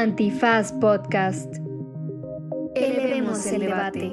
Antifaz 0.00 0.72
Podcast. 0.72 1.56
Elevemos 2.74 3.44
el 3.44 3.60
debate. 3.60 4.10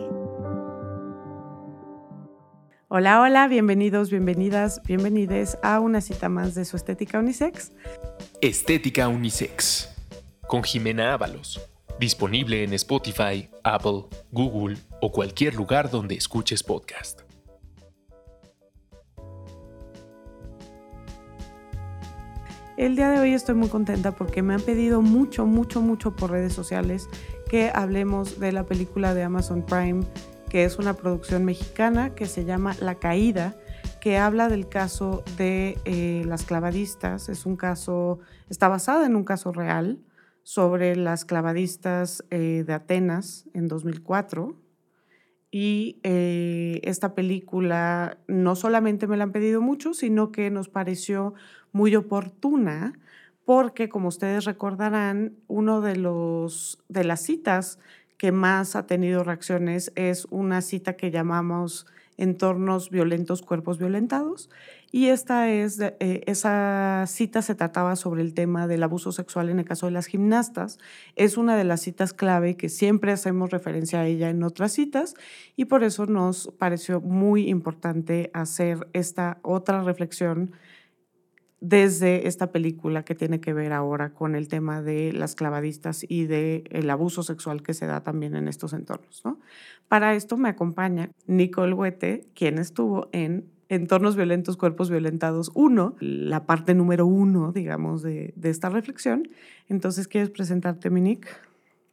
Hola, 2.90 3.22
hola, 3.22 3.48
bienvenidos, 3.48 4.10
bienvenidas, 4.10 4.82
bienvenides 4.86 5.58
a 5.64 5.80
una 5.80 6.02
cita 6.02 6.28
más 6.28 6.56
de 6.56 6.66
su 6.66 6.76
Estética 6.76 7.20
Unisex. 7.20 7.72
Estética 8.42 9.08
Unisex, 9.08 9.90
con 10.48 10.62
Jimena 10.62 11.14
Ábalos. 11.14 11.62
Disponible 12.02 12.66
en 12.66 12.74
Spotify, 12.74 13.50
Apple, 13.64 14.08
Google 14.34 14.76
o 15.02 15.14
cualquier 15.14 15.56
lugar 15.56 15.90
donde 15.90 16.16
escuches 16.16 16.64
podcast. 16.64 17.27
El 22.78 22.96
día 22.96 23.10
de 23.10 23.20
hoy 23.20 23.34
estoy 23.34 23.56
muy 23.56 23.70
contenta 23.70 24.12
porque 24.12 24.44
me 24.44 24.54
han 24.54 24.62
pedido 24.62 25.02
mucho, 25.02 25.48
mucho, 25.48 25.82
mucho 25.82 26.16
por 26.16 26.30
redes 26.30 26.54
sociales 26.54 27.10
que 27.50 27.72
hablemos 27.74 28.40
de 28.40 28.52
la 28.52 28.68
película 28.68 29.16
de 29.16 29.24
Amazon 29.24 29.64
Prime, 29.64 30.06
que 30.48 30.64
es 30.64 30.78
una 30.78 30.94
producción 30.94 31.44
mexicana 31.44 32.14
que 32.14 32.28
se 32.28 32.46
llama 32.46 32.76
La 32.80 32.94
Caída, 33.00 33.56
que 34.00 34.18
habla 34.20 34.48
del 34.48 34.70
caso 34.70 35.24
de 35.40 35.80
eh, 35.86 36.22
las 36.28 36.44
clavadistas. 36.44 37.30
Es 37.30 37.48
un 37.48 37.56
caso, 37.56 38.20
está 38.48 38.68
basada 38.68 39.08
en 39.08 39.16
un 39.16 39.24
caso 39.24 39.52
real 39.52 39.98
sobre 40.44 40.96
las 40.96 41.26
clavadistas 41.26 42.24
eh, 42.30 42.64
de 42.66 42.74
Atenas 42.74 43.50
en 43.56 43.68
2004. 43.68 44.56
Y 45.50 46.00
eh, 46.04 46.80
esta 46.84 47.16
película 47.16 48.20
no 48.28 48.56
solamente 48.56 49.08
me 49.08 49.18
la 49.18 49.24
han 49.24 49.32
pedido 49.32 49.62
mucho, 49.62 49.96
sino 49.96 50.32
que 50.32 50.52
nos 50.52 50.70
pareció 50.70 51.34
muy 51.78 51.96
oportuna 51.96 52.94
porque, 53.46 53.88
como 53.88 54.10
ustedes 54.10 54.44
recordarán, 54.44 55.36
uno 55.48 55.80
de, 55.80 55.96
los, 55.96 56.80
de 56.90 57.06
las 57.06 57.22
citas 57.22 57.80
que 58.18 58.32
más 58.32 58.76
ha 58.76 58.88
tenido 58.88 59.24
reacciones 59.24 59.94
es 59.96 60.26
una 60.32 60.62
cita 60.62 60.98
que 60.98 61.12
llamamos 61.12 61.86
entornos 62.18 62.90
violentos, 62.90 63.44
cuerpos 63.44 63.78
violentados. 63.78 64.50
Y 64.92 65.10
esta 65.10 65.52
es, 65.52 65.80
eh, 65.80 66.24
esa 66.26 67.06
cita 67.06 67.44
se 67.44 67.54
trataba 67.54 67.96
sobre 67.96 68.24
el 68.24 68.34
tema 68.34 68.68
del 68.68 68.82
abuso 68.82 69.12
sexual 69.12 69.50
en 69.50 69.60
el 69.60 69.66
caso 69.66 69.86
de 69.86 69.92
las 69.92 70.08
gimnastas. 70.08 70.80
Es 71.16 71.38
una 71.38 71.56
de 71.56 71.64
las 71.64 71.82
citas 71.82 72.14
clave 72.14 72.58
que 72.58 72.70
siempre 72.70 73.12
hacemos 73.12 73.52
referencia 73.52 74.02
a 74.02 74.08
ella 74.08 74.30
en 74.30 74.42
otras 74.42 74.72
citas 74.72 75.14
y 75.56 75.66
por 75.66 75.84
eso 75.84 76.08
nos 76.08 76.52
pareció 76.58 77.02
muy 77.02 77.50
importante 77.50 78.32
hacer 78.34 78.88
esta 78.94 79.38
otra 79.44 79.84
reflexión 79.84 80.54
desde 81.60 82.28
esta 82.28 82.52
película 82.52 83.04
que 83.04 83.16
tiene 83.16 83.40
que 83.40 83.54
ver 83.54 83.74
ahora 83.74 84.14
con 84.14 84.36
el 84.36 84.48
tema 84.48 84.82
de 84.82 85.12
las 85.12 85.36
clavadistas 85.36 86.06
y 86.08 86.26
del 86.26 86.64
el 86.70 86.90
abuso 86.90 87.24
sexual 87.24 87.64
que 87.64 87.74
se 87.74 87.88
da 87.88 88.04
también 88.04 88.36
en 88.36 88.48
estos 88.48 88.74
entornos. 88.74 89.22
¿no? 89.26 89.40
Para 89.88 90.14
esto 90.14 90.38
me 90.38 90.50
acompaña 90.50 91.10
Nicole 91.26 91.74
Huete, 91.74 92.28
quien 92.36 92.60
estuvo 92.60 93.10
en 93.12 93.50
Entornos 93.70 94.16
Violentos, 94.16 94.56
Cuerpos 94.56 94.90
Violentados 94.90 95.52
1, 95.54 95.98
la 96.00 96.46
parte 96.46 96.74
número 96.74 97.06
uno, 97.06 97.52
digamos, 97.52 98.02
de, 98.02 98.34
de 98.38 98.50
esta 98.50 98.70
reflexión. 98.70 99.28
Entonces, 99.68 100.08
¿quieres 100.08 100.30
presentarte, 100.30 100.90
Minique? 100.90 101.28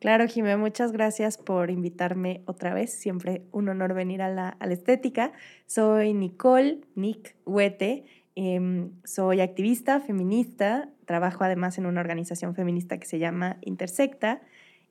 Claro, 0.05 0.29
Jimé, 0.29 0.57
muchas 0.59 0.93
gracias 0.93 1.39
por 1.39 1.71
invitarme 1.71 2.43
otra 2.45 2.75
vez. 2.75 2.93
Siempre 2.93 3.47
un 3.53 3.71
honor 3.71 3.95
venir 3.95 4.21
a 4.21 4.29
la, 4.29 4.51
a 4.51 4.67
la 4.67 4.75
estética. 4.75 5.33
Soy 5.67 6.13
Nicole, 6.13 6.83
Nick 6.95 7.37
Huete 7.47 8.05
Em, 8.37 8.91
soy 9.05 9.41
activista, 9.41 10.01
feminista, 10.01 10.89
trabajo 11.05 11.45
además 11.45 11.79
en 11.79 11.87
una 11.87 12.01
organización 12.01 12.55
feminista 12.55 12.99
que 12.99 13.07
se 13.07 13.21
llama 13.21 13.59
Intersecta 13.61 14.41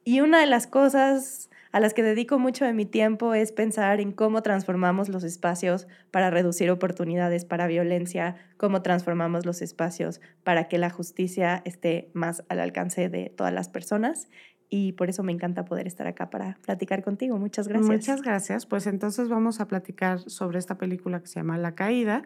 y 0.05 0.21
una 0.21 0.39
de 0.39 0.45
las 0.45 0.65
cosas 0.65 1.49
a 1.73 1.79
las 1.79 1.93
que 1.93 2.03
dedico 2.03 2.39
mucho 2.39 2.65
de 2.65 2.73
mi 2.73 2.85
tiempo 2.85 3.33
es 3.33 3.51
pensar 3.51 3.99
en 3.99 4.11
cómo 4.11 4.43
transformamos 4.43 5.09
los 5.09 5.23
espacios 5.23 5.87
para 6.11 6.29
reducir 6.29 6.69
oportunidades 6.69 7.45
para 7.45 7.67
violencia, 7.67 8.35
cómo 8.57 8.81
transformamos 8.81 9.45
los 9.45 9.61
espacios 9.61 10.21
para 10.43 10.67
que 10.67 10.77
la 10.77 10.89
justicia 10.89 11.63
esté 11.65 12.11
más 12.13 12.43
al 12.47 12.59
alcance 12.59 13.09
de 13.09 13.29
todas 13.35 13.51
las 13.51 13.69
personas 13.69 14.29
y 14.69 14.93
por 14.93 15.09
eso 15.09 15.21
me 15.21 15.31
encanta 15.31 15.65
poder 15.65 15.85
estar 15.85 16.07
acá 16.07 16.29
para 16.29 16.57
platicar 16.65 17.03
contigo. 17.03 17.37
Muchas 17.37 17.67
gracias. 17.67 17.87
Muchas 17.87 18.21
gracias. 18.23 18.65
Pues 18.65 18.87
entonces 18.87 19.29
vamos 19.29 19.59
a 19.59 19.67
platicar 19.67 20.19
sobre 20.19 20.57
esta 20.57 20.79
película 20.79 21.19
que 21.19 21.27
se 21.27 21.35
llama 21.35 21.59
La 21.59 21.75
Caída 21.75 22.23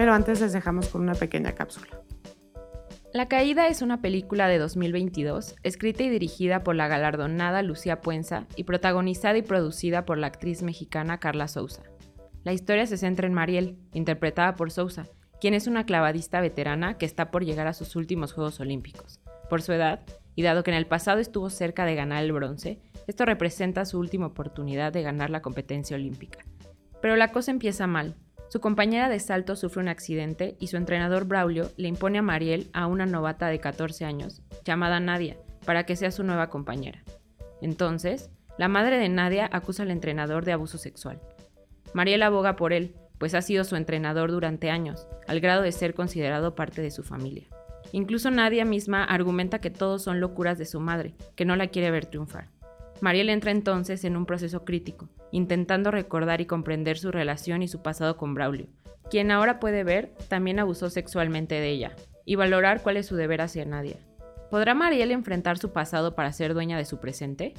pero 0.00 0.14
antes 0.14 0.40
les 0.40 0.54
dejamos 0.54 0.88
con 0.88 1.02
una 1.02 1.14
pequeña 1.14 1.52
cápsula. 1.52 2.00
La 3.12 3.28
Caída 3.28 3.68
es 3.68 3.82
una 3.82 4.00
película 4.00 4.48
de 4.48 4.56
2022, 4.56 5.56
escrita 5.62 6.04
y 6.04 6.08
dirigida 6.08 6.62
por 6.62 6.74
la 6.74 6.88
galardonada 6.88 7.60
Lucía 7.60 8.00
Puenza 8.00 8.46
y 8.56 8.64
protagonizada 8.64 9.36
y 9.36 9.42
producida 9.42 10.06
por 10.06 10.16
la 10.16 10.28
actriz 10.28 10.62
mexicana 10.62 11.20
Carla 11.20 11.48
Souza. 11.48 11.82
La 12.44 12.54
historia 12.54 12.86
se 12.86 12.96
centra 12.96 13.26
en 13.26 13.34
Mariel, 13.34 13.76
interpretada 13.92 14.56
por 14.56 14.70
Souza, 14.70 15.04
quien 15.38 15.52
es 15.52 15.66
una 15.66 15.84
clavadista 15.84 16.40
veterana 16.40 16.96
que 16.96 17.04
está 17.04 17.30
por 17.30 17.44
llegar 17.44 17.66
a 17.66 17.74
sus 17.74 17.94
últimos 17.94 18.32
Juegos 18.32 18.58
Olímpicos. 18.58 19.20
Por 19.50 19.60
su 19.60 19.74
edad, 19.74 20.00
y 20.34 20.40
dado 20.40 20.62
que 20.62 20.70
en 20.70 20.78
el 20.78 20.86
pasado 20.86 21.20
estuvo 21.20 21.50
cerca 21.50 21.84
de 21.84 21.94
ganar 21.94 22.24
el 22.24 22.32
bronce, 22.32 22.80
esto 23.06 23.26
representa 23.26 23.84
su 23.84 23.98
última 23.98 24.28
oportunidad 24.28 24.94
de 24.94 25.02
ganar 25.02 25.28
la 25.28 25.42
competencia 25.42 25.94
olímpica. 25.94 26.38
Pero 27.02 27.16
la 27.16 27.32
cosa 27.32 27.50
empieza 27.50 27.86
mal, 27.86 28.16
su 28.50 28.60
compañera 28.60 29.08
de 29.08 29.20
salto 29.20 29.54
sufre 29.54 29.80
un 29.80 29.86
accidente 29.86 30.56
y 30.58 30.66
su 30.66 30.76
entrenador 30.76 31.24
Braulio 31.24 31.70
le 31.76 31.86
impone 31.86 32.18
a 32.18 32.22
Mariel 32.22 32.68
a 32.72 32.88
una 32.88 33.06
novata 33.06 33.46
de 33.46 33.60
14 33.60 34.04
años, 34.04 34.42
llamada 34.64 34.98
Nadia, 34.98 35.36
para 35.64 35.86
que 35.86 35.94
sea 35.94 36.10
su 36.10 36.24
nueva 36.24 36.50
compañera. 36.50 37.04
Entonces, 37.62 38.28
la 38.58 38.66
madre 38.66 38.98
de 38.98 39.08
Nadia 39.08 39.48
acusa 39.52 39.84
al 39.84 39.92
entrenador 39.92 40.44
de 40.44 40.50
abuso 40.50 40.78
sexual. 40.78 41.20
Mariel 41.94 42.24
aboga 42.24 42.56
por 42.56 42.72
él, 42.72 42.96
pues 43.18 43.34
ha 43.34 43.42
sido 43.42 43.62
su 43.62 43.76
entrenador 43.76 44.32
durante 44.32 44.68
años, 44.68 45.06
al 45.28 45.38
grado 45.38 45.62
de 45.62 45.70
ser 45.70 45.94
considerado 45.94 46.56
parte 46.56 46.82
de 46.82 46.90
su 46.90 47.04
familia. 47.04 47.46
Incluso 47.92 48.32
Nadia 48.32 48.64
misma 48.64 49.04
argumenta 49.04 49.60
que 49.60 49.70
todos 49.70 50.02
son 50.02 50.18
locuras 50.18 50.58
de 50.58 50.66
su 50.66 50.80
madre, 50.80 51.14
que 51.36 51.44
no 51.44 51.54
la 51.54 51.68
quiere 51.68 51.92
ver 51.92 52.06
triunfar. 52.06 52.48
Mariel 53.00 53.30
entra 53.30 53.50
entonces 53.50 54.04
en 54.04 54.16
un 54.16 54.26
proceso 54.26 54.64
crítico, 54.64 55.08
intentando 55.32 55.90
recordar 55.90 56.40
y 56.40 56.46
comprender 56.46 56.98
su 56.98 57.10
relación 57.10 57.62
y 57.62 57.68
su 57.68 57.82
pasado 57.82 58.16
con 58.16 58.34
Braulio, 58.34 58.66
quien 59.10 59.30
ahora 59.30 59.58
puede 59.60 59.84
ver 59.84 60.14
también 60.28 60.58
abusó 60.58 60.90
sexualmente 60.90 61.54
de 61.54 61.70
ella, 61.70 61.96
y 62.24 62.34
valorar 62.36 62.82
cuál 62.82 62.96
es 62.96 63.06
su 63.06 63.16
deber 63.16 63.40
hacia 63.40 63.64
Nadia. 63.64 63.96
¿Podrá 64.50 64.74
Mariel 64.74 65.12
enfrentar 65.12 65.58
su 65.58 65.72
pasado 65.72 66.14
para 66.14 66.32
ser 66.32 66.54
dueña 66.54 66.76
de 66.76 66.84
su 66.84 66.98
presente? 66.98 67.54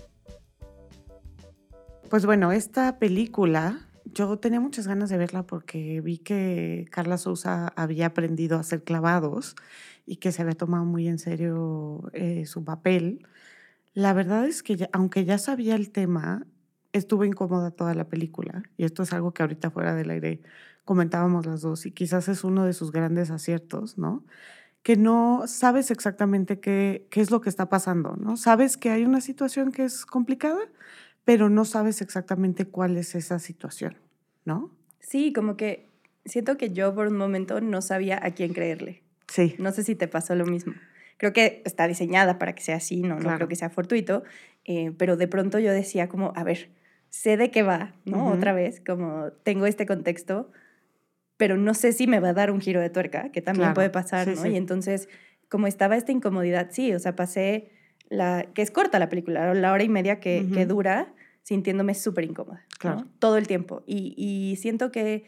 Pues 2.10 2.26
bueno, 2.26 2.52
esta 2.52 3.00
película 3.00 3.88
yo 4.06 4.38
tenía 4.38 4.60
muchas 4.60 4.88
ganas 4.88 5.10
de 5.10 5.18
verla 5.18 5.44
porque 5.44 6.02
vi 6.02 6.18
que 6.18 6.86
Carla 6.92 7.18
Sousa 7.18 7.72
había 7.76 8.08
aprendido 8.08 8.58
a 8.58 8.62
hacer 8.62 8.84
clavados 8.84 9.56
y 10.06 10.18
que 10.18 10.32
se 10.32 10.42
había 10.42 10.56
tomado 10.56 10.84
muy 10.84 11.08
en 11.08 11.20
serio 11.20 12.10
eh, 12.14 12.46
su 12.46 12.66
papel. 12.66 13.26
La 13.94 14.14
verdad 14.14 14.46
es 14.46 14.64
que 14.64 14.90
aunque 14.94 15.26
ya 15.26 15.38
sabía 15.38 15.76
el 15.76 15.92
tema, 15.92 16.46
estuve 16.94 17.28
incómoda 17.28 17.72
toda 17.72 17.94
la 17.94 18.08
película. 18.08 18.64
Y 18.78 18.86
esto 18.86 19.04
es 19.04 19.14
algo 19.14 19.34
que 19.34 19.44
ahorita 19.44 19.72
fuera 19.72 19.96
del 19.96 20.10
aire 20.10 20.42
comentábamos 20.86 21.46
las 21.46 21.62
dos 21.62 21.86
y 21.86 21.92
quizás 21.92 22.28
es 22.28 22.44
uno 22.44 22.66
de 22.66 22.74
sus 22.74 22.92
grandes 22.92 23.32
aciertos, 23.32 23.98
¿no? 23.98 24.26
Que 24.84 24.96
no 24.96 25.44
sabes 25.46 25.92
exactamente 25.92 26.60
qué, 26.60 27.08
qué 27.12 27.22
es 27.22 27.30
lo 27.30 27.40
que 27.42 27.50
está 27.50 27.70
pasando, 27.70 28.16
¿no? 28.16 28.36
Sabes 28.36 28.78
que 28.78 28.90
hay 28.90 29.06
una 29.06 29.22
situación 29.22 29.72
que 29.72 29.84
es 29.84 30.06
complicada, 30.06 30.60
pero 31.24 31.50
no 31.50 31.66
sabes 31.66 32.02
exactamente 32.02 32.66
cuál 32.66 32.98
es 32.98 33.14
esa 33.14 33.38
situación, 33.38 33.96
¿no? 34.44 34.72
Sí, 35.00 35.34
como 35.34 35.56
que 35.56 35.88
siento 36.26 36.58
que 36.58 36.72
yo 36.72 36.96
por 36.96 37.08
un 37.08 37.18
momento 37.18 37.62
no 37.62 37.82
sabía 37.82 38.20
a 38.24 38.32
quién 38.32 38.54
creerle. 38.54 39.04
Sí. 39.28 39.56
No 39.60 39.72
sé 39.72 39.84
si 39.84 39.96
te 39.96 40.08
pasó 40.08 40.34
lo 40.34 40.46
mismo 40.46 40.74
creo 41.22 41.34
que 41.34 41.62
está 41.66 41.88
diseñada 41.88 42.40
para 42.40 42.56
que 42.56 42.64
sea 42.64 42.78
así, 42.78 43.04
no, 43.04 43.20
no 43.20 43.36
creo 43.36 43.48
que 43.48 43.56
sea 43.56 43.70
fortuito, 43.70 44.24
eh, 44.66 44.92
pero 44.98 45.18
de 45.18 45.28
pronto 45.28 45.60
yo 45.60 45.72
decía 45.72 46.10
como, 46.10 46.34
a 46.36 46.44
ver, 46.44 46.72
sé 47.10 47.38
de 47.38 47.52
qué 47.52 47.62
va, 47.62 47.94
¿no? 48.06 48.30
Otra 48.32 48.54
vez, 48.54 48.82
como 48.84 49.32
tengo 49.44 49.68
este 49.68 49.86
contexto, 49.86 50.50
pero 51.38 51.58
no 51.58 51.76
sé 51.76 51.94
si 51.94 52.08
me 52.08 52.20
va 52.20 52.30
a 52.30 52.34
dar 52.34 52.50
un 52.50 52.60
giro 52.60 52.82
de 52.82 52.90
tuerca, 52.90 53.30
que 53.32 53.40
también 53.40 53.76
puede 53.76 53.92
pasar, 53.92 54.30
¿no? 54.30 54.48
Y 54.48 54.58
entonces, 54.58 55.10
como 55.48 55.68
estaba 55.68 55.96
esta 55.96 56.12
incomodidad, 56.12 56.70
sí, 56.72 56.92
o 56.92 56.98
sea, 56.98 57.16
pasé 57.16 57.70
la, 58.10 58.48
que 58.56 58.64
es 58.64 58.72
corta 58.72 58.98
la 58.98 59.10
película, 59.10 59.54
la 59.54 59.74
hora 59.74 59.84
y 59.84 59.90
media 59.90 60.20
que, 60.20 60.48
que 60.52 60.66
dura, 60.66 61.14
sintiéndome 61.44 61.94
súper 61.94 62.24
incómoda, 62.24 62.66
claro. 62.80 63.06
Todo 63.20 63.38
el 63.38 63.46
tiempo. 63.46 63.84
Y, 63.86 64.16
y 64.18 64.56
siento 64.56 64.92
que 64.92 65.26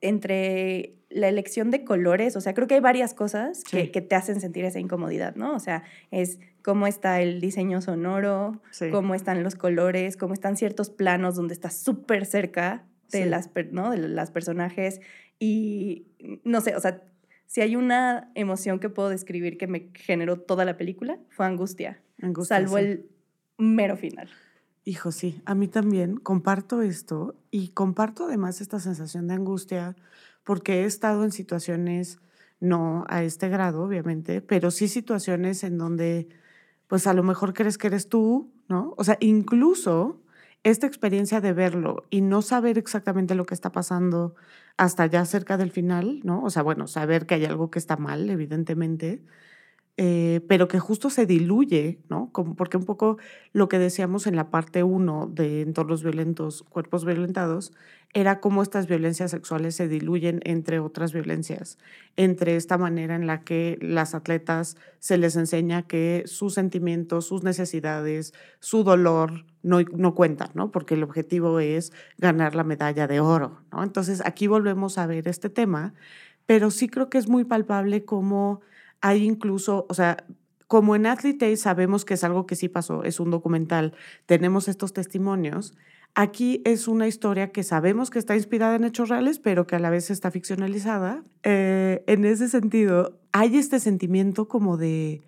entre 0.00 0.94
la 1.10 1.28
elección 1.28 1.70
de 1.70 1.84
colores, 1.84 2.36
o 2.36 2.40
sea, 2.40 2.54
creo 2.54 2.66
que 2.66 2.74
hay 2.74 2.80
varias 2.80 3.14
cosas 3.14 3.64
que, 3.64 3.86
te 3.86 4.14
hacen 4.14 4.40
sentir 4.40 4.64
esa 4.64 4.78
incomodidad, 4.78 5.36
¿no? 5.36 5.54
O 5.54 5.60
sea, 5.60 5.84
es 6.10 6.38
cómo 6.62 6.86
está 6.86 7.20
el 7.22 7.40
diseño 7.40 7.80
sonoro, 7.80 8.60
cómo 8.90 9.14
están 9.14 9.42
los 9.42 9.54
colores, 9.54 10.16
cómo 10.16 10.34
están 10.34 10.56
ciertos 10.56 10.90
planos 10.90 11.34
donde 11.34 11.54
estás 11.54 11.78
súper 11.78 12.26
cerca 12.26 12.84
de, 13.10 13.24
las, 13.24 13.50
¿no? 13.72 13.90
de 13.90 13.96
las 14.08 14.30
personajes 14.30 15.00
y 15.38 16.06
no 16.44 16.60
sé, 16.60 16.76
o 16.76 16.80
sea, 16.80 17.02
si 17.46 17.62
hay 17.62 17.76
una 17.76 18.30
emoción 18.34 18.78
que 18.78 18.90
puedo 18.90 19.08
describir 19.08 19.56
que 19.56 19.66
me 19.66 19.88
generó 19.94 20.38
toda 20.38 20.66
la 20.66 20.76
película, 20.76 21.18
fue 21.30 21.46
angustia. 21.46 22.02
salvo 22.44 22.76
el 22.76 23.08
mero 23.56 23.96
final. 23.96 24.28
Hijo, 24.88 25.12
sí, 25.12 25.42
a 25.44 25.54
mí 25.54 25.68
también 25.68 26.16
comparto 26.16 26.80
esto 26.80 27.36
y 27.50 27.72
comparto 27.72 28.24
además 28.24 28.62
esta 28.62 28.80
sensación 28.80 29.28
de 29.28 29.34
angustia 29.34 29.96
porque 30.44 30.80
he 30.80 30.84
estado 30.86 31.24
en 31.24 31.30
situaciones, 31.30 32.20
no 32.58 33.04
a 33.10 33.22
este 33.22 33.50
grado, 33.50 33.82
obviamente, 33.82 34.40
pero 34.40 34.70
sí 34.70 34.88
situaciones 34.88 35.62
en 35.62 35.76
donde, 35.76 36.30
pues 36.86 37.06
a 37.06 37.12
lo 37.12 37.22
mejor 37.22 37.52
crees 37.52 37.76
que 37.76 37.88
eres 37.88 38.08
tú, 38.08 38.50
¿no? 38.66 38.94
O 38.96 39.04
sea, 39.04 39.18
incluso 39.20 40.22
esta 40.62 40.86
experiencia 40.86 41.42
de 41.42 41.52
verlo 41.52 42.06
y 42.08 42.22
no 42.22 42.40
saber 42.40 42.78
exactamente 42.78 43.34
lo 43.34 43.44
que 43.44 43.52
está 43.52 43.70
pasando 43.72 44.36
hasta 44.78 45.04
ya 45.04 45.26
cerca 45.26 45.58
del 45.58 45.70
final, 45.70 46.20
¿no? 46.24 46.42
O 46.42 46.48
sea, 46.48 46.62
bueno, 46.62 46.86
saber 46.86 47.26
que 47.26 47.34
hay 47.34 47.44
algo 47.44 47.70
que 47.70 47.78
está 47.78 47.98
mal, 47.98 48.30
evidentemente, 48.30 49.22
eh, 50.00 50.42
pero 50.46 50.68
que 50.68 50.78
justo 50.78 51.10
se 51.10 51.26
diluye, 51.26 51.98
¿no? 52.08 52.30
Como 52.30 52.54
porque 52.54 52.76
un 52.76 52.84
poco 52.84 53.18
lo 53.52 53.68
que 53.68 53.80
decíamos 53.80 54.28
en 54.28 54.36
la 54.36 54.48
parte 54.48 54.84
1 54.84 55.26
de 55.34 55.62
entornos 55.62 56.04
violentos, 56.04 56.62
cuerpos 56.62 57.04
violentados, 57.04 57.72
era 58.14 58.38
cómo 58.38 58.62
estas 58.62 58.86
violencias 58.86 59.32
sexuales 59.32 59.74
se 59.74 59.88
diluyen 59.88 60.40
entre 60.44 60.78
otras 60.78 61.12
violencias, 61.12 61.78
entre 62.14 62.54
esta 62.54 62.78
manera 62.78 63.16
en 63.16 63.26
la 63.26 63.42
que 63.42 63.76
las 63.80 64.14
atletas 64.14 64.76
se 65.00 65.18
les 65.18 65.34
enseña 65.34 65.88
que 65.88 66.22
sus 66.26 66.54
sentimientos, 66.54 67.26
sus 67.26 67.42
necesidades, 67.42 68.34
su 68.60 68.84
dolor 68.84 69.46
no, 69.64 69.80
no 69.80 70.14
cuentan, 70.14 70.50
¿no? 70.54 70.70
Porque 70.70 70.94
el 70.94 71.02
objetivo 71.02 71.58
es 71.58 71.92
ganar 72.18 72.54
la 72.54 72.62
medalla 72.62 73.08
de 73.08 73.18
oro, 73.18 73.64
¿no? 73.72 73.82
Entonces 73.82 74.22
aquí 74.24 74.46
volvemos 74.46 74.96
a 74.96 75.08
ver 75.08 75.26
este 75.26 75.50
tema, 75.50 75.92
pero 76.46 76.70
sí 76.70 76.88
creo 76.88 77.10
que 77.10 77.18
es 77.18 77.28
muy 77.28 77.42
palpable 77.42 78.04
cómo 78.04 78.60
hay 79.00 79.24
incluso, 79.24 79.86
o 79.88 79.94
sea, 79.94 80.16
como 80.66 80.94
en 80.94 81.06
Athlete 81.06 81.56
sabemos 81.56 82.04
que 82.04 82.14
es 82.14 82.24
algo 82.24 82.46
que 82.46 82.56
sí 82.56 82.68
pasó, 82.68 83.02
es 83.02 83.20
un 83.20 83.30
documental, 83.30 83.94
tenemos 84.26 84.68
estos 84.68 84.92
testimonios, 84.92 85.74
aquí 86.14 86.62
es 86.64 86.88
una 86.88 87.06
historia 87.06 87.52
que 87.52 87.62
sabemos 87.62 88.10
que 88.10 88.18
está 88.18 88.36
inspirada 88.36 88.76
en 88.76 88.84
hechos 88.84 89.08
reales, 89.08 89.38
pero 89.38 89.66
que 89.66 89.76
a 89.76 89.78
la 89.78 89.90
vez 89.90 90.10
está 90.10 90.30
ficcionalizada. 90.30 91.24
Eh, 91.42 92.04
en 92.06 92.24
ese 92.24 92.48
sentido, 92.48 93.18
hay 93.32 93.56
este 93.56 93.80
sentimiento 93.80 94.48
como 94.48 94.76
de 94.76 95.22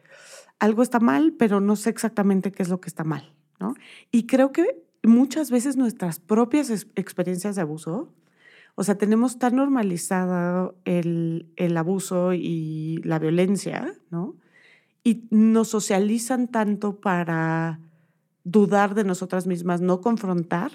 algo 0.58 0.82
está 0.82 1.00
mal, 1.00 1.34
pero 1.38 1.61
no 1.61 1.75
sé 1.76 1.90
exactamente 1.90 2.52
qué 2.52 2.62
es 2.62 2.69
lo 2.69 2.81
que 2.81 2.88
está 2.88 3.05
mal, 3.05 3.32
¿no? 3.58 3.75
Y 4.11 4.26
creo 4.26 4.52
que 4.52 4.82
muchas 5.02 5.50
veces 5.50 5.76
nuestras 5.76 6.20
propias 6.20 6.70
experiencias 6.96 7.56
de 7.56 7.62
abuso 7.62 8.12
o 8.81 8.82
sea, 8.82 8.94
tenemos 8.94 9.38
tan 9.38 9.56
normalizado 9.56 10.75
el, 10.87 11.53
el 11.56 11.77
abuso 11.77 12.32
y 12.32 12.99
la 13.05 13.19
violencia, 13.19 13.93
¿no? 14.09 14.38
Y 15.05 15.29
nos 15.29 15.69
socializan 15.69 16.49
tanto 16.49 16.99
para 16.99 17.79
dudar 18.43 18.94
de 18.94 19.05
nosotras 19.05 19.47
mismas, 19.47 19.82
no 19.82 20.00
confrontar, 20.00 20.73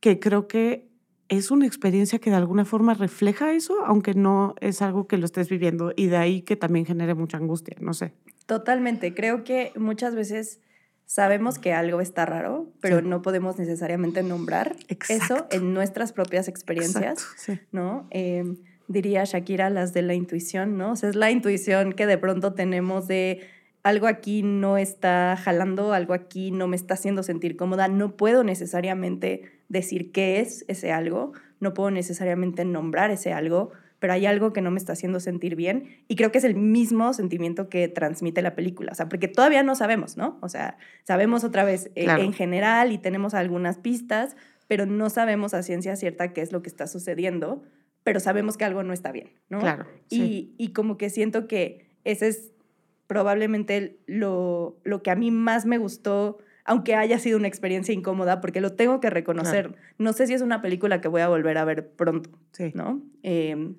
que 0.00 0.18
creo 0.18 0.48
que 0.48 0.90
es 1.28 1.52
una 1.52 1.66
experiencia 1.66 2.18
que 2.18 2.30
de 2.30 2.36
alguna 2.36 2.64
forma 2.64 2.94
refleja 2.94 3.52
eso, 3.52 3.84
aunque 3.86 4.14
no 4.14 4.56
es 4.60 4.82
algo 4.82 5.06
que 5.06 5.16
lo 5.16 5.26
estés 5.26 5.48
viviendo 5.48 5.92
y 5.94 6.06
de 6.06 6.16
ahí 6.16 6.42
que 6.42 6.56
también 6.56 6.84
genere 6.84 7.14
mucha 7.14 7.36
angustia, 7.36 7.76
no 7.78 7.94
sé. 7.94 8.12
Totalmente, 8.46 9.14
creo 9.14 9.44
que 9.44 9.70
muchas 9.76 10.16
veces 10.16 10.60
sabemos 11.06 11.58
que 11.58 11.72
algo 11.72 12.00
está 12.00 12.26
raro, 12.26 12.72
pero 12.80 13.02
no 13.02 13.22
podemos 13.22 13.58
necesariamente 13.58 14.22
nombrar 14.22 14.76
eso 15.08 15.46
en 15.50 15.74
nuestras 15.74 16.12
propias 16.12 16.48
experiencias, 16.48 17.26
¿no? 17.72 18.06
Em, 18.10 18.56
diría 18.88 19.24
Shakira 19.24 19.70
las 19.70 19.92
de 19.92 20.02
la 20.02 20.14
intuición, 20.14 20.76
¿no? 20.76 20.92
O 20.92 20.96
sea, 20.96 21.08
es 21.08 21.16
la 21.16 21.30
intuición 21.30 21.92
que 21.92 22.06
de 22.06 22.18
pronto 22.18 22.54
tenemos 22.54 23.06
de 23.06 23.40
algo 23.82 24.06
aquí 24.06 24.42
no 24.42 24.78
está 24.78 25.36
jalando, 25.36 25.92
algo 25.92 26.14
aquí 26.14 26.50
no 26.50 26.66
me 26.66 26.76
está 26.76 26.94
haciendo 26.94 27.22
sentir 27.22 27.56
cómoda, 27.56 27.86
no 27.86 28.16
puedo 28.16 28.42
necesariamente 28.42 29.42
decir 29.68 30.10
qué 30.10 30.40
es 30.40 30.64
ese 30.68 30.90
algo, 30.90 31.32
no 31.60 31.74
puedo 31.74 31.90
necesariamente 31.90 32.64
nombrar 32.64 33.10
ese 33.10 33.34
algo, 33.34 33.72
pero 34.04 34.12
hay 34.12 34.26
algo 34.26 34.52
que 34.52 34.60
no 34.60 34.70
me 34.70 34.76
está 34.76 34.92
haciendo 34.92 35.18
sentir 35.18 35.56
bien 35.56 35.88
y 36.08 36.16
creo 36.16 36.30
que 36.30 36.36
es 36.36 36.44
el 36.44 36.56
mismo 36.56 37.14
sentimiento 37.14 37.70
que 37.70 37.88
transmite 37.88 38.42
la 38.42 38.54
película, 38.54 38.92
o 38.92 38.94
sea, 38.94 39.08
porque 39.08 39.28
todavía 39.28 39.62
no 39.62 39.74
sabemos, 39.74 40.18
¿no? 40.18 40.36
O 40.42 40.50
sea, 40.50 40.76
sabemos 41.04 41.42
otra 41.42 41.64
vez 41.64 41.90
eh, 41.94 42.04
en 42.04 42.34
general 42.34 42.92
y 42.92 42.98
tenemos 42.98 43.32
algunas 43.32 43.78
pistas, 43.78 44.36
pero 44.68 44.84
no 44.84 45.08
sabemos 45.08 45.54
a 45.54 45.62
ciencia 45.62 45.96
cierta 45.96 46.34
qué 46.34 46.42
es 46.42 46.52
lo 46.52 46.60
que 46.60 46.68
está 46.68 46.86
sucediendo, 46.86 47.62
pero 48.02 48.20
sabemos 48.20 48.58
que 48.58 48.66
algo 48.66 48.82
no 48.82 48.92
está 48.92 49.10
bien, 49.10 49.30
¿no? 49.48 49.60
Claro. 49.60 49.86
Y, 50.10 50.52
y 50.58 50.74
como 50.74 50.98
que 50.98 51.08
siento 51.08 51.48
que 51.48 51.86
ese 52.04 52.28
es 52.28 52.52
probablemente 53.06 53.96
lo, 54.06 54.76
lo 54.84 55.02
que 55.02 55.12
a 55.12 55.16
mí 55.16 55.30
más 55.30 55.64
me 55.64 55.78
gustó 55.78 56.36
aunque 56.66 56.94
haya 56.94 57.18
sido 57.18 57.38
una 57.38 57.48
experiencia 57.48 57.94
incómoda, 57.94 58.40
porque 58.40 58.62
lo 58.62 58.72
tengo 58.72 58.98
que 58.98 59.10
reconocer. 59.10 59.76
No 59.98 60.14
sé 60.14 60.26
si 60.26 60.32
es 60.32 60.40
una 60.40 60.62
película 60.62 61.02
que 61.02 61.08
voy 61.08 61.20
a 61.20 61.28
volver 61.28 61.58
a 61.58 61.64
ver 61.66 61.90
pronto, 61.90 62.30
sí. 62.52 62.72
¿no? 62.74 63.02
Eh, 63.22 63.74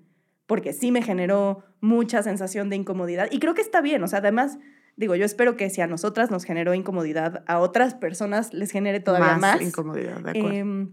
porque 0.47 0.73
sí 0.73 0.91
me 0.91 1.01
generó 1.01 1.63
mucha 1.81 2.23
sensación 2.23 2.69
de 2.69 2.75
incomodidad. 2.75 3.27
Y 3.31 3.39
creo 3.39 3.53
que 3.53 3.61
está 3.61 3.81
bien, 3.81 4.03
o 4.03 4.07
sea, 4.07 4.19
además, 4.19 4.57
digo, 4.95 5.15
yo 5.15 5.25
espero 5.25 5.57
que 5.57 5.69
si 5.69 5.81
a 5.81 5.87
nosotras 5.87 6.31
nos 6.31 6.43
generó 6.43 6.73
incomodidad, 6.73 7.43
a 7.47 7.59
otras 7.59 7.95
personas 7.95 8.53
les 8.53 8.71
genere 8.71 8.99
todavía 8.99 9.37
más. 9.37 9.61
incomodidad, 9.61 10.19
de 10.21 10.29
acuerdo. 10.31 10.51
Em, 10.51 10.91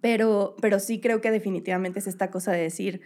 pero, 0.00 0.56
pero 0.60 0.78
sí 0.78 1.00
creo 1.00 1.20
que 1.20 1.30
definitivamente 1.30 1.98
es 1.98 2.06
esta 2.06 2.30
cosa 2.30 2.52
de 2.52 2.62
decir, 2.62 3.00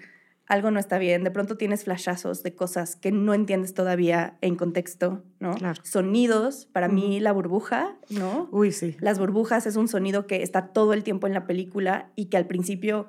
algo 0.46 0.70
no 0.70 0.78
está 0.78 0.98
bien, 0.98 1.24
de 1.24 1.30
pronto 1.30 1.56
tienes 1.56 1.84
flashazos 1.84 2.42
de 2.42 2.54
cosas 2.54 2.96
que 2.96 3.10
no 3.12 3.32
entiendes 3.32 3.72
todavía 3.72 4.36
en 4.42 4.56
contexto, 4.56 5.22
¿no? 5.40 5.54
Claro. 5.54 5.80
Sonidos, 5.84 6.66
para 6.66 6.88
mí 6.88 7.18
la 7.20 7.32
burbuja, 7.32 7.96
¿no? 8.10 8.48
Uy, 8.52 8.72
sí. 8.72 8.96
Las 9.00 9.18
burbujas 9.18 9.66
es 9.66 9.76
un 9.76 9.88
sonido 9.88 10.26
que 10.26 10.42
está 10.42 10.68
todo 10.68 10.92
el 10.92 11.02
tiempo 11.02 11.26
en 11.26 11.32
la 11.32 11.46
película 11.46 12.10
y 12.14 12.26
que 12.26 12.36
al 12.36 12.46
principio 12.46 13.06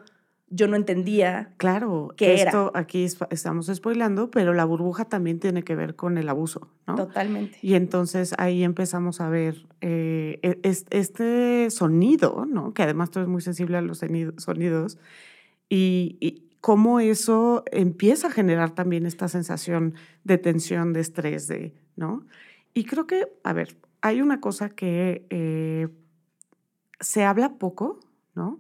yo 0.55 0.67
no 0.67 0.75
entendía. 0.75 1.53
Claro, 1.57 2.13
que 2.15 2.35
esto 2.35 2.71
aquí 2.73 3.05
estamos 3.29 3.67
spoilando, 3.73 4.31
pero 4.31 4.53
la 4.53 4.65
burbuja 4.65 5.05
también 5.05 5.39
tiene 5.39 5.63
que 5.63 5.75
ver 5.75 5.95
con 5.95 6.17
el 6.17 6.29
abuso, 6.29 6.69
¿no? 6.87 6.95
Totalmente. 6.95 7.57
Y 7.61 7.75
entonces 7.75 8.33
ahí 8.37 8.63
empezamos 8.63 9.21
a 9.21 9.29
ver 9.29 9.67
eh, 9.81 10.39
e, 10.41 10.59
este 10.63 11.69
sonido, 11.69 12.45
¿no? 12.47 12.73
Que 12.73 12.83
además 12.83 13.11
tú 13.11 13.19
eres 13.19 13.29
muy 13.29 13.41
sensible 13.41 13.77
a 13.77 13.81
los 13.81 13.99
sonidos 14.37 14.97
y, 15.69 16.17
y 16.19 16.45
cómo 16.61 16.99
eso 16.99 17.63
empieza 17.71 18.27
a 18.27 18.31
generar 18.31 18.71
también 18.71 19.05
esta 19.05 19.27
sensación 19.27 19.93
de 20.23 20.37
tensión, 20.37 20.93
de 20.93 21.01
estrés, 21.01 21.47
de, 21.47 21.73
¿no? 21.95 22.25
Y 22.73 22.85
creo 22.85 23.05
que, 23.07 23.27
a 23.43 23.53
ver, 23.53 23.77
hay 24.01 24.21
una 24.21 24.39
cosa 24.39 24.69
que 24.69 25.25
eh, 25.29 25.89
se 26.99 27.23
habla 27.23 27.53
poco, 27.57 27.99
¿no? 28.35 28.59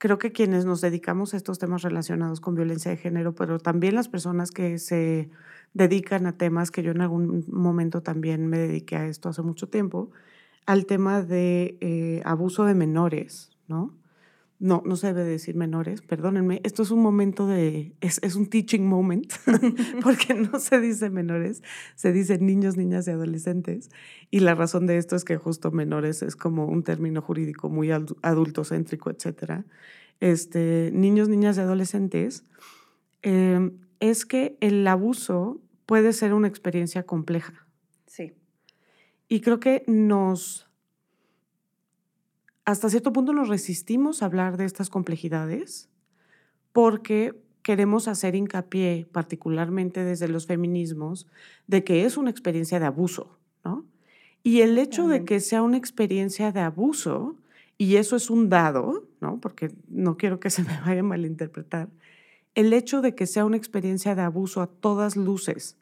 Creo 0.00 0.18
que 0.18 0.32
quienes 0.32 0.64
nos 0.64 0.80
dedicamos 0.80 1.34
a 1.34 1.36
estos 1.36 1.58
temas 1.58 1.82
relacionados 1.82 2.40
con 2.40 2.54
violencia 2.54 2.90
de 2.90 2.96
género, 2.96 3.34
pero 3.34 3.58
también 3.58 3.94
las 3.94 4.08
personas 4.08 4.50
que 4.50 4.78
se 4.78 5.28
dedican 5.74 6.26
a 6.26 6.38
temas 6.38 6.70
que 6.70 6.82
yo 6.82 6.90
en 6.90 7.02
algún 7.02 7.44
momento 7.48 8.02
también 8.02 8.46
me 8.46 8.56
dediqué 8.56 8.96
a 8.96 9.06
esto 9.06 9.28
hace 9.28 9.42
mucho 9.42 9.68
tiempo, 9.68 10.10
al 10.64 10.86
tema 10.86 11.22
de 11.22 11.76
eh, 11.82 12.22
abuso 12.24 12.64
de 12.64 12.74
menores, 12.74 13.50
¿no? 13.68 13.94
No, 14.60 14.82
no 14.84 14.96
se 14.96 15.14
debe 15.14 15.24
decir 15.24 15.56
menores, 15.56 16.02
perdónenme. 16.02 16.60
Esto 16.64 16.82
es 16.82 16.90
un 16.90 17.00
momento 17.00 17.46
de, 17.46 17.94
es, 18.02 18.20
es 18.22 18.34
un 18.34 18.46
teaching 18.46 18.82
moment, 18.82 19.32
porque 20.02 20.34
no 20.34 20.60
se 20.60 20.78
dice 20.80 21.08
menores, 21.08 21.62
se 21.94 22.12
dice 22.12 22.38
niños, 22.38 22.76
niñas 22.76 23.08
y 23.08 23.10
adolescentes. 23.10 23.90
Y 24.30 24.40
la 24.40 24.54
razón 24.54 24.86
de 24.86 24.98
esto 24.98 25.16
es 25.16 25.24
que 25.24 25.38
justo 25.38 25.70
menores 25.70 26.22
es 26.22 26.36
como 26.36 26.66
un 26.66 26.82
término 26.82 27.22
jurídico 27.22 27.70
muy 27.70 27.90
adultocéntrico, 27.90 29.10
etcétera. 29.10 29.64
Este, 30.20 30.90
niños, 30.92 31.30
niñas 31.30 31.56
y 31.56 31.60
adolescentes, 31.60 32.44
em, 33.22 33.78
es 33.98 34.26
que 34.26 34.58
el 34.60 34.86
abuso 34.86 35.58
puede 35.86 36.12
ser 36.12 36.34
una 36.34 36.48
experiencia 36.48 37.04
compleja. 37.04 37.66
Sí. 38.06 38.34
Y 39.26 39.40
creo 39.40 39.58
que 39.58 39.84
nos 39.86 40.69
hasta 42.70 42.88
cierto 42.88 43.12
punto 43.12 43.32
nos 43.32 43.48
resistimos 43.48 44.22
a 44.22 44.26
hablar 44.26 44.56
de 44.56 44.64
estas 44.64 44.90
complejidades 44.90 45.88
porque 46.72 47.34
queremos 47.62 48.08
hacer 48.08 48.34
hincapié, 48.34 49.08
particularmente 49.10 50.04
desde 50.04 50.28
los 50.28 50.46
feminismos, 50.46 51.26
de 51.66 51.84
que 51.84 52.04
es 52.04 52.16
una 52.16 52.30
experiencia 52.30 52.78
de 52.78 52.86
abuso, 52.86 53.38
¿no? 53.64 53.84
Y 54.42 54.60
el 54.60 54.78
hecho 54.78 55.08
de 55.08 55.24
que 55.24 55.40
sea 55.40 55.62
una 55.62 55.76
experiencia 55.76 56.52
de 56.52 56.60
abuso, 56.60 57.36
y 57.76 57.96
eso 57.96 58.16
es 58.16 58.30
un 58.30 58.48
dado, 58.48 59.04
¿no? 59.20 59.40
Porque 59.40 59.72
no 59.88 60.16
quiero 60.16 60.40
que 60.40 60.50
se 60.50 60.62
me 60.62 60.80
vaya 60.86 61.00
a 61.00 61.04
malinterpretar, 61.04 61.88
el 62.54 62.72
hecho 62.72 63.02
de 63.02 63.14
que 63.14 63.26
sea 63.26 63.44
una 63.44 63.56
experiencia 63.56 64.14
de 64.14 64.22
abuso 64.22 64.62
a 64.62 64.68
todas 64.68 65.16
luces, 65.16 65.76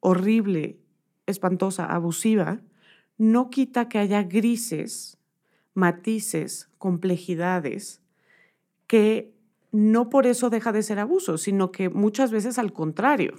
horrible, 0.00 0.78
espantosa, 1.26 1.84
abusiva, 1.84 2.60
no 3.18 3.50
quita 3.50 3.88
que 3.88 3.98
haya 3.98 4.22
grises 4.22 5.17
matices, 5.78 6.68
complejidades, 6.76 8.02
que 8.88 9.32
no 9.70 10.10
por 10.10 10.26
eso 10.26 10.50
deja 10.50 10.72
de 10.72 10.82
ser 10.82 10.98
abuso, 10.98 11.38
sino 11.38 11.70
que 11.70 11.88
muchas 11.88 12.32
veces 12.32 12.58
al 12.58 12.72
contrario. 12.72 13.34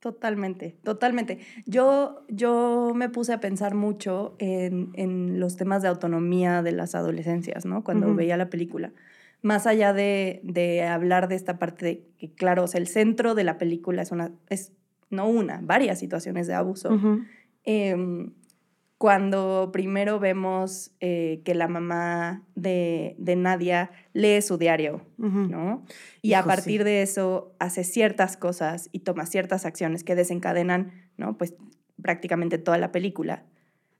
Totalmente, 0.00 0.76
totalmente. 0.82 1.38
Yo, 1.66 2.24
yo 2.28 2.92
me 2.96 3.08
puse 3.08 3.32
a 3.32 3.40
pensar 3.40 3.74
mucho 3.74 4.34
en, 4.38 5.38
los 5.38 5.56
temas 5.56 5.82
de 5.82 5.88
autonomía 5.88 6.62
de 6.62 6.72
las 6.72 6.94
adolescencias, 6.94 7.64
¿no? 7.66 7.84
Cuando 7.84 8.14
veía 8.14 8.36
la 8.36 8.50
película. 8.50 8.92
Más 9.42 9.66
allá 9.66 9.92
de, 9.92 10.88
hablar 10.90 11.28
de 11.28 11.36
esta 11.36 11.58
parte 11.58 11.84
de 11.86 12.06
que, 12.18 12.32
claro, 12.32 12.64
o 12.64 12.66
sea, 12.66 12.80
el 12.80 12.88
centro 12.88 13.34
de 13.34 13.44
la 13.44 13.58
película 13.58 14.02
es 14.02 14.10
una, 14.10 14.32
es 14.48 14.72
no 15.08 15.28
una, 15.28 15.60
varias 15.62 16.00
situaciones 16.00 16.48
de 16.48 16.54
abuso 16.54 16.98
cuando 19.00 19.70
primero 19.72 20.20
vemos 20.20 20.90
eh, 21.00 21.40
que 21.46 21.54
la 21.54 21.68
mamá 21.68 22.44
de, 22.54 23.16
Nadia 23.34 23.90
lee 24.12 24.42
su 24.42 24.58
diario, 24.58 25.00
¿no? 25.16 25.86
Y 26.20 26.34
a 26.34 26.44
partir 26.44 26.84
de 26.84 27.00
eso 27.00 27.56
hace 27.58 27.82
ciertas 27.82 28.36
cosas 28.36 28.90
y 28.92 28.98
toma 28.98 29.24
ciertas 29.24 29.64
acciones 29.64 30.04
que 30.04 30.14
desencadenan, 30.14 30.92
¿no? 31.16 31.38
Pues 31.38 31.54
prácticamente 32.02 32.58
toda 32.58 32.76
la 32.76 32.92
película. 32.92 33.46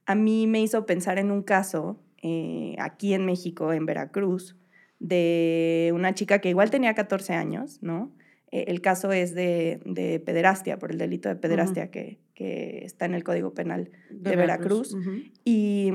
A 0.04 0.14
mí 0.14 0.46
me 0.46 0.60
hizo 0.60 0.84
pensar 0.84 1.18
en 1.18 1.30
un 1.30 1.44
caso 1.44 1.98
eh, 2.20 2.76
aquí 2.78 3.14
en 3.14 3.24
México, 3.24 3.72
en 3.72 3.86
Veracruz, 3.86 4.58
de 4.98 5.92
una 5.94 6.12
chica 6.12 6.40
que 6.40 6.50
igual 6.50 6.68
tenía 6.68 6.92
14 6.92 7.32
años, 7.32 7.78
¿no? 7.80 8.12
Eh, 8.50 8.66
el 8.68 8.82
caso 8.82 9.12
es 9.12 9.34
de, 9.34 9.80
de, 9.86 10.20
pederastia, 10.20 10.78
por 10.78 10.90
el 10.90 10.98
delito 10.98 11.30
de 11.30 11.36
pederastia 11.36 11.90
que, 11.90 12.18
que, 12.40 12.84
está 12.84 13.04
en 13.04 13.14
el 13.14 13.22
Código 13.22 13.52
Penal 13.52 13.90
de, 14.10 14.34
Veracruz. 14.34 14.96
y, 15.44 15.92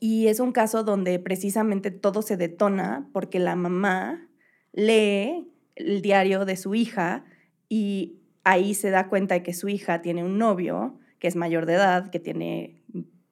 y, 0.00 0.26
es 0.26 0.40
un 0.40 0.50
caso 0.50 0.82
donde 0.82 1.20
precisamente 1.20 1.92
todo 1.92 2.22
se 2.22 2.36
detona 2.36 3.08
porque 3.12 3.38
la 3.38 3.54
mamá 3.54 4.28
lee 4.72 5.48
el 5.76 6.02
diario 6.02 6.44
de 6.44 6.56
su 6.56 6.74
hija 6.74 7.24
y 7.68 8.18
ahí 8.42 8.74
se 8.74 8.90
da 8.90 9.08
cuenta 9.08 9.34
de 9.34 9.42
que 9.44 9.54
su 9.54 9.68
hija 9.68 10.02
tiene 10.02 10.24
un 10.24 10.36
novio 10.36 10.98
que 11.20 11.28
es 11.28 11.36
mayor 11.36 11.64
de 11.66 11.74
edad, 11.74 12.10
que 12.10 12.18
tiene, 12.18 12.82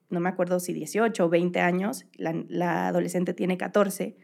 no 0.09 0.21
me 0.21 0.29
acuerdo 0.29 0.61
si 0.61 0.73
18 0.73 1.25
o 1.25 1.29
20 1.29 1.61
años, 1.61 2.07
la, 2.15 2.45
la 2.49 2.87
adolescente 2.89 3.35
tiene 3.35 3.59
14 3.59 4.17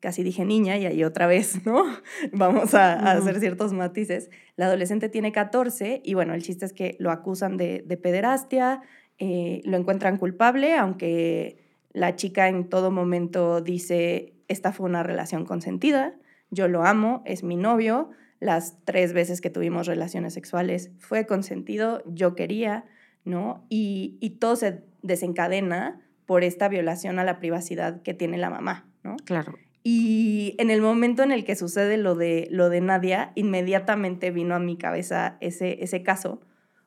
casi 0.00 0.22
dije 0.22 0.44
niña 0.44 0.78
y 0.78 0.86
ahí 0.86 1.04
otra 1.04 1.26
vez, 1.26 1.64
¿no? 1.66 1.84
Vamos 2.32 2.74
a, 2.74 3.12
hacer 3.12 3.38
ciertos 3.38 3.72
matices. 3.72 4.30
La 4.56 4.66
adolescente 4.66 5.08
tiene 5.08 5.30
14 5.30 6.00
y 6.04 6.14
bueno, 6.14 6.34
el 6.34 6.42
chiste 6.42 6.64
es 6.64 6.72
que 6.72 6.96
lo 6.98 7.10
acusan 7.10 7.56
de, 7.56 7.82
pederastia, 8.02 8.82
eh, 9.18 9.60
lo 9.64 9.76
encuentran 9.76 10.16
culpable, 10.16 10.74
aunque 10.74 11.58
la 11.92 12.16
chica 12.16 12.48
en 12.48 12.68
todo 12.68 12.90
momento 12.90 13.60
dice, 13.60 14.34
esta 14.48 14.72
fue 14.72 14.86
una 14.86 15.02
relación 15.02 15.44
consentida, 15.44 16.14
yo 16.50 16.66
lo 16.66 16.84
amo, 16.84 17.22
es 17.26 17.44
mi 17.44 17.56
novio, 17.56 18.10
las 18.40 18.78
tres 18.84 19.12
veces 19.12 19.40
que 19.40 19.50
tuvimos 19.50 19.86
relaciones 19.86 20.32
sexuales 20.32 20.90
fue 20.98 21.26
consentido, 21.26 22.02
yo 22.06 22.34
quería, 22.34 22.86
¿no? 23.24 23.66
Y, 23.68 24.16
y 24.20 24.30
todo 24.30 24.56
se 24.56 24.82
desencadena 25.02 26.00
por 26.24 26.42
esta 26.42 26.68
violación 26.68 27.18
a 27.18 27.24
la 27.24 27.38
privacidad 27.38 28.02
que 28.02 28.14
tiene 28.14 28.38
la 28.38 28.50
mamá, 28.50 28.88
¿no? 29.02 29.16
Claro. 29.24 29.54
Y 29.82 30.54
en 30.58 30.70
el 30.70 30.82
momento 30.82 31.22
en 31.22 31.32
el 31.32 31.44
que 31.44 31.56
sucede 31.56 31.96
lo 31.96 32.14
de, 32.14 32.48
lo 32.50 32.68
de 32.68 32.80
Nadia, 32.80 33.32
inmediatamente 33.34 34.30
vino 34.30 34.54
a 34.54 34.58
mi 34.58 34.76
cabeza 34.76 35.38
ese, 35.40 35.82
ese 35.82 36.02
caso, 36.02 36.40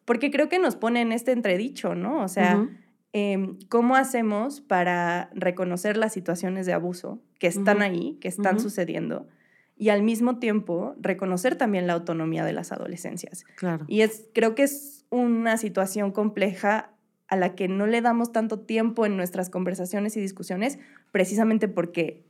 porque 0.06 0.30
creo 0.30 0.50
que 0.50 0.60
nos 0.60 0.76
pone 0.76 1.02
en 1.02 1.12
este 1.12 1.32
entredicho, 1.32 1.96
¿no? 1.96 2.24
O 2.24 2.28
sea, 2.28 2.68
em, 3.14 3.58
¿cómo 3.70 3.96
hacemos 3.96 4.62
para 4.62 5.30
reconocer 5.34 5.98
las 5.98 6.14
situaciones 6.14 6.66
de 6.66 6.74
abuso 6.74 7.22
que 7.40 7.48
están 7.48 7.82
ahí, 7.82 8.18
que 8.22 8.28
están 8.28 8.60
sucediendo? 8.60 9.28
Y 9.76 9.90
al 9.90 10.04
mismo 10.04 10.38
tiempo 10.38 10.96
reconocer 11.00 11.56
también 11.56 11.88
la 11.88 11.94
autonomía 11.94 12.46
de 12.46 12.54
las 12.54 12.72
adolescencias. 12.72 13.44
Claro. 13.56 13.86
Y 13.88 14.02
es, 14.02 14.28
creo 14.34 14.54
que 14.56 14.64
es 14.64 15.06
una 15.10 15.58
situación 15.58 16.12
compleja 16.12 16.92
a 17.28 17.36
la 17.36 17.56
que 17.56 17.68
no 17.68 17.88
le 17.88 18.02
damos 18.02 18.32
tanto 18.32 18.60
tiempo 18.60 19.06
en 19.06 19.18
nuestras 19.18 19.50
conversaciones 19.50 20.16
y 20.18 20.22
discusiones, 20.22 20.78
precisamente 21.12 21.68
porque 21.68 22.24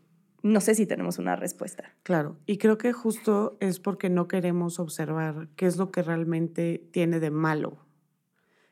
no 0.44 0.60
sé 0.60 0.76
si 0.76 0.86
tenemos 0.86 1.20
una 1.20 1.38
respuesta. 1.38 1.96
Claro, 2.04 2.38
y 2.46 2.58
creo 2.58 2.78
que 2.78 2.92
justo 2.92 3.58
es 3.62 3.80
porque 3.80 4.10
no 4.10 4.28
queremos 4.28 4.78
observar 4.78 5.48
qué 5.56 5.66
es 5.66 5.78
lo 5.78 5.90
que 5.90 6.04
realmente 6.04 6.86
tiene 6.92 7.22
de 7.22 7.32
malo, 7.32 7.78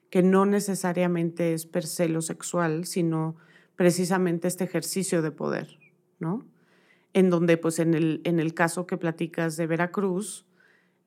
que 0.09 0.21
no 0.21 0.45
necesariamente 0.45 1.53
es 1.53 1.65
per 1.65 1.85
se 1.85 2.09
lo 2.09 2.21
sexual, 2.21 2.85
sino 2.85 3.37
precisamente 3.77 4.49
este 4.49 4.65
ejercicio 4.65 5.21
de 5.21 5.31
poder, 5.31 5.79
¿no? 6.19 6.45
En 7.13 7.29
donde, 7.29 7.57
pues 7.57 7.79
en 7.79 7.93
el, 7.93 8.21
en 8.25 8.41
el 8.41 8.53
caso 8.53 8.85
que 8.85 8.97
platicas 8.97 9.55
de 9.55 9.65
Veracruz, 9.65 10.45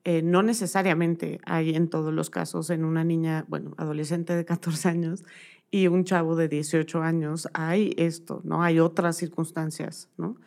eh, 0.03 0.23
no 0.23 0.41
necesariamente 0.41 1.39
hay 1.45 1.75
en 1.75 1.89
todos 1.89 2.13
los 2.13 2.31
casos 2.31 2.71
en 2.71 2.85
una 2.85 3.03
niña, 3.03 3.45
bueno, 3.47 3.75
adolescente 3.77 4.35
de 4.35 4.45
14 4.45 4.89
años 4.89 5.23
y 5.69 5.87
un 5.87 6.05
chavo 6.05 6.35
de 6.35 6.47
18 6.47 7.01
años, 7.01 7.49
hay 7.53 7.93
esto, 7.97 8.41
¿no? 8.43 8.63
Hay 8.63 8.79
otras 8.79 9.17
circunstancias, 9.17 10.09
¿no? 10.17 10.37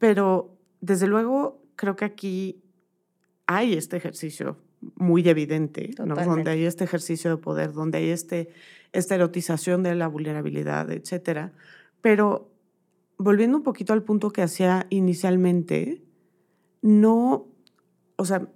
Pero 0.00 0.58
desde 0.80 1.06
luego 1.06 1.62
creo 1.76 1.94
que 1.94 2.04
aquí 2.04 2.60
hay 3.46 3.74
este 3.74 3.98
ejercicio 3.98 4.56
muy 4.96 5.28
evidente, 5.28 5.90
¿no? 6.04 6.16
donde 6.16 6.50
hay 6.50 6.64
este 6.64 6.84
ejercicio 6.84 7.30
de 7.30 7.36
poder, 7.36 7.72
donde 7.72 7.98
hay 7.98 8.10
este, 8.10 8.48
esta 8.92 9.14
erotización 9.14 9.82
de 9.82 9.94
la 9.94 10.08
vulnerabilidad, 10.08 10.90
etc. 10.90 11.52
Pero 12.00 12.50
volviendo 13.18 13.58
un 13.58 13.62
poquito 13.62 13.92
al 13.92 14.02
punto 14.02 14.30
que 14.30 14.42
hacía 14.42 14.86
inicialmente, 14.88 16.02
no, 16.80 17.46
o 18.16 18.24
sea, 18.24 18.48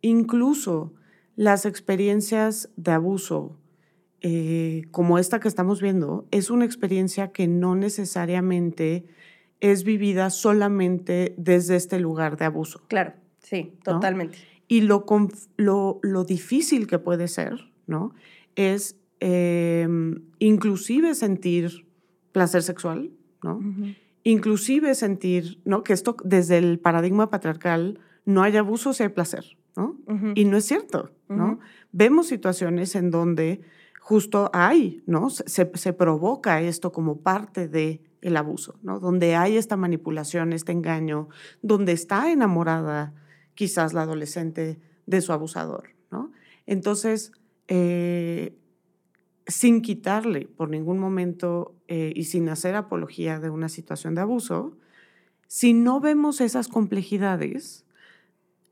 incluso 0.00 0.94
las 1.36 1.64
experiencias 1.64 2.70
de 2.76 2.90
abuso, 2.90 3.56
eh, 4.20 4.82
como 4.90 5.20
esta 5.20 5.38
que 5.38 5.46
estamos 5.46 5.80
viendo, 5.80 6.26
es 6.32 6.50
una 6.50 6.64
experiencia 6.64 7.30
que 7.30 7.46
no 7.46 7.76
necesariamente 7.76 9.06
es 9.60 9.84
vivida 9.84 10.30
solamente 10.30 11.34
desde 11.36 11.76
este 11.76 11.98
lugar 11.98 12.36
de 12.36 12.44
abuso. 12.44 12.82
Claro, 12.88 13.14
sí, 13.38 13.74
totalmente. 13.82 14.38
Y 14.68 14.82
lo, 14.82 15.04
lo, 15.56 15.98
lo, 16.02 16.24
difícil 16.24 16.86
que 16.86 16.98
puede 16.98 17.28
ser, 17.28 17.72
¿no? 17.86 18.14
Es 18.54 18.96
em, 19.20 20.22
inclusive 20.38 21.14
sentir 21.14 21.86
placer 22.32 22.62
sexual, 22.62 23.10
¿no? 23.42 23.60
Inclusive 24.24 24.94
sentir, 24.94 25.60
¿no? 25.64 25.82
Que 25.82 25.92
esto 25.92 26.16
desde 26.22 26.58
el 26.58 26.78
paradigma 26.78 27.30
patriarcal 27.30 27.98
no 28.24 28.42
hay 28.42 28.56
abuso 28.56 28.92
si 28.92 29.02
hay 29.04 29.08
placer, 29.08 29.56
¿no? 29.74 29.96
Y 30.34 30.44
no 30.44 30.58
es 30.58 30.66
cierto, 30.66 31.12
¿no? 31.28 31.58
Vemos 31.92 32.26
situaciones 32.26 32.94
en 32.94 33.10
donde 33.10 33.62
justo 34.00 34.50
hay, 34.52 35.02
¿no? 35.06 35.30
Se, 35.30 35.70
se 35.72 35.92
provoca 35.94 36.60
esto 36.60 36.92
como 36.92 37.20
parte 37.20 37.68
de 37.68 38.02
el 38.20 38.36
abuso, 38.36 38.78
¿no? 38.82 39.00
Donde 39.00 39.36
hay 39.36 39.56
esta 39.56 39.76
manipulación, 39.76 40.52
este 40.52 40.72
engaño, 40.72 41.28
donde 41.62 41.92
está 41.92 42.30
enamorada 42.30 43.14
quizás 43.54 43.92
la 43.92 44.02
adolescente 44.02 44.78
de 45.06 45.20
su 45.20 45.32
abusador, 45.32 45.90
¿no? 46.10 46.32
Entonces, 46.66 47.32
eh, 47.68 48.56
sin 49.46 49.80
quitarle 49.82 50.46
por 50.46 50.68
ningún 50.68 50.98
momento 50.98 51.74
eh, 51.88 52.12
y 52.14 52.24
sin 52.24 52.48
hacer 52.48 52.74
apología 52.74 53.40
de 53.40 53.50
una 53.50 53.68
situación 53.68 54.14
de 54.14 54.20
abuso, 54.20 54.76
si 55.46 55.72
no 55.72 56.00
vemos 56.00 56.40
esas 56.42 56.68
complejidades, 56.68 57.86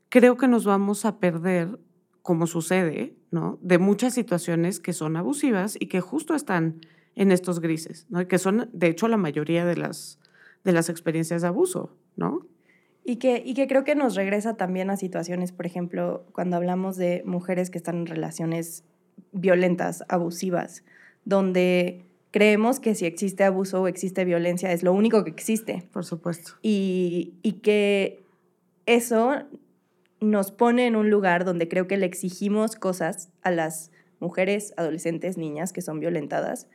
creo 0.09 0.37
que 0.37 0.47
nos 0.47 0.65
vamos 0.65 1.05
a 1.05 1.19
perder, 1.19 1.79
como 2.21 2.45
sucede, 2.45 3.15
¿no? 3.31 3.57
De 3.61 3.79
muchas 3.79 4.13
situaciones 4.13 4.79
que 4.79 4.93
son 4.93 5.17
abusivas 5.17 5.75
y 5.79 5.87
que 5.87 6.01
justo 6.01 6.35
están 6.35 6.81
en 7.17 7.31
estos 7.31 7.59
grises, 7.59 8.05
¿no? 8.09 8.25
que 8.27 8.37
son, 8.37 8.69
de 8.71 8.87
hecho, 8.87 9.07
la 9.07 9.17
mayoría 9.17 9.65
de 9.65 9.75
las, 9.75 10.19
de 10.63 10.71
las 10.71 10.87
experiencias 10.87 11.41
de 11.41 11.47
abuso, 11.47 11.97
¿no? 12.15 12.45
Y 13.03 13.15
que, 13.15 13.41
y 13.43 13.55
que 13.55 13.67
creo 13.67 13.83
que 13.83 13.95
nos 13.95 14.15
regresa 14.15 14.55
también 14.55 14.89
a 14.89 14.97
situaciones, 14.97 15.51
por 15.51 15.65
ejemplo, 15.65 16.25
cuando 16.33 16.57
hablamos 16.57 16.95
de 16.95 17.23
mujeres 17.25 17.69
que 17.69 17.79
están 17.79 17.95
en 17.97 18.05
relaciones 18.05 18.83
violentas, 19.31 20.03
abusivas, 20.09 20.83
donde 21.25 22.05
creemos 22.31 22.79
que 22.79 22.93
si 22.93 23.05
existe 23.05 23.43
abuso 23.43 23.81
o 23.81 23.87
existe 23.87 24.23
violencia 24.23 24.71
es 24.71 24.83
lo 24.83 24.93
único 24.93 25.23
que 25.23 25.31
existe. 25.31 25.87
Por 25.91 26.05
supuesto. 26.05 26.51
Y, 26.61 27.33
y 27.41 27.53
que 27.53 28.23
eso 28.85 29.43
nos 30.19 30.51
pone 30.51 30.85
en 30.85 30.95
un 30.95 31.09
lugar 31.09 31.45
donde 31.45 31.67
creo 31.67 31.87
que 31.87 31.97
le 31.97 32.05
exigimos 32.05 32.75
cosas 32.75 33.29
a 33.41 33.49
las 33.49 33.91
mujeres, 34.19 34.73
adolescentes, 34.77 35.37
niñas 35.37 35.73
que 35.73 35.81
son 35.81 35.99
violentadas, 35.99 36.67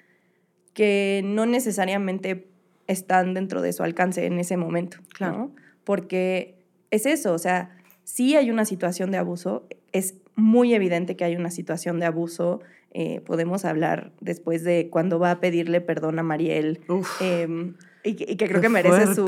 que 0.75 1.23
no 1.25 1.47
necesariamente 1.47 2.47
están 2.87 3.35
dentro 3.35 3.63
de 3.63 3.73
su 3.73 3.83
alcance 3.83 4.27
en 4.27 4.39
ese 4.39 4.57
momento, 4.57 4.99
claro. 5.15 5.51
Porque 5.85 6.55
es 6.91 7.07
eso, 7.07 7.33
o 7.33 7.39
sea, 7.39 7.77
si 8.05 8.37
hay 8.37 8.51
una 8.51 8.65
situación 8.65 9.11
de 9.11 9.19
abuso, 9.19 9.67
es 9.93 10.15
muy 10.35 10.75
evidente 10.75 11.17
que 11.17 11.25
hay 11.25 11.37
una 11.37 11.51
situación 11.51 12.01
de 12.01 12.07
abuso. 12.07 12.61
Eh, 12.93 13.21
podemos 13.25 13.65
hablar 13.65 14.13
después 14.21 14.65
de 14.65 14.89
cuando 14.91 15.19
va 15.19 15.31
a 15.31 15.41
pedirle 15.41 15.81
perdón 15.81 16.19
a 16.19 16.23
Mariel 16.23 16.81
em, 17.21 17.75
y, 18.05 18.15
que, 18.17 18.37
creo 18.37 18.61
que 18.61 18.69
merece 18.69 19.15
su, 19.15 19.27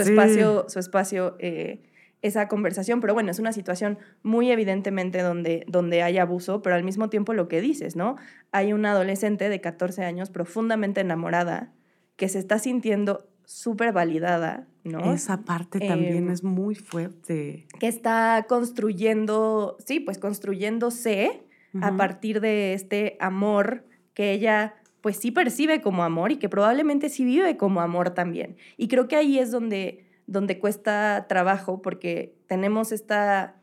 espacio, 0.00 0.66
su 0.68 0.80
espacio 0.80 1.36
eh, 1.38 1.78
esa 2.24 2.48
conversación, 2.48 3.02
pero 3.02 3.12
bueno, 3.12 3.30
es 3.30 3.38
una 3.38 3.52
situación 3.52 3.98
muy 4.22 4.50
evidentemente 4.50 5.20
donde, 5.20 5.66
donde 5.68 6.02
hay 6.02 6.16
abuso, 6.16 6.62
pero 6.62 6.74
al 6.74 6.82
mismo 6.82 7.10
tiempo 7.10 7.34
lo 7.34 7.48
que 7.48 7.60
dices, 7.60 7.96
¿no? 7.96 8.16
Hay 8.50 8.72
una 8.72 8.92
adolescente 8.92 9.50
de 9.50 9.60
14 9.60 10.04
años 10.04 10.30
profundamente 10.30 11.02
enamorada 11.02 11.74
que 12.16 12.30
se 12.30 12.38
está 12.38 12.58
sintiendo 12.58 13.28
súper 13.44 13.92
validada, 13.92 14.66
¿no? 14.84 15.12
Esa 15.12 15.42
parte 15.42 15.78
también 15.80 16.24
Em, 16.24 16.30
es 16.30 16.42
muy 16.42 16.74
fuerte. 16.74 17.66
que 17.78 17.88
está 17.88 18.46
construyendo, 18.48 19.76
sí, 19.84 20.00
pues 20.00 20.16
construyéndose 20.16 21.42
a 21.82 21.96
partir 21.96 22.40
de 22.40 22.72
este 22.72 23.16
amor 23.20 23.84
que 24.14 24.32
ella 24.32 24.76
pues 25.00 25.18
sí 25.18 25.30
percibe 25.30 25.82
como 25.82 26.04
amor 26.04 26.32
y 26.32 26.36
que 26.36 26.48
probablemente 26.48 27.10
sí 27.10 27.26
vive 27.26 27.58
como 27.58 27.82
amor 27.82 28.10
también. 28.10 28.56
Y 28.78 28.88
creo 28.88 29.08
que 29.08 29.16
ahí 29.16 29.38
es 29.38 29.50
donde, 29.50 30.03
donde 30.26 30.58
cuesta 30.58 31.26
trabajo 31.28 31.82
porque 31.82 32.34
tenemos 32.46 32.92
esta, 32.92 33.60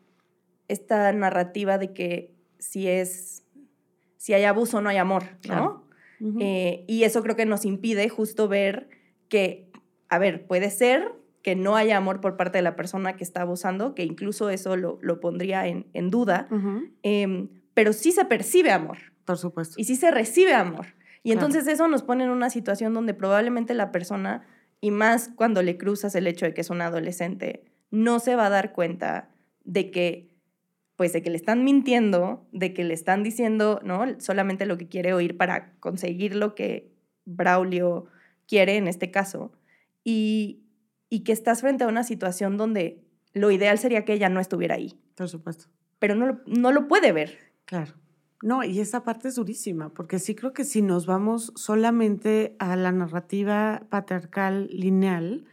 esta 0.68 1.12
narrativa 1.14 1.78
de 1.78 1.94
que 1.94 2.34
si 2.60 2.88
es, 2.88 3.44
si 4.18 4.34
hay 4.34 4.44
abuso 4.44 4.82
no 4.82 4.90
hay 4.90 4.98
amor, 4.98 5.24
¿no? 5.48 5.86
Eh, 6.40 6.86
y 6.88 7.04
eso 7.04 7.24
creo 7.24 7.36
que 7.36 7.48
nos 7.48 7.66
impide 7.66 8.08
justo 8.08 8.48
ver 8.48 8.90
que, 9.28 9.72
a 10.08 10.20
ver, 10.20 10.46
puede 10.46 10.70
ser 10.70 11.12
que 11.42 11.56
no 11.56 11.76
haya 11.76 11.98
amor 11.98 12.22
por 12.22 12.38
parte 12.38 12.60
de 12.60 12.62
la 12.62 12.76
persona 12.76 13.16
que 13.18 13.24
está 13.24 13.42
abusando, 13.42 13.96
que 13.96 14.04
incluso 14.04 14.52
eso 14.52 14.78
lo, 14.78 15.00
lo 15.02 15.20
pondría 15.20 15.66
en, 15.68 15.88
en 15.94 16.12
duda, 16.12 16.48
em, 17.02 17.50
pero 17.74 17.92
sí 17.94 18.12
se 18.12 18.26
percibe 18.26 18.70
amor 18.72 19.00
Por 19.26 19.40
supuesto. 19.40 19.74
y 19.80 19.86
sí 19.86 19.96
se 19.96 20.12
recibe 20.12 20.54
amor. 20.54 20.86
Y 21.24 21.32
Claro. 21.32 21.48
entonces 21.48 21.68
eso 21.74 21.88
nos 21.88 22.04
pone 22.04 22.24
en 22.26 22.30
una 22.30 22.52
situación 22.52 22.94
donde 22.94 23.16
probablemente 23.16 23.74
la 23.74 23.92
persona, 23.92 24.44
y 24.82 24.92
más 24.92 25.30
cuando 25.36 25.62
le 25.62 25.78
cruzas 25.78 26.16
el 26.16 26.28
hecho 26.28 26.46
de 26.46 26.54
que 26.54 26.62
es 26.62 26.70
un 26.70 26.82
adolescente, 26.82 27.64
no 27.92 28.20
se 28.20 28.36
va 28.36 28.48
a 28.48 28.50
dar 28.50 28.74
cuenta 28.74 29.30
de 29.64 29.92
que, 29.92 30.30
pues 30.96 31.14
de 31.14 31.22
que 31.22 31.30
le 31.30 31.38
están 31.38 31.64
mintiendo, 31.64 32.48
de 32.52 32.74
que 32.74 32.84
le 32.84 32.94
están 32.94 33.22
diciendo, 33.24 33.80
¿no? 33.84 34.04
Solamente 34.20 34.66
lo 34.66 34.78
que 34.78 34.88
quiere 34.88 35.14
oír 35.14 35.38
para 35.38 35.74
conseguir 35.80 36.36
lo 36.36 36.56
que 36.56 36.92
Braulio 37.26 38.06
quiere 38.48 38.78
en 38.78 38.88
este 38.88 39.12
caso. 39.12 39.52
Y, 40.04 40.64
y 41.10 41.24
que 41.24 41.32
estás 41.32 41.62
frente 41.62 41.84
a 41.84 41.88
una 41.88 42.04
situación 42.04 42.58
donde 42.58 43.04
lo 43.34 43.52
ideal 43.52 43.78
sería 43.78 44.04
que 44.04 44.14
ella 44.14 44.30
no 44.30 44.40
estuviera 44.40 44.76
ahí, 44.76 45.00
Por 45.16 45.30
supuesto. 45.30 45.66
pero 46.00 46.16
no, 46.16 46.42
no 46.48 46.72
lo 46.72 46.88
puede 46.88 47.12
ver. 47.12 47.38
Claro. 47.66 47.94
No, 48.42 48.64
y 48.64 48.80
esa 48.80 49.04
parte 49.04 49.28
es 49.28 49.36
durísima, 49.36 49.90
porque 49.90 50.18
sí 50.18 50.34
creo 50.34 50.52
que 50.52 50.64
si 50.64 50.82
nos 50.82 51.06
vamos 51.06 51.54
solamente 51.56 52.56
a 52.58 52.76
la 52.76 52.92
narrativa 52.92 53.84
patriarcal 53.90 54.68
lineal, 54.72 55.46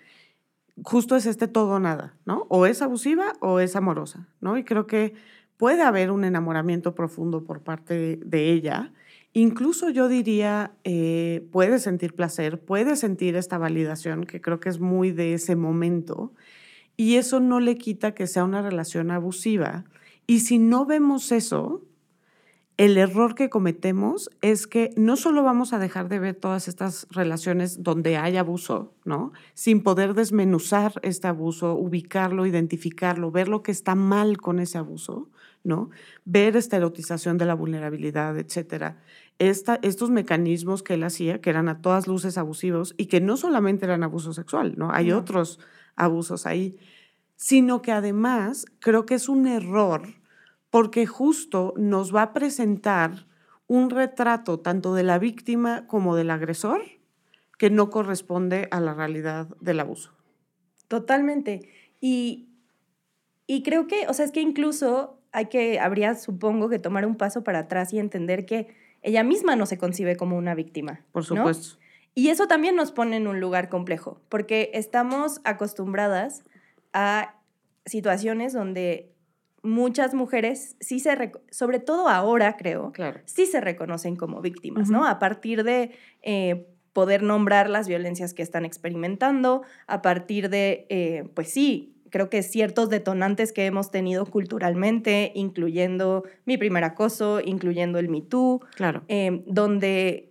justo 0.82 1.16
es 1.16 1.26
este 1.26 1.48
todo 1.48 1.80
nada, 1.80 2.16
¿no? 2.24 2.46
O 2.48 2.64
es 2.66 2.80
abusiva 2.80 3.34
o 3.40 3.60
es 3.60 3.76
amorosa, 3.76 4.28
¿no? 4.40 4.56
Y 4.56 4.64
creo 4.64 4.86
que 4.86 5.14
puede 5.58 5.82
haber 5.82 6.10
un 6.10 6.24
enamoramiento 6.24 6.94
profundo 6.94 7.44
por 7.44 7.60
parte 7.60 7.94
de, 7.94 8.16
de 8.24 8.52
ella. 8.52 8.92
Incluso 9.34 9.90
yo 9.90 10.08
diría, 10.08 10.72
eh, 10.84 11.46
puede 11.52 11.78
sentir 11.80 12.14
placer, 12.14 12.60
puede 12.60 12.96
sentir 12.96 13.36
esta 13.36 13.58
validación, 13.58 14.24
que 14.24 14.40
creo 14.40 14.60
que 14.60 14.70
es 14.70 14.80
muy 14.80 15.10
de 15.12 15.34
ese 15.34 15.56
momento, 15.56 16.32
y 16.96 17.16
eso 17.16 17.38
no 17.38 17.60
le 17.60 17.76
quita 17.76 18.14
que 18.14 18.26
sea 18.26 18.44
una 18.44 18.62
relación 18.62 19.10
abusiva. 19.10 19.84
Y 20.26 20.40
si 20.40 20.58
no 20.58 20.86
vemos 20.86 21.32
eso, 21.32 21.82
el 22.78 22.96
error 22.96 23.34
que 23.34 23.50
cometemos 23.50 24.30
es 24.40 24.66
que 24.68 24.92
no 24.96 25.16
solo 25.16 25.42
vamos 25.42 25.72
a 25.72 25.78
dejar 25.80 26.08
de 26.08 26.20
ver 26.20 26.36
todas 26.36 26.68
estas 26.68 27.08
relaciones 27.10 27.82
donde 27.82 28.16
hay 28.16 28.36
abuso, 28.36 28.94
¿no? 29.04 29.32
Sin 29.54 29.82
poder 29.82 30.14
desmenuzar 30.14 30.92
este 31.02 31.26
abuso, 31.26 31.74
ubicarlo, 31.74 32.46
identificarlo, 32.46 33.32
ver 33.32 33.48
lo 33.48 33.62
que 33.64 33.72
está 33.72 33.96
mal 33.96 34.38
con 34.38 34.60
ese 34.60 34.78
abuso, 34.78 35.28
¿no? 35.64 35.90
Ver 36.24 36.56
esta 36.56 36.76
erotización 36.76 37.36
de 37.36 37.46
la 37.46 37.54
vulnerabilidad, 37.54 38.38
etcétera. 38.38 38.98
Esta, 39.40 39.80
estos 39.82 40.10
mecanismos 40.10 40.84
que 40.84 40.94
él 40.94 41.02
hacía, 41.02 41.40
que 41.40 41.50
eran 41.50 41.68
a 41.68 41.80
todas 41.82 42.06
luces 42.06 42.38
abusivos 42.38 42.94
y 42.96 43.06
que 43.06 43.20
no 43.20 43.36
solamente 43.36 43.86
eran 43.86 44.04
abuso 44.04 44.32
sexual, 44.32 44.74
¿no? 44.76 44.92
Hay 44.92 45.08
No. 45.08 45.18
otros 45.18 45.58
abusos 45.96 46.46
ahí, 46.46 46.76
sino 47.34 47.82
que 47.82 47.90
además 47.92 48.66
creo 48.78 49.04
que 49.04 49.14
es 49.14 49.28
un 49.28 49.48
error 49.48 50.14
porque 50.70 51.06
justo 51.06 51.74
nos 51.76 52.14
va 52.14 52.22
a 52.22 52.32
presentar 52.32 53.26
un 53.66 53.90
retrato 53.90 54.60
tanto 54.60 54.94
de 54.94 55.02
la 55.02 55.18
víctima 55.18 55.86
como 55.86 56.16
del 56.16 56.30
agresor 56.30 56.82
que 57.58 57.70
no 57.70 57.90
corresponde 57.90 58.68
a 58.70 58.80
la 58.80 58.94
realidad 58.94 59.48
del 59.60 59.80
abuso. 59.80 60.12
Totalmente. 60.86 61.68
Y, 62.00 62.48
y 63.46 63.62
creo 63.62 63.86
que, 63.86 64.06
o 64.08 64.14
sea, 64.14 64.24
es 64.24 64.32
que 64.32 64.40
incluso 64.40 65.20
hay 65.32 65.46
que, 65.46 65.78
habría, 65.78 66.14
supongo, 66.14 66.68
que 66.68 66.78
tomar 66.78 67.04
un 67.04 67.16
paso 67.16 67.44
para 67.44 67.60
atrás 67.60 67.92
y 67.92 67.98
entender 67.98 68.46
que 68.46 68.74
ella 69.02 69.22
misma 69.22 69.56
no 69.56 69.66
se 69.66 69.76
concibe 69.76 70.16
como 70.16 70.36
una 70.36 70.54
víctima. 70.54 71.04
Por 71.12 71.22
¿no? 71.22 71.36
supuesto. 71.36 71.78
Y 72.14 72.30
eso 72.30 72.48
también 72.48 72.74
nos 72.74 72.90
pone 72.90 73.16
en 73.16 73.28
un 73.28 73.38
lugar 73.38 73.68
complejo, 73.68 74.20
porque 74.28 74.70
estamos 74.74 75.40
acostumbradas 75.44 76.42
a 76.92 77.36
situaciones 77.84 78.52
donde 78.52 79.12
muchas 79.62 80.14
mujeres 80.14 80.76
sí 80.80 81.00
se, 81.00 81.32
sobre 81.50 81.80
todo 81.80 82.08
ahora 82.08 82.56
creo, 82.56 82.92
Claro. 82.92 83.20
sí 83.24 83.46
se 83.46 83.60
reconocen 83.60 84.16
como 84.16 84.40
víctimas. 84.40 84.90
¿no? 84.90 85.06
A 85.06 85.18
partir 85.18 85.64
de 85.64 85.90
eh, 86.22 86.66
poder 86.92 87.22
nombrar 87.22 87.68
las 87.70 87.86
violencias 87.88 88.34
que 88.34 88.42
están 88.42 88.64
experimentando, 88.64 89.62
a 89.86 90.02
partir 90.02 90.48
de, 90.48 90.86
eh, 90.88 91.28
pues 91.34 91.50
sí, 91.50 91.94
creo 92.10 92.30
que 92.30 92.42
ciertos 92.42 92.88
detonantes 92.88 93.52
que 93.52 93.66
hemos 93.66 93.90
tenido 93.90 94.24
culturalmente, 94.26 95.30
incluyendo 95.34 96.24
mi 96.46 96.56
primer 96.56 96.84
acoso, 96.84 97.40
incluyendo 97.44 97.98
el 97.98 98.08
Me 98.08 98.22
Too, 98.22 98.60
Claro. 98.76 99.02
eh, 99.08 99.42
donde 99.46 100.27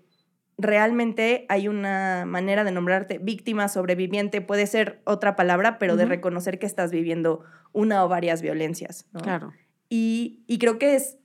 realmente 0.58 1.46
hay 1.50 1.68
una 1.68 2.26
manera 2.26 2.64
de 2.64 2.72
nombrarte 2.72 3.20
víctima, 3.20 3.68
sobreviviente, 3.68 4.42
puede 4.42 4.68
ser 4.68 5.02
otra 5.06 5.36
palabra, 5.36 5.78
pero 5.78 5.96
de 5.96 6.06
reconocer 6.06 6.60
que 6.60 6.66
estás 6.66 6.92
viviendo 6.92 7.44
una 7.74 8.04
o 8.04 8.08
varias 8.08 8.42
violencias. 8.42 9.06
¿no? 9.14 9.22
Claro. 9.22 9.54
Y, 9.90 10.44
y 10.48 10.58
creo 10.58 10.80
que 10.80 10.96
es 10.96 11.18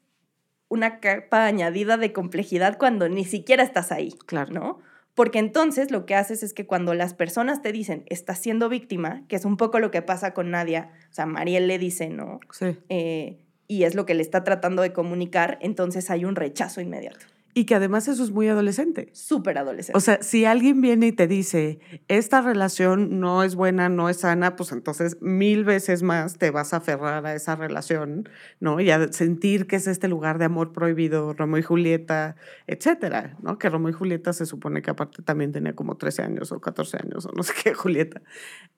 una 0.68 1.00
capa 1.00 1.46
añadida 1.46 1.96
de 1.96 2.12
complejidad 2.12 2.78
cuando 2.78 3.08
ni 3.08 3.24
siquiera 3.24 3.62
estás 3.62 3.92
ahí, 3.92 4.12
Claro. 4.26 4.52
¿no? 4.52 4.78
Porque 5.14 5.38
entonces 5.38 5.90
lo 5.90 6.06
que 6.06 6.14
haces 6.14 6.42
es 6.42 6.54
que 6.54 6.66
cuando 6.66 6.94
las 6.94 7.12
personas 7.12 7.60
te 7.60 7.70
dicen, 7.72 8.04
estás 8.06 8.38
siendo 8.38 8.70
víctima, 8.70 9.24
que 9.28 9.36
es 9.36 9.44
un 9.44 9.58
poco 9.58 9.78
lo 9.78 9.90
que 9.90 10.00
pasa 10.00 10.32
con 10.32 10.50
Nadia, 10.50 10.90
o 11.10 11.12
sea, 11.12 11.26
Mariel 11.26 11.68
le 11.68 11.78
dice, 11.78 12.08
¿no? 12.08 12.40
Sí. 12.50 12.78
Eh, 12.88 13.38
y 13.68 13.84
es 13.84 13.94
lo 13.94 14.06
que 14.06 14.14
le 14.14 14.22
está 14.22 14.42
tratando 14.42 14.80
de 14.80 14.94
comunicar, 14.94 15.58
entonces 15.60 16.10
hay 16.10 16.24
un 16.24 16.34
rechazo 16.34 16.80
inmediato. 16.80 17.26
Y 17.54 17.66
que 17.66 17.74
además 17.74 18.08
eso 18.08 18.24
es 18.24 18.30
muy 18.30 18.48
adolescente. 18.48 19.10
Súper 19.12 19.58
adolescente. 19.58 19.96
O 19.96 20.00
sea, 20.00 20.22
si 20.22 20.46
alguien 20.46 20.80
viene 20.80 21.08
y 21.08 21.12
te 21.12 21.26
dice, 21.26 21.80
esta 22.08 22.40
relación 22.40 23.20
no 23.20 23.42
es 23.42 23.56
buena, 23.56 23.90
no 23.90 24.08
es 24.08 24.20
sana, 24.20 24.56
pues 24.56 24.72
entonces 24.72 25.18
mil 25.20 25.64
veces 25.64 26.02
más 26.02 26.38
te 26.38 26.50
vas 26.50 26.72
a 26.72 26.78
aferrar 26.78 27.26
a 27.26 27.34
esa 27.34 27.54
relación, 27.54 28.28
¿no? 28.58 28.80
Y 28.80 28.90
a 28.90 29.12
sentir 29.12 29.66
que 29.66 29.76
es 29.76 29.86
este 29.86 30.08
lugar 30.08 30.38
de 30.38 30.46
amor 30.46 30.72
prohibido, 30.72 31.34
Romeo 31.34 31.58
y 31.58 31.62
Julieta, 31.62 32.36
etcétera, 32.66 33.36
¿no? 33.42 33.58
Que 33.58 33.68
Romeo 33.68 33.90
y 33.90 33.94
Julieta 33.94 34.32
se 34.32 34.46
supone 34.46 34.80
que 34.80 34.90
aparte 34.90 35.22
también 35.22 35.52
tenía 35.52 35.74
como 35.74 35.98
13 35.98 36.22
años 36.22 36.52
o 36.52 36.60
14 36.60 36.98
años 37.02 37.26
o 37.26 37.32
no 37.32 37.42
sé 37.42 37.52
qué, 37.62 37.74
Julieta. 37.74 38.22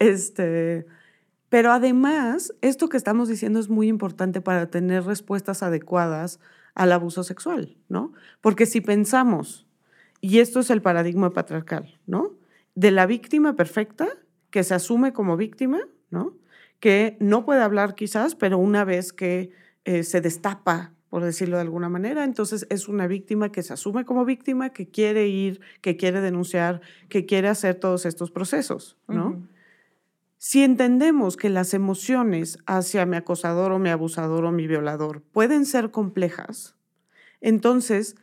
Este, 0.00 0.86
pero 1.48 1.70
además, 1.70 2.52
esto 2.60 2.88
que 2.88 2.96
estamos 2.96 3.28
diciendo 3.28 3.60
es 3.60 3.68
muy 3.68 3.86
importante 3.86 4.40
para 4.40 4.68
tener 4.68 5.04
respuestas 5.04 5.62
adecuadas 5.62 6.40
al 6.74 6.92
abuso 6.92 7.22
sexual, 7.22 7.76
¿no? 7.88 8.12
Porque 8.40 8.66
si 8.66 8.80
pensamos, 8.80 9.66
y 10.20 10.38
esto 10.38 10.60
es 10.60 10.70
el 10.70 10.82
paradigma 10.82 11.32
patriarcal, 11.32 11.98
¿no? 12.06 12.32
De 12.74 12.90
la 12.90 13.06
víctima 13.06 13.54
perfecta, 13.56 14.08
que 14.50 14.64
se 14.64 14.74
asume 14.74 15.12
como 15.12 15.36
víctima, 15.36 15.80
¿no? 16.10 16.34
Que 16.80 17.16
no 17.20 17.44
puede 17.44 17.62
hablar 17.62 17.94
quizás, 17.94 18.34
pero 18.34 18.58
una 18.58 18.84
vez 18.84 19.12
que 19.12 19.50
eh, 19.84 20.02
se 20.02 20.20
destapa, 20.20 20.92
por 21.10 21.22
decirlo 21.22 21.56
de 21.56 21.62
alguna 21.62 21.88
manera, 21.88 22.24
entonces 22.24 22.66
es 22.70 22.88
una 22.88 23.06
víctima 23.06 23.52
que 23.52 23.62
se 23.62 23.72
asume 23.72 24.04
como 24.04 24.24
víctima, 24.24 24.70
que 24.70 24.88
quiere 24.88 25.28
ir, 25.28 25.60
que 25.80 25.96
quiere 25.96 26.20
denunciar, 26.20 26.80
que 27.08 27.24
quiere 27.24 27.48
hacer 27.48 27.76
todos 27.76 28.04
estos 28.04 28.30
procesos, 28.30 28.96
¿no? 29.06 29.46
Si 30.46 30.62
entendemos 30.62 31.38
que 31.38 31.48
las 31.48 31.72
emociones 31.72 32.58
hacia 32.66 33.06
mi 33.06 33.16
acosador 33.16 33.72
o 33.72 33.78
mi 33.78 33.88
abusador 33.88 34.44
o 34.44 34.52
mi 34.52 34.66
violador 34.66 35.22
pueden 35.22 35.64
ser 35.64 35.90
complejas, 35.90 36.76
entonces 37.40 38.16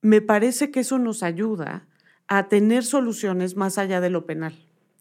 me 0.00 0.22
parece 0.22 0.70
que 0.70 0.80
eso 0.80 0.98
nos 0.98 1.22
ayuda 1.22 1.86
a 2.26 2.48
tener 2.48 2.84
soluciones 2.84 3.54
más 3.54 3.76
allá 3.76 4.00
de 4.00 4.08
lo 4.08 4.24
penal. 4.24 4.54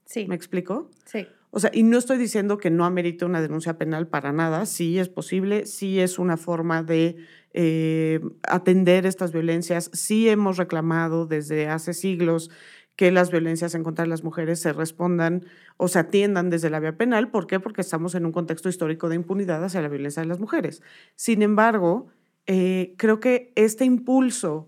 Sí, 0.03 0.27
¿Me 0.27 0.35
explico? 0.35 0.91
sí. 1.05 1.25
O 1.49 1.61
sea, 1.61 1.71
y 1.73 1.83
no 1.83 1.97
estoy 1.97 2.17
diciendo 2.17 2.57
que 2.57 2.69
no 2.69 2.83
amerite 2.85 3.23
una 3.23 3.41
denuncia 3.41 3.77
penal 3.77 4.07
para 4.07 4.33
nada, 4.33 4.65
sí 4.65 4.99
es 4.99 5.07
posible, 5.07 5.65
sí 5.65 6.01
es 6.01 6.19
una 6.19 6.35
forma 6.35 6.83
de 6.83 7.15
eh, 7.53 8.19
atender 8.43 9.05
estas 9.05 9.31
violencias, 9.31 9.89
sí 9.93 10.27
hemos 10.27 10.57
reclamado 10.57 11.25
desde 11.25 11.69
hace 11.69 11.93
siglos 11.93 12.51
que 12.97 13.11
las 13.11 13.31
violencias 13.31 13.75
en 13.75 13.83
contra 13.83 14.03
de 14.03 14.09
las 14.09 14.23
mujeres 14.23 14.59
se 14.59 14.73
respondan 14.73 15.45
o 15.77 15.87
se 15.87 15.99
atiendan 15.99 16.49
desde 16.49 16.71
la 16.71 16.79
vía 16.79 16.97
penal. 16.97 17.29
¿Por 17.29 17.47
qué? 17.47 17.59
Porque 17.59 17.81
estamos 17.81 18.15
en 18.15 18.25
un 18.25 18.31
contexto 18.33 18.69
histórico 18.69 19.07
de 19.07 19.15
impunidad 19.15 19.63
hacia 19.63 19.81
la 19.81 19.87
violencia 19.87 20.23
de 20.23 20.27
las 20.27 20.39
mujeres. 20.39 20.81
Sin 21.15 21.43
embargo, 21.43 22.07
eh, 22.47 22.95
creo 22.97 23.19
que 23.19 23.53
este 23.55 23.85
impulso, 23.85 24.67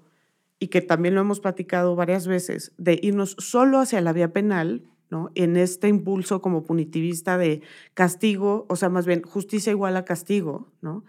y 0.60 0.68
que 0.68 0.82
también 0.82 1.16
lo 1.16 1.22
hemos 1.22 1.40
platicado 1.40 1.96
varias 1.96 2.28
veces, 2.28 2.72
de 2.78 3.00
irnos 3.02 3.36
solo 3.40 3.80
hacia 3.80 4.00
la 4.00 4.14
vía 4.14 4.32
penal, 4.32 4.84
¿no? 5.10 5.32
En 5.34 5.58
este 5.58 5.88
impulso 5.88 6.40
como 6.40 6.64
punitivista 6.64 7.38
de 7.40 7.64
castigo, 7.96 8.68
o 8.70 8.76
sea, 8.76 8.90
más 8.90 9.08
bien 9.08 9.24
justicia 9.24 9.72
igual 9.72 9.98
a 9.98 10.06
castigo, 10.06 10.72
¿no? 10.82 11.04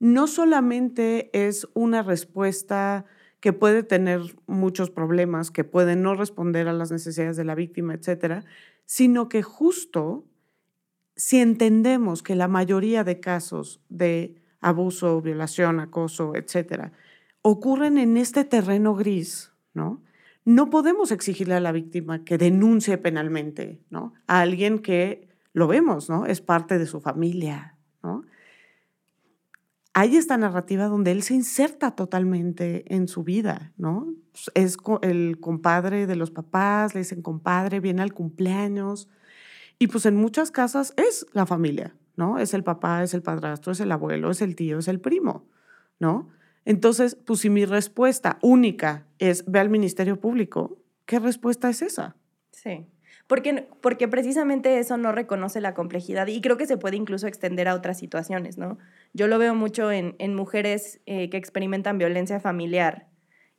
No 0.00 0.26
solamente 0.26 1.30
es 1.32 1.68
una 1.74 2.02
respuesta 2.02 3.06
que 3.40 3.52
puede 3.52 3.82
tener 3.82 4.20
muchos 4.46 4.90
problemas, 4.90 5.50
que 5.50 5.64
puede 5.64 5.96
no 5.96 6.14
responder 6.14 6.68
a 6.68 6.72
las 6.72 6.90
necesidades 6.90 7.36
de 7.36 7.44
la 7.44 7.54
víctima, 7.54 7.94
etcétera, 7.94 8.44
sino 8.84 9.28
que 9.28 9.42
justo 9.42 10.24
si 11.16 11.38
entendemos 11.38 12.22
que 12.22 12.34
la 12.34 12.48
mayoría 12.48 13.04
de 13.04 13.20
casos 13.20 13.80
de 13.88 14.36
abuso, 14.60 15.20
violación, 15.22 15.80
acoso, 15.80 16.34
etcétera, 16.34 16.92
ocurren 17.42 17.98
en 17.98 18.16
este 18.16 18.44
terreno 18.44 18.94
gris, 18.94 19.52
¿no? 19.72 20.02
No 20.44 20.70
podemos 20.70 21.10
exigirle 21.10 21.54
a 21.54 21.60
la 21.60 21.72
víctima 21.72 22.24
que 22.24 22.38
denuncie 22.38 22.98
penalmente, 22.98 23.80
¿no? 23.90 24.14
A 24.26 24.40
alguien 24.40 24.78
que 24.78 25.28
lo 25.52 25.66
vemos, 25.66 26.08
¿no? 26.08 26.26
Es 26.26 26.40
parte 26.40 26.78
de 26.78 26.86
su 26.86 27.00
familia, 27.00 27.76
¿no? 28.02 28.24
Hay 29.98 30.18
esta 30.18 30.36
narrativa 30.36 30.88
donde 30.88 31.10
él 31.10 31.22
se 31.22 31.32
inserta 31.32 31.92
totalmente 31.92 32.84
en 32.94 33.08
su 33.08 33.24
vida, 33.24 33.72
¿no? 33.78 34.12
Es 34.52 34.76
el 35.00 35.40
compadre 35.40 36.06
de 36.06 36.16
los 36.16 36.30
papás, 36.30 36.94
le 36.94 37.00
dicen 37.00 37.22
compadre, 37.22 37.80
viene 37.80 38.02
al 38.02 38.12
cumpleaños. 38.12 39.08
Y 39.78 39.86
pues 39.86 40.04
en 40.04 40.16
muchas 40.16 40.50
casas 40.50 40.92
es 40.98 41.24
la 41.32 41.46
familia, 41.46 41.96
¿no? 42.14 42.38
Es 42.38 42.52
el 42.52 42.62
papá, 42.62 43.04
es 43.04 43.14
el 43.14 43.22
padrastro, 43.22 43.72
es 43.72 43.80
el 43.80 43.90
abuelo, 43.90 44.30
es 44.30 44.42
el 44.42 44.54
tío, 44.54 44.80
es 44.80 44.88
el 44.88 45.00
primo, 45.00 45.46
¿no? 45.98 46.28
Entonces, 46.66 47.14
pues 47.14 47.40
si 47.40 47.48
mi 47.48 47.64
respuesta 47.64 48.38
única 48.42 49.06
es 49.18 49.50
ve 49.50 49.60
al 49.60 49.70
Ministerio 49.70 50.20
Público, 50.20 50.76
¿qué 51.06 51.20
respuesta 51.20 51.70
es 51.70 51.80
esa? 51.80 52.16
Sí. 52.50 52.86
Porque, 53.26 53.68
porque 53.80 54.06
precisamente 54.06 54.78
eso 54.78 54.96
no 54.96 55.10
reconoce 55.10 55.60
la 55.60 55.74
complejidad 55.74 56.28
y 56.28 56.40
creo 56.40 56.56
que 56.56 56.66
se 56.66 56.76
puede 56.76 56.96
incluso 56.96 57.26
extender 57.26 57.66
a 57.66 57.74
otras 57.74 57.98
situaciones, 57.98 58.56
¿no? 58.56 58.78
Yo 59.14 59.26
lo 59.26 59.38
veo 59.38 59.54
mucho 59.54 59.90
en, 59.90 60.14
en 60.18 60.34
mujeres 60.34 61.00
eh, 61.06 61.28
que 61.28 61.36
experimentan 61.36 61.98
violencia 61.98 62.38
familiar 62.38 63.08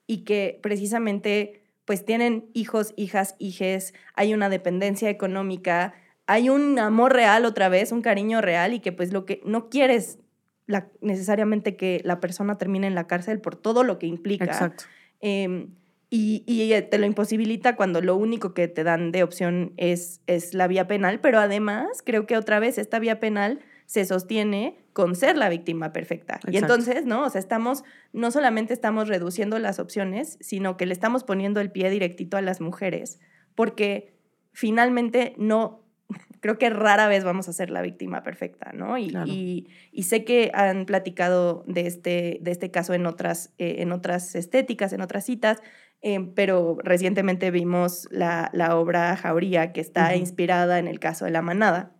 y 0.05 0.23
que 0.23 0.59
precisamente 0.63 1.63
pues 1.83 2.05
tienen 2.05 2.49
hijos, 2.53 2.93
hijas, 2.97 3.35
hijes, 3.39 3.93
hay 4.13 4.33
una 4.33 4.49
dependencia 4.49 5.09
económica, 5.09 5.93
hay 6.27 6.49
un 6.49 6.79
amor 6.79 7.13
real 7.13 7.45
otra 7.45 7.69
vez, 7.69 7.91
un 7.91 8.01
cariño 8.01 8.41
real 8.41 8.73
y 8.73 8.79
que 8.79 8.91
pues 8.91 9.13
lo 9.13 9.25
que 9.25 9.41
no 9.45 9.69
quieres 9.69 10.19
la, 10.67 10.89
necesariamente 11.01 11.77
que 11.77 12.01
la 12.03 12.19
persona 12.19 12.57
termine 12.57 12.87
en 12.87 12.95
la 12.95 13.07
cárcel 13.07 13.39
por 13.39 13.55
todo 13.55 13.83
lo 13.83 13.97
que 13.97 14.05
implica. 14.05 14.45
Exacto. 14.45 14.83
Em, 15.21 15.69
y, 16.09 16.43
y, 16.45 16.81
te 16.83 16.97
lo 16.97 17.05
imposibilita 17.05 17.75
cuando 17.75 18.01
lo 18.01 18.15
único 18.15 18.53
que 18.53 18.67
te 18.67 18.83
dan 18.83 19.11
de 19.11 19.23
opción 19.23 19.73
es, 19.77 20.21
es 20.25 20.53
la 20.53 20.67
vía 20.67 20.87
penal, 20.87 21.19
pero 21.19 21.39
además 21.39 22.01
creo 22.03 22.25
que 22.25 22.37
otra 22.37 22.59
vez 22.59 22.77
esta 22.77 22.99
vía 22.99 23.19
penal 23.19 23.59
se 23.87 24.05
sostiene 24.05 24.77
con 24.93 25.15
ser 25.15 25.37
la 25.37 25.49
víctima 25.49 25.93
perfecta. 25.93 26.39
Y 26.49 26.57
entonces, 26.57 27.05
¿no? 27.05 27.23
O 27.23 27.29
sea, 27.29 27.39
estamos, 27.39 27.83
no 28.13 28.31
solamente 28.31 28.73
estamos 28.73 29.07
reduciendo 29.07 29.59
las 29.59 29.79
opciones, 29.79 30.37
sino 30.41 30.75
que 30.77 30.85
le 30.85 30.93
estamos 30.93 31.23
poniendo 31.23 31.61
el 31.61 31.71
pie 31.71 31.89
directito 31.89 32.37
a 32.37 32.41
las 32.41 32.61
mujeres, 32.61 33.19
porque 33.55 34.13
finalmente 34.53 35.35
no, 35.37 35.83
creo 36.41 36.57
que 36.57 36.69
rara 36.69 37.07
vez 37.07 37.23
vamos 37.23 37.47
a 37.47 37.53
ser 37.53 37.69
la 37.69 37.81
víctima 37.81 38.23
perfecta, 38.23 38.71
¿no? 38.73 38.97
Y, 38.97 39.67
y, 39.91 40.03
sé 40.03 40.25
que 40.25 40.51
han 40.53 40.85
platicado 40.85 41.63
de 41.67 41.87
este, 41.87 42.39
de 42.41 42.51
este 42.51 42.71
caso 42.71 42.93
en 42.93 43.05
otras, 43.05 43.53
eh, 43.57 43.77
en 43.79 43.91
otras 43.91 44.35
estéticas, 44.35 44.93
en 44.93 45.01
otras 45.01 45.25
citas, 45.25 45.61
Em, 46.01 46.33
pero 46.33 46.77
recientemente 46.83 47.49
vimos 47.51 48.07
la, 48.11 48.51
obra 48.75 49.15
Jauría, 49.17 49.73
que 49.73 49.81
está 49.81 50.15
inspirada 50.15 50.79
en 50.79 50.87
el 50.87 50.99
caso 50.99 51.25
de 51.25 51.31
la 51.31 51.41
manada. 51.41 51.91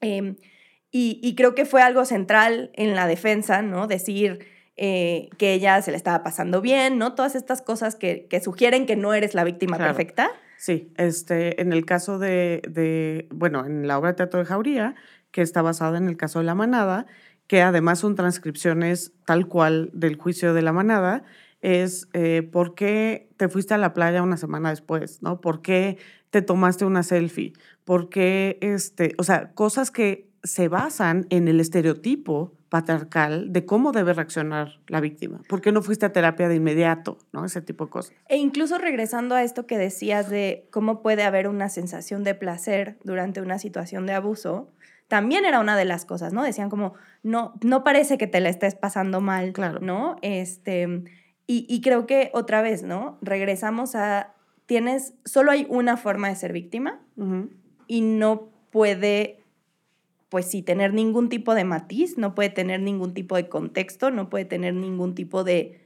Em, 0.00 0.36
y, 0.92 1.34
creo 1.36 1.54
que 1.54 1.64
fue 1.64 1.82
algo 1.82 2.04
central 2.04 2.70
en 2.74 2.96
la 2.96 3.06
defensa, 3.06 3.62
¿no? 3.62 3.86
Decir 3.86 4.44
eh, 4.76 5.28
que 5.38 5.54
ella 5.54 5.80
se 5.82 5.92
le 5.92 5.96
estaba 5.96 6.24
pasando 6.24 6.60
bien, 6.60 6.98
¿no? 6.98 7.14
Todas 7.14 7.36
estas 7.36 7.62
cosas 7.62 7.94
que, 7.94 8.26
sugieren 8.42 8.86
que 8.86 8.96
no 8.96 9.14
eres 9.14 9.34
la 9.34 9.44
víctima 9.44 9.78
perfecta. 9.78 10.30
Sí, 10.58 10.92
este, 10.96 11.62
en 11.62 11.72
el 11.72 11.86
caso 11.86 12.18
de, 12.18 12.60
de, 12.68 13.28
bueno, 13.30 13.64
en 13.64 13.86
la 13.86 13.98
obra 13.98 14.10
de 14.10 14.16
teatro 14.16 14.40
de 14.40 14.46
Jauría, 14.46 14.96
que 15.30 15.42
está 15.42 15.62
basada 15.62 15.96
en 15.96 16.08
el 16.08 16.16
caso 16.16 16.40
de 16.40 16.44
la 16.44 16.56
manada, 16.56 17.06
que 17.46 17.62
además 17.62 18.00
son 18.00 18.16
transcripciones 18.16 19.12
tal 19.24 19.46
cual 19.46 19.90
del 19.92 20.16
juicio 20.16 20.54
de 20.54 20.62
la 20.62 20.72
manada, 20.72 21.24
es 21.60 22.08
eh, 22.12 22.42
por 22.42 22.74
qué 22.74 23.28
te 23.36 23.48
fuiste 23.48 23.74
a 23.74 23.78
la 23.78 23.92
playa 23.92 24.22
una 24.22 24.36
semana 24.36 24.70
después, 24.70 25.22
¿no? 25.22 25.40
¿Por 25.40 25.62
qué 25.62 25.98
te 26.30 26.42
tomaste 26.42 26.84
una 26.84 27.02
selfie? 27.02 27.52
¿Por 27.84 28.08
qué, 28.08 28.58
este, 28.60 29.14
o 29.18 29.24
sea, 29.24 29.52
cosas 29.52 29.90
que 29.90 30.30
se 30.42 30.68
basan 30.68 31.26
en 31.30 31.48
el 31.48 31.60
estereotipo 31.60 32.52
patriarcal 32.70 33.52
de 33.52 33.66
cómo 33.66 33.92
debe 33.92 34.14
reaccionar 34.14 34.80
la 34.86 35.00
víctima. 35.00 35.40
¿Por 35.48 35.60
qué 35.60 35.72
no 35.72 35.82
fuiste 35.82 36.06
a 36.06 36.12
terapia 36.12 36.48
de 36.48 36.54
inmediato? 36.54 37.18
¿no? 37.32 37.44
Ese 37.44 37.60
tipo 37.60 37.84
de 37.84 37.90
cosas. 37.90 38.14
E 38.28 38.38
incluso 38.38 38.78
regresando 38.78 39.34
a 39.34 39.42
esto 39.42 39.66
que 39.66 39.76
decías 39.76 40.30
de 40.30 40.68
cómo 40.70 41.02
puede 41.02 41.24
haber 41.24 41.48
una 41.48 41.68
sensación 41.68 42.24
de 42.24 42.34
placer 42.34 42.96
durante 43.02 43.42
una 43.42 43.58
situación 43.58 44.06
de 44.06 44.14
abuso, 44.14 44.70
también 45.08 45.44
era 45.44 45.58
una 45.58 45.76
de 45.76 45.84
las 45.84 46.04
cosas, 46.04 46.32
¿no? 46.32 46.44
Decían 46.44 46.70
como, 46.70 46.94
no, 47.24 47.54
no 47.62 47.82
parece 47.82 48.16
que 48.16 48.28
te 48.28 48.38
la 48.38 48.48
estés 48.48 48.76
pasando 48.76 49.20
mal, 49.20 49.52
claro. 49.52 49.80
¿no? 49.80 50.14
Este, 50.22 51.02
y, 51.52 51.80
creo 51.80 52.06
que 52.06 52.30
otra 52.32 52.62
vez, 52.62 52.84
¿no? 52.84 53.18
Regresamos 53.22 53.96
a, 53.96 54.34
tienes, 54.66 55.14
solo 55.24 55.50
hay 55.50 55.66
una 55.68 55.96
forma 55.96 56.28
de 56.28 56.36
ser 56.36 56.52
víctima 56.52 57.00
y 57.88 58.02
no 58.02 58.52
puede, 58.70 59.42
pues 60.28 60.46
sí, 60.46 60.62
tener 60.62 60.94
ningún 60.94 61.28
tipo 61.28 61.56
de 61.56 61.64
matiz, 61.64 62.16
no 62.16 62.36
puede 62.36 62.50
tener 62.50 62.80
ningún 62.80 63.14
tipo 63.14 63.34
de 63.34 63.48
contexto, 63.48 64.12
no 64.12 64.30
puede 64.30 64.44
tener 64.44 64.74
ningún 64.74 65.16
tipo 65.16 65.42
de, 65.42 65.80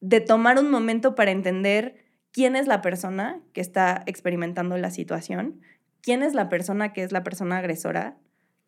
de 0.00 0.22
tomar 0.22 0.58
un 0.58 0.70
momento 0.70 1.14
para 1.14 1.32
entender 1.32 2.06
quién 2.32 2.56
es 2.56 2.66
la 2.66 2.80
persona 2.80 3.42
que 3.52 3.60
está 3.60 4.02
experimentando 4.06 4.78
la 4.78 4.90
situación, 4.90 5.60
quién 6.00 6.22
es 6.22 6.32
la 6.32 6.48
persona 6.48 6.94
que 6.94 7.02
es 7.02 7.12
la 7.12 7.24
persona 7.24 7.58
agresora, 7.58 8.16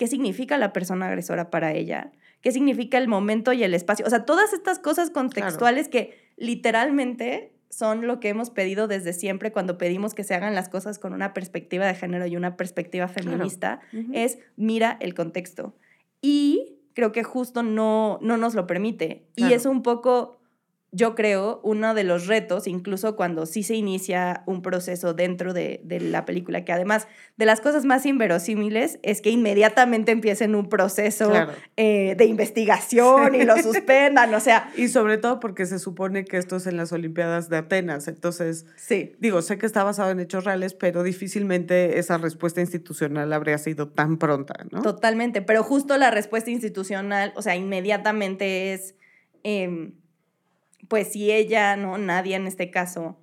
qué 0.00 0.06
significa 0.06 0.56
la 0.56 0.72
persona 0.72 1.08
agresora 1.08 1.50
para 1.50 1.74
ella, 1.74 2.10
qué 2.40 2.52
significa 2.52 2.96
el 2.96 3.06
momento 3.06 3.52
y 3.52 3.64
el 3.64 3.74
espacio. 3.74 4.06
O 4.06 4.08
sea, 4.08 4.24
todas 4.24 4.54
estas 4.54 4.78
cosas 4.78 5.10
contextuales 5.10 5.90
que 5.90 6.18
literalmente 6.38 7.52
son 7.68 8.06
lo 8.06 8.18
que 8.18 8.30
hemos 8.30 8.48
pedido 8.48 8.88
desde 8.88 9.12
siempre 9.12 9.52
cuando 9.52 9.76
pedimos 9.76 10.14
que 10.14 10.24
se 10.24 10.34
hagan 10.34 10.54
las 10.54 10.70
cosas 10.70 10.98
con 10.98 11.12
una 11.12 11.34
perspectiva 11.34 11.86
de 11.86 11.94
género 11.94 12.26
y 12.26 12.34
una 12.34 12.56
perspectiva 12.56 13.08
feminista, 13.08 13.80
es 14.14 14.38
mira 14.56 14.96
el 15.00 15.12
contexto. 15.12 15.74
Y 16.22 16.78
creo 16.94 17.12
que 17.12 17.22
justo 17.22 17.62
no, 17.62 18.18
no 18.22 18.38
nos 18.38 18.54
lo 18.54 18.66
permite. 18.66 19.26
Y 19.36 19.52
es 19.52 19.66
un 19.66 19.82
poco 19.82 20.39
yo 20.92 21.14
creo, 21.14 21.60
uno 21.62 21.94
de 21.94 22.02
los 22.02 22.26
retos, 22.26 22.66
incluso 22.66 23.14
cuando 23.14 23.46
sí 23.46 23.62
se 23.62 23.74
inicia 23.76 24.42
un 24.46 24.60
proceso 24.60 25.14
dentro 25.14 25.52
de, 25.52 25.80
la 26.00 26.24
película, 26.24 26.64
que 26.64 26.72
además 26.72 27.06
de 27.36 27.46
las 27.46 27.60
cosas 27.60 27.84
más 27.84 28.06
inverosímiles 28.06 28.98
es 29.04 29.20
que 29.20 29.30
inmediatamente 29.30 30.10
empiecen 30.10 30.56
un 30.56 30.68
proceso 30.68 31.32
eh, 31.76 32.16
de 32.16 32.24
investigación 32.24 33.36
y 33.36 33.44
lo 33.44 33.56
suspendan, 33.62 34.34
o 34.34 34.40
sea... 34.40 34.72
Y 34.76 34.88
sobre 34.88 35.18
todo 35.18 35.38
porque 35.38 35.64
se 35.66 35.78
supone 35.78 36.24
que 36.24 36.38
esto 36.38 36.56
es 36.56 36.66
en 36.66 36.76
las 36.76 36.92
Olimpiadas 36.92 37.48
de 37.48 37.58
Atenas, 37.58 38.08
entonces, 38.08 38.66
sí. 38.74 39.14
digo, 39.20 39.42
sé 39.42 39.58
que 39.58 39.66
está 39.66 39.84
basado 39.84 40.10
en 40.10 40.18
hechos 40.18 40.44
reales, 40.44 40.74
pero 40.74 41.04
difícilmente 41.04 42.00
esa 42.00 42.18
respuesta 42.18 42.60
institucional 42.60 43.32
habría 43.32 43.58
sido 43.58 43.88
tan 43.88 44.18
pronta, 44.18 44.54
¿no? 44.72 44.82
Totalmente, 44.82 45.40
pero 45.40 45.62
justo 45.62 45.96
la 45.98 46.10
respuesta 46.10 46.50
institucional, 46.50 47.32
o 47.36 47.42
sea, 47.42 47.54
inmediatamente 47.54 48.72
es... 48.72 48.96
Em, 49.42 49.99
pues 50.88 51.12
si 51.12 51.30
ella, 51.30 51.76
¿no? 51.76 51.98
Nadie 51.98 52.36
en 52.36 52.46
este 52.46 52.70
caso 52.70 53.18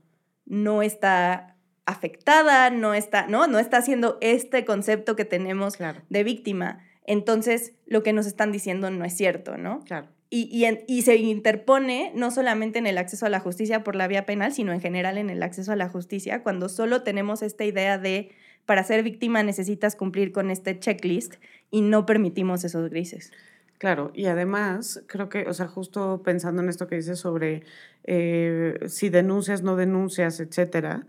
no 0.45 0.81
está 0.81 1.55
afectada, 1.85 2.69
no 2.69 2.93
está, 2.93 3.27
¿no? 3.27 3.47
No 3.47 3.59
está 3.59 3.77
haciendo 3.77 4.17
este 4.21 4.65
concepto 4.65 5.15
que 5.15 5.25
tenemos 5.25 5.77
de 6.09 6.23
víctima. 6.23 6.79
Entonces, 7.05 7.73
lo 7.85 8.03
que 8.03 8.13
nos 8.13 8.27
están 8.27 8.51
diciendo 8.51 8.91
no 8.91 9.05
es 9.05 9.15
cierto, 9.15 9.57
¿no? 9.57 9.83
Claro. 9.85 10.09
Y, 10.29 10.65
y, 10.87 11.01
se 11.03 11.15
interpone 11.15 12.11
no 12.13 12.31
solamente 12.31 12.79
en 12.79 12.87
el 12.87 12.97
acceso 12.97 13.25
a 13.25 13.29
la 13.29 13.39
justicia 13.39 13.85
por 13.85 13.95
la 13.95 14.09
vía 14.09 14.25
penal, 14.25 14.51
sino 14.51 14.73
en 14.73 14.81
general 14.81 15.17
en 15.17 15.29
el 15.29 15.41
acceso 15.41 15.71
a 15.71 15.77
la 15.77 15.87
justicia, 15.87 16.43
cuando 16.43 16.67
solo 16.67 17.01
tenemos 17.01 17.41
esta 17.41 17.63
idea 17.63 17.97
de 17.97 18.31
para 18.65 18.83
ser 18.83 19.01
víctima 19.03 19.41
necesitas 19.43 19.95
cumplir 19.95 20.33
con 20.33 20.51
este 20.51 20.77
checklist 20.77 21.35
y 21.71 21.79
no 21.79 22.05
permitimos 22.05 22.65
esos 22.65 22.89
grises. 22.89 23.31
Claro, 23.77 24.11
y 24.15 24.25
además 24.25 25.03
creo 25.07 25.29
que, 25.29 25.47
o 25.47 25.53
sea, 25.53 25.67
justo 25.67 26.23
pensando 26.23 26.63
en 26.63 26.69
esto 26.69 26.87
que 26.87 26.95
dices 26.95 27.19
sobre 27.19 27.63
eh, 28.05 28.79
si 28.87 29.09
denuncias, 29.09 29.61
no 29.61 29.75
denuncias, 29.75 30.39
etcétera, 30.39 31.05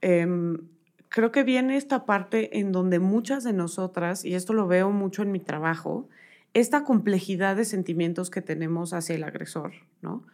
em, 0.00 0.58
creo 1.10 1.30
que 1.30 1.42
viene 1.44 1.76
esta 1.76 2.06
parte 2.06 2.58
en 2.58 2.72
donde 2.72 3.00
muchas 3.00 3.44
de 3.44 3.52
nosotras, 3.52 4.24
y 4.24 4.34
esto 4.34 4.54
lo 4.54 4.66
veo 4.66 4.90
mucho 4.90 5.22
en 5.22 5.30
mi 5.32 5.40
trabajo, 5.40 6.08
esta 6.54 6.84
complejidad 6.84 7.54
de 7.56 7.66
sentimientos 7.66 8.30
que 8.30 8.40
tenemos 8.40 8.94
hacia 8.94 9.14
el 9.16 9.24
agresor, 9.24 9.72
¿no? 10.00 10.24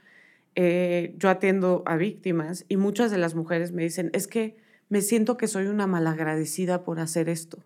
Eh, 0.56 1.14
yo 1.18 1.30
atiendo 1.30 1.82
a 1.86 1.96
víctimas 1.96 2.64
y 2.68 2.76
muchas 2.78 3.10
de 3.10 3.18
las 3.18 3.34
mujeres 3.34 3.72
me 3.72 3.82
dicen, 3.84 4.10
es 4.14 4.26
que 4.28 4.56
me 4.90 5.00
siento 5.02 5.36
que 5.38 5.48
soy 5.48 5.66
una 5.66 5.86
malagradecida 5.86 6.84
por 6.84 7.00
hacer 7.00 7.28
esto, 7.28 7.64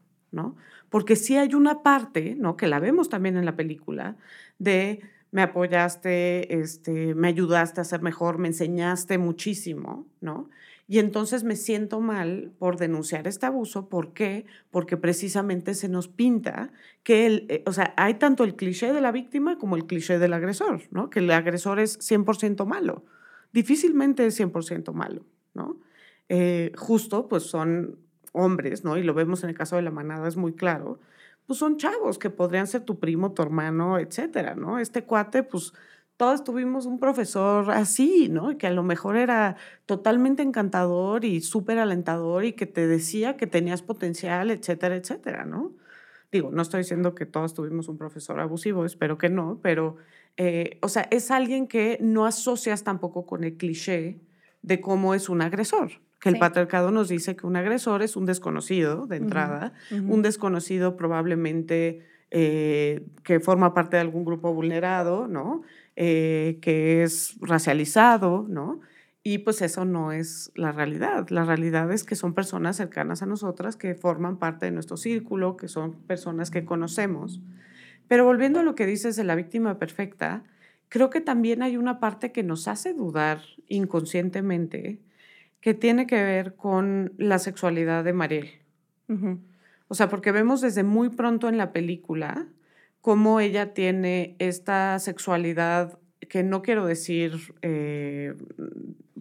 Porque 0.90 1.16
sí 1.16 1.36
hay 1.36 1.54
una 1.54 1.82
parte, 1.82 2.34
¿no? 2.36 2.56
Que 2.56 2.66
la 2.66 2.78
vemos 2.78 3.08
también 3.08 3.36
en 3.36 3.44
la 3.44 3.56
película, 3.56 4.16
de 4.58 5.00
me 5.32 5.42
apoyaste, 5.42 6.60
este, 6.60 7.14
me 7.14 7.28
ayudaste 7.28 7.80
a 7.80 7.84
ser 7.84 8.00
mejor, 8.00 8.38
me 8.38 8.48
enseñaste 8.48 9.18
muchísimo, 9.18 10.06
¿no? 10.20 10.48
Y 10.88 11.00
entonces 11.00 11.42
me 11.42 11.56
siento 11.56 12.00
mal 12.00 12.52
por 12.58 12.76
denunciar 12.76 13.26
este 13.26 13.44
abuso. 13.46 13.88
¿Por 13.88 14.12
qué? 14.12 14.46
Porque 14.70 14.96
precisamente 14.96 15.74
se 15.74 15.88
nos 15.88 16.06
pinta 16.06 16.70
que 17.02 17.26
el, 17.26 17.46
eh, 17.48 17.64
o 17.66 17.72
sea, 17.72 17.92
hay 17.96 18.14
tanto 18.14 18.44
el 18.44 18.54
cliché 18.54 18.92
de 18.92 19.00
la 19.00 19.10
víctima 19.10 19.58
como 19.58 19.76
el 19.76 19.86
cliché 19.86 20.18
del 20.18 20.32
agresor, 20.32 20.82
¿no? 20.92 21.10
Que 21.10 21.18
el 21.18 21.30
agresor 21.32 21.80
es 21.80 21.98
100% 21.98 22.64
malo. 22.66 23.04
Difícilmente 23.52 24.26
es 24.26 24.38
100% 24.38 24.92
malo, 24.92 25.26
¿no? 25.54 25.80
Eh, 26.28 26.72
justo, 26.76 27.28
pues 27.28 27.44
son 27.44 27.98
hombres, 28.36 28.84
¿no? 28.84 28.96
Y 28.96 29.02
lo 29.02 29.14
vemos 29.14 29.42
en 29.44 29.50
el 29.50 29.56
caso 29.56 29.76
de 29.76 29.82
la 29.82 29.90
manada, 29.90 30.28
es 30.28 30.36
muy 30.36 30.52
claro. 30.54 31.00
Pues 31.46 31.58
son 31.58 31.76
chavos 31.78 32.18
que 32.18 32.30
podrían 32.30 32.66
ser 32.66 32.82
tu 32.84 32.98
primo, 32.98 33.32
tu 33.32 33.42
hermano, 33.42 33.98
etcétera, 33.98 34.54
¿no? 34.54 34.78
Este 34.78 35.04
cuate, 35.04 35.42
pues 35.42 35.72
todos 36.16 36.44
tuvimos 36.44 36.86
un 36.86 36.98
profesor 36.98 37.70
así, 37.70 38.28
¿no? 38.30 38.56
Que 38.58 38.66
a 38.66 38.70
lo 38.70 38.82
mejor 38.82 39.16
era 39.16 39.56
totalmente 39.86 40.42
encantador 40.42 41.24
y 41.24 41.40
súper 41.40 41.78
alentador 41.78 42.44
y 42.44 42.52
que 42.54 42.66
te 42.66 42.86
decía 42.86 43.36
que 43.36 43.46
tenías 43.46 43.82
potencial, 43.82 44.50
etcétera, 44.50 44.96
etcétera, 44.96 45.44
¿no? 45.44 45.74
Digo, 46.32 46.50
no 46.50 46.62
estoy 46.62 46.80
diciendo 46.80 47.14
que 47.14 47.26
todos 47.26 47.54
tuvimos 47.54 47.88
un 47.88 47.98
profesor 47.98 48.40
abusivo, 48.40 48.84
espero 48.84 49.18
que 49.18 49.28
no, 49.28 49.60
pero, 49.62 49.96
eh, 50.36 50.78
o 50.82 50.88
sea, 50.88 51.06
es 51.10 51.30
alguien 51.30 51.68
que 51.68 51.98
no 52.00 52.26
asocias 52.26 52.82
tampoco 52.82 53.26
con 53.26 53.44
el 53.44 53.56
cliché 53.56 54.20
de 54.62 54.80
cómo 54.80 55.14
es 55.14 55.28
un 55.28 55.42
agresor. 55.42 55.92
Que 56.20 56.30
el 56.30 56.38
patriarcado 56.38 56.90
nos 56.90 57.08
dice 57.08 57.36
que 57.36 57.46
un 57.46 57.56
agresor 57.56 58.02
es 58.02 58.16
un 58.16 58.26
desconocido 58.26 59.06
de 59.06 59.16
entrada, 59.16 59.74
un 59.90 60.22
desconocido 60.22 60.96
probablemente 60.96 62.06
eh, 62.30 63.06
que 63.22 63.38
forma 63.38 63.74
parte 63.74 63.96
de 63.96 64.00
algún 64.00 64.24
grupo 64.24 64.52
vulnerado, 64.52 65.28
¿no? 65.28 65.62
Eh, 65.94 66.58
que 66.60 67.02
es 67.02 67.36
racializado, 67.40 68.46
¿no? 68.48 68.80
Y 69.22 69.38
pues 69.38 69.60
eso 69.62 69.84
no 69.84 70.12
es 70.12 70.52
la 70.54 70.72
realidad. 70.72 71.28
La 71.30 71.44
realidad 71.44 71.90
es 71.92 72.04
que 72.04 72.14
son 72.14 72.32
personas 72.32 72.76
cercanas 72.76 73.22
a 73.22 73.26
nosotras 73.26 73.76
que 73.76 73.94
forman 73.94 74.38
parte 74.38 74.66
de 74.66 74.72
nuestro 74.72 74.96
círculo, 74.96 75.56
que 75.56 75.68
son 75.68 75.94
personas 76.02 76.50
que 76.50 76.64
conocemos. 76.64 77.40
Pero 78.08 78.24
volviendo 78.24 78.60
a 78.60 78.62
lo 78.62 78.74
que 78.74 78.86
dices 78.86 79.16
de 79.16 79.24
la 79.24 79.34
víctima 79.34 79.78
perfecta, 79.78 80.44
creo 80.88 81.10
que 81.10 81.20
también 81.20 81.62
hay 81.62 81.76
una 81.76 81.98
parte 81.98 82.32
que 82.32 82.42
nos 82.42 82.68
hace 82.68 82.94
dudar 82.94 83.40
inconscientemente 83.68 85.00
que 85.60 85.74
tiene 85.74 86.06
que 86.06 86.22
ver 86.22 86.54
con 86.54 87.12
la 87.18 87.38
sexualidad 87.38 88.04
de 88.04 88.12
Mariel. 88.12 88.50
O 89.88 89.94
sea, 89.94 90.08
porque 90.08 90.32
vemos 90.32 90.60
desde 90.60 90.82
muy 90.82 91.10
pronto 91.10 91.48
en 91.48 91.58
la 91.58 91.72
película 91.72 92.46
cómo 93.00 93.40
ella 93.40 93.72
tiene 93.72 94.34
esta 94.38 94.98
sexualidad 94.98 95.98
que 96.28 96.42
no 96.42 96.62
quiero 96.62 96.86
decir, 96.86 97.54
eh, 97.62 98.34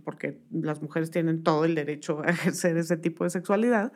porque 0.03 0.39
las 0.51 0.81
mujeres 0.81 1.11
tienen 1.11 1.43
todo 1.43 1.65
el 1.65 1.75
derecho 1.75 2.21
a 2.23 2.29
ejercer 2.31 2.77
ese 2.77 2.97
tipo 2.97 3.23
de 3.23 3.29
sexualidad, 3.29 3.91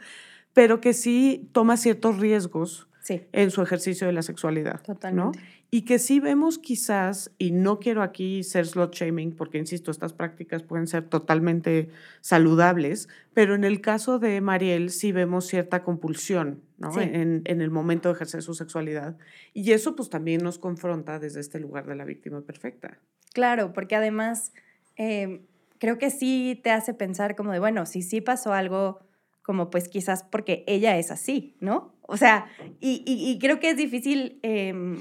pero 0.54 0.80
que 0.80 0.94
sí 0.94 1.50
toma 1.54 1.78
ciertos 1.78 2.20
riesgos 2.20 2.88
en 3.08 3.50
su 3.50 3.64
ejercicio 3.64 4.06
de 4.06 4.14
la 4.14 4.22
sexualidad. 4.22 4.82
Totalmente. 4.84 5.40
Y 5.72 5.84
que 5.84 6.00
sí 6.00 6.20
vemos 6.20 6.58
quizás, 6.58 7.32
y 7.38 7.52
no 7.52 7.80
quiero 7.80 8.02
aquí 8.02 8.44
ser 8.44 8.66
slot 8.66 8.96
shaming, 8.96 9.36
porque 9.36 9.60
insisto, 9.60 9.92
estas 9.92 10.14
prácticas 10.14 10.64
pueden 10.64 10.88
ser 10.88 11.08
totalmente 11.08 11.90
saludables, 12.22 13.08
pero 13.34 13.54
en 13.54 13.64
el 13.64 13.80
caso 13.80 14.18
de 14.18 14.42
Mariel 14.42 14.90
sí 14.90 15.12
vemos 15.12 15.46
cierta 15.46 15.84
compulsión 15.84 16.64
¿no? 16.80 17.00
En, 17.00 17.42
en, 17.46 17.62
el 17.62 17.70
momento 17.70 18.10
de 18.10 18.16
ejercer 18.16 18.42
su 18.42 18.54
sexualidad. 18.54 19.18
Y 19.54 19.72
eso 19.74 19.96
pues 19.96 20.10
también 20.10 20.42
nos 20.42 20.58
confronta 20.58 21.20
desde 21.20 21.42
este 21.42 21.60
lugar 21.60 21.86
de 21.86 21.96
la 21.96 22.06
víctima 22.06 22.42
perfecta. 22.42 22.98
Claro, 23.34 23.74
porque 23.74 23.96
además 23.96 24.54
eh, 24.96 25.42
creo 25.80 25.98
que 25.98 26.10
sí 26.10 26.60
te 26.64 26.72
hace 26.72 26.94
pensar 26.94 27.36
como 27.36 27.52
de, 27.52 27.60
bueno, 27.60 27.86
si 27.86 28.02
sí 28.02 28.22
pasó 28.22 28.54
algo 28.54 29.00
como 29.42 29.72
pues 29.72 29.90
quizás 29.90 30.24
porque 30.24 30.64
ella 30.68 30.98
es 30.98 31.10
así, 31.10 31.56
¿no? 31.60 31.94
O 32.02 32.18
sea, 32.18 32.48
y, 32.80 33.38
creo 33.40 33.60
que 33.60 33.70
es 33.70 33.78
difícil 33.78 34.40
em, 34.42 35.00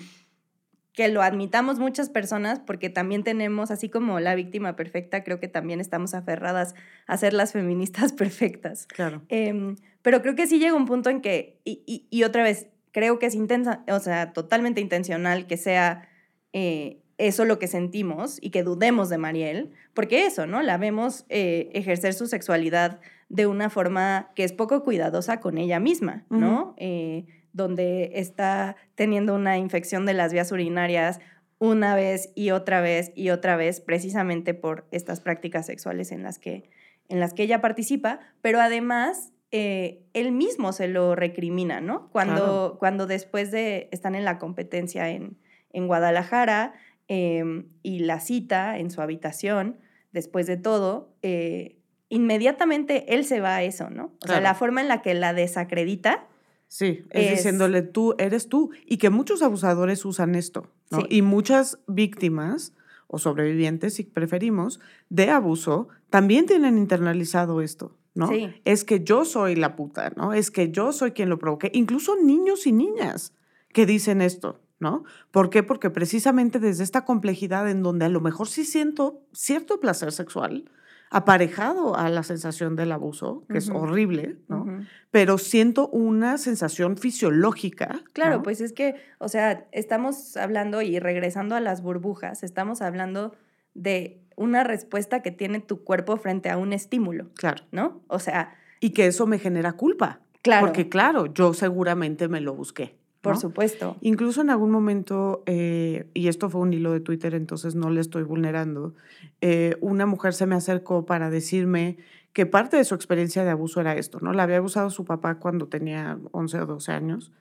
que 0.99 1.07
lo 1.07 1.23
admitamos 1.23 1.79
muchas 1.79 2.09
personas 2.09 2.59
porque 2.59 2.91
también 2.91 3.23
tenemos, 3.23 3.71
así 3.71 3.89
como 3.89 4.19
la 4.19 4.35
víctima 4.35 4.75
perfecta, 4.75 5.23
creo 5.23 5.39
que 5.39 5.47
también 5.47 5.79
estamos 5.81 6.13
aferradas 6.13 6.75
a 7.07 7.17
ser 7.17 7.35
las 7.35 7.53
feministas 7.53 8.13
perfectas. 8.15 8.89
Claro. 8.89 9.23
Em, 9.29 9.77
pero 10.03 10.23
creo 10.23 10.35
que 10.35 10.49
sí 10.49 10.59
llega 10.59 10.75
un 10.75 10.87
punto 10.87 11.09
en 11.09 11.21
que, 11.21 11.61
y, 11.65 12.23
otra 12.25 12.43
vez, 12.43 12.67
creo 12.91 13.21
que 13.21 13.27
es 13.27 13.37
intensa, 13.37 13.85
o 13.89 14.01
sea, 14.01 14.33
totalmente 14.33 14.81
intencional 14.81 15.47
que 15.47 15.57
sea 15.57 16.09
eh, 16.53 16.99
eso 17.17 17.45
lo 17.45 17.61
que 17.61 17.69
sentimos 17.69 18.39
y 18.41 18.51
que 18.51 18.65
dudemos 18.65 19.09
de 19.09 19.19
Mariel, 19.19 19.71
porque 19.95 20.27
eso, 20.27 20.49
¿no? 20.49 20.63
La 20.63 20.79
vemos 20.79 21.27
eh, 21.29 21.71
ejercer 21.75 22.13
su 22.13 22.27
sexualidad 22.27 22.99
de 23.29 23.47
una 23.47 23.71
forma 23.71 24.33
que 24.35 24.43
es 24.43 24.53
poco 24.53 24.83
cuidadosa 24.83 25.39
con 25.39 25.59
ella 25.59 25.79
misma, 25.79 26.25
¿no? 26.29 26.75
Eh, 26.77 27.25
donde 27.53 28.13
está 28.15 28.77
teniendo 28.95 29.35
una 29.35 29.59
infección 29.59 30.07
de 30.07 30.15
las 30.15 30.33
vías 30.33 30.53
urinarias 30.53 31.21
una 31.59 31.95
vez 31.95 32.31
y 32.35 32.51
otra 32.51 32.81
vez 32.81 33.13
y 33.15 33.31
otra 33.31 33.57
vez, 33.57 33.81
precisamente 33.81 34.55
por 34.55 34.87
estas 34.91 35.21
prácticas 35.21 35.67
sexuales 35.67 36.13
en 36.13 36.23
las 36.23 36.39
que, 36.39 36.71
en 37.09 37.21
las 37.21 37.35
que 37.35 37.43
ella 37.43 37.61
participa, 37.61 38.21
pero 38.43 38.61
además 38.61 39.33
eh, 39.51 40.05
él 40.13 40.33
mismo 40.33 40.73
se 40.73 40.89
lo 40.89 41.17
recrimina, 41.17 41.81
¿no? 41.81 42.11
Cuando, 42.11 42.77
cuando 42.79 43.07
después 43.07 43.51
de, 43.51 43.89
están 43.93 44.15
en 44.15 44.25
la 44.25 44.39
competencia 44.39 45.09
en, 45.09 45.39
en 45.73 45.87
Guadalajara 45.87 46.75
em, 47.09 47.69
y 47.83 48.01
la 48.01 48.21
cita 48.21 48.79
en 48.79 48.91
su 48.91 49.01
habitación, 49.01 49.79
después 50.13 50.47
de 50.47 50.59
todo, 50.59 51.15
eh, 51.23 51.79
inmediatamente 52.09 53.15
él 53.15 53.25
se 53.25 53.41
va 53.41 53.57
a 53.57 53.63
eso, 53.63 53.91
¿no? 53.91 54.13
O 54.23 54.27
sea, 54.27 54.41
la 54.41 54.55
forma 54.55 54.81
en 54.81 54.89
la 54.89 55.03
que 55.03 55.15
la 55.15 55.33
desacredita. 55.33 56.27
Sí, 56.69 57.05
es, 57.11 57.31
diciéndole 57.31 57.83
tú 57.83 58.15
eres 58.19 58.49
tú 58.49 58.71
y 58.87 58.99
que 58.99 59.11
muchos 59.11 59.43
abusadores 59.43 60.05
usan 60.05 60.35
esto, 60.35 60.71
¿no? 60.91 61.01
Y 61.09 61.23
muchas 61.23 61.79
víctimas 61.87 62.75
o 63.07 63.19
sobrevivientes, 63.19 63.95
si 63.95 64.05
preferimos, 64.05 64.81
de 65.09 65.31
abuso, 65.31 65.89
también 66.11 66.45
tienen 66.45 66.77
internalizado 66.77 67.63
esto, 67.63 67.97
¿no? 68.15 68.29
Sí. 68.29 68.53
Es 68.67 68.85
que 68.85 69.03
yo 69.03 69.25
soy 69.25 69.57
la 69.57 69.77
puta, 69.77 70.13
¿no? 70.15 70.35
Es 70.35 70.51
que 70.51 70.71
yo 70.71 70.93
soy 70.93 71.13
quien 71.13 71.31
lo 71.31 71.39
provoqué. 71.39 71.71
Incluso 71.73 72.17
niños 72.23 72.67
y 72.67 72.73
niñas 72.73 73.33
que 73.73 73.87
dicen 73.87 74.21
esto, 74.21 74.61
¿no? 74.79 75.05
¿Por 75.31 75.49
qué? 75.49 75.63
Porque 75.63 75.89
precisamente 75.89 76.59
desde 76.59 76.85
esta 76.85 77.07
complejidad 77.07 77.69
en 77.71 77.83
donde 77.83 78.05
a 78.05 78.11
lo 78.11 78.21
mejor 78.21 78.47
sí 78.47 78.65
siento 78.65 79.23
cierto 79.33 79.81
placer 79.81 80.13
sexual, 80.13 80.71
aparejado 81.11 81.97
a 81.97 82.09
la 82.11 82.23
sensación 82.23 82.77
del 82.77 82.93
abuso, 82.93 83.45
que 83.49 83.59
es 83.59 83.71
horrible, 83.71 84.37
¿no? 84.49 84.67
Pero 85.11 85.39
siento 85.39 85.89
una 85.89 86.39
sensación 86.39 86.97
fisiológica. 86.97 88.03
Claro, 88.13 88.43
pues 88.43 88.61
es 88.61 88.73
que, 88.73 88.97
o 89.19 89.29
sea, 89.29 89.67
estamos 89.73 90.37
hablando 90.37 90.83
y 90.83 90.99
regresando 90.99 91.55
a 91.55 91.61
las 91.61 91.83
burbujas, 91.83 92.43
estamos 92.43 92.83
hablando 92.83 93.35
de 93.75 94.21
una 94.37 94.65
respuesta 94.65 95.21
que 95.21 95.31
tiene 95.31 95.61
tu 95.61 95.83
cuerpo 95.85 96.17
frente 96.17 96.51
a 96.51 96.57
un 96.57 96.73
estímulo. 96.73 97.31
Claro. 97.35 97.65
¿No? 97.73 98.03
O 98.09 98.19
sea. 98.19 98.55
Y 98.81 98.91
que 98.91 99.07
eso 99.07 99.27
me 99.27 99.39
genera 99.39 99.73
culpa. 99.73 100.21
Claro. 100.43 100.67
Porque, 100.67 100.89
claro, 100.89 101.27
yo 101.27 101.53
seguramente 101.55 102.29
me 102.29 102.41
lo 102.41 102.55
busqué. 102.55 102.97
Por 103.33 103.41
supuesto. 103.41 103.97
Incluso 104.01 104.41
en 104.41 104.51
algún 104.51 104.71
momento, 104.71 105.43
eh, 105.47 106.09
y 106.15 106.29
esto 106.29 106.51
fue 106.51 106.61
un 106.61 106.73
hilo 106.73 106.93
de 106.93 107.01
Twitter, 107.01 107.35
entonces 107.35 107.75
no 107.75 107.91
le 107.91 108.01
estoy 108.01 108.23
vulnerando, 108.23 108.95
eh, 109.41 109.77
una 109.81 110.07
mujer 110.07 110.35
se 110.35 110.47
me 110.47 110.55
acercó 110.55 111.07
para 111.07 111.31
decirme 111.31 111.99
que 112.33 112.47
parte 112.47 112.77
de 112.77 112.85
su 112.85 112.95
experiencia 112.95 113.45
de 113.45 113.51
abuso 113.51 113.81
era 113.81 113.97
esto, 113.97 114.19
¿no? 114.21 114.33
La 114.33 114.45
había 114.45 114.59
abusado 114.59 114.91
su 114.91 115.05
papá 115.05 115.37
cuando 115.37 115.67
tenía 115.67 116.19
11 116.33 116.61
o 116.61 116.67
12 116.67 116.93
años 116.93 117.33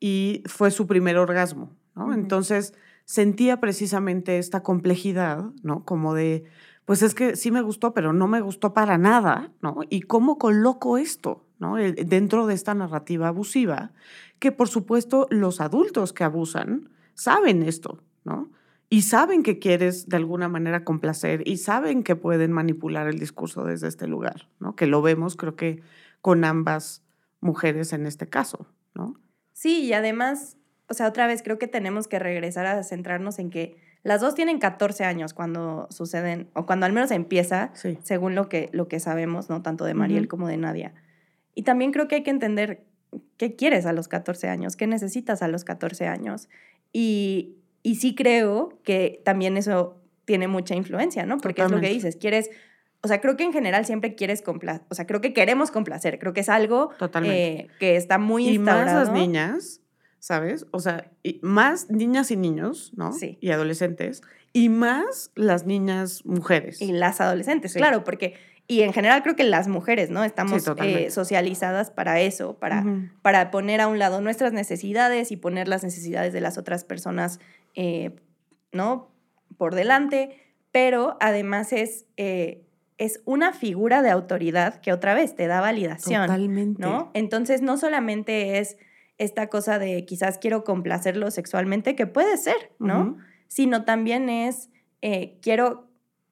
y 0.00 0.42
fue 0.46 0.70
su 0.70 0.86
primer 0.86 1.18
orgasmo, 1.18 1.70
¿no? 1.94 2.12
Entonces 2.12 2.74
sentía 3.04 3.60
precisamente 3.60 4.38
esta 4.38 4.62
complejidad, 4.62 5.50
¿no? 5.62 5.84
Como 5.84 6.14
de, 6.14 6.44
pues 6.84 7.02
es 7.02 7.14
que 7.14 7.36
sí 7.36 7.50
me 7.50 7.62
gustó, 7.62 7.92
pero 7.92 8.12
no 8.12 8.26
me 8.26 8.40
gustó 8.40 8.72
para 8.72 8.98
nada, 8.98 9.52
¿no? 9.62 9.80
¿Y 9.88 10.02
cómo 10.02 10.38
coloco 10.38 10.98
esto, 10.98 11.44
¿no? 11.60 11.76
Dentro 11.76 12.46
de 12.46 12.54
esta 12.54 12.74
narrativa 12.74 13.28
abusiva, 13.28 13.92
que 14.40 14.50
por 14.50 14.68
supuesto 14.68 15.28
los 15.30 15.60
adultos 15.60 16.12
que 16.12 16.24
abusan 16.24 16.90
saben 17.14 17.62
esto, 17.62 18.02
¿no? 18.24 18.50
y 18.92 19.02
saben 19.02 19.44
que 19.44 19.60
quieres 19.60 20.08
de 20.08 20.16
alguna 20.16 20.48
manera 20.48 20.84
complacer 20.84 21.46
y 21.46 21.58
saben 21.58 22.02
que 22.02 22.16
pueden 22.16 22.50
manipular 22.50 23.06
el 23.06 23.20
discurso 23.20 23.64
desde 23.64 23.86
este 23.86 24.08
lugar, 24.08 24.48
¿no? 24.58 24.74
Que 24.74 24.86
lo 24.86 25.00
vemos 25.00 25.36
creo 25.36 25.54
que 25.54 25.80
con 26.20 26.44
ambas 26.44 27.04
mujeres 27.40 27.92
en 27.92 28.04
este 28.04 28.28
caso, 28.28 28.66
¿no? 28.94 29.14
Sí, 29.52 29.84
y 29.84 29.92
además, 29.92 30.56
o 30.88 30.94
sea, 30.94 31.06
otra 31.06 31.28
vez 31.28 31.42
creo 31.42 31.56
que 31.56 31.68
tenemos 31.68 32.08
que 32.08 32.18
regresar 32.18 32.66
a 32.66 32.82
centrarnos 32.82 33.38
en 33.38 33.50
que 33.50 33.76
las 34.02 34.20
dos 34.20 34.34
tienen 34.34 34.58
14 34.58 35.04
años 35.04 35.34
cuando 35.34 35.86
suceden, 35.90 36.50
o 36.54 36.66
cuando 36.66 36.84
al 36.86 36.92
menos 36.92 37.12
empieza, 37.12 37.70
según 38.02 38.34
lo 38.34 38.48
que, 38.48 38.70
lo 38.72 38.88
que 38.88 38.98
sabemos, 38.98 39.48
¿no? 39.48 39.62
Tanto 39.62 39.84
de 39.84 39.94
Mariel 39.94 40.26
como 40.26 40.48
de 40.48 40.56
Nadia. 40.56 40.94
Y 41.54 41.62
también 41.62 41.92
creo 41.92 42.08
que 42.08 42.16
hay 42.16 42.22
que 42.22 42.30
entender 42.30 42.84
qué 43.36 43.56
quieres 43.56 43.86
a 43.86 43.92
los 43.92 44.08
14 44.08 44.48
años, 44.48 44.76
qué 44.76 44.86
necesitas 44.86 45.42
a 45.42 45.48
los 45.48 45.64
14 45.64 46.06
años. 46.06 46.48
Y, 46.92 47.56
y 47.82 47.96
sí 47.96 48.14
creo 48.14 48.78
que 48.84 49.20
también 49.24 49.56
eso 49.56 50.00
tiene 50.24 50.48
mucha 50.48 50.74
influencia, 50.74 51.26
¿no? 51.26 51.38
Porque 51.38 51.62
es 51.62 51.70
lo 51.70 51.80
que 51.80 51.88
dices, 51.88 52.16
quieres, 52.16 52.50
o 53.02 53.08
sea, 53.08 53.20
creo 53.20 53.36
que 53.36 53.44
en 53.44 53.52
general 53.52 53.84
siempre 53.84 54.14
quieres 54.14 54.42
complacer, 54.42 54.86
o 54.88 54.94
sea, 54.94 55.06
creo 55.06 55.20
que 55.20 55.32
queremos 55.32 55.70
complacer, 55.70 56.18
creo 56.20 56.32
que 56.32 56.40
es 56.40 56.48
algo 56.48 56.90
eh, 57.24 57.66
que 57.80 57.96
está 57.96 58.18
muy 58.18 58.48
y 58.48 58.58
más 58.58 58.86
las 58.86 59.12
niñas, 59.12 59.80
¿sabes? 60.20 60.66
O 60.70 60.78
sea, 60.78 61.10
más 61.42 61.90
niñas 61.90 62.30
y 62.30 62.36
niños, 62.36 62.92
¿no? 62.94 63.12
Sí. 63.12 63.38
Y 63.40 63.50
adolescentes, 63.50 64.22
y 64.52 64.68
más 64.68 65.32
las 65.34 65.66
niñas 65.66 66.24
mujeres. 66.24 66.80
Y 66.80 66.92
las 66.92 67.20
adolescentes, 67.20 67.74
claro, 67.74 68.04
porque 68.04 68.34
y 68.70 68.82
en 68.82 68.92
general 68.92 69.24
creo 69.24 69.34
que 69.34 69.42
las 69.42 69.66
mujeres, 69.66 70.10
¿no? 70.10 70.22
Estamos 70.22 70.62
eh, 70.80 71.10
socializadas 71.10 71.90
para 71.90 72.20
eso, 72.20 72.56
para, 72.56 72.84
para 73.20 73.50
poner 73.50 73.80
a 73.80 73.88
un 73.88 73.98
lado 73.98 74.20
nuestras 74.20 74.52
necesidades 74.52 75.32
y 75.32 75.36
poner 75.36 75.66
las 75.66 75.82
necesidades 75.82 76.32
de 76.32 76.40
las 76.40 76.56
otras 76.56 76.84
personas, 76.84 77.40
eh, 77.74 78.14
¿no? 78.70 79.10
Por 79.58 79.74
delante, 79.74 80.36
pero 80.70 81.16
además 81.18 81.72
es, 81.72 82.06
eh, 82.16 82.62
es 82.96 83.22
una 83.24 83.52
figura 83.52 84.02
de 84.02 84.10
autoridad 84.10 84.80
que 84.80 84.92
otra 84.92 85.14
vez 85.14 85.34
te 85.34 85.48
da 85.48 85.60
validación. 85.60 86.28
Totalmente. 86.28 86.80
¿no? 86.80 87.10
Entonces 87.12 87.62
no 87.62 87.76
solamente 87.76 88.60
es 88.60 88.76
esta 89.18 89.48
cosa 89.48 89.80
de 89.80 90.04
quizás 90.04 90.38
quiero 90.38 90.62
complacerlo 90.62 91.32
sexualmente, 91.32 91.96
que 91.96 92.06
puede 92.06 92.36
ser, 92.36 92.70
¿no? 92.78 93.18
Sino 93.48 93.84
también 93.84 94.28
es 94.28 94.70
quiero 95.42 95.89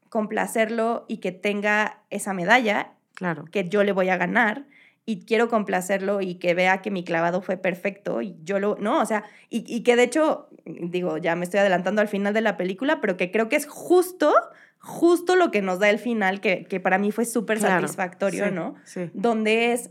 complacerlo 0.09 1.05
y 1.09 1.19
que 1.19 1.33
tenga 1.33 2.03
esa 2.11 2.33
medalla 2.33 2.93
claro. 3.15 3.45
que 3.47 3.69
yo 3.69 3.85
le 3.85 3.93
voy 3.93 4.09
a 4.09 4.17
ganar 4.17 4.67
y 5.09 5.25
quiero 5.25 5.49
complacerlo 5.49 6.21
y 6.21 6.35
que 6.35 6.53
vea 6.53 6.83
que 6.83 6.91
mi 6.91 7.03
clavado 7.03 7.41
fue 7.41 7.57
perfecto 7.57 8.21
y 8.21 8.37
yo 8.45 8.59
lo, 8.59 8.77
no, 8.77 9.01
o 9.01 9.07
sea, 9.07 9.25
y, 9.49 9.83
que 9.83 9.97
de 9.97 10.03
hecho, 10.03 10.51
digo, 10.67 11.17
ya 11.17 11.35
me 11.35 11.45
estoy 11.45 11.61
adelantando 11.61 12.03
al 12.03 12.09
final 12.09 12.35
de 12.35 12.43
la 12.43 12.59
película, 12.59 13.01
pero 13.01 13.17
que 13.17 13.31
creo 13.31 13.49
que 13.49 13.57
es 13.57 13.67
justo, 13.67 14.35
justo 14.79 15.35
lo 15.35 15.51
que 15.51 15.63
nos 15.63 15.79
da 15.79 15.89
el 15.89 15.99
final, 15.99 16.43
que, 16.43 16.81
para 16.83 16.99
mí 16.99 17.11
fue 17.11 17.25
súper 17.25 17.59
satisfactorio, 17.59 18.51
¿no? 18.51 18.75
Sí. 18.85 19.11
Donde 19.15 19.73
es 19.73 19.91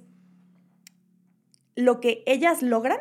lo 1.76 2.00
que 2.00 2.22
ellas 2.28 2.62
logran 2.62 3.00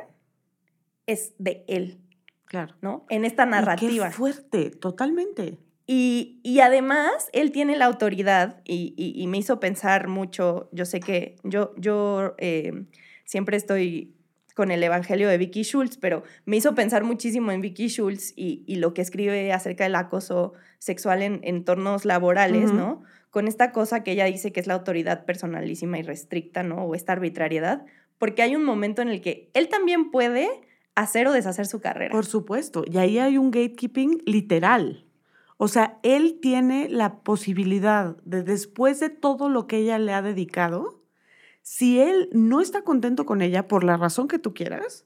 es 1.05 1.35
de 1.37 1.67
él. 1.69 2.01
Claro. 2.47 2.77
¿No? 2.81 3.05
En 3.11 3.27
esta 3.27 3.45
narrativa. 3.45 4.07
qué 4.07 4.13
fuerte, 4.13 4.71
totalmente. 4.71 5.59
Y, 5.89 6.59
además, 6.61 7.29
él 7.33 7.53
tiene 7.53 7.77
la 7.77 7.85
autoridad 7.85 8.61
y, 8.65 9.25
me 9.29 9.39
hizo 9.39 9.61
pensar 9.61 10.09
mucho, 10.09 10.69
yo 10.73 10.85
sé 10.85 11.01
que 11.01 11.37
yo, 11.45 11.75
yo 11.77 12.35
eh, 12.39 12.87
siempre 13.25 13.57
estoy 13.57 14.17
con 14.57 14.71
el 14.71 14.83
Evangelio 14.83 15.29
de 15.29 15.37
Vicky 15.37 15.65
Schultz, 15.65 15.99
pero 15.99 16.23
me 16.47 16.57
hizo 16.57 16.75
pensar 16.75 17.05
muchísimo 17.05 17.53
en 17.53 17.61
Vicky 17.61 17.89
Schultz 17.89 18.33
y, 18.35 18.77
lo 18.77 18.95
que 18.95 19.03
escribe 19.03 19.53
acerca 19.53 19.85
del 19.85 19.95
acoso 19.95 20.55
sexual 20.79 21.23
en 21.23 21.41
entornos 21.43 22.07
laborales, 22.07 22.73
¿no? 22.73 23.03
Con 23.31 23.49
esta 23.49 23.71
cosa 23.71 24.03
que 24.03 24.13
ella 24.13 24.25
dice 24.25 24.53
que 24.53 24.61
es 24.61 24.67
la 24.67 24.75
autoridad 24.75 25.27
personalísima 25.27 25.99
y 25.99 26.03
restricta, 26.03 26.63
¿no? 26.63 26.85
O 26.85 26.95
esta 26.95 27.13
arbitrariedad, 27.13 27.85
porque 28.17 28.43
hay 28.43 28.57
un 28.57 28.65
momento 28.65 29.03
en 29.03 29.09
el 29.09 29.21
que 29.21 29.51
él 29.53 29.69
también 29.69 30.11
puede 30.11 30.49
hacer 30.95 31.29
o 31.29 31.33
deshacer 31.33 31.67
su 31.67 31.81
carrera. 31.81 32.13
Por 32.13 32.25
supuesto, 32.25 32.83
y 32.91 32.97
ahí 32.97 33.19
hay 33.19 33.37
un 33.37 33.51
gatekeeping 33.51 34.23
literal. 34.25 35.06
O 35.59 35.69
sea, 35.69 35.99
él 36.03 36.39
tiene 36.41 36.89
la 36.89 37.21
posibilidad 37.21 38.17
de, 38.25 38.43
después 38.43 39.01
de 39.01 39.09
todo 39.09 39.49
lo 39.49 39.67
que 39.67 39.79
ella 39.79 39.99
le 39.99 40.13
ha 40.13 40.23
dedicado, 40.23 41.01
si 41.63 41.99
él 41.99 42.29
no 42.33 42.61
está 42.61 42.83
contento 42.83 43.25
con 43.25 43.43
ella 43.43 43.67
por 43.67 43.83
la 43.83 43.97
razón 43.97 44.29
que 44.29 44.39
tú 44.39 44.55
quieras, 44.55 45.05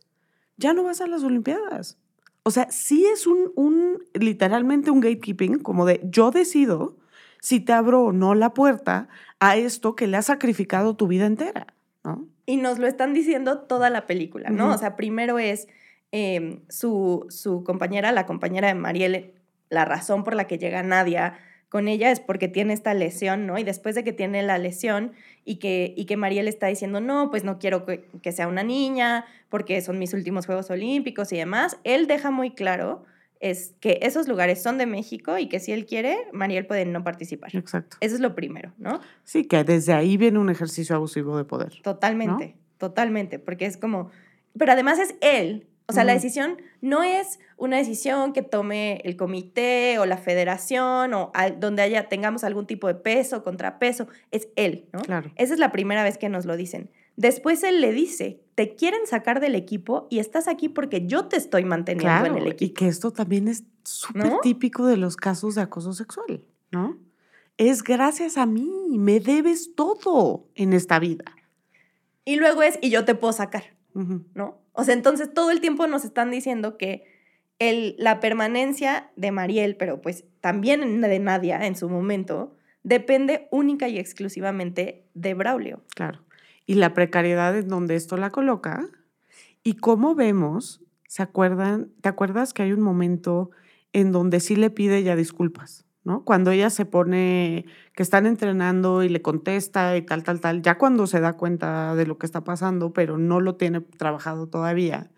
ya 0.56 0.74
no 0.74 0.82
vas 0.82 1.00
a 1.00 1.06
las 1.06 1.22
Olimpiadas. 1.22 1.98
O 2.42 2.50
sea, 2.50 2.70
sí 2.70 3.06
es 3.06 3.26
un, 3.26 3.52
un 3.54 4.02
literalmente 4.12 4.90
un 4.90 5.00
gatekeeping, 5.00 5.58
como 5.58 5.86
de 5.86 6.00
yo 6.04 6.30
decido 6.30 6.96
si 7.40 7.60
te 7.60 7.72
abro 7.72 8.02
o 8.02 8.12
no 8.12 8.34
la 8.34 8.54
puerta 8.54 9.08
a 9.38 9.56
esto 9.56 9.96
que 9.96 10.06
le 10.06 10.16
ha 10.16 10.22
sacrificado 10.22 10.96
tu 10.96 11.06
vida 11.06 11.26
entera, 11.26 11.74
¿no? 12.04 12.26
Y 12.46 12.56
nos 12.56 12.78
lo 12.78 12.86
están 12.86 13.14
diciendo 13.14 13.60
toda 13.60 13.90
la 13.90 14.06
película, 14.06 14.50
¿no? 14.50 14.74
O 14.74 14.78
sea, 14.78 14.96
primero 14.96 15.38
es 15.38 15.68
em, 16.10 16.60
su, 16.68 17.26
su 17.28 17.62
compañera, 17.62 18.12
la 18.12 18.26
compañera 18.26 18.68
de 18.68 18.74
Marielle, 18.74 19.34
la 19.70 19.84
razón 19.84 20.24
por 20.24 20.34
la 20.34 20.46
que 20.46 20.58
llega 20.58 20.82
Nadia 20.82 21.38
con 21.70 21.86
ella 21.86 22.10
es 22.10 22.18
porque 22.18 22.48
tiene 22.48 22.74
esta 22.74 22.92
lesión, 22.94 23.46
¿no? 23.46 23.56
Y 23.56 23.62
después 23.62 23.94
de 23.94 24.02
que 24.02 24.12
tiene 24.12 24.42
la 24.42 24.58
lesión 24.58 25.12
y 25.44 25.56
que, 25.56 25.94
y 25.96 26.04
que 26.04 26.16
Mariel 26.16 26.48
está 26.48 26.66
diciendo, 26.66 27.00
no, 27.00 27.30
pues 27.30 27.44
no 27.44 27.58
quiero 27.60 27.86
que, 27.86 28.32
sea 28.32 28.48
una 28.48 28.64
niña 28.64 29.24
porque 29.48 29.80
son 29.80 29.98
mis 29.98 30.12
últimos 30.12 30.46
Juegos 30.46 30.68
Olímpicos 30.70 31.32
y 31.32 31.36
demás, 31.36 31.78
él 31.84 32.08
deja 32.08 32.30
muy 32.30 32.50
claro 32.50 33.04
es 33.38 33.74
que 33.80 34.00
esos 34.02 34.28
lugares 34.28 34.62
son 34.62 34.76
de 34.76 34.84
México 34.84 35.38
y 35.38 35.48
que 35.48 35.60
si 35.60 35.72
él 35.72 35.86
quiere, 35.86 36.18
Mariel 36.32 36.66
puede 36.66 36.84
no 36.84 37.02
participar. 37.02 37.56
Exacto. 37.56 37.96
Eso 38.00 38.16
es 38.16 38.20
lo 38.20 38.34
primero, 38.34 38.74
¿no? 38.76 39.00
Sí, 39.24 39.44
que 39.44 39.64
desde 39.64 39.94
ahí 39.94 40.18
viene 40.18 40.38
un 40.38 40.50
ejercicio 40.50 40.94
abusivo 40.94 41.38
de 41.38 41.44
poder. 41.44 41.80
Totalmente, 41.82 42.56
totalmente, 42.76 43.38
porque 43.38 43.64
es 43.64 43.78
como, 43.78 44.10
pero 44.58 44.72
además 44.72 44.98
es 44.98 45.14
él 45.22 45.66
o 45.90 45.92
sea, 45.92 46.04
la 46.04 46.12
decisión 46.12 46.56
no 46.80 47.02
es 47.02 47.40
una 47.56 47.76
decisión 47.76 48.32
que 48.32 48.42
tome 48.42 49.00
el 49.04 49.16
comité 49.16 49.98
o 49.98 50.06
la 50.06 50.16
federación 50.16 51.12
o 51.14 51.32
donde 51.58 51.82
haya, 51.82 52.08
tengamos 52.08 52.44
algún 52.44 52.66
tipo 52.66 52.86
de 52.86 52.94
peso, 52.94 53.42
contrapeso, 53.42 54.06
es 54.30 54.48
él, 54.56 54.88
¿no? 54.92 55.00
Claro. 55.00 55.30
Esa 55.36 55.52
es 55.54 55.60
la 55.60 55.72
primera 55.72 56.02
vez 56.04 56.16
que 56.16 56.28
nos 56.28 56.46
lo 56.46 56.56
dicen. 56.56 56.90
Después 57.16 57.62
él 57.64 57.80
le 57.80 57.92
dice, 57.92 58.40
te 58.54 58.76
quieren 58.76 59.06
sacar 59.06 59.40
del 59.40 59.54
equipo 59.54 60.06
y 60.10 60.20
estás 60.20 60.48
aquí 60.48 60.68
porque 60.68 61.06
yo 61.06 61.26
te 61.26 61.36
estoy 61.36 61.64
manteniendo 61.64 62.26
en 62.26 62.36
el 62.36 62.46
equipo. 62.46 62.64
Y 62.64 62.74
que 62.74 62.88
esto 62.88 63.12
también 63.12 63.48
es 63.48 63.64
súper 63.84 64.38
típico 64.40 64.86
de 64.86 64.96
los 64.96 65.16
casos 65.16 65.54
de 65.56 65.62
acoso 65.62 65.92
sexual, 65.92 66.44
¿no? 66.70 66.96
Es 67.58 67.82
gracias 67.82 68.38
a 68.38 68.46
mí, 68.46 68.96
me 68.96 69.20
debes 69.20 69.74
todo 69.74 70.46
en 70.54 70.72
esta 70.72 70.98
vida. 70.98 71.24
Y 72.24 72.36
luego 72.36 72.62
es, 72.62 72.78
y 72.80 72.90
yo 72.90 73.04
te 73.04 73.14
puedo 73.14 73.32
sacar, 73.32 73.64
¿no? 74.34 74.60
O 74.72 74.84
sea, 74.84 74.94
entonces 74.94 75.32
todo 75.32 75.50
el 75.50 75.60
tiempo 75.60 75.86
nos 75.86 76.04
están 76.04 76.30
diciendo 76.30 76.76
que 76.76 77.04
el, 77.58 77.94
la 77.98 78.20
permanencia 78.20 79.10
de 79.16 79.32
Mariel, 79.32 79.76
pero 79.76 80.00
pues 80.00 80.24
también 80.40 81.00
de 81.00 81.18
Nadia 81.18 81.66
en 81.66 81.76
su 81.76 81.88
momento, 81.88 82.56
depende 82.82 83.48
única 83.50 83.88
y 83.88 83.98
exclusivamente 83.98 85.04
de 85.14 85.34
Braulio. 85.34 85.82
Claro. 85.94 86.24
Y 86.66 86.74
la 86.74 86.94
precariedad 86.94 87.56
en 87.56 87.68
donde 87.68 87.96
esto 87.96 88.16
la 88.16 88.30
coloca. 88.30 88.88
Y 89.62 89.74
cómo 89.74 90.14
vemos, 90.14 90.80
¿se 91.06 91.22
acuerdan? 91.22 91.90
¿Te 92.00 92.08
acuerdas 92.08 92.54
que 92.54 92.62
hay 92.62 92.72
un 92.72 92.80
momento 92.80 93.50
en 93.92 94.12
donde 94.12 94.40
sí 94.40 94.56
le 94.56 94.70
pide 94.70 95.02
ya 95.02 95.16
disculpas? 95.16 95.84
¿No? 96.04 96.24
Cuando 96.24 96.50
ella 96.50 96.70
se 96.70 96.84
pone, 96.86 97.66
que 97.94 98.02
están 98.02 98.26
entrenando 98.26 99.02
y 99.02 99.08
le 99.08 99.22
contesta 99.22 99.96
y 99.96 100.02
tal, 100.02 100.22
tal, 100.22 100.40
tal, 100.40 100.62
ya 100.62 100.78
cuando 100.78 101.06
se 101.06 101.20
da 101.20 101.34
cuenta 101.34 101.94
de 101.94 102.06
lo 102.06 102.18
que 102.18 102.26
está 102.26 102.44
pasando, 102.44 102.92
pero 102.92 103.18
no 103.18 103.40
lo 103.40 103.56
tiene 103.56 103.80
trabajado 103.80 104.48
todavía, 104.48 105.10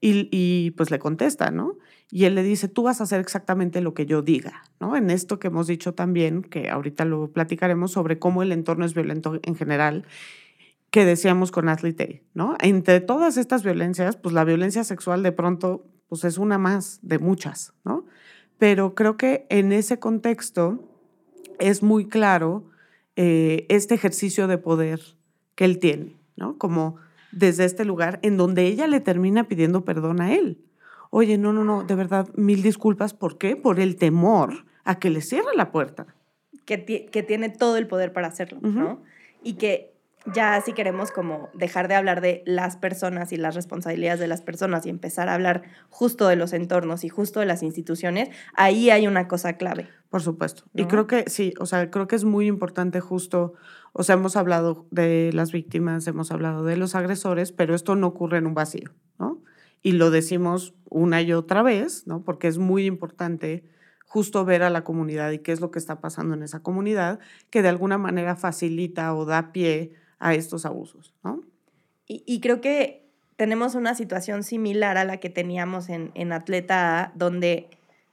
y, 0.00 0.28
y, 0.30 0.72
pues 0.72 0.90
le 0.90 0.98
contesta, 0.98 1.50
¿no? 1.50 1.78
Y 2.10 2.26
él 2.26 2.34
le 2.34 2.42
dice, 2.42 2.68
tú 2.68 2.82
vas 2.82 3.00
a 3.00 3.04
hacer 3.04 3.20
exactamente 3.20 3.80
lo 3.80 3.94
que 3.94 4.04
yo 4.04 4.20
diga, 4.20 4.64
¿no? 4.78 4.96
En 4.96 5.08
esto 5.08 5.38
que 5.38 5.46
hemos 5.48 5.66
dicho 5.66 5.94
también, 5.94 6.42
que 6.42 6.68
ahorita 6.68 7.06
lo 7.06 7.32
platicaremos 7.32 7.92
sobre 7.92 8.18
cómo 8.18 8.42
el 8.42 8.52
entorno 8.52 8.84
es 8.84 8.92
violento 8.92 9.40
en 9.42 9.54
general, 9.54 10.04
que 10.90 11.04
decíamos 11.04 11.50
con 11.50 11.68
Ashley 11.68 12.22
¿no? 12.34 12.56
Entre 12.60 13.00
todas 13.00 13.36
estas 13.36 13.64
violencias, 13.64 14.16
pues 14.16 14.32
la 14.32 14.44
violencia 14.44 14.84
sexual 14.84 15.22
de 15.22 15.32
pronto, 15.32 15.86
pues 16.08 16.24
es 16.24 16.38
una 16.38 16.58
más 16.58 17.00
de 17.02 17.18
muchas, 17.18 17.72
¿no? 17.84 18.04
Pero 18.64 18.94
creo 18.94 19.18
que 19.18 19.44
en 19.50 19.72
ese 19.72 19.98
contexto 19.98 20.82
es 21.58 21.82
muy 21.82 22.08
claro 22.08 22.64
eh, 23.14 23.66
este 23.68 23.94
ejercicio 23.94 24.46
de 24.48 24.56
poder 24.56 25.02
que 25.54 25.66
él 25.66 25.78
tiene, 25.78 26.16
¿no? 26.36 26.56
Como 26.56 26.96
desde 27.30 27.66
este 27.66 27.84
lugar 27.84 28.20
en 28.22 28.38
donde 28.38 28.64
ella 28.64 28.86
le 28.86 29.00
termina 29.00 29.48
pidiendo 29.48 29.84
perdón 29.84 30.22
a 30.22 30.32
él. 30.32 30.64
Oye, 31.10 31.36
no, 31.36 31.52
no, 31.52 31.62
no, 31.62 31.82
de 31.82 31.94
verdad, 31.94 32.30
mil 32.36 32.62
disculpas. 32.62 33.12
¿Por 33.12 33.36
qué? 33.36 33.54
Por 33.54 33.80
el 33.80 33.96
temor 33.96 34.64
a 34.84 34.98
que 34.98 35.10
le 35.10 35.20
cierre 35.20 35.54
la 35.54 35.70
puerta. 35.70 36.06
Que, 36.64 36.86
que 37.04 37.22
tiene 37.22 37.50
todo 37.50 37.76
el 37.76 37.86
poder 37.86 38.14
para 38.14 38.28
hacerlo, 38.28 38.60
¿no? 38.62 39.02
Y 39.42 39.56
que 39.56 39.92
ya 40.32 40.60
si 40.62 40.72
queremos 40.72 41.10
como 41.10 41.50
dejar 41.52 41.88
de 41.88 41.94
hablar 41.94 42.20
de 42.20 42.42
las 42.46 42.76
personas 42.76 43.32
y 43.32 43.36
las 43.36 43.54
responsabilidades 43.54 44.20
de 44.20 44.28
las 44.28 44.40
personas 44.40 44.86
y 44.86 44.88
empezar 44.88 45.28
a 45.28 45.34
hablar 45.34 45.62
justo 45.90 46.28
de 46.28 46.36
los 46.36 46.52
entornos 46.52 47.04
y 47.04 47.08
justo 47.08 47.40
de 47.40 47.46
las 47.46 47.62
instituciones, 47.62 48.30
ahí 48.54 48.90
hay 48.90 49.06
una 49.06 49.28
cosa 49.28 49.54
clave. 49.54 49.88
Por 50.08 50.22
supuesto. 50.22 50.64
Y 50.74 50.84
creo 50.86 51.06
que 51.06 51.24
sí, 51.28 51.52
o 51.58 51.66
sea, 51.66 51.90
creo 51.90 52.06
que 52.06 52.16
es 52.16 52.24
muy 52.24 52.46
importante 52.46 53.00
justo, 53.00 53.54
o 53.92 54.02
sea, 54.02 54.14
hemos 54.14 54.36
hablado 54.36 54.86
de 54.90 55.30
las 55.32 55.52
víctimas, 55.52 56.06
hemos 56.06 56.30
hablado 56.30 56.64
de 56.64 56.76
los 56.76 56.94
agresores, 56.94 57.52
pero 57.52 57.74
esto 57.74 57.96
no 57.96 58.06
ocurre 58.06 58.38
en 58.38 58.46
un 58.46 58.54
vacío, 58.54 58.94
¿no? 59.18 59.42
Y 59.82 59.92
lo 59.92 60.10
decimos 60.10 60.74
una 60.88 61.20
y 61.20 61.32
otra 61.32 61.62
vez, 61.62 62.06
¿no? 62.06 62.22
Porque 62.22 62.48
es 62.48 62.58
muy 62.58 62.86
importante 62.86 63.64
justo 64.06 64.44
ver 64.44 64.62
a 64.62 64.70
la 64.70 64.84
comunidad 64.84 65.32
y 65.32 65.40
qué 65.40 65.50
es 65.50 65.60
lo 65.60 65.72
que 65.72 65.80
está 65.80 66.00
pasando 66.00 66.34
en 66.34 66.44
esa 66.44 66.62
comunidad, 66.62 67.18
que 67.50 67.62
de 67.62 67.68
alguna 67.68 67.98
manera 67.98 68.36
facilita 68.36 69.12
o 69.14 69.24
da 69.26 69.52
pie 69.52 69.92
a 70.18 70.34
estos 70.34 70.66
abusos, 70.66 71.12
¿no? 71.22 71.42
Y, 72.06 72.40
creo 72.40 72.60
que 72.60 73.06
tenemos 73.36 73.74
una 73.74 73.94
situación 73.94 74.42
similar 74.42 74.98
a 74.98 75.04
la 75.04 75.16
que 75.20 75.30
teníamos 75.30 75.88
en, 75.88 76.10
en 76.14 76.32
Atleta 76.32 77.00
A, 77.00 77.12
donde 77.14 77.68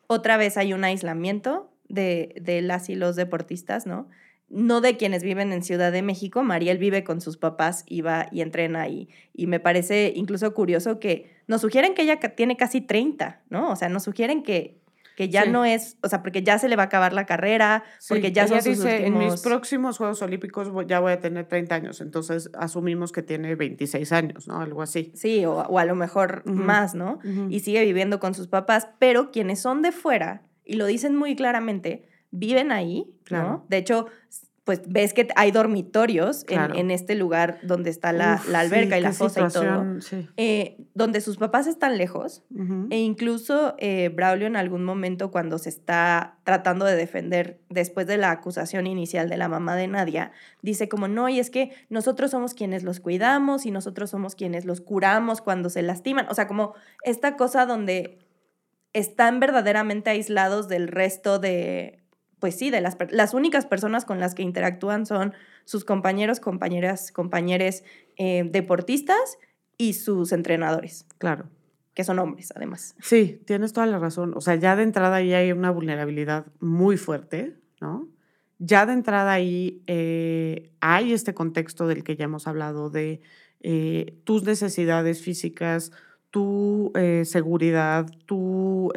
otra 0.07 0.37
vez 0.37 0.55
hay 0.55 0.71
un 0.71 0.85
aislamiento 0.85 1.69
de, 1.89 2.35
de 2.41 2.61
las 2.61 2.89
y 2.89 2.95
los 2.95 3.17
deportistas, 3.17 3.85
¿no? 3.85 4.07
No 4.47 4.79
de 4.79 4.95
quienes 4.95 5.23
viven 5.23 5.51
en 5.51 5.61
Ciudad 5.61 5.91
de 5.91 6.01
México. 6.01 6.41
Mariel 6.41 6.77
vive 6.77 7.03
con 7.03 7.19
sus 7.19 7.35
papás 7.35 7.83
y 7.85 8.01
va 8.01 8.27
y 8.31 8.41
entrena 8.41 8.87
y, 8.87 9.09
y 9.33 9.47
me 9.47 9.59
parece 9.59 10.13
incluso 10.15 10.53
curioso 10.53 10.99
que 10.99 11.29
nos 11.47 11.61
sugieren 11.61 11.93
que 11.93 12.03
ella 12.03 12.19
tiene 12.19 12.55
casi 12.55 12.79
30, 12.79 13.41
¿no? 13.49 13.71
O 13.71 13.75
sea, 13.75 13.89
nos 13.89 14.03
sugieren 14.03 14.41
que, 14.41 14.77
que 15.15 15.29
ya 15.29 15.45
no 15.45 15.65
es, 15.65 15.97
o 16.01 16.09
sea, 16.09 16.21
porque 16.21 16.43
ya 16.43 16.57
se 16.57 16.69
le 16.69 16.75
va 16.75 16.83
a 16.83 16.85
acabar 16.87 17.13
la 17.13 17.25
carrera, 17.25 17.83
porque 18.07 18.31
ya 18.31 18.47
son 18.47 18.61
sus 18.61 18.77
dice, 18.77 19.05
en 19.05 19.17
mis 19.17 19.41
próximos 19.41 19.97
Juegos 19.97 20.21
Olímpicos 20.21 20.69
ya 20.87 20.99
voy 20.99 21.11
a 21.11 21.19
tener 21.19 21.47
30 21.47 21.75
años, 21.75 22.01
entonces 22.01 22.49
asumimos 22.57 23.11
que 23.11 23.21
tiene 23.21 23.55
26 23.55 24.11
años, 24.11 24.47
¿no? 24.47 24.59
Algo 24.59 24.81
así. 24.81 25.11
Sí, 25.15 25.45
o, 25.45 25.77
a 25.77 25.85
lo 25.85 25.95
mejor 25.95 26.45
más, 26.45 26.95
¿no? 26.95 27.19
Y 27.49 27.59
sigue 27.61 27.83
viviendo 27.83 28.19
con 28.19 28.33
sus 28.33 28.47
papás, 28.47 28.87
pero 28.99 29.31
quienes 29.31 29.61
son 29.61 29.81
de 29.81 29.91
fuera, 29.91 30.43
y 30.63 30.75
lo 30.75 30.85
dicen 30.85 31.15
muy 31.15 31.35
claramente, 31.35 32.07
viven 32.31 32.71
ahí, 32.71 33.13
¿no? 33.29 33.65
De 33.69 33.77
hecho, 33.77 34.07
pues 34.63 34.81
ves 34.85 35.13
que 35.13 35.27
hay 35.35 35.51
dormitorios 35.51 36.45
en, 36.47 36.91
este 36.91 37.15
lugar 37.15 37.57
donde 37.63 37.89
está 37.89 38.13
la, 38.13 38.35
alberca 38.53 38.99
y 38.99 39.01
la 39.01 39.11
fosa 39.11 39.47
y 39.47 39.51
todo, 39.51 39.97
eh, 40.37 40.77
donde 40.93 41.19
sus 41.21 41.37
papás 41.37 41.65
están 41.65 41.97
lejos 41.97 42.43
e 42.91 42.99
incluso 42.99 43.73
eh, 43.79 44.09
Braulio 44.13 44.45
en 44.45 44.55
algún 44.55 44.83
momento 44.83 45.31
cuando 45.31 45.57
se 45.57 45.69
está 45.69 46.37
tratando 46.43 46.85
de 46.85 46.95
defender 46.95 47.59
después 47.69 48.05
de 48.05 48.17
la 48.17 48.29
acusación 48.29 48.85
inicial 48.85 49.29
de 49.29 49.37
la 49.37 49.49
mamá 49.49 49.75
de 49.75 49.87
Nadia, 49.87 50.31
dice 50.61 50.87
como 50.87 51.07
no, 51.07 51.27
y 51.27 51.39
es 51.39 51.49
que 51.49 51.71
nosotros 51.89 52.29
somos 52.29 52.53
quienes 52.53 52.83
los 52.83 52.99
cuidamos 52.99 53.65
y 53.65 53.71
nosotros 53.71 54.11
somos 54.11 54.35
quienes 54.35 54.65
los 54.65 54.79
curamos 54.79 55.41
cuando 55.41 55.71
se 55.71 55.81
lastiman, 55.81 56.27
o 56.29 56.35
sea, 56.35 56.47
como 56.47 56.75
esta 57.03 57.35
cosa 57.35 57.65
donde 57.65 58.19
están 58.93 59.39
verdaderamente 59.39 60.11
aislados 60.11 60.67
del 60.67 60.87
resto 60.87 61.39
de, 61.39 62.00
pues 62.41 62.55
sí, 62.55 62.71
de 62.71 62.81
las, 62.81 62.97
las 63.11 63.33
únicas 63.35 63.67
personas 63.67 64.03
con 64.03 64.19
las 64.19 64.33
que 64.33 64.41
interactúan 64.41 65.05
son 65.05 65.33
sus 65.63 65.85
compañeros, 65.85 66.39
compañeras, 66.39 67.11
compañeros 67.11 67.83
eh, 68.17 68.43
deportistas 68.43 69.37
y 69.77 69.93
sus 69.93 70.33
entrenadores. 70.33 71.05
Claro. 71.19 71.45
Que 71.93 72.03
son 72.03 72.17
hombres, 72.17 72.51
además. 72.55 72.95
Sí, 72.99 73.39
tienes 73.45 73.73
toda 73.73 73.85
la 73.85 73.99
razón. 73.99 74.33
O 74.35 74.41
sea, 74.41 74.55
ya 74.55 74.75
de 74.75 74.83
entrada 74.83 75.17
ahí 75.17 75.33
hay 75.33 75.51
una 75.51 75.69
vulnerabilidad 75.69 76.47
muy 76.59 76.97
fuerte, 76.97 77.57
¿no? 77.79 78.09
Ya 78.57 78.87
de 78.87 78.93
entrada 78.93 79.33
ahí 79.33 79.83
eh, 79.85 80.71
hay 80.79 81.13
este 81.13 81.35
contexto 81.35 81.85
del 81.87 82.03
que 82.03 82.15
ya 82.15 82.25
hemos 82.25 82.47
hablado 82.47 82.89
de 82.89 83.21
eh, 83.59 84.17
tus 84.23 84.43
necesidades 84.43 85.21
físicas, 85.21 85.91
tu 86.31 86.91
seguridad, 87.23 88.07
tu 88.25 88.89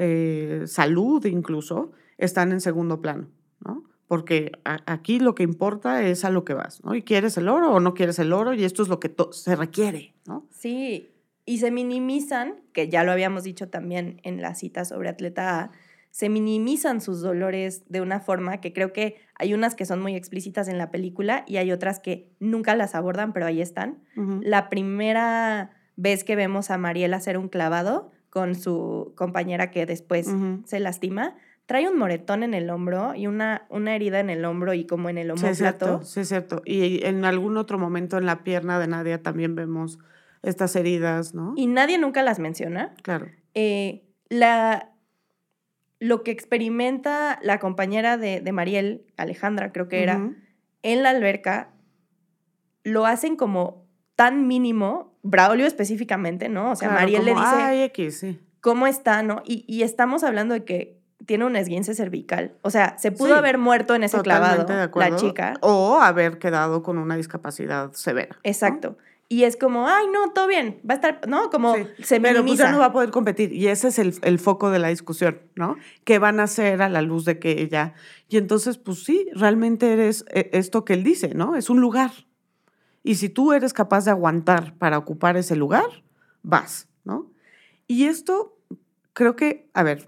salud 0.67 1.25
incluso, 1.27 1.91
están 2.19 2.53
en 2.53 2.61
segundo 2.61 3.01
plano, 3.01 3.29
¿no? 3.65 3.85
Porque 4.07 4.53
aquí 4.65 5.19
lo 5.19 5.35
que 5.35 5.43
importa 5.43 6.03
es 6.03 6.25
a 6.25 6.31
lo 6.31 6.45
que 6.45 6.55
vas, 6.55 6.85
¿no? 6.85 6.95
Y 6.95 7.03
quieres 7.03 7.37
el 7.39 7.49
oro 7.49 7.73
o 7.73 7.81
no 7.81 7.95
quieres 7.95 8.19
el 8.19 8.33
oro 8.33 8.53
y 8.53 8.65
esto 8.65 8.83
es 8.83 8.89
lo 8.89 9.01
que 9.01 9.15
se 9.33 9.57
requiere, 9.57 10.15
¿no? 10.27 10.47
Sí, 10.51 11.11
y 11.47 11.59
se 11.59 11.71
minimizan, 11.71 12.57
que 12.73 12.89
ya 12.89 13.05
lo 13.05 13.13
habíamos 13.13 13.43
dicho 13.43 13.69
también 13.69 14.21
en 14.23 14.41
la 14.41 14.55
cita 14.55 14.85
sobre 14.85 15.09
Atleta 15.09 15.61
A, 15.61 15.71
se 16.11 16.29
minimizan 16.29 17.01
sus 17.01 17.23
dolores 17.23 17.83
de 17.89 18.01
una 18.01 18.21
forma 18.21 18.61
que 18.61 18.73
creo 18.73 18.93
que 18.93 19.17
hay 19.35 19.53
unas 19.53 19.75
que 19.75 19.85
son 19.85 20.01
muy 20.01 20.15
explícitas 20.15 20.69
en 20.69 20.79
la 20.79 20.93
película 20.93 21.45
y 21.47 21.57
hay 21.57 21.73
otras 21.73 21.99
que 21.99 22.31
nunca 22.39 22.77
las 22.77 22.95
abordan, 22.95 23.33
pero 23.33 23.47
ahí 23.47 23.61
están. 23.61 23.99
La 24.43 24.69
primera 24.69 25.73
vez 25.97 26.23
que 26.23 26.37
vemos 26.37 26.71
a 26.71 26.79
Mariela 26.79 27.17
hacer 27.17 27.37
un 27.37 27.49
clavado 27.49 28.13
con 28.31 28.55
su 28.55 29.13
compañera 29.17 29.73
que 29.73 29.87
después 29.87 30.29
se 30.67 30.79
lastima, 30.79 31.35
trae 31.67 31.89
un 31.89 31.99
moretón 31.99 32.43
en 32.43 32.55
el 32.55 32.69
hombro 32.71 33.15
y 33.15 33.27
una, 33.27 33.67
una 33.71 33.95
herida 33.95 34.21
en 34.21 34.31
el 34.31 34.45
hombro 34.45 34.75
y 34.75 34.87
como 34.87 35.09
en 35.09 35.19
el 35.19 35.31
homóplato. 35.31 35.47
Sí, 35.47 35.53
es 35.53 35.59
cierto, 35.59 36.03
sí, 36.03 36.21
es 36.21 36.29
cierto. 36.29 36.63
Y 36.65 37.05
en 37.05 37.25
algún 37.25 37.57
otro 37.57 37.79
momento 37.79 38.19
en 38.19 38.27
la 38.27 38.45
pierna 38.45 38.79
de 38.79 38.89
Nadia 38.89 39.23
también 39.23 39.55
vemos 39.55 39.99
estas 40.43 40.77
heridas, 40.77 41.35
¿no? 41.35 41.55
Y 41.57 41.67
nadie 41.67 41.97
nunca 41.97 42.23
las 42.23 42.39
menciona. 42.39 42.95
Claro. 43.03 43.29
Eh, 43.55 44.05
la, 44.29 44.93
lo 46.01 46.23
que 46.23 46.33
experimenta 46.33 47.39
la 47.43 47.59
compañera 47.59 48.19
de, 48.19 48.41
de 48.41 48.53
Mariel, 48.53 49.07
Alejandra 49.17 49.73
creo 49.73 49.89
que 49.89 50.03
era, 50.03 50.33
en 50.83 51.03
la 51.03 51.11
alberca, 51.11 51.71
lo 52.83 53.07
hacen 53.07 53.37
como 53.37 53.89
tan 54.17 54.47
mínimo, 54.47 55.19
Braulio 55.23 55.65
específicamente, 55.67 56.51
¿no? 56.51 56.73
O 56.73 56.77
sea, 56.77 56.91
Mariel 56.91 57.25
le 57.25 57.31
dice... 57.31 57.45
Ay, 57.47 57.83
X, 57.85 58.19
sí. 58.19 58.39
¿Cómo 58.61 58.87
está, 58.87 59.23
no? 59.23 59.43
Y, 59.47 59.65
y 59.67 59.83
estamos 59.83 60.25
hablando 60.25 60.53
de 60.53 60.65
que 60.65 61.04
tiene 61.27 61.45
un 61.45 61.57
esguince 61.57 61.95
cervical. 61.95 62.53
O 62.63 62.71
sea, 62.71 62.97
se 62.99 63.13
pudo 63.13 63.35
haber 63.35 63.59
muerto 63.59 63.95
en 63.95 64.05
ese 64.05 64.21
clavado 64.21 64.67
la 64.95 65.17
chica. 65.17 65.55
O 65.61 65.99
haber 66.01 66.39
quedado 66.39 66.83
con 66.83 66.99
una 66.99 67.17
discapacidad 67.17 67.93
severa. 67.93 68.39
Exacto. 68.43 68.97
Y 69.29 69.45
es 69.45 69.57
como, 69.57 69.89
ay, 69.89 70.07
no, 70.13 70.33
todo 70.33 70.47
bien, 70.47 70.81
va 70.89 70.95
a 70.95 70.97
estar, 70.97 71.27
¿no? 71.27 71.49
Como 71.51 71.75
se 72.03 72.21
minimiza. 72.21 72.21
Pero 72.21 72.45
pues 72.45 72.59
ya 72.59 72.71
no 72.71 72.79
va 72.79 72.87
a 72.87 72.93
poder 72.93 73.11
competir. 73.11 73.53
Y 73.53 73.69
ese 73.69 73.89
es 73.89 73.99
el, 73.99 74.15
el, 74.23 74.39
foco 74.39 74.71
de 74.71 74.79
la 74.79 74.89
discusión, 74.89 75.41
¿no? 75.55 75.77
¿Qué 76.05 76.19
van 76.19 76.41
a 76.41 76.45
hacer 76.45 76.83
a 76.83 76.89
la 76.89 77.01
luz 77.01 77.25
de 77.25 77.39
que 77.39 77.63
ella... 77.63 77.95
Y 78.29 78.37
entonces, 78.37 78.77
pues 78.77 79.03
sí, 79.03 79.27
realmente 79.35 79.93
eres 79.93 80.27
e, 80.31 80.51
esto 80.53 80.85
que 80.85 80.93
él 80.93 81.05
dice, 81.05 81.35
¿no? 81.35 81.57
Es 81.57 81.71
un 81.71 81.81
lugar. 81.81 82.13
Y 83.03 83.15
si 83.17 83.29
tú 83.29 83.53
eres 83.53 83.73
capaz 83.73 84.05
de 84.05 84.11
aguantar 84.11 84.75
para 84.77 84.99
ocupar 84.99 85.37
ese 85.37 85.57
lugar, 85.57 86.05
vas, 86.43 86.89
¿no? 87.05 87.31
Y 87.87 88.05
esto, 88.05 88.59
creo 89.15 89.37
que, 89.37 89.69
a 89.73 89.83
ver, 89.83 90.07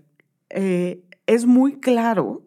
eh, 0.51 1.03
es 1.27 1.47
muy 1.47 1.81
claro 1.81 2.43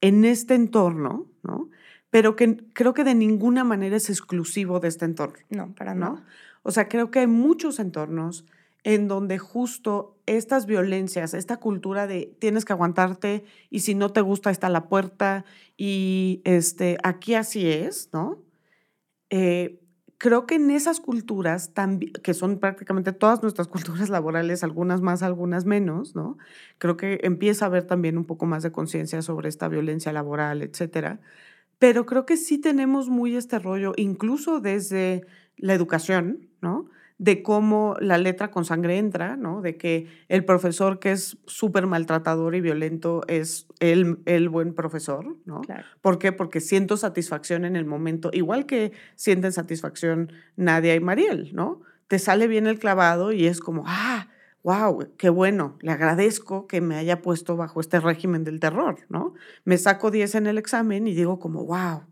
en 0.00 0.24
este 0.24 0.54
entorno, 0.54 1.26
¿no? 1.42 1.70
Pero 2.10 2.36
que 2.36 2.56
creo 2.72 2.94
que 2.94 3.04
de 3.04 3.14
ninguna 3.14 3.64
manera 3.64 3.96
es 3.96 4.08
exclusivo 4.08 4.80
de 4.80 4.88
este 4.88 5.04
entorno. 5.04 5.38
No, 5.50 5.74
para 5.74 5.94
¿no? 5.94 6.22
O 6.62 6.70
sea, 6.70 6.88
creo 6.88 7.10
que 7.10 7.20
hay 7.20 7.26
muchos 7.26 7.78
entornos 7.78 8.44
en 8.84 9.08
donde 9.08 9.38
justo 9.38 10.18
estas 10.26 10.66
violencias, 10.66 11.34
esta 11.34 11.56
cultura 11.56 12.06
de 12.06 12.34
tienes 12.38 12.64
que 12.64 12.74
aguantarte 12.74 13.44
y 13.70 13.80
si 13.80 13.94
no 13.94 14.10
te 14.12 14.20
gusta 14.20 14.50
está 14.50 14.68
la 14.68 14.88
puerta 14.88 15.44
y 15.76 16.42
este, 16.44 16.98
aquí 17.02 17.34
así 17.34 17.66
es, 17.66 18.10
¿no? 18.12 18.42
Eh, 19.30 19.80
creo 20.18 20.46
que 20.46 20.56
en 20.56 20.70
esas 20.70 21.00
culturas, 21.00 21.72
que 22.22 22.34
son 22.34 22.58
prácticamente 22.58 23.12
todas 23.12 23.42
nuestras 23.42 23.68
culturas 23.68 24.08
laborales, 24.08 24.64
algunas 24.64 25.00
más, 25.00 25.22
algunas 25.22 25.64
menos, 25.64 26.14
¿no? 26.14 26.38
Creo 26.78 26.96
que 26.96 27.20
empieza 27.22 27.64
a 27.64 27.68
haber 27.68 27.84
también 27.84 28.18
un 28.18 28.24
poco 28.24 28.46
más 28.46 28.62
de 28.62 28.72
conciencia 28.72 29.22
sobre 29.22 29.48
esta 29.48 29.68
violencia 29.68 30.12
laboral, 30.12 30.62
etcétera. 30.62 31.20
Pero 31.78 32.06
creo 32.06 32.26
que 32.26 32.36
sí 32.36 32.58
tenemos 32.58 33.08
muy 33.08 33.36
este 33.36 33.58
rollo, 33.58 33.92
incluso 33.96 34.60
desde 34.60 35.26
la 35.56 35.74
educación, 35.74 36.48
¿no? 36.60 36.88
De 37.18 37.42
cómo 37.42 37.96
la 38.00 38.18
letra 38.18 38.50
con 38.50 38.64
sangre 38.64 38.98
entra, 38.98 39.36
¿no? 39.36 39.62
De 39.62 39.76
que 39.76 40.08
el 40.28 40.44
profesor 40.44 40.98
que 40.98 41.12
es 41.12 41.38
súper 41.46 41.86
maltratador 41.86 42.54
y 42.54 42.60
violento 42.60 43.22
es 43.28 43.68
el, 43.78 44.18
el 44.26 44.48
buen 44.48 44.74
profesor, 44.74 45.36
¿no? 45.44 45.60
¿Por 46.00 46.18
qué? 46.18 46.32
Porque 46.32 46.60
siento 46.60 46.96
satisfacción 46.96 47.64
en 47.64 47.76
el 47.76 47.84
momento, 47.84 48.30
igual 48.32 48.66
que 48.66 48.92
sienten 49.14 49.52
satisfacción 49.52 50.32
Nadia 50.56 50.94
y 50.94 51.00
Mariel, 51.00 51.50
¿no? 51.54 51.82
Te 52.08 52.18
sale 52.18 52.48
bien 52.48 52.66
el 52.66 52.78
clavado 52.78 53.32
y 53.32 53.46
es 53.46 53.60
como, 53.60 53.84
ah, 53.86 54.28
wow, 54.64 55.12
qué 55.16 55.28
bueno, 55.28 55.76
le 55.82 55.92
agradezco 55.92 56.66
que 56.66 56.80
me 56.80 56.96
haya 56.96 57.22
puesto 57.22 57.56
bajo 57.56 57.80
este 57.80 58.00
régimen 58.00 58.44
del 58.44 58.58
terror, 58.58 58.96
¿no? 59.08 59.34
Me 59.64 59.78
saco 59.78 60.10
10 60.10 60.34
en 60.34 60.46
el 60.48 60.58
examen 60.58 61.06
y 61.06 61.14
digo 61.14 61.38
como, 61.38 61.64
wow, 61.64 62.02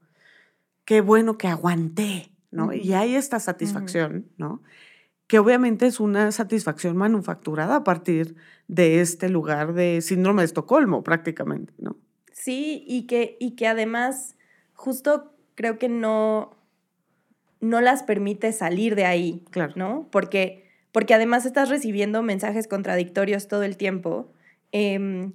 qué 0.85 1.01
bueno 1.01 1.39
que 1.39 1.49
aguanté, 1.49 2.31
¿no? 2.51 2.73
Y 2.73 2.93
hay 2.93 3.17
esta 3.17 3.41
satisfacción, 3.41 4.29
¿no? 4.37 4.63
Que 5.27 5.39
obviamente 5.39 5.87
es 5.87 6.01
una 6.01 6.31
satisfacción 6.33 6.97
manufacturada 6.97 7.77
a 7.77 7.85
partir 7.85 8.35
de 8.69 9.01
este 9.01 9.29
lugar 9.29 9.73
de 9.75 10.01
síndrome 10.01 10.43
de 10.43 10.47
Estocolmo 10.47 11.03
prácticamente, 11.03 11.73
¿no? 11.79 11.97
Sí, 12.33 12.85
y 12.87 13.07
que, 13.07 13.37
y 13.41 13.53
que 13.53 13.67
además 13.67 14.37
justo 14.75 15.33
creo 15.55 15.79
que 15.79 15.89
no, 15.89 16.57
no 17.61 17.81
las 17.81 18.03
permite 18.03 18.53
salir 18.53 18.95
de 18.95 19.05
ahí, 19.05 19.45
Claro. 19.51 19.73
¿no? 19.77 20.09
Porque, 20.11 20.69
porque 20.91 21.15
además 21.15 21.47
estás 21.47 21.69
recibiendo 21.69 22.23
mensajes 22.23 22.67
contradictorios 22.67 23.49
todo 23.49 23.63
el 23.63 23.77
tiempo. 23.77 24.33
Em, 24.73 25.33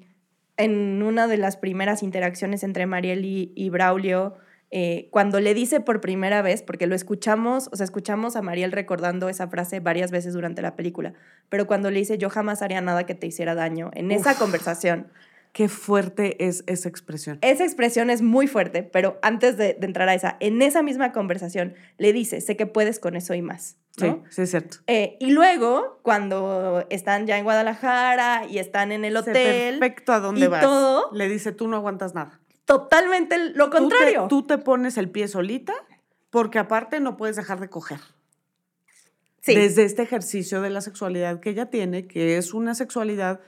en 0.58 1.02
una 1.04 1.28
de 1.28 1.38
las 1.38 1.56
primeras 1.56 2.04
interacciones 2.04 2.64
entre 2.64 2.88
Mariel 2.88 3.26
y, 3.26 3.54
y 3.56 3.70
Braulio, 3.70 4.36
eh, 4.72 5.07
cuando 5.11 5.39
le 5.39 5.53
dice 5.53 5.80
por 5.80 6.01
primera 6.01 6.41
vez, 6.41 6.61
porque 6.61 6.88
lo 6.88 6.95
escuchamos, 6.95 7.70
o 7.72 7.76
sea, 7.76 7.84
escuchamos 7.86 8.36
a 8.36 8.41
Mariel 8.41 8.72
recordando 8.72 9.30
esa 9.30 9.47
frase 9.47 9.80
varias 9.80 10.11
veces 10.11 10.34
durante 10.34 10.61
la 10.61 10.76
película, 10.76 11.13
pero 11.49 11.68
cuando 11.68 11.89
le 11.91 11.99
dice 11.99 12.18
yo 12.18 12.30
jamás 12.30 12.61
haría 12.61 12.82
nada 12.82 13.05
que 13.05 13.15
te 13.15 13.28
hiciera 13.28 13.55
daño, 13.55 13.91
en 13.93 14.11
esa 14.11 14.32
Uf. 14.34 14.39
conversación, 14.39 15.07
Qué 15.53 15.70
fuerte 15.70 16.45
es 16.45 16.63
esa 16.68 16.88
expresión. 16.89 17.39
esa 17.41 17.63
expresión 17.63 18.09
es 18.11 18.22
muy 18.22 18.45
fuerte, 18.47 18.84
pero 18.84 19.18
antes 19.24 19.57
de, 19.57 19.74
de 19.74 19.88
entrar 19.88 20.07
a 20.09 20.13
esa, 20.13 20.38
en 20.39 20.61
esa 20.61 20.84
misma 20.84 21.13
conversación 21.13 21.74
le 21.97 22.13
dice, 22.13 22.41
sé 22.41 22.55
que 22.57 22.68
puedes 22.68 22.99
con 22.99 23.15
eso 23.15 23.34
y 23.34 23.41
más. 23.41 23.78
¿no? 23.99 24.22
Sí, 24.28 24.36
sí 24.36 24.41
es 24.43 24.49
cierto. 24.51 24.78
Eh, 24.86 25.18
y 25.20 25.32
luego, 25.32 25.99
cuando 26.03 26.86
están 26.91 27.26
ya 27.26 27.39
en 27.39 27.43
Guadalajara 27.45 28.45
y 28.47 28.59
están 28.59 28.91
en 28.91 29.05
el 29.05 29.13
Sé 29.13 29.20
hotel, 29.32 29.80
perfecto 29.80 30.13
a 30.13 30.20
dónde 30.20 30.45
y 30.45 30.47
vas. 30.47 30.61
todo. 30.61 31.09
Le 31.13 31.28
dice, 31.28 31.51
tú 31.53 31.68
no 31.68 31.78
aguantas 31.78 32.13
nada. 32.13 32.39
Totalmente 32.68 33.39
lo 33.55 33.65
Tú 33.65 33.72
te- 33.72 33.78
contrario. 33.80 34.26
Tú 34.30 34.43
te, 34.45 34.57
pones 34.59 34.97
el 34.97 35.09
pie 35.09 35.28
solita 35.28 35.74
porque 36.30 36.59
aparte 36.59 36.99
no 36.99 37.18
puedes 37.18 37.36
dejar 37.38 37.59
de 37.59 37.70
coger. 37.70 37.99
sí, 39.41 39.55
Desde 39.55 39.84
este 39.84 40.03
ejercicio 40.03 40.61
de 40.61 40.70
la 40.70 40.82
sexualidad 40.82 41.39
que 41.39 41.49
ella 41.51 41.68
tiene, 41.72 42.05
que 42.07 42.38
es 42.38 42.53
una 42.53 42.76
sexualidad, 42.76 43.39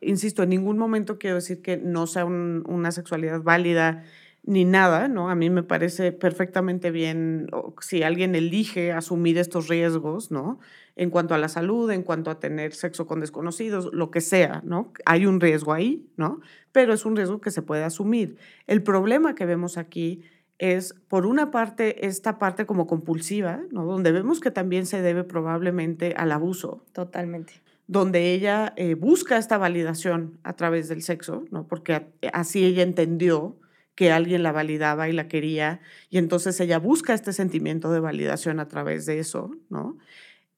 insisto, 0.00 0.44
en 0.44 0.50
ningún 0.50 0.78
momento 0.78 1.18
quiero 1.18 1.36
decir 1.36 1.60
que 1.62 1.76
no 1.76 2.06
sea 2.06 2.24
un- 2.24 2.62
una 2.68 2.92
sexualidad 2.92 3.42
válida 3.42 4.04
ni 4.46 4.64
nada, 4.64 5.08
¿no? 5.08 5.28
A 5.28 5.34
mí 5.34 5.50
me 5.50 5.64
parece 5.64 6.12
perfectamente 6.12 6.90
bien 6.92 7.48
si 7.80 8.02
alguien 8.02 8.34
elige 8.34 8.92
asumir 8.92 9.38
estos 9.38 9.68
riesgos, 9.68 10.30
¿no? 10.30 10.60
En 10.94 11.10
cuanto 11.10 11.34
a 11.34 11.38
la 11.38 11.48
salud, 11.48 11.90
en 11.90 12.02
cuanto 12.02 12.30
a 12.30 12.38
tener 12.40 12.72
sexo 12.72 13.06
con 13.06 13.20
desconocidos, 13.20 13.90
lo 13.92 14.10
que 14.10 14.20
sea, 14.20 14.62
¿no? 14.64 14.92
Hay 15.04 15.26
un 15.26 15.40
riesgo 15.40 15.72
ahí, 15.72 16.06
¿no? 16.16 16.40
Pero 16.72 16.94
es 16.94 17.04
un 17.04 17.16
riesgo 17.16 17.40
que 17.40 17.50
se 17.50 17.62
puede 17.62 17.84
asumir. 17.84 18.38
El 18.66 18.82
problema 18.82 19.34
que 19.34 19.46
vemos 19.46 19.76
aquí 19.78 20.22
es, 20.58 20.94
por 21.08 21.26
una 21.26 21.50
parte, 21.50 22.06
esta 22.06 22.38
parte 22.38 22.64
como 22.66 22.86
compulsiva, 22.86 23.60
¿no? 23.72 23.84
Donde 23.84 24.12
vemos 24.12 24.40
que 24.40 24.50
también 24.50 24.86
se 24.86 25.02
debe 25.02 25.24
probablemente 25.24 26.14
al 26.16 26.32
abuso, 26.32 26.84
totalmente. 26.92 27.62
donde 27.88 28.32
ella 28.32 28.72
eh, 28.76 28.94
busca 28.94 29.38
esta 29.38 29.58
validación 29.58 30.38
a 30.42 30.54
través 30.54 30.88
del 30.88 31.02
sexo, 31.02 31.44
¿no? 31.50 31.68
Porque 31.68 32.06
así 32.32 32.64
ella 32.64 32.82
entendió 32.82 33.56
que 33.96 34.12
alguien 34.12 34.44
la 34.44 34.52
validaba 34.52 35.08
y 35.08 35.12
la 35.12 35.26
quería, 35.26 35.80
y 36.10 36.18
entonces 36.18 36.60
ella 36.60 36.78
busca 36.78 37.14
este 37.14 37.32
sentimiento 37.32 37.90
de 37.90 37.98
validación 37.98 38.60
a 38.60 38.68
través 38.68 39.06
de 39.06 39.18
eso, 39.18 39.50
¿no? 39.70 39.98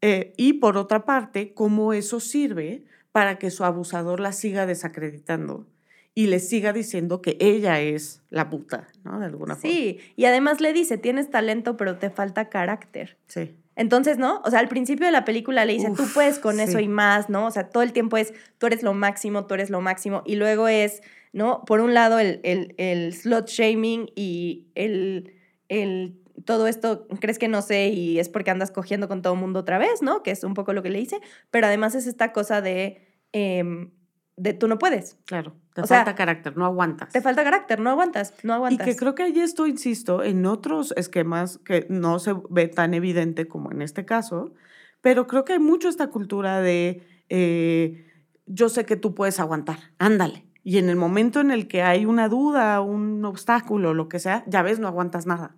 Eh, 0.02 0.34
y 0.36 0.54
por 0.54 0.76
otra 0.76 1.04
parte, 1.06 1.54
cómo 1.54 1.92
eso 1.92 2.20
sirve 2.20 2.84
para 3.12 3.38
que 3.38 3.50
su 3.50 3.64
abusador 3.64 4.20
la 4.20 4.32
siga 4.32 4.66
desacreditando 4.66 5.66
y 6.14 6.26
le 6.26 6.40
siga 6.40 6.72
diciendo 6.72 7.22
que 7.22 7.36
ella 7.40 7.80
es 7.80 8.22
la 8.28 8.50
puta, 8.50 8.88
¿no? 9.04 9.20
De 9.20 9.26
alguna 9.26 9.54
forma. 9.54 9.70
Sí, 9.70 10.00
y 10.16 10.24
además 10.24 10.60
le 10.60 10.72
dice, 10.72 10.98
tienes 10.98 11.30
talento, 11.30 11.76
pero 11.76 11.96
te 11.96 12.10
falta 12.10 12.48
carácter. 12.48 13.16
Sí. 13.28 13.54
Entonces, 13.76 14.18
¿no? 14.18 14.42
O 14.44 14.50
sea, 14.50 14.58
al 14.58 14.68
principio 14.68 15.06
de 15.06 15.12
la 15.12 15.24
película 15.24 15.64
le 15.64 15.74
dice, 15.74 15.92
tú 15.96 16.02
Uf, 16.02 16.14
puedes 16.14 16.40
con 16.40 16.58
eso 16.58 16.78
sí. 16.78 16.84
y 16.84 16.88
más, 16.88 17.28
¿no? 17.28 17.46
O 17.46 17.50
sea, 17.52 17.68
todo 17.68 17.84
el 17.84 17.92
tiempo 17.92 18.16
es, 18.16 18.34
tú 18.58 18.66
eres 18.66 18.82
lo 18.82 18.94
máximo, 18.94 19.46
tú 19.46 19.54
eres 19.54 19.70
lo 19.70 19.80
máximo. 19.80 20.24
Y 20.26 20.34
luego 20.34 20.66
es, 20.66 21.02
¿no? 21.38 21.64
Por 21.64 21.80
un 21.80 21.94
lado, 21.94 22.18
el, 22.18 22.40
el, 22.42 22.74
el 22.76 23.14
slut 23.14 23.46
shaming 23.46 24.10
y 24.16 24.66
el, 24.74 25.32
el, 25.68 26.20
todo 26.44 26.66
esto, 26.66 27.06
crees 27.20 27.38
que 27.38 27.46
no 27.48 27.62
sé 27.62 27.88
y 27.88 28.18
es 28.18 28.28
porque 28.28 28.50
andas 28.50 28.72
cogiendo 28.72 29.06
con 29.08 29.22
todo 29.22 29.34
el 29.34 29.40
mundo 29.40 29.60
otra 29.60 29.78
vez, 29.78 30.02
¿no? 30.02 30.22
Que 30.24 30.32
es 30.32 30.42
un 30.44 30.54
poco 30.54 30.72
lo 30.72 30.82
que 30.82 30.90
le 30.90 30.98
dice. 30.98 31.20
Pero 31.50 31.68
además 31.68 31.94
es 31.94 32.06
esta 32.08 32.32
cosa 32.32 32.60
de, 32.60 33.06
em, 33.32 33.90
de 34.36 34.52
tú 34.52 34.66
no 34.66 34.78
puedes. 34.78 35.16
Claro, 35.26 35.54
te 35.74 35.82
O 35.82 35.86
sea, 35.86 35.98
falta 35.98 36.16
carácter, 36.16 36.56
no 36.56 36.64
aguantas. 36.64 37.12
Te 37.12 37.20
falta 37.20 37.44
carácter, 37.44 37.78
no 37.78 37.90
aguantas, 37.90 38.34
no 38.42 38.52
Y 38.52 38.56
aguantas. 38.56 38.86
que 38.86 38.96
creo 38.96 39.14
que 39.14 39.22
allí 39.22 39.40
esto, 39.40 39.68
insisto, 39.68 40.24
en 40.24 40.44
otros 40.44 40.92
esquemas 40.96 41.58
que 41.58 41.86
no 41.88 42.18
se 42.18 42.34
ve 42.50 42.66
tan 42.66 42.94
evidente 42.94 43.46
como 43.46 43.70
en 43.70 43.80
este 43.80 44.04
caso, 44.04 44.52
pero 45.00 45.28
creo 45.28 45.44
que 45.44 45.52
hay 45.52 45.58
mucho 45.60 45.88
esta 45.88 46.08
cultura 46.08 46.60
de 46.60 47.02
eh, 47.28 48.04
yo 48.46 48.68
sé 48.68 48.84
que 48.84 48.96
tú 48.96 49.14
puedes 49.14 49.38
aguantar, 49.38 49.78
ándale. 49.98 50.47
Y 50.68 50.76
en 50.76 50.90
el 50.90 50.96
momento 50.96 51.40
en 51.40 51.50
el 51.50 51.66
que 51.66 51.80
hay 51.80 52.04
una 52.04 52.28
duda, 52.28 52.82
un 52.82 53.24
obstáculo, 53.24 53.94
lo 53.94 54.10
que 54.10 54.18
sea, 54.18 54.44
ya 54.46 54.60
ves, 54.60 54.78
no 54.78 54.86
aguantas 54.86 55.24
nada. 55.26 55.56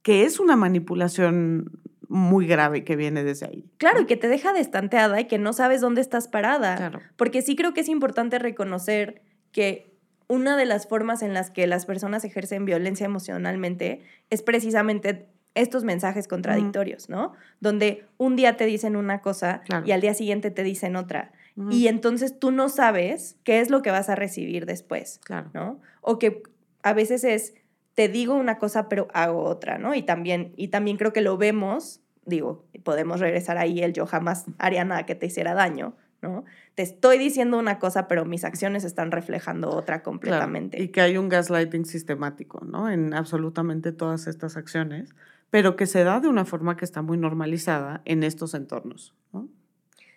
Que 0.00 0.24
es 0.24 0.40
una 0.40 0.56
manipulación 0.56 1.72
muy 2.08 2.46
grave 2.46 2.84
que 2.84 2.96
viene 2.96 3.22
desde 3.22 3.44
ahí. 3.44 3.70
Claro, 3.76 4.00
y 4.00 4.06
que 4.06 4.16
te 4.16 4.28
deja 4.28 4.54
destanteada 4.54 5.20
y 5.20 5.26
que 5.26 5.36
no 5.36 5.52
sabes 5.52 5.82
dónde 5.82 6.00
estás 6.00 6.26
parada. 6.26 6.74
Claro. 6.76 7.00
Porque 7.16 7.42
sí 7.42 7.54
creo 7.54 7.74
que 7.74 7.82
es 7.82 7.88
importante 7.90 8.38
reconocer 8.38 9.20
que 9.52 9.94
una 10.26 10.56
de 10.56 10.64
las 10.64 10.88
formas 10.88 11.20
en 11.20 11.34
las 11.34 11.50
que 11.50 11.66
las 11.66 11.84
personas 11.84 12.24
ejercen 12.24 12.64
violencia 12.64 13.04
emocionalmente 13.04 14.04
es 14.30 14.40
precisamente 14.40 15.28
estos 15.54 15.84
mensajes 15.84 16.28
contradictorios, 16.28 17.10
¿no? 17.10 17.34
Donde 17.60 18.06
un 18.16 18.36
día 18.36 18.56
te 18.56 18.64
dicen 18.64 18.96
una 18.96 19.20
cosa 19.20 19.60
Claro. 19.66 19.86
y 19.86 19.92
al 19.92 20.00
día 20.00 20.14
siguiente 20.14 20.50
te 20.50 20.62
dicen 20.62 20.96
otra. 20.96 21.32
Y 21.70 21.86
entonces 21.86 22.38
tú 22.38 22.50
no 22.50 22.68
sabes 22.68 23.36
qué 23.44 23.60
es 23.60 23.70
lo 23.70 23.80
que 23.80 23.92
vas 23.92 24.08
a 24.08 24.16
recibir 24.16 24.66
después, 24.66 25.20
Claro. 25.22 25.50
¿no? 25.54 25.80
O 26.00 26.18
que 26.18 26.42
a 26.82 26.92
veces 26.94 27.22
es, 27.22 27.54
te 27.94 28.08
digo 28.08 28.34
una 28.34 28.58
cosa 28.58 28.88
pero 28.88 29.06
hago 29.14 29.44
otra, 29.44 29.78
¿no? 29.78 29.94
Y 29.94 30.02
también, 30.02 30.52
y 30.56 30.68
también 30.68 30.96
creo 30.96 31.12
que 31.12 31.20
lo 31.20 31.36
vemos, 31.36 32.00
digo, 32.26 32.64
podemos 32.82 33.20
regresar 33.20 33.56
ahí 33.56 33.80
el 33.82 33.92
yo 33.92 34.04
jamás 34.04 34.46
haría 34.58 34.84
nada 34.84 35.06
que 35.06 35.14
te 35.14 35.26
hiciera 35.26 35.54
daño, 35.54 35.94
¿no? 36.22 36.44
Te 36.74 36.82
estoy 36.82 37.18
diciendo 37.18 37.56
una 37.56 37.78
cosa 37.78 38.08
pero 38.08 38.24
mis 38.24 38.44
acciones 38.44 38.82
están 38.82 39.12
reflejando 39.12 39.70
otra 39.70 39.98
Claro, 39.98 40.02
completamente. 40.02 40.82
Y 40.82 40.88
que 40.88 41.02
hay 41.02 41.16
un 41.16 41.28
gaslighting 41.28 41.84
sistemático, 41.84 42.64
¿no? 42.64 42.90
En 42.90 43.14
absolutamente 43.14 43.92
todas 43.92 44.26
estas 44.26 44.56
acciones, 44.56 45.14
pero 45.50 45.76
que 45.76 45.86
se 45.86 46.02
da 46.02 46.18
de 46.18 46.26
una 46.26 46.44
forma 46.44 46.76
que 46.76 46.84
está 46.84 47.00
muy 47.00 47.16
normalizada 47.16 48.02
en 48.06 48.24
estos 48.24 48.54
entornos, 48.54 49.14
¿no? 49.32 49.48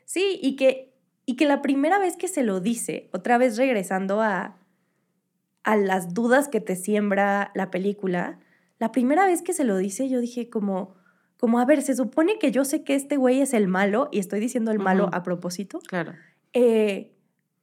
Sí, 0.04 0.40
y 0.42 0.56
que, 0.56 0.97
y 1.28 1.36
que 1.36 1.46
la 1.46 1.62
primera 1.62 2.00
vez 2.00 2.16
que 2.18 2.28
se 2.28 2.42
lo 2.42 2.60
dice, 2.62 3.10
otra 3.12 3.38
vez 3.38 3.58
regresando 3.58 4.22
a, 4.22 4.58
a 5.64 5.76
las 5.76 6.14
dudas 6.14 6.48
que 6.48 6.62
te 6.62 6.76
siembra 6.76 7.52
la 7.54 7.70
película, 7.70 8.40
la 8.80 8.92
primera 8.92 9.26
vez 9.26 9.42
que 9.42 9.54
se 9.54 9.64
lo 9.66 9.76
dice 9.78 10.08
yo 10.10 10.22
dije 10.22 10.50
como, 10.50 10.96
como 11.38 11.60
a 11.60 11.66
ver, 11.66 11.82
se 11.82 11.96
supone 11.96 12.40
que 12.40 12.52
yo 12.52 12.64
sé 12.66 12.84
que 12.84 12.96
este 12.96 13.18
güey 13.18 13.42
es 13.42 13.54
el 13.54 13.68
malo 13.68 14.08
y 14.12 14.20
estoy 14.20 14.40
diciendo 14.40 14.72
el 14.72 14.80
malo 14.80 15.10
a 15.12 15.22
propósito, 15.24 15.80
Claro. 15.88 16.14
eh, 16.54 17.14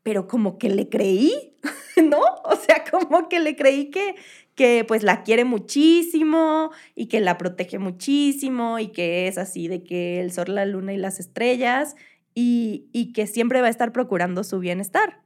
pero 0.03 0.29
como 0.29 0.59
que 0.59 0.69
le 0.69 0.91
creí, 0.91 1.57
¿no? 1.97 2.21
O 2.45 2.57
sea, 2.57 2.85
como 2.91 3.31
que 3.31 3.41
le 3.41 3.57
creí 3.57 3.91
que, 3.91 4.15
que 4.55 4.85
pues 4.87 5.03
la 5.03 5.23
quiere 5.23 5.47
muchísimo 5.47 6.71
y 6.95 7.07
que 7.07 7.21
la 7.21 7.39
protege 7.39 7.79
muchísimo 7.79 8.79
y 8.79 8.89
que 8.89 9.27
es 9.29 9.39
así 9.39 9.67
de 9.69 9.83
que 9.83 10.21
el 10.21 10.31
sol, 10.31 10.55
la 10.55 10.67
luna 10.67 10.93
y 10.93 10.99
las 10.99 11.21
estrellas 11.21 11.97
y, 12.35 12.89
y 12.93 13.13
que 13.13 13.27
siempre 13.27 13.61
va 13.61 13.69
a 13.69 13.71
estar 13.71 13.93
procurando 13.93 14.45
su 14.45 14.59
bienestar. 14.59 15.21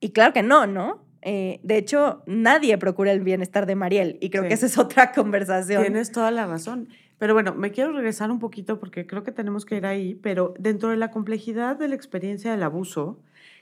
Y 0.00 0.10
claro 0.10 0.32
que 0.32 0.42
no, 0.42 0.66
¿no? 0.66 1.04
Eh, 1.22 1.60
de 1.62 1.76
hecho, 1.78 2.22
nadie 2.26 2.76
procura 2.78 3.10
el 3.12 3.20
bienestar 3.20 3.66
de 3.66 3.74
Mariel 3.74 4.18
y 4.20 4.30
creo 4.30 4.42
Sí. 4.44 4.48
que 4.48 4.54
esa 4.54 4.66
es 4.66 4.78
otra 4.78 5.12
conversación. 5.12 5.82
Tienes 5.82 6.12
toda 6.12 6.30
la 6.30 6.46
razón. 6.46 6.88
Pero 7.18 7.32
bueno, 7.32 7.54
me 7.54 7.70
quiero 7.72 7.92
regresar 7.92 8.30
un 8.30 8.38
poquito 8.38 8.78
porque 8.78 9.06
creo 9.06 9.22
que 9.22 9.32
tenemos 9.32 9.64
que 9.64 9.76
ir 9.76 9.86
ahí, 9.86 10.14
pero 10.16 10.54
dentro 10.58 10.90
de 10.90 10.98
la 10.98 11.10
complejidad 11.10 11.76
de 11.76 11.88
la 11.88 11.94
experiencia 11.94 12.50
del 12.50 12.62
abuso, 12.62 13.18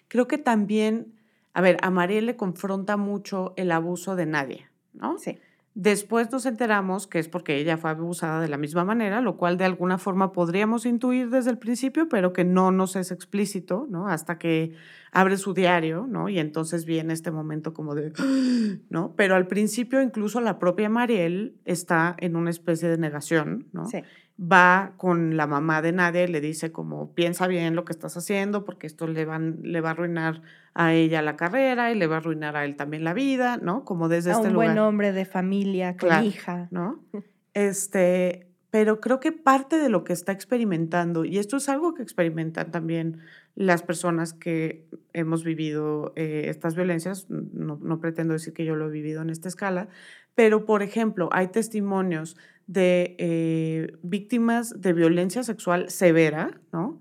creo 0.09 0.27
que 0.27 0.39
también, 0.39 1.15
a 1.53 1.61
ver, 1.61 1.77
a 1.83 1.91
Mariel 1.91 2.27
le 2.27 2.37
confronta 2.37 2.97
mucho 2.97 3.55
el 3.57 3.71
abuso 3.71 4.17
de 4.17 4.27
nadie, 4.27 4.67
¿no? 4.93 5.19
Sí. 5.19 5.39
Después 5.77 6.31
nos 6.31 6.47
enteramos 6.47 7.09
que 7.09 7.19
es 7.19 7.29
porque 7.29 7.57
ella 7.57 7.77
fue 7.77 7.91
abusada 7.91 8.41
de 8.41 8.47
la 8.49 8.57
misma 8.57 8.85
manera, 8.85 9.21
lo 9.21 9.37
cual 9.37 9.59
de 9.59 9.65
alguna 9.65 9.99
forma 9.99 10.31
podríamos 10.31 10.87
intuir 10.87 11.31
desde 11.31 11.51
el 11.51 11.59
principio, 11.59 12.09
pero 12.09 12.33
que 12.33 12.45
no 12.45 12.71
nos 12.71 12.95
es 12.95 13.11
explícito, 13.11 13.85
¿no? 13.91 14.07
Hasta 14.07 14.39
que 14.39 14.73
abre 15.15 15.37
su 15.39 15.55
diario, 15.55 16.07
¿no? 16.07 16.29
Y 16.29 16.39
entonces 16.39 16.85
viene 16.85 17.15
este 17.15 17.31
momento 17.31 17.73
como 17.73 17.95
de, 17.95 18.13
¿no? 18.91 19.15
Pero 19.17 19.37
al 19.37 19.47
principio 19.47 20.03
incluso 20.03 20.41
la 20.41 20.59
propia 20.59 20.89
Mariel 20.91 21.57
está 21.65 22.15
en 22.19 22.37
una 22.37 22.51
especie 22.51 22.89
de 22.89 22.99
negación, 22.99 23.69
¿no? 23.73 23.87
Sí. 23.87 24.03
Va 24.39 24.95
con 24.97 25.37
la 25.37 25.47
mamá 25.47 25.81
de 25.81 25.93
Nadia 25.93 26.25
y 26.25 26.27
le 26.27 26.41
dice 26.41 26.73
como, 26.73 27.15
piensa 27.15 27.47
bien 27.47 27.77
lo 27.77 27.85
que 27.85 27.93
estás 27.93 28.17
haciendo 28.17 28.65
porque 28.65 28.89
esto 28.89 29.07
le, 29.07 29.25
van, 29.25 29.61
le 29.63 29.81
va 29.81 29.91
a 29.91 29.93
arruinar 29.93 30.43
a 30.75 30.93
ella 30.93 31.23
la 31.23 31.37
carrera 31.37 31.93
y 31.93 31.95
le 31.95 32.09
va 32.09 32.17
a 32.17 32.19
arruinar 32.19 32.57
a 32.57 32.65
él 32.65 32.75
también 32.75 33.05
la 33.05 33.15
vida, 33.15 33.59
¿no? 33.59 33.85
Como 33.85 34.09
desde 34.09 34.31
a 34.31 34.33
este 34.35 34.49
un 34.49 34.55
lugar. 34.55 34.69
buen 34.71 34.79
hombre 34.81 35.13
de 35.13 35.25
familia, 35.25 35.97
con 35.97 36.09
Claro. 36.09 36.27
hija. 36.27 36.69
¿no? 36.73 37.01
Este, 37.55 38.49
pero 38.75 38.99
creo 38.99 39.21
que 39.21 39.31
parte 39.31 39.79
de 39.79 39.89
lo 39.89 40.03
que 40.03 40.13
está 40.13 40.33
experimentando, 40.33 41.25
y 41.25 41.39
esto 41.39 41.59
es 41.59 41.69
algo 41.69 41.95
que 41.95 42.03
experimentan 42.03 42.73
también 42.73 43.21
las 43.55 43.85
personas 43.85 44.33
que 44.33 44.89
hemos 45.13 45.45
vivido 45.45 46.13
eh, 46.17 46.47
estas 46.49 46.75
violencias, 46.75 47.31
no, 47.31 48.01
pretendo 48.01 48.33
decir 48.33 48.53
que 48.53 48.65
yo 48.65 48.75
lo 48.75 48.89
he 48.89 48.91
vivido 48.91 49.23
en 49.23 49.31
esta 49.31 49.47
escala, 49.47 49.87
pero 50.35 50.67
por 50.67 50.83
ejemplo, 50.83 51.29
hay 51.31 51.47
testimonios 51.53 52.37
de 52.67 53.15
eh, 53.21 53.97
víctimas 54.03 54.81
de 54.81 54.93
violencia 54.93 55.45
sexual 55.45 55.89
severa, 55.89 56.61
¿no? 56.73 56.99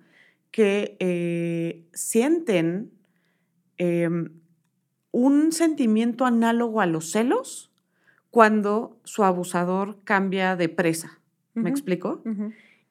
Que 0.51 0.95
eh, 0.99 1.88
sienten 1.91 2.91
em, 3.80 4.30
un 5.09 5.51
sentimiento 5.51 6.28
análogo 6.28 6.82
a 6.82 6.86
los 6.86 7.09
celos 7.09 7.71
cuando 8.30 8.99
su 9.05 9.24
abusador 9.24 9.97
cambia 10.03 10.55
de 10.55 10.69
presa. 10.69 11.22
¿Me 11.53 11.69
explico? 11.69 12.21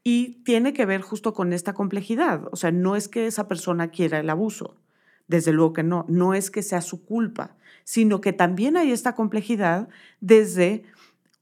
Y 0.04 0.42
tiene 0.44 0.72
que 0.72 0.86
ver 0.86 1.00
justo 1.00 1.32
con 1.34 1.52
esta 1.52 1.74
complejidad. 1.74 2.48
O 2.52 2.56
sea, 2.56 2.70
no 2.72 2.96
es 2.96 3.08
que 3.08 3.26
esa 3.26 3.48
persona 3.48 3.88
quiera 3.88 4.20
el 4.20 4.30
abuso, 4.30 4.76
desde 5.28 5.52
luego 5.52 5.72
que 5.72 5.82
no, 5.82 6.04
no 6.08 6.34
es 6.34 6.50
que 6.50 6.62
sea 6.62 6.80
su 6.80 7.04
culpa, 7.04 7.56
sino 7.84 8.20
que 8.20 8.32
también 8.32 8.76
hay 8.76 8.92
esta 8.92 9.14
complejidad 9.14 9.88
desde 10.20 10.84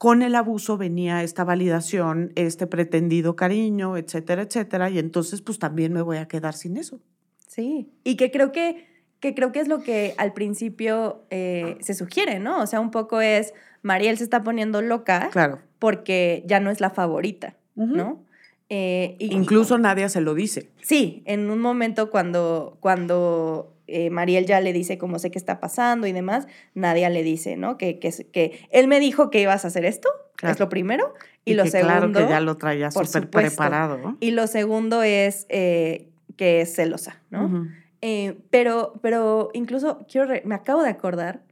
con 0.01 0.23
el 0.23 0.35
abuso 0.35 0.79
venía 0.79 1.23
esta 1.23 1.45
validación, 1.45 2.33
este 2.35 2.67
pretendido 2.67 3.37
cariño, 3.37 3.99
etcétera, 3.99 4.41
etcétera, 4.41 4.89
y 4.89 4.99
entonces 4.99 5.43
pues 5.43 5.59
también 5.59 5.93
me 5.93 6.01
voy 6.01 6.17
a 6.17 6.27
quedar 6.27 6.55
sin 6.55 6.79
eso. 6.79 7.03
Sí, 7.47 7.91
y 8.03 8.17
que 8.17 8.31
creo 8.31 8.51
que, 8.51 8.87
que 9.21 9.35
creo 9.35 9.53
que 9.53 9.61
es 9.61 9.69
lo 9.69 9.83
que 9.83 10.15
al 10.17 10.33
principio 10.33 11.27
eh, 11.29 11.77
se 11.81 11.93
sugiere, 11.93 12.39
¿no? 12.39 12.63
O 12.63 12.67
sea, 12.67 12.81
un 12.81 12.91
poco 12.91 13.21
es, 13.21 13.53
Mariel 13.83 14.19
se 14.19 14.25
está 14.25 14.43
poniendo 14.43 14.83
loca 14.83 15.31
claro. 15.33 15.61
porque 15.79 16.43
ya 16.47 16.61
no 16.61 16.71
es 16.71 16.81
la 16.81 16.91
favorita, 16.91 17.55
¿no? 17.75 18.23
Eh, 18.69 19.17
Incluso 19.19 19.79
Nadia 19.79 20.09
se 20.09 20.21
lo 20.21 20.35
dice. 20.35 20.71
Sí, 20.81 21.23
en 21.27 21.51
un 21.51 21.59
momento 21.59 22.11
cuando, 22.11 22.77
cuando 22.81 23.75
eh, 23.89 24.11
Mariel 24.11 24.47
ya 24.47 24.61
le 24.61 24.73
dice 24.73 24.97
cómo 24.97 25.19
sé 25.19 25.31
qué 25.33 25.39
está 25.39 25.59
pasando 25.59 26.07
y 26.07 26.13
demás, 26.13 26.47
Nadia 26.75 27.11
le 27.11 27.25
dice, 27.25 27.57
¿no? 27.57 27.77
Que, 27.79 27.99
que, 27.99 28.11
que 28.31 28.69
él 28.71 28.87
me 28.87 29.01
dijo 29.01 29.31
que 29.31 29.41
ibas 29.41 29.65
a 29.65 29.69
hacer 29.69 29.85
esto, 29.85 30.09
es 30.43 30.61
lo 30.61 30.69
primero. 30.69 31.15
Y, 31.45 31.55
lo 31.55 31.67
segundo. 31.67 32.13
Claro 32.13 32.13
que 32.13 32.33
ya 32.33 32.41
lo 32.41 32.57
traía 32.57 32.91
súper 32.91 33.29
preparado, 33.29 33.99
¿no? 33.99 34.17
Y 34.21 34.31
lo 34.31 34.47
segundo 34.47 35.03
es 35.03 35.47
eh, 35.49 36.09
que 36.37 36.61
es 36.61 36.75
celosa, 36.75 37.21
¿no? 37.31 37.69
Eh, 38.03 38.39
pero, 38.51 38.95
pero 39.03 39.51
incluso 39.53 40.07
quiero 40.11 40.33
me 40.45 40.55
acabo 40.55 40.83
de 40.83 40.91
acordar 40.91 41.43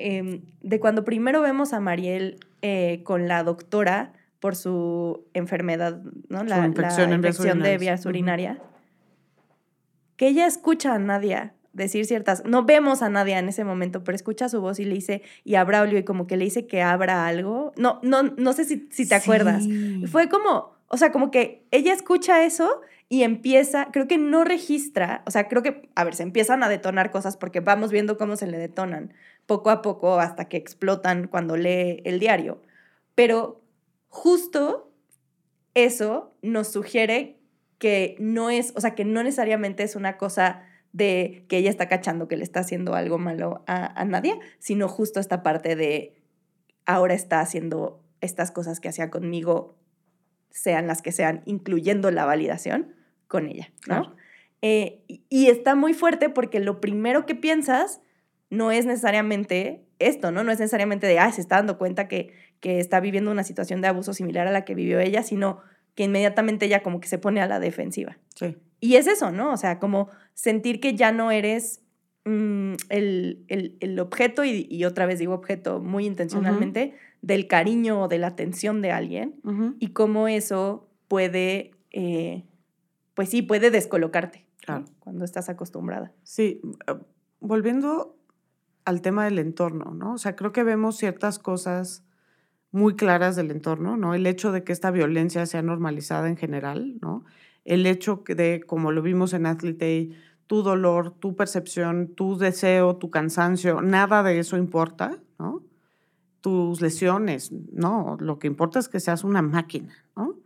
em, 0.00 0.42
de 0.62 0.80
cuando 0.80 1.04
primero 1.04 1.40
vemos 1.42 1.72
a 1.72 1.80
Mariel 1.80 2.38
con 3.04 3.26
la 3.26 3.42
doctora 3.42 4.12
por 4.40 4.56
su 4.56 5.26
enfermedad, 5.34 6.00
¿no? 6.28 6.42
La, 6.44 6.66
infección, 6.66 7.62
de 7.62 7.78
vías 7.78 8.04
urinarias. 8.06 8.58
Que 10.16 10.28
ella 10.28 10.46
escucha 10.46 10.94
a 10.94 10.98
Nadia 10.98 11.54
decir 11.72 12.04
ciertas, 12.06 12.44
no 12.44 12.64
vemos 12.64 13.02
a 13.02 13.08
nadie 13.08 13.36
en 13.38 13.48
ese 13.48 13.64
momento, 13.64 14.02
pero 14.02 14.16
escucha 14.16 14.48
su 14.48 14.60
voz 14.60 14.80
y 14.80 14.84
le 14.84 14.94
dice, 14.94 15.22
y 15.44 15.54
a 15.54 15.64
Braulio, 15.64 15.98
y 15.98 16.04
como 16.04 16.26
que 16.26 16.36
le 16.36 16.44
dice 16.44 16.66
que 16.66 16.82
abra 16.82 17.26
algo. 17.26 17.72
No, 17.76 18.00
no, 18.02 18.22
no 18.22 18.52
sé 18.52 18.64
si, 18.64 18.88
si 18.90 19.08
te 19.08 19.14
acuerdas. 19.14 19.64
Fue 20.10 20.28
como, 20.28 20.76
o 20.88 20.96
sea, 20.96 21.12
como 21.12 21.30
que 21.30 21.64
ella 21.70 21.92
escucha 21.92 22.44
eso 22.44 22.80
y 23.08 23.22
empieza, 23.22 23.88
creo 23.92 24.08
que 24.08 24.18
no 24.18 24.44
registra, 24.44 25.22
o 25.26 25.30
sea, 25.30 25.48
creo 25.48 25.62
que, 25.62 25.88
a 25.94 26.04
ver, 26.04 26.14
se 26.14 26.22
empiezan 26.22 26.62
a 26.62 26.68
detonar 26.68 27.10
cosas 27.10 27.36
porque 27.36 27.60
vamos 27.60 27.92
viendo 27.92 28.16
cómo 28.16 28.36
se 28.36 28.46
le 28.46 28.58
detonan 28.58 29.12
poco 29.50 29.70
a 29.70 29.82
poco 29.82 30.20
hasta 30.20 30.44
que 30.44 30.56
explotan 30.56 31.26
cuando 31.26 31.56
lee 31.56 32.02
el 32.04 32.20
diario. 32.20 32.62
Pero 33.16 33.64
justo 34.06 34.92
eso 35.74 36.36
nos 36.40 36.68
sugiere 36.68 37.40
que 37.78 38.14
no 38.20 38.50
es, 38.50 38.72
o 38.76 38.80
sea, 38.80 38.94
que 38.94 39.04
no 39.04 39.24
necesariamente 39.24 39.82
es 39.82 39.96
una 39.96 40.18
cosa 40.18 40.62
de 40.92 41.46
que 41.48 41.56
ella 41.56 41.68
está 41.68 41.88
cachando 41.88 42.28
que 42.28 42.36
le 42.36 42.44
está 42.44 42.60
haciendo 42.60 42.94
algo 42.94 43.18
malo 43.18 43.64
a, 43.66 44.04
nadie, 44.04 44.38
sino 44.60 44.86
justo 44.86 45.18
esta 45.18 45.42
parte 45.42 45.74
de 45.74 46.14
ahora 46.86 47.14
está 47.14 47.40
haciendo 47.40 48.04
estas 48.20 48.52
cosas 48.52 48.78
que 48.78 48.88
hacía 48.88 49.10
conmigo, 49.10 49.76
sean 50.50 50.86
las 50.86 51.02
que 51.02 51.10
sean, 51.10 51.42
incluyendo 51.44 52.12
la 52.12 52.24
validación 52.24 52.94
con 53.26 53.48
ella, 53.48 53.72
¿no? 53.88 54.14
Eh, 54.62 55.02
y 55.08 55.48
está 55.48 55.74
muy 55.74 55.92
fuerte 55.92 56.28
porque 56.28 56.60
lo 56.60 56.80
primero 56.80 57.26
que 57.26 57.34
piensas 57.34 58.00
no 58.50 58.72
es 58.72 58.84
necesariamente 58.84 59.86
esto, 59.98 60.32
¿no? 60.32 60.44
No 60.44 60.52
es 60.52 60.58
necesariamente 60.58 61.06
de, 61.06 61.18
ah, 61.18 61.30
se 61.32 61.40
está 61.40 61.56
dando 61.56 61.78
cuenta 61.78 62.08
que, 62.08 62.32
que 62.58 62.80
está 62.80 63.00
viviendo 63.00 63.30
una 63.30 63.44
situación 63.44 63.80
de 63.80 63.88
abuso 63.88 64.12
similar 64.12 64.46
a 64.46 64.52
la 64.52 64.64
que 64.64 64.74
vivió 64.74 64.98
ella, 64.98 65.22
sino 65.22 65.60
que 65.94 66.04
inmediatamente 66.04 66.66
ella 66.66 66.82
como 66.82 67.00
que 67.00 67.08
se 67.08 67.18
pone 67.18 67.40
a 67.40 67.46
la 67.46 67.60
defensiva. 67.60 68.18
Sí. 68.34 68.56
Y 68.80 68.96
es 68.96 69.06
eso, 69.06 69.30
¿no? 69.30 69.52
O 69.52 69.56
sea, 69.56 69.78
como 69.78 70.08
sentir 70.34 70.80
que 70.80 70.94
ya 70.94 71.12
no 71.12 71.30
eres 71.30 71.82
mm, 72.24 72.74
el, 72.88 73.98
objeto, 74.00 74.44
y, 74.44 74.84
otra 74.84 75.06
vez 75.06 75.18
digo 75.18 75.34
objeto 75.34 75.80
muy 75.80 76.06
intencionalmente, 76.06 76.94
del 77.22 77.46
cariño 77.46 78.02
o 78.02 78.08
de 78.08 78.18
la 78.18 78.28
atención 78.28 78.82
de 78.82 78.90
alguien, 78.90 79.34
y 79.78 79.88
cómo 79.88 80.26
eso 80.28 80.88
puede, 81.08 81.72
eh, 81.92 82.44
pues 83.14 83.28
sí, 83.28 83.42
puede 83.42 83.70
descolocarte 83.70 84.46
cuando 85.00 85.24
estás 85.24 85.48
acostumbrada. 85.48 86.12
Sí, 86.22 86.60
eh, 86.86 86.94
volviendo 87.40 88.16
al 88.90 89.00
tema 89.00 89.24
del 89.24 89.38
entorno, 89.38 89.92
¿no? 89.94 90.14
O 90.14 90.18
sea, 90.18 90.36
creo 90.36 90.52
que 90.52 90.62
vemos 90.62 90.96
ciertas 90.96 91.38
cosas 91.38 92.04
muy 92.70 92.94
claras 92.94 93.34
del 93.36 93.50
entorno, 93.50 93.96
¿no? 93.96 94.14
El 94.14 94.26
hecho 94.26 94.52
de 94.52 94.62
que 94.62 94.72
esta 94.72 94.90
violencia 94.90 95.46
sea 95.46 95.62
normalizada 95.62 96.28
en 96.28 96.36
general, 96.36 96.98
¿no? 97.00 97.24
el 97.64 97.86
hecho 97.86 98.22
de, 98.26 98.62
como 98.66 98.92
lo 98.92 99.02
vimos 99.02 99.32
en 99.32 99.46
Athlete 99.46 100.10
tu 100.46 100.62
dolor, 100.62 101.12
tu 101.12 101.36
percepción, 101.36 102.08
tu 102.16 102.36
deseo, 102.36 102.96
tu 102.96 103.10
cansancio, 103.10 103.80
nada 103.82 104.24
de 104.24 104.40
eso 104.40 104.56
importa, 104.56 105.20
¿no? 105.38 105.62
Tus 106.40 106.80
lesiones, 106.80 107.52
no, 107.52 108.16
lo 108.18 108.40
que 108.40 108.48
importa 108.48 108.80
es 108.80 108.88
que 108.88 108.98
seas 108.98 109.22
una 109.22 109.42
máquina, 109.42 109.94
¿no? 110.16 110.36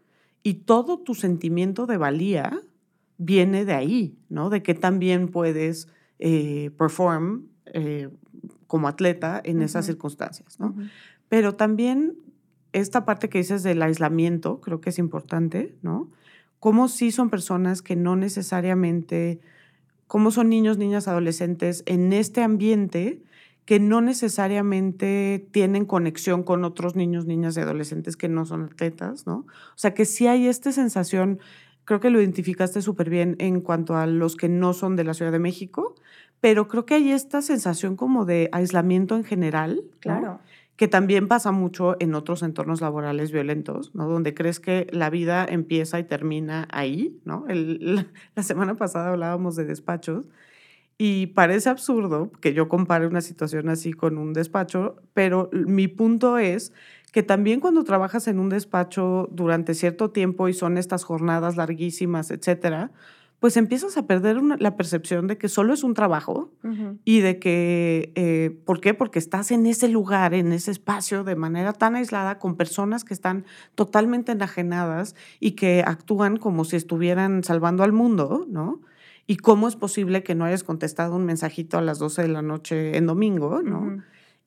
Y 0.42 0.54
todo 0.64 0.98
tu 0.98 1.14
sentimiento 1.14 1.86
de 1.86 1.96
valía 1.96 2.60
viene 3.16 3.64
de 3.64 3.72
ahí, 3.72 4.18
¿no? 4.28 4.50
De 4.50 4.62
que 4.62 4.74
también 4.74 5.28
puedes 5.28 5.88
eh, 6.18 6.70
perform 6.76 7.46
eh, 7.72 8.10
como 8.74 8.88
atleta 8.88 9.40
en 9.44 9.62
esas 9.62 9.86
circunstancias, 9.86 10.58
¿no? 10.58 10.74
Pero 11.28 11.54
también 11.54 12.16
esta 12.72 13.04
parte 13.04 13.28
que 13.28 13.38
dices 13.38 13.62
del 13.62 13.80
aislamiento, 13.82 14.60
creo 14.60 14.80
que 14.80 14.90
es 14.90 14.98
importante, 14.98 15.76
¿no? 15.80 16.10
cómo 16.64 16.88
sí 16.88 17.12
son 17.12 17.28
personas 17.28 17.82
que 17.82 17.94
no 17.94 18.16
necesariamente, 18.16 19.38
cómo 20.06 20.30
son 20.30 20.48
niños, 20.48 20.78
niñas, 20.78 21.08
adolescentes 21.08 21.82
en 21.84 22.14
este 22.14 22.42
ambiente 22.42 23.22
que 23.66 23.78
no 23.78 24.00
necesariamente 24.00 25.46
tienen 25.50 25.84
conexión 25.84 26.42
con 26.42 26.64
otros 26.64 26.96
niños, 26.96 27.26
niñas 27.26 27.58
y 27.58 27.60
adolescentes 27.60 28.16
que 28.16 28.30
no 28.30 28.46
son 28.46 28.62
atletas, 28.62 29.26
¿no? 29.26 29.40
O 29.40 29.76
sea, 29.76 29.92
que 29.92 30.06
sí 30.06 30.26
hay 30.26 30.48
esta 30.48 30.72
sensación, 30.72 31.38
creo 31.84 32.00
que 32.00 32.10
lo 32.10 32.20
identificaste 32.20 32.82
súper 32.82 33.10
bien 33.10 33.36
en 33.38 33.60
cuanto 33.60 33.96
a 33.96 34.06
los 34.06 34.36
que 34.36 34.48
no 34.48 34.72
son 34.72 34.96
de 34.96 35.04
la 35.04 35.14
Ciudad 35.14 35.32
de 35.32 35.38
México, 35.38 35.94
pero 36.40 36.68
creo 36.68 36.86
que 36.86 36.94
hay 36.94 37.12
esta 37.12 37.42
sensación 37.42 37.96
como 37.96 38.24
de 38.24 38.48
aislamiento 38.52 39.16
en 39.16 39.24
general. 39.24 39.82
Claro 40.00 40.40
que 40.76 40.88
también 40.88 41.28
pasa 41.28 41.52
mucho 41.52 41.96
en 42.00 42.14
otros 42.14 42.42
entornos 42.42 42.80
laborales 42.80 43.30
violentos, 43.30 43.94
¿no? 43.94 44.08
Donde 44.08 44.34
crees 44.34 44.58
que 44.58 44.88
la 44.90 45.08
vida 45.08 45.46
empieza 45.48 45.98
y 46.00 46.04
termina 46.04 46.66
ahí, 46.70 47.20
¿no? 47.24 47.44
la, 47.48 48.42
semana 48.42 48.74
pasada 48.74 49.10
hablábamos 49.10 49.54
de 49.56 49.64
despachos 49.64 50.28
y 50.98 51.28
parece 51.28 51.70
absurdo 51.70 52.30
que 52.40 52.54
yo 52.54 52.68
compare 52.68 53.06
una 53.06 53.20
situación 53.20 53.68
así 53.68 53.92
con 53.92 54.18
un 54.18 54.32
despacho, 54.32 54.96
pero 55.12 55.48
mi 55.52 55.88
punto 55.88 56.38
es 56.38 56.72
que 57.14 57.22
también 57.22 57.60
cuando 57.60 57.84
trabajas 57.84 58.26
en 58.26 58.40
un 58.40 58.48
despacho 58.48 59.28
durante 59.30 59.74
cierto 59.74 60.10
tiempo 60.10 60.48
y 60.48 60.52
son 60.52 60.76
estas 60.76 61.04
jornadas 61.04 61.56
larguísimas, 61.56 62.32
etcétera, 62.32 62.90
pues 63.38 63.56
empiezas 63.56 63.96
a 63.96 64.08
perder 64.08 64.42
la 64.42 64.76
percepción 64.76 65.28
de 65.28 65.38
que 65.38 65.48
solo 65.48 65.74
es 65.74 65.84
un 65.84 65.94
trabajo 65.94 66.50
y 67.04 67.20
de 67.20 67.38
que, 67.38 68.10
eh, 68.16 68.58
¿por 68.64 68.80
qué? 68.80 68.94
Porque 68.94 69.20
estás 69.20 69.52
en 69.52 69.64
ese 69.66 69.86
lugar, 69.86 70.34
en 70.34 70.50
ese 70.50 70.72
espacio 70.72 71.22
de 71.22 71.36
manera 71.36 71.72
tan 71.72 71.94
aislada 71.94 72.40
con 72.40 72.56
personas 72.56 73.04
que 73.04 73.14
están 73.14 73.44
totalmente 73.76 74.32
enajenadas 74.32 75.14
y 75.38 75.52
que 75.52 75.84
actúan 75.86 76.36
como 76.36 76.64
si 76.64 76.74
estuvieran 76.74 77.44
salvando 77.44 77.84
al 77.84 77.92
mundo, 77.92 78.44
¿no? 78.48 78.80
¿Y 79.28 79.36
cómo 79.36 79.68
es 79.68 79.76
posible 79.76 80.24
que 80.24 80.34
no 80.34 80.46
hayas 80.46 80.64
contestado 80.64 81.14
un 81.14 81.26
mensajito 81.26 81.78
a 81.78 81.80
las 81.80 82.00
12 82.00 82.22
de 82.22 82.28
la 82.28 82.42
noche 82.42 82.96
en 82.96 83.06
domingo, 83.06 83.62
¿no? 83.62 84.02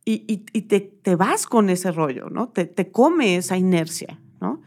Y, 0.09 0.23
y, 0.53 0.61
te, 0.61 0.79
te, 0.79 1.17
vas 1.17 1.45
con 1.47 1.69
ese 1.69 1.91
rollo, 1.91 2.29
¿no? 2.29 2.47
Te, 2.47 2.63
te 2.63 2.89
come 2.91 3.35
esa 3.35 3.57
inercia, 3.57 4.21
¿no? 4.39 4.61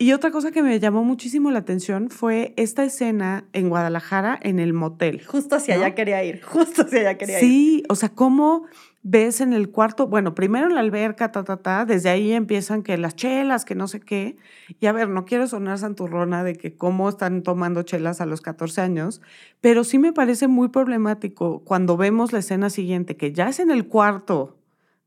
Y 0.00 0.12
otra 0.12 0.30
cosa 0.30 0.52
que 0.52 0.62
me 0.62 0.78
llamó 0.78 1.02
muchísimo 1.02 1.50
la 1.50 1.58
atención 1.58 2.10
fue 2.10 2.54
esta 2.56 2.84
escena 2.84 3.44
en 3.52 3.70
Guadalajara 3.70 4.38
en 4.40 4.60
el 4.60 4.72
motel. 4.72 5.26
Justo 5.26 5.56
hacia 5.56 5.74
allá 5.74 5.96
quería 5.96 6.22
ir, 6.22 6.40
justo 6.44 6.82
hacia 6.82 7.00
allá 7.00 7.18
quería 7.18 7.38
ir. 7.38 7.44
Sí, 7.44 7.82
o 7.88 7.96
sea, 7.96 8.10
cómo 8.10 8.66
ves 9.02 9.40
en 9.40 9.52
el 9.52 9.70
cuarto, 9.70 10.06
bueno, 10.06 10.36
primero 10.36 10.68
en 10.68 10.74
la 10.76 10.80
alberca, 10.80 11.32
ta, 11.32 11.42
ta, 11.42 11.56
ta, 11.56 11.84
desde 11.84 12.10
ahí 12.10 12.32
empiezan 12.32 12.84
que 12.84 12.96
las 12.98 13.16
chelas, 13.16 13.64
que 13.64 13.74
no 13.74 13.88
sé 13.88 13.98
qué. 13.98 14.36
Y 14.78 14.86
a 14.86 14.92
ver, 14.92 15.08
no 15.08 15.24
quiero 15.24 15.48
sonar 15.48 15.78
santurrona 15.78 16.44
de 16.44 16.54
que 16.54 16.76
cómo 16.76 17.08
están 17.08 17.42
tomando 17.42 17.82
chelas 17.82 18.20
a 18.20 18.26
los 18.26 18.40
14 18.40 18.80
años, 18.80 19.20
pero 19.60 19.82
sí 19.82 19.98
me 19.98 20.12
parece 20.12 20.46
muy 20.46 20.68
problemático 20.68 21.64
cuando 21.64 21.96
vemos 21.96 22.32
la 22.32 22.38
escena 22.38 22.70
siguiente, 22.70 23.16
que 23.16 23.32
ya 23.32 23.48
es 23.48 23.58
en 23.58 23.72
el 23.72 23.88
cuarto 23.88 24.57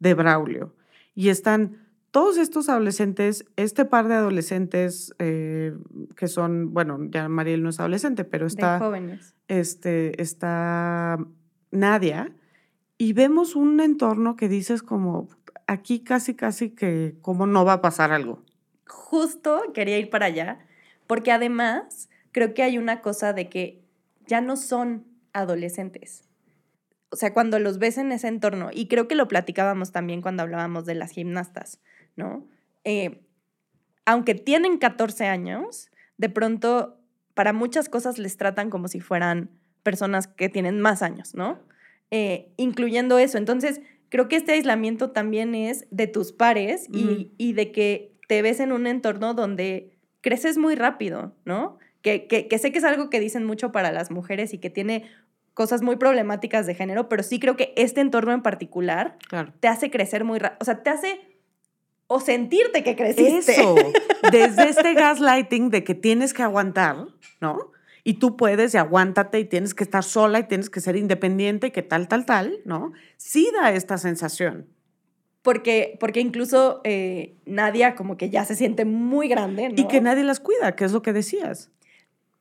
de 0.02 0.14
Braulio 0.16 0.76
y 1.16 1.30
están 1.30 1.78
todos 2.10 2.38
estos 2.38 2.68
adolescentes, 2.68 3.46
este 3.56 3.86
par 3.86 4.10
de 4.10 4.16
adolescentes 4.16 5.16
eh, 5.20 5.74
que 6.18 6.28
son, 6.28 6.74
bueno, 6.74 7.00
ya 7.10 7.30
Mariel 7.30 7.64
no 7.64 7.70
es 7.70 7.80
adolescente, 7.80 8.26
pero 8.26 8.48
está, 8.48 8.74
de 8.74 8.80
jóvenes. 8.80 9.36
Este, 9.48 10.22
está 10.22 11.18
Nadia, 11.72 12.34
y 12.98 13.14
vemos 13.14 13.56
un 13.56 13.80
entorno 13.80 14.36
que 14.36 14.50
dices 14.50 14.84
como, 14.84 15.30
aquí 15.68 16.02
casi, 16.02 16.36
casi 16.36 16.72
que, 16.72 17.16
como 17.22 17.48
no 17.48 17.64
va 17.64 17.74
a 17.74 17.82
pasar 17.82 18.12
algo. 18.12 18.44
Justo 18.88 19.62
quería 19.74 19.98
ir 19.98 20.10
para 20.10 20.26
allá, 20.26 20.60
porque 21.08 21.32
además 21.32 22.10
creo 22.34 22.54
que 22.54 22.64
hay 22.64 22.78
una 22.78 23.02
cosa 23.02 23.32
de 23.32 23.48
que 23.48 23.82
ya 24.28 24.42
no 24.42 24.58
son 24.58 25.06
adolescentes. 25.32 26.31
O 27.12 27.16
sea, 27.16 27.34
cuando 27.34 27.60
los 27.60 27.78
ves 27.78 27.98
en 27.98 28.12
ese 28.12 28.28
entorno, 28.28 28.70
y 28.74 28.88
creo 28.88 29.08
que 29.08 29.16
lo 29.16 29.28
platicábamos 29.28 29.92
también 29.92 30.22
cuando 30.22 30.44
hablábamos 30.44 30.86
de 30.86 30.96
las 30.96 31.12
gimnastas, 31.12 31.80
¿no? 32.16 32.48
Eh, 32.84 33.22
aunque 34.06 34.34
tienen 34.34 34.78
14 34.78 35.28
años, 35.28 35.92
de 36.18 36.30
pronto 36.30 36.98
para 37.34 37.54
muchas 37.54 37.90
cosas 37.90 38.18
les 38.18 38.38
tratan 38.38 38.70
como 38.70 38.88
si 38.88 39.00
fueran 39.00 39.50
personas 39.84 40.28
que 40.28 40.50
tienen 40.50 40.80
más 40.80 41.02
años, 41.02 41.34
¿no? 41.34 41.60
Eh, 42.12 42.52
incluyendo 42.58 43.18
eso. 43.20 43.38
Entonces, 43.38 43.82
creo 44.10 44.28
que 44.28 44.36
este 44.36 44.52
aislamiento 44.52 45.12
también 45.12 45.56
es 45.56 45.88
de 45.90 46.08
tus 46.08 46.34
pares 46.34 46.88
y, 46.92 47.32
y, 47.38 47.54
de 47.54 47.72
que 47.72 48.14
te 48.28 48.42
ves 48.42 48.60
en 48.60 48.72
un 48.72 48.86
entorno 48.86 49.34
donde 49.34 49.98
creces 50.20 50.58
muy 50.58 50.76
rápido, 50.76 51.34
¿no? 51.46 51.78
Que, 52.02 52.28
que, 52.28 52.48
que, 52.48 52.58
sé 52.58 52.72
que 52.72 52.80
es 52.80 52.84
algo 52.84 53.10
que 53.10 53.20
dicen 53.20 53.46
mucho 53.46 53.72
para 53.72 53.92
las 53.92 54.12
mujeres 54.12 54.54
y 54.54 54.58
que 54.58 54.70
tiene 54.70 55.06
cosas 55.62 55.84
muy 55.84 55.96
problemáticas 55.96 56.66
de 56.66 56.74
género, 56.74 57.08
pero 57.08 57.22
sí 57.22 57.40
creo 57.40 57.56
que 57.56 57.72
este 57.78 58.02
entorno 58.02 58.32
en 58.32 58.42
particular 58.42 59.16
te 59.60 59.68
hace 59.68 59.92
crecer 59.92 60.24
muy 60.24 60.40
rápido, 60.40 60.58
o 60.60 60.66
sea, 60.66 60.82
te 60.82 60.90
hace 60.90 61.20
o 62.08 62.20
sentirte 62.20 62.84
que 62.84 62.96
creciste. 62.96 63.52
Eso, 63.52 63.76
desde 64.32 64.70
este 64.70 64.96
gaslighting 64.96 65.70
de 65.70 65.84
que 65.84 65.94
tienes 65.94 66.34
que 66.34 66.42
aguantar, 66.42 66.96
¿no? 67.40 67.74
Y 68.04 68.16
tú 68.16 68.38
puedes 68.38 68.74
y 68.74 68.78
aguántate 68.78 69.40
y 69.40 69.46
tienes 69.46 69.76
que 69.76 69.84
estar 69.84 70.04
sola 70.04 70.40
y 70.40 70.48
tienes 70.48 70.72
que 70.72 70.82
ser 70.82 70.96
independiente 70.96 71.68
y 71.68 71.72
que 71.72 71.84
tal, 71.84 72.08
tal, 72.08 72.26
tal, 72.26 72.58
¿no? 72.66 72.92
Sí 73.18 73.48
da 73.54 73.72
esta 73.72 74.00
sensación. 74.00 74.66
Porque, 75.44 75.96
porque 76.00 76.22
incluso 76.22 76.82
eh, 76.86 77.36
Nadia 77.46 77.94
como 77.94 78.18
que 78.18 78.32
ya 78.32 78.46
se 78.46 78.56
siente 78.56 78.84
muy 78.84 79.28
grande, 79.28 79.70
¿no? 79.70 79.76
Y 79.80 79.88
que 79.88 80.02
nadie 80.02 80.24
las 80.24 80.40
cuida, 80.40 80.76
que 80.76 80.86
es 80.86 80.92
lo 80.92 81.04
que 81.04 81.14
decías. 81.14 81.70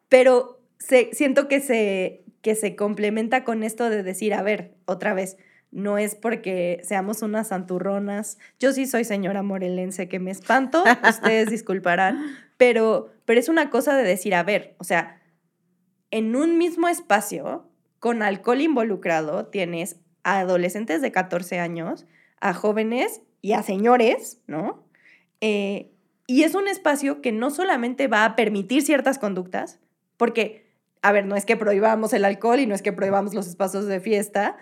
Pero 0.08 0.62
se, 0.78 1.10
siento 1.12 1.48
que 1.48 1.60
se, 1.60 2.24
que 2.42 2.54
se 2.54 2.76
complementa 2.76 3.44
con 3.44 3.62
esto 3.62 3.90
de 3.90 4.02
decir, 4.02 4.34
a 4.34 4.42
ver, 4.42 4.74
otra 4.86 5.14
vez, 5.14 5.36
no 5.70 5.98
es 5.98 6.14
porque 6.14 6.80
seamos 6.82 7.22
unas 7.22 7.48
santurronas. 7.48 8.38
Yo 8.58 8.72
sí 8.72 8.86
soy 8.86 9.04
señora 9.04 9.42
morelense 9.42 10.08
que 10.08 10.18
me 10.18 10.30
espanto, 10.30 10.82
ustedes 11.08 11.50
disculparán, 11.50 12.24
pero, 12.56 13.10
pero 13.24 13.40
es 13.40 13.48
una 13.48 13.70
cosa 13.70 13.96
de 13.96 14.02
decir, 14.02 14.34
a 14.34 14.42
ver, 14.42 14.74
o 14.78 14.84
sea, 14.84 15.20
en 16.10 16.34
un 16.34 16.58
mismo 16.58 16.88
espacio, 16.88 17.68
con 17.98 18.22
alcohol 18.22 18.60
involucrado, 18.60 19.46
tienes 19.46 20.00
a 20.24 20.40
adolescentes 20.40 21.02
de 21.02 21.12
14 21.12 21.60
años, 21.60 22.06
a 22.40 22.54
jóvenes 22.54 23.22
y 23.42 23.52
a 23.52 23.62
señores, 23.62 24.40
¿no? 24.46 24.84
Eh, 25.40 25.92
y 26.26 26.44
es 26.44 26.54
un 26.54 26.68
espacio 26.68 27.20
que 27.22 27.32
no 27.32 27.50
solamente 27.50 28.08
va 28.08 28.24
a 28.24 28.36
permitir 28.36 28.82
ciertas 28.82 29.18
conductas, 29.18 29.80
porque, 30.16 30.69
a 31.02 31.12
ver, 31.12 31.26
no 31.26 31.36
es 31.36 31.46
que 31.46 31.56
prohibamos 31.56 32.12
el 32.12 32.24
alcohol 32.24 32.60
y 32.60 32.66
no 32.66 32.74
es 32.74 32.82
que 32.82 32.92
prohibamos 32.92 33.34
los 33.34 33.46
espacios 33.46 33.86
de 33.86 34.00
fiesta, 34.00 34.56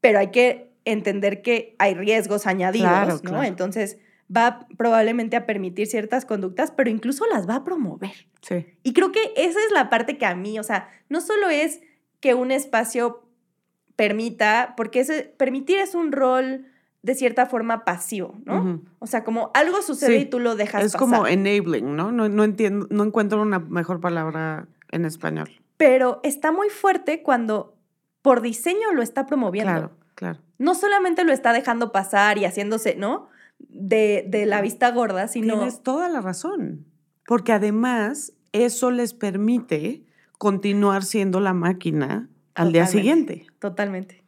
pero 0.00 0.18
hay 0.18 0.30
que 0.30 0.70
entender 0.84 1.42
que 1.42 1.76
hay 1.78 1.94
riesgos 1.94 2.46
añadidos, 2.46 3.22
¿no? 3.24 3.42
Entonces 3.42 3.98
va 4.34 4.66
probablemente 4.76 5.36
a 5.36 5.46
permitir 5.46 5.86
ciertas 5.86 6.24
conductas, 6.24 6.70
pero 6.70 6.90
incluso 6.90 7.26
las 7.26 7.48
va 7.48 7.56
a 7.56 7.64
promover. 7.64 8.26
Sí. 8.40 8.66
Y 8.82 8.92
creo 8.94 9.12
que 9.12 9.32
esa 9.36 9.58
es 9.60 9.72
la 9.72 9.90
parte 9.90 10.16
que 10.16 10.26
a 10.26 10.34
mí, 10.34 10.58
o 10.58 10.62
sea, 10.62 10.88
no 11.08 11.20
solo 11.20 11.50
es 11.50 11.80
que 12.20 12.34
un 12.34 12.50
espacio 12.50 13.22
permita, 13.96 14.74
porque 14.76 15.00
ese, 15.00 15.34
permitir 15.36 15.78
es 15.78 15.94
un 15.94 16.12
rol 16.12 16.66
de 17.02 17.14
cierta 17.14 17.46
forma 17.46 17.84
pasivo, 17.84 18.36
¿no? 18.44 18.80
O 19.00 19.06
sea, 19.06 19.24
como 19.24 19.50
algo 19.54 19.82
sucede 19.82 20.18
y 20.18 20.24
tú 20.24 20.38
lo 20.38 20.54
dejas 20.54 20.84
es 20.84 20.92
pasar. 20.92 21.00
como 21.00 21.26
enabling, 21.26 21.96
¿no? 21.96 22.12
¿no? 22.12 22.28
No 22.28 22.44
entiendo, 22.44 22.86
no 22.90 23.04
encuentro 23.04 23.42
una 23.42 23.58
mejor 23.58 24.00
palabra 24.00 24.68
en 24.92 25.04
español. 25.04 25.50
Pero 25.82 26.20
está 26.22 26.52
muy 26.52 26.68
fuerte 26.68 27.24
cuando 27.24 27.76
por 28.22 28.40
diseño 28.40 28.92
lo 28.92 29.02
está 29.02 29.26
promoviendo. 29.26 29.72
Claro, 29.72 29.90
claro. 30.14 30.38
No 30.58 30.76
solamente 30.76 31.24
lo 31.24 31.32
está 31.32 31.52
dejando 31.52 31.90
pasar 31.90 32.38
y 32.38 32.44
haciéndose, 32.44 32.94
¿no? 32.94 33.26
De, 33.58 34.24
de 34.28 34.46
la 34.46 34.60
vista 34.60 34.92
gorda, 34.92 35.26
sino... 35.26 35.54
Tienes 35.54 35.82
toda 35.82 36.08
la 36.08 36.20
razón. 36.20 36.86
Porque 37.26 37.50
además 37.50 38.32
eso 38.52 38.92
les 38.92 39.12
permite 39.12 40.04
continuar 40.38 41.02
siendo 41.02 41.40
la 41.40 41.52
máquina 41.52 42.28
al 42.54 42.68
Totalmente, 42.68 42.72
día 42.72 42.86
siguiente. 42.86 43.46
Totalmente. 43.58 44.22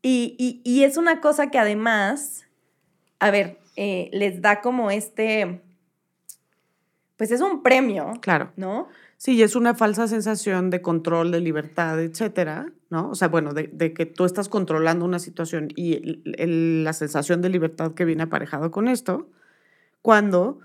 Y, 0.00 0.36
y, 0.38 0.60
y, 0.62 0.84
es 0.84 0.96
una 0.96 1.20
cosa 1.20 1.50
que 1.50 1.58
además, 1.58 2.46
a 3.18 3.32
ver, 3.32 3.58
eh, 3.74 4.10
les 4.12 4.40
da 4.40 4.60
como 4.60 4.92
este, 4.92 5.60
pues 7.16 7.32
es 7.32 7.40
un 7.40 7.64
premio. 7.64 8.12
Claro. 8.20 8.52
¿No? 8.54 8.86
Sí, 9.22 9.40
es 9.40 9.54
una 9.54 9.76
falsa 9.76 10.08
sensación 10.08 10.68
de 10.70 10.82
control, 10.82 11.30
de 11.30 11.38
libertad, 11.38 12.00
etcétera, 12.00 12.72
¿no? 12.90 13.10
O 13.10 13.14
sea, 13.14 13.28
bueno, 13.28 13.54
de, 13.54 13.70
de 13.72 13.92
que 13.92 14.04
tú 14.04 14.24
estás 14.24 14.48
controlando 14.48 15.04
una 15.04 15.20
situación 15.20 15.68
y 15.76 15.92
el, 15.92 16.34
el, 16.38 16.82
la 16.82 16.92
sensación 16.92 17.40
de 17.40 17.48
libertad 17.48 17.94
que 17.94 18.04
viene 18.04 18.24
aparejado 18.24 18.72
con 18.72 18.88
esto, 18.88 19.28
cuando 20.02 20.58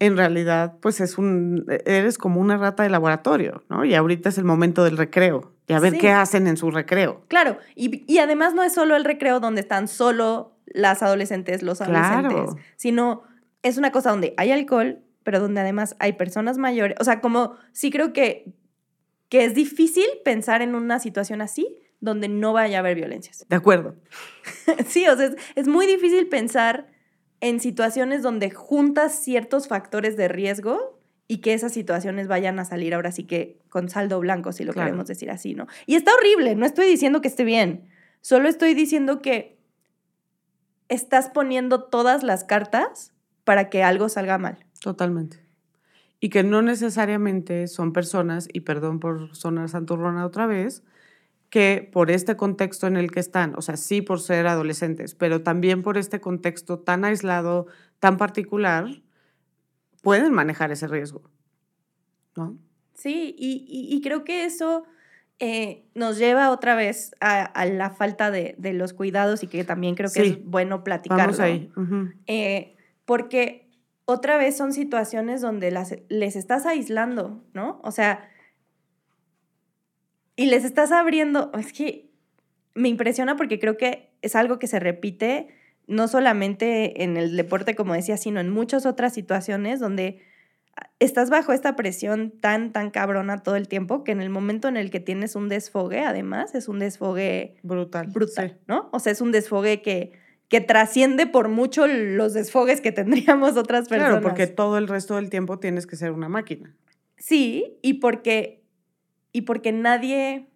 en 0.00 0.16
realidad, 0.16 0.74
pues 0.80 1.00
es 1.00 1.18
un, 1.18 1.66
eres 1.84 2.18
como 2.18 2.40
una 2.40 2.56
rata 2.56 2.82
de 2.82 2.90
laboratorio, 2.90 3.62
¿no? 3.68 3.84
Y 3.84 3.94
ahorita 3.94 4.30
es 4.30 4.38
el 4.38 4.44
momento 4.44 4.82
del 4.82 4.96
recreo, 4.96 5.52
y 5.68 5.74
a 5.74 5.78
ver 5.78 5.92
sí. 5.92 5.98
qué 6.00 6.10
hacen 6.10 6.48
en 6.48 6.56
su 6.56 6.72
recreo. 6.72 7.22
Claro, 7.28 7.58
y, 7.76 8.02
y, 8.12 8.18
además 8.18 8.54
no 8.54 8.64
es 8.64 8.74
solo 8.74 8.96
el 8.96 9.04
recreo 9.04 9.38
donde 9.38 9.60
están 9.60 9.86
solo 9.86 10.56
las 10.66 11.04
adolescentes, 11.04 11.62
los 11.62 11.80
adolescentes, 11.80 12.32
Claro. 12.32 12.56
sino 12.74 13.22
es 13.62 13.78
una 13.78 13.92
cosa 13.92 14.10
donde 14.10 14.34
hay 14.36 14.50
alcohol, 14.50 14.98
pero 15.22 15.40
donde 15.40 15.60
además 15.60 15.96
hay 15.98 16.14
personas 16.14 16.58
mayores. 16.58 16.96
O 17.00 17.04
sea, 17.04 17.20
como 17.20 17.56
sí 17.72 17.90
creo 17.90 18.12
que, 18.12 18.52
que 19.28 19.44
es 19.44 19.54
difícil 19.54 20.06
pensar 20.24 20.62
en 20.62 20.74
una 20.74 20.98
situación 20.98 21.40
así 21.40 21.76
donde 22.00 22.28
no 22.28 22.52
vaya 22.52 22.78
a 22.78 22.80
haber 22.80 22.96
violencias. 22.96 23.44
De 23.48 23.56
acuerdo. 23.56 23.96
sí, 24.86 25.06
o 25.06 25.16
sea, 25.16 25.26
es, 25.26 25.36
es 25.54 25.68
muy 25.68 25.86
difícil 25.86 26.28
pensar 26.28 26.88
en 27.40 27.60
situaciones 27.60 28.22
donde 28.22 28.50
juntas 28.50 29.14
ciertos 29.22 29.68
factores 29.68 30.16
de 30.16 30.28
riesgo 30.28 30.98
y 31.28 31.38
que 31.38 31.54
esas 31.54 31.72
situaciones 31.72 32.26
vayan 32.26 32.58
a 32.58 32.64
salir 32.64 32.94
ahora 32.94 33.12
sí 33.12 33.24
que 33.24 33.58
con 33.68 33.88
saldo 33.88 34.18
blanco, 34.18 34.52
si 34.52 34.64
lo 34.64 34.72
Claro. 34.72 34.88
queremos 34.88 35.06
decir 35.06 35.30
así, 35.30 35.54
¿no? 35.54 35.66
Y 35.86 35.94
está 35.94 36.12
horrible, 36.14 36.54
no 36.56 36.66
estoy 36.66 36.86
diciendo 36.86 37.20
que 37.20 37.28
esté 37.28 37.44
bien, 37.44 37.88
solo 38.20 38.48
estoy 38.48 38.74
diciendo 38.74 39.22
que 39.22 39.56
estás 40.88 41.28
poniendo 41.28 41.84
todas 41.84 42.22
las 42.22 42.44
cartas 42.44 43.12
para 43.50 43.68
que 43.68 43.82
algo 43.82 44.08
salga 44.08 44.38
mal. 44.38 44.64
Totalmente. 44.80 45.40
Y 46.20 46.28
que 46.28 46.44
no 46.44 46.62
necesariamente 46.62 47.66
son 47.66 47.92
personas, 47.92 48.48
y 48.52 48.60
perdón 48.60 49.00
por 49.00 49.34
sonar 49.34 49.68
santurrona 49.68 50.24
otra 50.24 50.46
vez, 50.46 50.84
que 51.48 51.90
por 51.92 52.12
este 52.12 52.36
contexto 52.36 52.86
en 52.86 52.96
el 52.96 53.10
que 53.10 53.18
están, 53.18 53.54
o 53.56 53.60
sea, 53.60 53.76
sí 53.76 54.02
por 54.02 54.20
ser 54.20 54.46
adolescentes, 54.46 55.16
pero 55.16 55.42
también 55.42 55.82
por 55.82 55.98
este 55.98 56.20
contexto 56.20 56.78
tan 56.78 57.04
aislado, 57.04 57.66
tan 57.98 58.18
particular, 58.18 58.86
pueden 60.00 60.32
manejar 60.32 60.70
ese 60.70 60.86
riesgo. 60.86 61.22
¿No? 62.36 62.56
Sí, 62.94 63.34
y, 63.36 63.66
y, 63.68 63.96
y 63.96 64.00
creo 64.00 64.22
que 64.22 64.44
eso 64.44 64.84
eh, 65.40 65.82
nos 65.96 66.18
lleva 66.18 66.52
otra 66.52 66.76
vez 66.76 67.16
a, 67.20 67.42
a 67.42 67.66
la 67.66 67.90
falta 67.90 68.30
de, 68.30 68.54
de, 68.58 68.74
los 68.74 68.92
cuidados 68.92 69.42
y 69.42 69.48
que 69.48 69.64
también 69.64 69.96
creo 69.96 70.08
que 70.12 70.22
Sí. 70.22 70.28
es 70.38 70.44
bueno 70.44 70.84
platicarlo. 70.84 71.24
Vamos 71.24 71.40
ahí. 71.40 71.72
Ujú. 71.76 72.10
Eh, 72.28 72.76
porque 73.10 73.68
otra 74.04 74.36
vez 74.36 74.56
son 74.56 74.72
situaciones 74.72 75.40
donde 75.40 75.72
las, 75.72 75.96
les 76.08 76.36
estás 76.36 76.64
aislando, 76.64 77.42
¿no? 77.54 77.80
O 77.82 77.90
sea, 77.90 78.30
y 80.36 80.46
les 80.46 80.64
estás 80.64 80.92
abriendo, 80.92 81.50
es 81.58 81.72
que 81.72 82.08
me 82.76 82.88
impresiona 82.88 83.34
porque 83.34 83.58
creo 83.58 83.76
que 83.76 84.12
es 84.22 84.36
algo 84.36 84.60
que 84.60 84.68
se 84.68 84.78
repite 84.78 85.48
no 85.88 86.06
solamente 86.06 87.02
en 87.02 87.16
el 87.16 87.36
deporte, 87.36 87.74
como 87.74 87.94
decía, 87.94 88.16
sino 88.16 88.38
en 88.38 88.48
muchas 88.48 88.86
otras 88.86 89.12
situaciones 89.12 89.80
donde 89.80 90.22
estás 91.00 91.30
bajo 91.30 91.52
esta 91.52 91.74
presión 91.74 92.30
tan, 92.30 92.70
tan 92.72 92.92
cabrona 92.92 93.42
todo 93.42 93.56
el 93.56 93.66
tiempo 93.66 94.04
que 94.04 94.12
en 94.12 94.20
el 94.20 94.30
momento 94.30 94.68
en 94.68 94.76
el 94.76 94.92
que 94.92 95.00
tienes 95.00 95.34
un 95.34 95.48
desfogue, 95.48 96.02
además, 96.02 96.54
es 96.54 96.68
un 96.68 96.78
desfogue 96.78 97.56
Brutal. 97.64 98.06
brutal, 98.06 98.50
sí. 98.50 98.64
¿no? 98.68 98.88
O 98.92 99.00
sea, 99.00 99.10
es 99.10 99.20
un 99.20 99.32
desfogue 99.32 99.82
que, 99.82 100.12
que 100.50 100.60
trasciende 100.60 101.28
por 101.28 101.48
mucho 101.48 101.86
los 101.86 102.34
desfogues 102.34 102.80
que 102.80 102.90
tendríamos 102.90 103.56
otras 103.56 103.88
personas. 103.88 104.14
Claro, 104.14 104.22
porque 104.22 104.48
todo 104.48 104.78
el 104.78 104.88
resto 104.88 105.14
del 105.14 105.30
tiempo 105.30 105.60
tienes 105.60 105.86
que 105.86 105.94
ser 105.94 106.10
una 106.10 106.28
máquina. 106.28 106.74
Sí, 107.16 107.78
y 107.82 107.94
porque, 107.94 108.64
y 109.32 109.42
porque 109.42 109.70
nadie, 109.70 110.48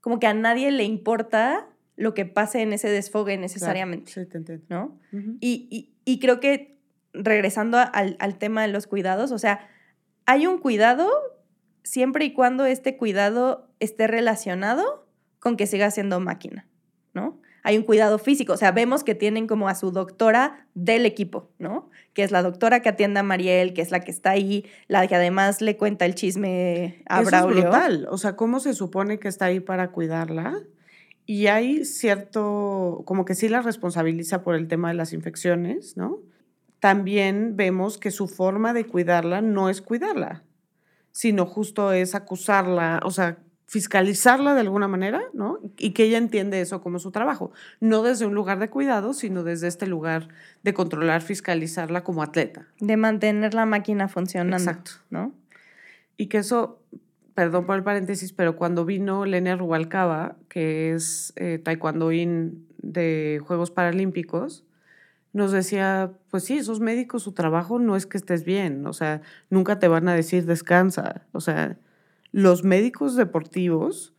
como 0.00 0.18
que 0.18 0.26
a 0.26 0.34
nadie 0.34 0.72
le 0.72 0.84
importa 0.84 1.68
lo 1.94 2.14
que 2.14 2.24
pase 2.24 2.62
en 2.62 2.72
ese 2.72 2.88
desfogue 2.88 3.36
necesariamente, 3.36 4.10
Claro, 4.10 4.24
sí, 4.24 4.30
te 4.30 4.38
entiendo. 4.38 4.64
¿no? 4.70 4.98
Y, 5.40 5.68
y, 5.70 5.94
y 6.06 6.20
creo 6.20 6.40
que 6.40 6.78
regresando 7.12 7.78
al, 7.78 8.16
al 8.18 8.38
tema 8.38 8.62
de 8.62 8.68
los 8.68 8.86
cuidados, 8.86 9.30
o 9.30 9.38
sea, 9.38 9.68
hay 10.24 10.46
un 10.46 10.58
cuidado 10.58 11.10
siempre 11.82 12.24
y 12.24 12.32
cuando 12.32 12.64
este 12.64 12.96
cuidado 12.96 13.68
esté 13.78 14.06
relacionado 14.06 15.06
con 15.38 15.58
que 15.58 15.66
siga 15.66 15.90
siendo 15.90 16.18
máquina, 16.18 16.66
¿no? 17.12 17.38
Hay 17.66 17.78
un 17.78 17.82
cuidado 17.82 18.18
físico, 18.18 18.52
o 18.52 18.56
sea, 18.58 18.72
vemos 18.72 19.04
que 19.04 19.14
tienen 19.14 19.46
como 19.46 19.68
a 19.70 19.74
su 19.74 19.90
doctora 19.90 20.68
del 20.74 21.06
equipo, 21.06 21.48
¿no? 21.58 21.88
Que 22.12 22.22
es 22.22 22.30
la 22.30 22.42
doctora 22.42 22.80
que 22.80 22.90
atiende 22.90 23.20
a 23.20 23.22
Mariel, 23.22 23.72
que 23.72 23.80
es 23.80 23.90
la 23.90 24.00
que 24.00 24.10
está 24.10 24.32
ahí, 24.32 24.66
la 24.86 25.06
que 25.06 25.14
además 25.14 25.62
le 25.62 25.78
cuenta 25.78 26.04
el 26.04 26.14
chisme 26.14 27.02
a 27.08 27.22
Eso 27.22 27.30
Braulio. 27.30 27.58
Es 27.58 27.64
brutal. 27.64 28.06
O 28.10 28.18
sea, 28.18 28.36
¿cómo 28.36 28.60
se 28.60 28.74
supone 28.74 29.18
que 29.18 29.28
está 29.28 29.46
ahí 29.46 29.60
para 29.60 29.92
cuidarla? 29.92 30.60
Y 31.24 31.46
hay 31.46 31.86
cierto, 31.86 33.02
como 33.06 33.24
que 33.24 33.34
sí 33.34 33.48
la 33.48 33.62
responsabiliza 33.62 34.42
por 34.42 34.56
el 34.56 34.68
tema 34.68 34.88
de 34.88 34.94
las 34.94 35.14
infecciones, 35.14 35.96
¿no? 35.96 36.18
También 36.80 37.56
vemos 37.56 37.96
que 37.96 38.10
su 38.10 38.28
forma 38.28 38.74
de 38.74 38.86
cuidarla 38.86 39.40
no 39.40 39.70
es 39.70 39.80
cuidarla, 39.80 40.44
sino 41.12 41.46
justo 41.46 41.92
es 41.92 42.14
acusarla, 42.14 43.00
o 43.04 43.10
sea, 43.10 43.38
fiscalizarla 43.66 44.54
de 44.54 44.60
alguna 44.60 44.88
manera, 44.88 45.22
¿no? 45.32 45.58
Y 45.78 45.90
que 45.90 46.04
ella 46.04 46.18
entiende 46.18 46.60
eso 46.60 46.80
como 46.80 46.98
su 46.98 47.10
trabajo, 47.10 47.52
no 47.80 48.02
desde 48.02 48.26
un 48.26 48.34
lugar 48.34 48.58
de 48.58 48.68
cuidado, 48.68 49.14
sino 49.14 49.42
desde 49.42 49.68
este 49.68 49.86
lugar 49.86 50.28
de 50.62 50.74
controlar, 50.74 51.22
fiscalizarla 51.22 52.04
como 52.04 52.22
atleta. 52.22 52.66
De 52.80 52.96
mantener 52.96 53.54
la 53.54 53.66
máquina 53.66 54.08
funcionando. 54.08 54.56
Exacto. 54.56 54.92
¿No? 55.10 55.32
Y 56.16 56.26
que 56.26 56.38
eso, 56.38 56.80
perdón 57.34 57.66
por 57.66 57.76
el 57.76 57.82
paréntesis, 57.82 58.32
pero 58.32 58.56
cuando 58.56 58.84
vino 58.84 59.24
Lenia 59.24 59.56
Rubalcaba, 59.56 60.36
que 60.48 60.92
es 60.92 61.32
eh, 61.36 61.58
taekwondoín 61.58 62.66
de 62.78 63.40
Juegos 63.44 63.70
Paralímpicos, 63.70 64.64
nos 65.32 65.50
decía, 65.50 66.12
pues 66.30 66.44
sí, 66.44 66.58
esos 66.58 66.78
médicos, 66.78 67.24
su 67.24 67.32
trabajo 67.32 67.80
no 67.80 67.96
es 67.96 68.06
que 68.06 68.18
estés 68.18 68.44
bien, 68.44 68.86
o 68.86 68.92
sea, 68.92 69.20
nunca 69.50 69.80
te 69.80 69.88
van 69.88 70.06
a 70.08 70.14
decir 70.14 70.46
descansa, 70.46 71.26
o 71.32 71.40
sea, 71.40 71.76
los 72.34 72.64
médicos 72.64 73.14
deportivos 73.14 74.12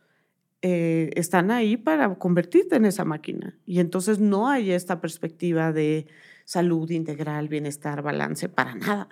eh, 0.62 1.10
están 1.16 1.50
ahí 1.50 1.76
para 1.76 2.14
convertirte 2.14 2.76
en 2.76 2.86
esa 2.86 3.04
máquina. 3.04 3.58
Y 3.66 3.78
entonces 3.78 4.20
no 4.20 4.48
hay 4.48 4.70
esta 4.70 5.02
perspectiva 5.02 5.70
de 5.70 6.06
salud 6.46 6.90
integral, 6.90 7.48
bienestar, 7.48 8.00
balance, 8.00 8.48
para 8.48 8.74
nada. 8.74 9.10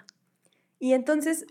Y 0.81 0.95
entonces 0.95 1.45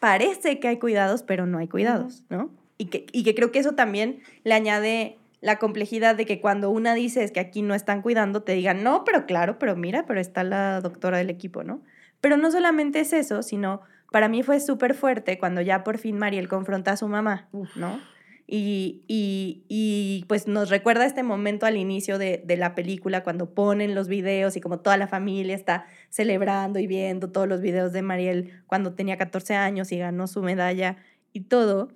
parece 0.00 0.60
que 0.60 0.68
hay 0.68 0.78
cuidados, 0.78 1.22
pero 1.22 1.44
no 1.44 1.58
hay 1.58 1.68
cuidados, 1.68 2.24
¿no? 2.30 2.50
Y 2.78 2.86
que, 2.86 3.04
y 3.12 3.22
que 3.22 3.34
creo 3.34 3.52
que 3.52 3.58
eso 3.58 3.72
también 3.72 4.22
le 4.42 4.54
añade 4.54 5.18
la 5.42 5.58
complejidad 5.58 6.16
de 6.16 6.24
que 6.24 6.40
cuando 6.40 6.70
una 6.70 6.94
dice 6.94 7.22
es 7.22 7.32
que 7.32 7.40
aquí 7.40 7.60
no 7.60 7.74
están 7.74 8.00
cuidando, 8.00 8.44
te 8.44 8.54
digan, 8.54 8.82
no, 8.82 9.04
pero 9.04 9.26
claro, 9.26 9.58
pero 9.58 9.76
mira, 9.76 10.06
pero 10.06 10.20
está 10.20 10.42
la 10.42 10.80
doctora 10.80 11.18
del 11.18 11.28
equipo, 11.28 11.64
¿no? 11.64 11.82
Pero 12.22 12.38
no 12.38 12.50
solamente 12.50 13.00
es 13.00 13.12
eso, 13.12 13.42
sino 13.42 13.82
para 14.12 14.28
mí 14.28 14.42
fue 14.42 14.60
súper 14.60 14.94
fuerte 14.94 15.38
cuando 15.38 15.60
ya 15.60 15.82
por 15.82 15.98
fin 15.98 16.18
Mariel 16.18 16.48
confronta 16.48 16.92
a 16.92 16.96
su 16.96 17.08
mamá, 17.08 17.48
¿no? 17.74 18.00
Y, 18.46 19.04
y, 19.06 19.64
y, 19.68 20.24
pues 20.28 20.46
nos 20.46 20.68
recuerda 20.68 21.06
este 21.06 21.22
momento 21.22 21.64
al 21.64 21.76
inicio 21.76 22.18
de, 22.18 22.42
de, 22.44 22.56
la 22.58 22.74
película 22.74 23.22
cuando 23.22 23.54
ponen 23.54 23.94
los 23.94 24.08
videos 24.08 24.56
y 24.56 24.60
como 24.60 24.80
toda 24.80 24.98
la 24.98 25.06
familia 25.06 25.54
está 25.54 25.86
celebrando 26.10 26.78
y 26.78 26.86
viendo 26.86 27.30
todos 27.30 27.48
los 27.48 27.62
videos 27.62 27.92
de 27.92 28.02
Mariel 28.02 28.62
cuando 28.66 28.92
tenía 28.92 29.16
14 29.16 29.54
años 29.54 29.90
y 29.90 29.98
ganó 29.98 30.26
su 30.26 30.42
medalla 30.42 30.98
y 31.32 31.42
todo. 31.42 31.92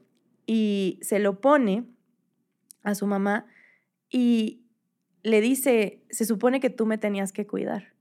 Y 0.46 0.98
se 1.02 1.18
lo 1.18 1.40
pone 1.40 1.84
a 2.84 2.94
su 2.94 3.06
mamá 3.06 3.46
y 4.08 4.62
le 5.22 5.40
dice, 5.40 6.04
se 6.08 6.24
supone 6.24 6.60
que 6.60 6.70
tú 6.70 6.86
me 6.86 6.96
tenías 6.96 7.32
que 7.32 7.46
cuidar. 7.46 7.92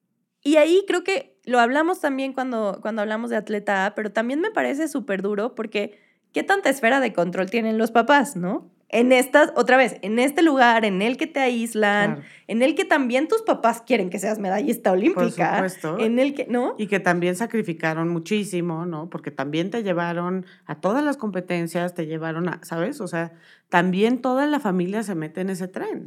Y 0.43 0.57
ahí 0.57 0.85
creo 0.87 1.03
que 1.03 1.34
lo 1.45 1.59
hablamos 1.59 2.01
también 2.01 2.33
cuando, 2.33 2.79
cuando 2.81 3.01
hablamos 3.01 3.29
de 3.29 3.37
atleta 3.37 3.85
A, 3.85 3.95
pero 3.95 4.11
también 4.11 4.41
me 4.41 4.51
parece 4.51 4.87
súper 4.87 5.21
duro 5.21 5.55
porque 5.55 5.99
qué 6.33 6.43
tanta 6.43 6.69
esfera 6.69 6.99
de 6.99 7.13
control 7.13 7.49
tienen 7.49 7.77
los 7.77 7.91
papás, 7.91 8.35
¿no? 8.35 8.69
En 8.89 9.11
estas, 9.11 9.51
otra 9.55 9.77
vez, 9.77 9.97
en 10.03 10.19
este 10.19 10.41
lugar, 10.43 10.85
en 10.85 11.01
el 11.01 11.17
que 11.17 11.27
te 11.27 11.39
aíslan, 11.39 12.15
claro. 12.15 12.27
en 12.47 12.61
el 12.61 12.75
que 12.75 12.85
también 12.85 13.27
tus 13.27 13.41
papás 13.41 13.81
quieren 13.81 14.09
que 14.09 14.19
seas 14.19 14.37
medallista 14.37 14.91
olímpica. 14.91 15.59
Por 15.59 15.69
supuesto. 15.69 15.99
En 15.99 16.19
el 16.19 16.33
que, 16.35 16.45
¿no? 16.47 16.75
Y 16.77 16.87
que 16.87 16.99
también 16.99 17.35
sacrificaron 17.35 18.09
muchísimo, 18.09 18.85
¿no? 18.85 19.09
Porque 19.09 19.31
también 19.31 19.71
te 19.71 19.81
llevaron 19.81 20.45
a 20.65 20.79
todas 20.79 21.03
las 21.03 21.17
competencias, 21.17 21.95
te 21.95 22.05
llevaron 22.05 22.47
a, 22.47 22.59
¿sabes? 22.63 23.01
O 23.01 23.07
sea, 23.07 23.33
también 23.69 24.21
toda 24.21 24.45
la 24.45 24.59
familia 24.59 25.03
se 25.03 25.15
mete 25.15 25.41
en 25.41 25.49
ese 25.49 25.67
tren. 25.67 26.05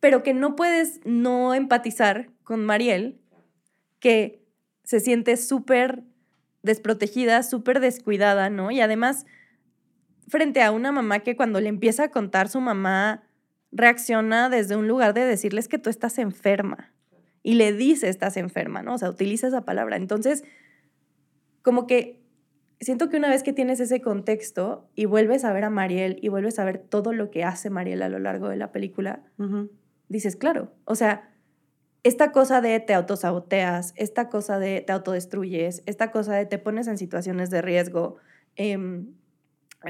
Pero 0.00 0.22
que 0.22 0.32
no 0.34 0.56
puedes 0.56 1.00
no 1.04 1.54
empatizar 1.54 2.30
con 2.42 2.64
Mariel, 2.64 3.18
que 4.00 4.37
se 4.88 5.00
siente 5.00 5.36
súper 5.36 6.02
desprotegida, 6.62 7.42
súper 7.42 7.78
descuidada, 7.78 8.48
¿no? 8.48 8.70
Y 8.70 8.80
además 8.80 9.26
frente 10.28 10.62
a 10.62 10.72
una 10.72 10.92
mamá 10.92 11.18
que 11.18 11.36
cuando 11.36 11.60
le 11.60 11.68
empieza 11.68 12.04
a 12.04 12.10
contar 12.10 12.48
su 12.48 12.62
mamá 12.62 13.22
reacciona 13.70 14.48
desde 14.48 14.76
un 14.76 14.88
lugar 14.88 15.12
de 15.12 15.26
decirles 15.26 15.68
que 15.68 15.76
tú 15.76 15.90
estás 15.90 16.16
enferma 16.16 16.94
y 17.42 17.56
le 17.56 17.74
dice 17.74 18.08
estás 18.08 18.38
enferma, 18.38 18.82
¿no? 18.82 18.94
O 18.94 18.98
sea, 18.98 19.10
utiliza 19.10 19.48
esa 19.48 19.66
palabra. 19.66 19.96
Entonces, 19.96 20.42
como 21.60 21.86
que 21.86 22.22
siento 22.80 23.10
que 23.10 23.18
una 23.18 23.28
vez 23.28 23.42
que 23.42 23.52
tienes 23.52 23.80
ese 23.80 24.00
contexto 24.00 24.88
y 24.94 25.04
vuelves 25.04 25.44
a 25.44 25.52
ver 25.52 25.64
a 25.64 25.70
Mariel 25.70 26.18
y 26.22 26.28
vuelves 26.28 26.58
a 26.58 26.64
ver 26.64 26.78
todo 26.78 27.12
lo 27.12 27.30
que 27.30 27.44
hace 27.44 27.68
Mariel 27.68 28.00
a 28.00 28.08
lo 28.08 28.20
largo 28.20 28.48
de 28.48 28.56
la 28.56 28.72
película, 28.72 29.22
uh 29.36 29.42
-huh. 29.42 29.70
dices, 30.08 30.34
claro, 30.34 30.72
o 30.86 30.94
sea, 30.94 31.28
esta 32.02 32.32
cosa 32.32 32.60
de 32.60 32.78
te 32.80 32.94
autosaboteas, 32.94 33.92
esta 33.96 34.28
cosa 34.28 34.58
de 34.58 34.80
te 34.80 34.92
autodestruyes, 34.92 35.82
esta 35.86 36.10
cosa 36.10 36.34
de 36.34 36.46
te 36.46 36.58
pones 36.58 36.86
en 36.86 36.98
situaciones 36.98 37.50
de 37.50 37.62
riesgo, 37.62 38.16
eh, 38.56 38.78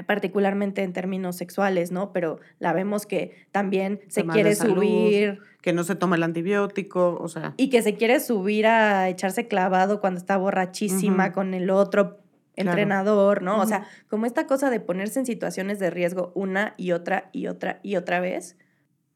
particularmente 0.05 0.83
en 0.83 0.93
términos 0.93 1.35
sexuales, 1.35 1.91
¿no? 1.91 2.11
Pero 2.13 2.39
la 2.59 2.73
vemos 2.73 3.05
que 3.05 3.47
también 3.51 4.01
se 4.07 4.23
quiere 4.25 4.53
salud, 4.55 4.75
subir. 4.75 5.39
Que 5.61 5.73
no 5.73 5.83
se 5.83 5.95
toma 5.95 6.15
el 6.15 6.23
antibiótico, 6.23 7.17
o 7.19 7.27
sea. 7.27 7.53
Y 7.57 7.69
que 7.69 7.81
se 7.81 7.95
quiere 7.95 8.19
subir 8.19 8.67
a 8.67 9.09
echarse 9.09 9.47
clavado 9.47 9.99
cuando 9.99 10.19
está 10.19 10.37
borrachísima 10.37 11.25
uh 11.25 11.29
-huh. 11.29 11.33
con 11.33 11.53
el 11.53 11.69
otro 11.69 12.19
entrenador, 12.55 13.41
¿no? 13.41 13.55
Uh 13.55 13.59
-huh. 13.59 13.63
O 13.63 13.67
sea, 13.67 13.87
como 14.09 14.25
esta 14.25 14.45
cosa 14.45 14.69
de 14.69 14.79
ponerse 14.79 15.19
en 15.19 15.25
situaciones 15.25 15.79
de 15.79 15.89
riesgo 15.89 16.31
una 16.35 16.75
y 16.77 16.91
otra 16.91 17.29
y 17.31 17.47
otra 17.47 17.79
y 17.81 17.95
otra 17.95 18.19
vez, 18.19 18.57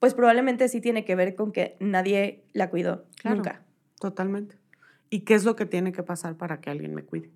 pues 0.04 0.16
probablemente 0.16 0.68
sí 0.68 0.82
tiene 0.82 1.06
que 1.06 1.16
ver 1.16 1.34
con 1.34 1.54
que 1.54 1.78
nadie 1.80 2.44
la 2.52 2.70
cuidó 2.70 3.06
claro, 3.22 3.38
nunca. 3.38 3.64
Totalmente. 4.02 4.58
¿Y 5.10 5.22
qué 5.22 5.34
es 5.34 5.46
lo 5.46 5.56
que 5.56 5.66
tiene 5.66 5.94
que 5.94 6.04
pasar 6.04 6.36
para 6.36 6.60
que 6.60 6.70
alguien 6.70 6.94
me 6.94 7.06
cuide? 7.06 7.32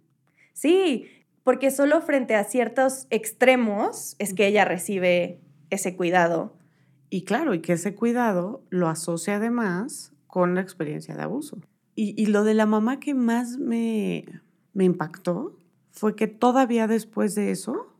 Sí, 0.51 1.07
porque 1.45 1.71
solo 1.71 2.01
frente 2.01 2.35
a 2.35 2.43
ciertos 2.43 3.07
extremos 3.09 4.17
es 4.19 4.33
que 4.33 4.47
ella 4.47 4.65
recibe 4.65 5.39
ese 5.69 5.95
cuidado. 5.95 6.57
Y 7.09 7.23
claro, 7.23 7.53
y 7.53 7.61
que 7.61 7.71
ese 7.71 7.95
cuidado 7.95 8.61
lo 8.69 8.89
asocia 8.89 9.37
además 9.37 10.11
con 10.27 10.53
la 10.53 10.59
experiencia 10.59 11.15
de 11.15 11.21
abuso. 11.21 11.61
Y, 11.95 12.21
y 12.21 12.25
lo 12.25 12.43
de 12.43 12.53
la 12.53 12.65
mamá 12.65 12.99
que 12.99 13.13
más 13.13 13.57
me, 13.57 14.25
me 14.73 14.83
impactó 14.83 15.57
fue 15.91 16.17
que 16.17 16.27
todavía 16.27 16.85
después 16.87 17.33
de 17.33 17.51
eso, 17.51 17.95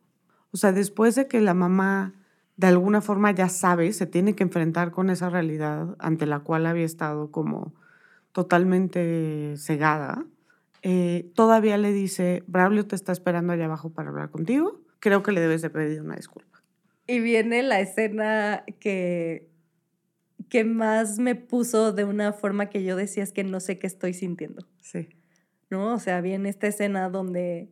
o 0.52 0.58
sea, 0.58 0.74
después 0.74 1.16
de 1.16 1.30
que 1.30 1.40
la 1.40 1.54
mamá 1.54 2.16
de 2.58 2.68
alguna 2.68 3.02
forma 3.02 3.32
ya 3.32 3.50
sabe, 3.50 3.94
se 3.94 4.08
tiene 4.08 4.36
que 4.36 4.44
enfrentar 4.44 4.92
con 4.92 5.10
esa 5.10 5.30
realidad 5.30 5.96
ante 6.00 6.26
la 6.26 6.40
cual 6.40 6.66
había 6.66 6.86
estado 6.86 7.32
como 7.32 7.74
totalmente 8.32 9.54
cegada, 9.58 10.26
eh, 10.82 11.32
todavía 11.36 11.78
le 11.78 11.92
dice, 11.92 12.44
Braulio 12.48 12.86
te 12.88 12.96
está 12.96 13.12
esperando 13.12 13.54
allá 13.54 13.66
abajo 13.66 13.92
para 13.92 14.10
hablar 14.10 14.32
contigo, 14.32 14.82
creo 15.00 15.22
que 15.22 15.32
le 15.32 15.42
debes 15.42 15.62
de 15.62 15.70
pedir 15.70 16.02
una 16.02 16.16
disculpa. 16.16 16.64
Y 17.06 17.20
viene 17.20 17.62
la 17.62 17.80
escena 17.80 18.64
que, 18.80 19.50
que 20.50 20.64
más 20.64 21.20
me 21.20 21.36
puso 21.36 21.94
de 21.94 22.04
una 22.04 22.34
forma 22.34 22.70
que 22.70 22.84
yo 22.84 22.96
decía 22.96 23.24
es 23.24 23.32
que 23.32 23.44
no 23.44 23.60
sé 23.60 23.80
qué 23.80 23.88
estoy 23.88 24.14
sintiendo. 24.14 24.68
Sí. 24.82 25.10
¿No? 25.70 25.94
O 25.94 26.00
sea, 26.00 26.22
viene 26.22 26.50
esta 26.50 26.68
escena 26.68 27.10
donde, 27.10 27.70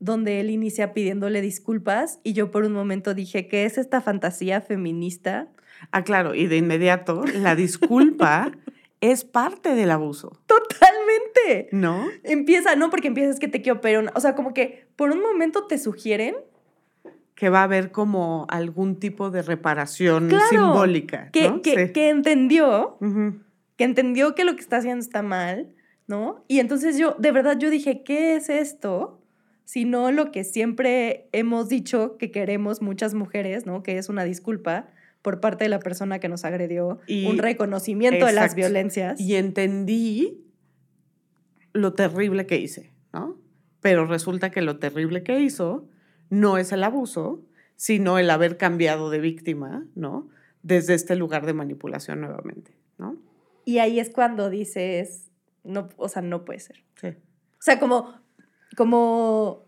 donde 0.00 0.40
él 0.40 0.50
inicia 0.50 0.92
pidiéndole 0.92 1.40
disculpas 1.40 2.20
y 2.22 2.32
yo 2.32 2.50
por 2.50 2.64
un 2.64 2.72
momento 2.72 3.14
dije, 3.14 3.48
¿qué 3.48 3.64
es 3.64 3.78
esta 3.78 4.00
fantasía 4.00 4.60
feminista? 4.60 5.48
Ah, 5.90 6.02
claro, 6.04 6.34
y 6.34 6.46
de 6.46 6.56
inmediato 6.56 7.24
la 7.34 7.56
disculpa 7.56 8.52
es 9.00 9.24
parte 9.24 9.74
del 9.74 9.90
abuso. 9.90 10.40
Totalmente. 10.46 11.68
¿No? 11.72 12.06
Empieza, 12.24 12.76
no 12.76 12.90
porque 12.90 13.08
empiezas 13.08 13.38
que 13.38 13.48
te 13.48 13.62
quiero, 13.62 13.80
pero, 13.80 14.02
o 14.14 14.20
sea, 14.20 14.34
como 14.34 14.54
que 14.54 14.86
por 14.96 15.10
un 15.10 15.20
momento 15.20 15.66
te 15.66 15.78
sugieren 15.78 16.36
que 17.34 17.50
va 17.50 17.60
a 17.60 17.64
haber 17.64 17.92
como 17.92 18.46
algún 18.48 18.98
tipo 18.98 19.30
de 19.30 19.42
reparación 19.42 20.28
claro, 20.28 20.44
simbólica. 20.50 21.30
Que, 21.30 21.48
¿no? 21.48 21.62
que, 21.62 21.86
sí. 21.86 21.92
que 21.92 22.08
entendió, 22.08 22.96
uh 23.00 23.04
-huh. 23.04 23.42
que 23.76 23.84
entendió 23.84 24.34
que 24.34 24.44
lo 24.44 24.56
que 24.56 24.60
está 24.60 24.78
haciendo 24.78 25.00
está 25.00 25.22
mal, 25.22 25.72
¿no? 26.08 26.44
Y 26.48 26.58
entonces 26.58 26.98
yo, 26.98 27.14
de 27.16 27.30
verdad, 27.30 27.56
yo 27.56 27.70
dije, 27.70 28.02
¿qué 28.02 28.34
es 28.34 28.48
esto? 28.48 29.17
Sino 29.68 30.10
lo 30.12 30.32
que 30.32 30.44
siempre 30.44 31.28
hemos 31.32 31.68
dicho 31.68 32.16
que 32.16 32.30
queremos 32.30 32.80
muchas 32.80 33.12
mujeres, 33.12 33.66
¿no? 33.66 33.82
Que 33.82 33.98
es 33.98 34.08
una 34.08 34.24
disculpa 34.24 34.88
por 35.20 35.40
parte 35.40 35.64
de 35.64 35.68
la 35.68 35.78
persona 35.78 36.20
que 36.20 36.30
nos 36.30 36.46
agredió, 36.46 37.00
y, 37.06 37.26
un 37.26 37.36
reconocimiento 37.36 38.16
exacto. 38.16 38.34
de 38.34 38.40
las 38.40 38.54
violencias. 38.54 39.20
Y 39.20 39.34
entendí 39.34 40.42
lo 41.74 41.92
terrible 41.92 42.46
que 42.46 42.56
hice, 42.56 42.94
¿no? 43.12 43.36
Pero 43.82 44.06
resulta 44.06 44.48
que 44.48 44.62
lo 44.62 44.78
terrible 44.78 45.22
que 45.22 45.38
hizo 45.38 45.86
no 46.30 46.56
es 46.56 46.72
el 46.72 46.82
abuso, 46.82 47.44
sino 47.76 48.18
el 48.18 48.30
haber 48.30 48.56
cambiado 48.56 49.10
de 49.10 49.18
víctima, 49.18 49.84
¿no? 49.94 50.30
Desde 50.62 50.94
este 50.94 51.14
lugar 51.14 51.44
de 51.44 51.52
manipulación 51.52 52.22
nuevamente, 52.22 52.74
¿no? 52.96 53.18
Y 53.66 53.80
ahí 53.80 54.00
es 54.00 54.08
cuando 54.08 54.48
dices, 54.48 55.30
no, 55.62 55.90
o 55.98 56.08
sea, 56.08 56.22
no 56.22 56.46
puede 56.46 56.60
ser. 56.60 56.84
Sí. 56.94 57.08
O 57.08 57.60
sea, 57.60 57.78
como, 57.78 58.14
como, 58.76 59.64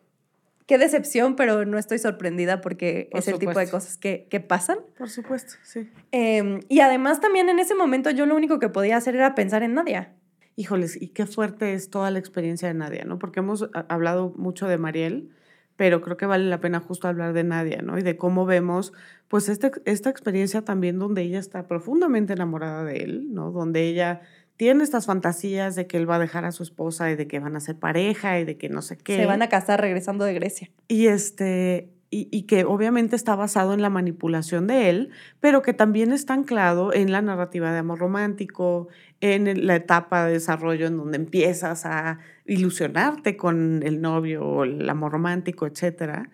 qué 0.66 0.78
decepción, 0.78 1.36
pero 1.36 1.64
no 1.64 1.78
estoy 1.78 1.98
sorprendida 1.98 2.60
porque 2.60 3.08
Por 3.10 3.20
es 3.20 3.28
el 3.28 3.38
tipo 3.38 3.58
de 3.58 3.68
cosas 3.68 3.96
que, 3.96 4.26
que 4.30 4.40
pasan. 4.40 4.78
Por 4.98 5.10
supuesto, 5.10 5.54
sí. 5.62 5.88
Em, 6.12 6.60
y 6.68 6.80
además 6.80 7.20
también 7.20 7.48
en 7.48 7.58
ese 7.58 7.74
momento 7.74 8.10
yo 8.10 8.26
lo 8.26 8.36
único 8.36 8.58
que 8.58 8.68
podía 8.68 8.96
hacer 8.96 9.16
era 9.16 9.34
pensar 9.34 9.62
en 9.62 9.74
Nadia. 9.74 10.12
Híjoles, 10.56 11.00
y 11.00 11.08
qué 11.08 11.26
fuerte 11.26 11.74
es 11.74 11.90
toda 11.90 12.10
la 12.10 12.18
experiencia 12.18 12.68
de 12.68 12.74
Nadia, 12.74 13.04
¿no? 13.04 13.18
Porque 13.18 13.40
hemos 13.40 13.62
a- 13.72 13.86
hablado 13.88 14.32
mucho 14.36 14.68
de 14.68 14.78
Mariel, 14.78 15.30
pero 15.76 16.02
creo 16.02 16.18
que 16.18 16.26
vale 16.26 16.44
la 16.44 16.60
pena 16.60 16.80
justo 16.80 17.08
hablar 17.08 17.32
de 17.32 17.42
Nadia, 17.44 17.80
¿no? 17.80 17.96
Y 17.96 18.02
de 18.02 18.18
cómo 18.18 18.44
vemos, 18.44 18.92
pues, 19.28 19.48
este, 19.48 19.70
esta 19.86 20.10
experiencia 20.10 20.62
también 20.62 20.98
donde 20.98 21.22
ella 21.22 21.38
está 21.38 21.66
profundamente 21.66 22.34
enamorada 22.34 22.84
de 22.84 22.98
él, 22.98 23.32
¿no? 23.32 23.50
Donde 23.50 23.88
ella 23.88 24.20
tiene 24.60 24.84
estas 24.84 25.06
fantasías 25.06 25.74
de 25.74 25.86
que 25.86 25.96
él 25.96 26.08
va 26.08 26.16
a 26.16 26.18
dejar 26.18 26.44
a 26.44 26.52
su 26.52 26.62
esposa 26.62 27.10
y 27.10 27.16
de 27.16 27.26
que 27.26 27.38
van 27.38 27.56
a 27.56 27.60
ser 27.60 27.78
pareja 27.78 28.38
y 28.38 28.44
de 28.44 28.58
que 28.58 28.68
no 28.68 28.82
sé 28.82 28.98
qué. 28.98 29.16
Se 29.16 29.24
van 29.24 29.40
a 29.40 29.48
casar 29.48 29.80
regresando 29.80 30.26
de 30.26 30.34
Grecia. 30.34 30.68
Y 30.86 31.06
este. 31.06 31.88
Y, 32.10 32.28
y 32.30 32.42
que 32.42 32.66
obviamente 32.66 33.16
está 33.16 33.34
basado 33.34 33.72
en 33.72 33.80
la 33.80 33.88
manipulación 33.88 34.66
de 34.66 34.90
él, 34.90 35.12
pero 35.40 35.62
que 35.62 35.72
también 35.72 36.12
está 36.12 36.34
anclado 36.34 36.92
en 36.92 37.10
la 37.10 37.22
narrativa 37.22 37.72
de 37.72 37.78
amor 37.78 38.00
romántico, 38.00 38.88
en 39.22 39.66
la 39.66 39.76
etapa 39.76 40.26
de 40.26 40.34
desarrollo 40.34 40.88
en 40.88 40.98
donde 40.98 41.16
empiezas 41.16 41.86
a 41.86 42.18
ilusionarte 42.44 43.38
con 43.38 43.82
el 43.82 44.02
novio 44.02 44.44
o 44.44 44.64
el 44.64 44.90
amor 44.90 45.12
romántico, 45.12 45.66
etc. 45.66 46.28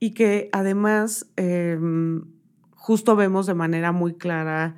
Y 0.00 0.10
que 0.14 0.48
además 0.50 1.30
em, 1.36 2.24
justo 2.74 3.14
vemos 3.14 3.46
de 3.46 3.54
manera 3.54 3.92
muy 3.92 4.14
clara 4.14 4.74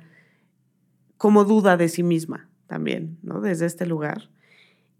como 1.17 1.43
duda 1.43 1.75
de 1.75 1.89
sí 1.89 2.03
misma 2.03 2.52
también, 2.73 3.19
¿no? 3.21 3.39
Desde 3.39 3.67
este 3.67 3.85
lugar. 3.85 4.31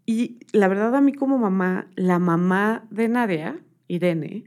Y 0.06 0.38
la 0.52 0.68
verdad 0.68 0.94
a 0.94 1.00
mí 1.00 1.12
como 1.12 1.38
mamá, 1.38 1.88
la 1.96 2.20
mamá 2.20 2.86
de 2.88 3.08
Nadia, 3.08 3.58
Irene, 3.88 4.44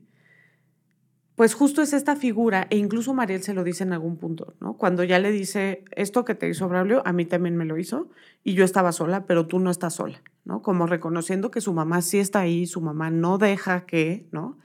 pues 1.35 1.53
justo 1.53 1.81
es 1.81 1.91
esta 1.91 2.15
figura, 2.15 2.67
e 2.69 2.77
incluso 2.77 3.13
Mariel 3.13 3.43
se 3.43 3.53
lo 3.53 3.65
dice 3.65 3.83
en 3.83 3.91
algún 3.91 4.15
punto, 4.15 4.53
¿no? 4.61 4.77
Cuando 4.77 5.03
ya 5.03 5.19
le 5.19 5.29
dice, 5.33 5.83
esto 5.91 6.23
que 6.23 6.35
te 6.35 6.47
hizo 6.47 6.69
Braulio, 6.69 7.03
a 7.05 7.11
mí 7.11 7.25
también 7.25 7.57
me 7.57 7.65
lo 7.65 7.77
hizo, 7.77 8.09
y 8.45 8.53
yo 8.53 8.63
estaba 8.63 8.93
sola, 8.93 9.25
pero 9.25 9.45
tú 9.45 9.59
no 9.59 9.71
estás 9.71 9.95
sola, 9.95 10.21
¿no? 10.45 10.61
Como 10.61 10.87
reconociendo 10.87 11.51
que 11.51 11.59
su 11.59 11.73
mamá 11.73 12.01
sí 12.01 12.19
está 12.19 12.39
ahí, 12.39 12.65
su 12.65 12.79
mamá 12.79 13.11
no 13.11 13.37
deja 13.37 13.85
que, 13.85 14.25
¿no? 14.31 14.57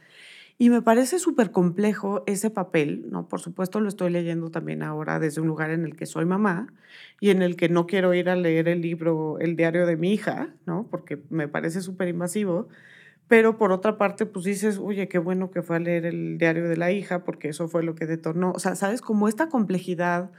Y 0.62 0.70
me 0.70 0.80
parece 0.80 1.18
súper 1.18 1.50
complejo 1.50 2.22
ese 2.28 2.48
papel, 2.48 3.06
¿no? 3.10 3.26
Por 3.26 3.40
supuesto 3.40 3.80
lo 3.80 3.88
estoy 3.88 4.12
leyendo 4.12 4.52
también 4.52 4.84
ahora 4.84 5.18
desde 5.18 5.40
un 5.40 5.48
lugar 5.48 5.70
en 5.70 5.84
el 5.84 5.96
que 5.96 6.06
soy 6.06 6.24
mamá 6.24 6.72
y 7.18 7.30
en 7.30 7.42
el 7.42 7.56
que 7.56 7.68
no 7.68 7.88
quiero 7.88 8.14
ir 8.14 8.28
a 8.28 8.36
leer 8.36 8.68
el 8.68 8.80
libro, 8.80 9.40
el 9.40 9.56
diario 9.56 9.86
de 9.86 9.96
mi 9.96 10.12
hija, 10.12 10.54
¿no? 10.64 10.86
Porque 10.88 11.20
me 11.30 11.48
parece 11.48 11.80
súper 11.80 12.06
invasivo. 12.06 12.68
Pero 13.26 13.58
por 13.58 13.72
otra 13.72 13.98
parte, 13.98 14.24
pues 14.24 14.44
dices, 14.44 14.78
oye, 14.78 15.08
qué 15.08 15.18
bueno 15.18 15.50
que 15.50 15.62
fue 15.62 15.78
a 15.78 15.80
leer 15.80 16.06
el 16.06 16.38
diario 16.38 16.68
de 16.68 16.76
la 16.76 16.92
hija, 16.92 17.24
porque 17.24 17.48
eso 17.48 17.66
fue 17.66 17.82
lo 17.82 17.96
que 17.96 18.06
detonó. 18.06 18.52
O 18.52 18.60
sea, 18.60 18.76
¿sabes? 18.76 19.00
Como 19.00 19.26
esta 19.26 19.48
complejidad 19.48 20.30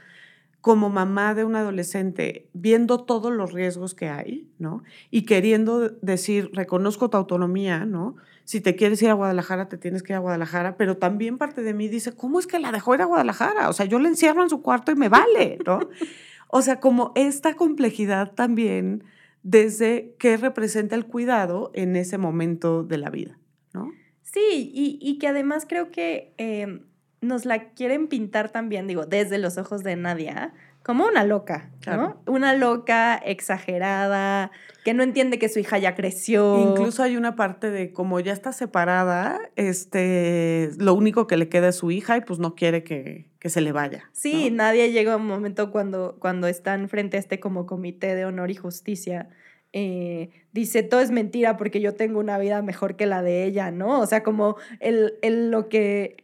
como 0.62 0.88
mamá 0.88 1.34
de 1.34 1.44
un 1.44 1.56
adolescente, 1.56 2.48
viendo 2.54 3.04
todos 3.04 3.30
los 3.30 3.52
riesgos 3.52 3.94
que 3.94 4.08
hay, 4.08 4.48
¿no? 4.58 4.82
Y 5.10 5.26
queriendo 5.26 5.90
decir, 6.00 6.48
reconozco 6.54 7.10
tu 7.10 7.18
autonomía, 7.18 7.84
¿no? 7.84 8.16
Si 8.44 8.60
te 8.60 8.76
quieres 8.76 9.00
ir 9.02 9.08
a 9.08 9.14
Guadalajara, 9.14 9.68
te 9.68 9.78
tienes 9.78 10.02
que 10.02 10.12
ir 10.12 10.16
a 10.16 10.20
Guadalajara, 10.20 10.76
pero 10.76 10.96
también 10.96 11.38
parte 11.38 11.62
de 11.62 11.74
mí 11.74 11.88
dice, 11.88 12.12
¿cómo 12.12 12.38
es 12.38 12.46
que 12.46 12.58
la 12.58 12.72
dejó 12.72 12.94
ir 12.94 13.02
a 13.02 13.06
Guadalajara? 13.06 13.68
O 13.68 13.72
sea, 13.72 13.86
yo 13.86 13.98
la 13.98 14.08
encierro 14.08 14.42
en 14.42 14.50
su 14.50 14.62
cuarto 14.62 14.92
y 14.92 14.96
me 14.96 15.08
vale, 15.08 15.58
¿no? 15.66 15.80
o 16.48 16.62
sea, 16.62 16.80
como 16.80 17.12
esta 17.14 17.54
complejidad 17.54 18.32
también 18.32 19.04
desde 19.42 20.14
qué 20.18 20.36
representa 20.36 20.94
el 20.94 21.06
cuidado 21.06 21.70
en 21.74 21.96
ese 21.96 22.18
momento 22.18 22.82
de 22.82 22.98
la 22.98 23.10
vida, 23.10 23.38
¿no? 23.72 23.90
Sí, 24.22 24.72
y, 24.74 24.98
y 25.00 25.18
que 25.18 25.28
además 25.28 25.66
creo 25.68 25.90
que 25.90 26.34
em, 26.38 26.80
nos 27.20 27.44
la 27.44 27.70
quieren 27.70 28.08
pintar 28.08 28.50
también, 28.50 28.86
digo, 28.86 29.06
desde 29.06 29.38
los 29.38 29.58
ojos 29.58 29.82
de 29.82 29.96
Nadia, 29.96 30.54
como 30.84 31.06
una 31.06 31.24
loca, 31.24 31.70
Claro. 31.80 32.20
¿no? 32.26 32.32
Una 32.32 32.54
loca 32.54 33.16
exagerada, 33.16 34.50
que 34.84 34.94
no 34.94 35.02
entiende 35.02 35.38
que 35.38 35.48
su 35.48 35.58
hija 35.58 35.78
ya 35.78 35.94
creció. 35.94 36.60
Incluso 36.70 37.02
hay 37.02 37.16
una 37.16 37.34
parte 37.36 37.70
de 37.70 37.92
como 37.92 38.20
ya 38.20 38.32
está 38.32 38.52
separada, 38.52 39.40
este, 39.56 40.70
lo 40.78 40.94
único 40.94 41.26
que 41.26 41.36
le 41.36 41.48
queda 41.48 41.68
es 41.68 41.76
su 41.76 41.90
hija 41.90 42.16
y 42.16 42.20
pues 42.20 42.38
no 42.38 42.54
quiere 42.54 42.84
que, 42.84 43.30
que 43.38 43.48
se 43.48 43.60
le 43.60 43.72
vaya. 43.72 44.10
Sí, 44.12 44.50
¿no? 44.50 44.58
Nadia 44.58 44.86
llega 44.86 45.14
a 45.14 45.16
un 45.16 45.26
momento 45.26 45.70
cuando, 45.70 46.16
cuando 46.20 46.46
están 46.48 46.88
frente 46.88 47.16
a 47.16 47.20
este 47.20 47.40
como 47.40 47.66
comité 47.66 48.14
de 48.14 48.24
honor 48.26 48.50
y 48.50 48.54
justicia. 48.54 49.28
eh, 49.72 50.30
dice, 50.52 50.82
todo 50.84 51.00
es 51.00 51.10
mentira 51.10 51.56
porque 51.56 51.80
yo 51.80 51.94
tengo 51.94 52.20
una 52.20 52.38
vida 52.38 52.62
mejor 52.62 52.94
que 52.96 53.06
la 53.06 53.22
de 53.22 53.44
ella, 53.44 53.70
¿no? 53.72 54.00
O 54.00 54.06
sea, 54.06 54.22
como 54.22 54.56
el, 54.80 55.14
el- 55.22 55.50
lo, 55.50 55.68
que, 55.68 56.23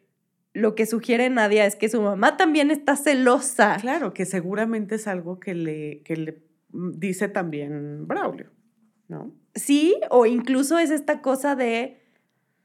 lo 0.53 0.75
que 0.75 0.87
sugiere 0.87 1.31
Nadia 1.31 1.65
es 1.67 1.77
que 1.77 1.89
su 1.89 2.03
mamá 2.03 2.37
también 2.37 2.71
está 2.71 2.97
celosa. 2.97 3.77
Claro, 3.81 4.13
que 4.13 4.27
seguramente 4.27 4.97
es 4.97 5.07
algo 5.07 5.39
que 5.39 5.55
le, 5.55 6.03
que 6.03 6.17
le 6.17 6.43
mm, 6.73 6.99
dice 6.99 7.29
también 7.29 8.07
Braulio, 8.09 8.51
¿no? 9.09 9.33
Sí, 9.55 10.01
o 10.11 10.27
incluso 10.27 10.79
es 10.79 10.91
esta 10.91 11.21
cosa 11.23 11.55
de 11.57 12.01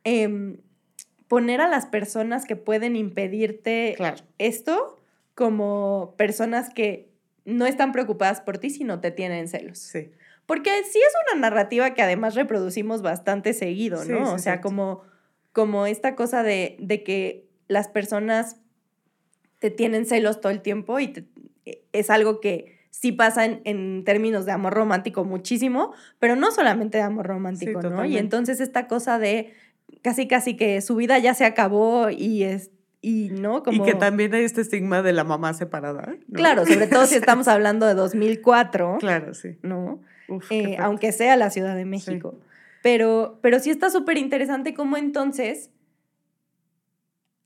em, 0.04 0.58
poner 1.28 1.62
a 1.62 1.68
las 1.68 1.86
personas 1.86 2.46
que 2.46 2.56
pueden 2.56 2.96
impedirte 2.96 3.94
Claro. 3.98 4.18
esto 4.38 5.00
como 5.34 6.16
personas 6.18 6.74
que 6.74 7.12
no 7.44 7.66
están 7.66 7.92
preocupadas 7.92 8.42
por 8.42 8.58
ti, 8.58 8.70
sino 8.70 9.00
te 9.00 9.12
tienen 9.12 9.48
celos. 9.48 9.78
Sí. 9.80 10.12
Porque 10.46 10.70
sí 10.84 11.00
es 11.00 11.14
una 11.32 11.42
narrativa 11.42 11.94
que 11.94 12.02
además 12.02 12.36
reproducimos 12.36 13.02
bastante 13.02 13.54
seguido, 13.54 14.06
¿no? 14.06 14.26
sí, 14.26 14.34
o 14.34 14.40
sea, 14.40 14.62
como, 14.62 15.02
como 15.52 15.88
esta 15.88 16.16
cosa 16.16 16.44
de, 16.44 16.78
de 16.80 17.04
que 17.04 17.45
las 17.68 17.88
personas 17.88 18.58
te 19.60 19.70
tienen 19.72 20.06
celos 20.06 20.42
todo 20.42 20.52
el 20.52 20.62
tiempo 20.62 21.00
y 21.00 21.08
te- 21.10 21.26
es 21.94 22.10
algo 22.10 22.40
que 22.40 22.76
sí 22.92 23.12
pasa 23.12 23.46
en, 23.46 23.62
en 23.66 24.04
términos 24.06 24.46
de 24.46 24.52
amor 24.52 24.74
romántico 24.74 25.24
muchísimo, 25.26 25.94
pero 26.20 26.36
no 26.36 26.52
solamente 26.52 26.98
de 27.00 27.04
amor 27.04 27.26
romántico, 27.28 27.82
¿no? 27.82 28.06
Y 28.06 28.18
entonces 28.18 28.60
esta 28.62 28.88
cosa 28.88 29.20
de 29.20 29.54
casi 30.02 30.28
casi 30.28 30.56
que 30.56 30.82
su 30.82 30.96
vida 30.96 31.18
ya 31.20 31.34
se 31.34 31.46
acabó 31.46 32.10
y 32.10 32.44
es 32.44 32.72
y 33.02 33.30
no 33.30 33.62
como 33.64 33.84
Y 33.84 33.86
que 33.92 33.94
también 33.96 34.34
hay 34.34 34.44
este 34.44 34.62
estigma 34.62 35.02
de 35.04 35.14
la 35.14 35.24
mamá 35.24 35.54
separada. 35.54 36.16
¿no? 36.28 36.34
claro, 36.34 36.66
sobre 36.66 36.88
todo 36.88 37.06
si 37.06 37.16
estamos 37.16 37.48
hablando 37.48 37.86
de 37.86 37.94
2004, 37.94 38.98
Claro, 39.00 39.34
sí. 39.34 39.58
¿no? 39.62 40.00
Uf, 40.28 40.52
Eh, 40.52 40.78
aunque 40.80 41.12
sea 41.12 41.36
la 41.36 41.50
Ciudad 41.52 41.76
de 41.76 41.86
México. 41.86 42.40
Pero, 42.82 43.38
pero 43.42 43.60
sí 43.60 43.70
está 43.72 43.90
súper 43.90 44.18
interesante 44.18 44.74
cómo 44.74 44.98
entonces 44.98 45.70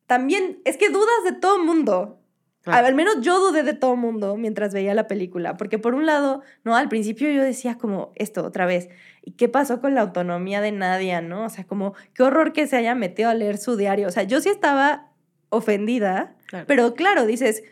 también 0.09 0.59
es 0.65 0.75
que 0.77 0.89
dudas 0.89 1.23
de 1.23 1.33
todo 1.33 1.63
mundo. 1.63 2.19
Claro. 2.63 2.87
Al 2.87 2.95
menos 2.95 3.17
yo 3.21 3.39
dudé 3.39 3.61
de 3.61 3.73
todo 3.73 3.95
mundo 3.95 4.35
mientras 4.37 4.73
veía 4.73 4.95
la 4.95 5.07
película, 5.07 5.55
porque 5.55 5.77
por 5.77 5.93
un 5.93 6.07
lado, 6.07 6.41
no, 6.63 6.75
al 6.75 6.89
principio 6.89 7.31
yo 7.31 7.43
decía 7.43 7.77
como 7.77 8.11
esto 8.15 8.43
otra 8.43 8.65
vez, 8.65 8.89
¿y 9.23 9.33
qué 9.33 9.47
pasó 9.47 9.79
con 9.79 9.93
la 9.93 10.01
autonomía 10.01 10.61
de 10.61 10.71
Nadia, 10.71 11.21
no? 11.21 11.45
O 11.45 11.49
sea, 11.49 11.63
como 11.65 11.93
qué 12.15 12.23
horror 12.23 12.51
que 12.53 12.65
se 12.65 12.75
haya 12.75 12.95
metido 12.95 13.29
a 13.29 13.35
leer 13.35 13.59
su 13.59 13.77
diario. 13.77 14.07
O 14.07 14.11
sea, 14.11 14.23
yo 14.23 14.41
sí 14.41 14.49
estaba 14.49 15.11
ofendida, 15.49 16.35
Claro. 16.47 16.65
pero 16.67 16.95
claro, 16.95 17.27
dices, 17.27 17.63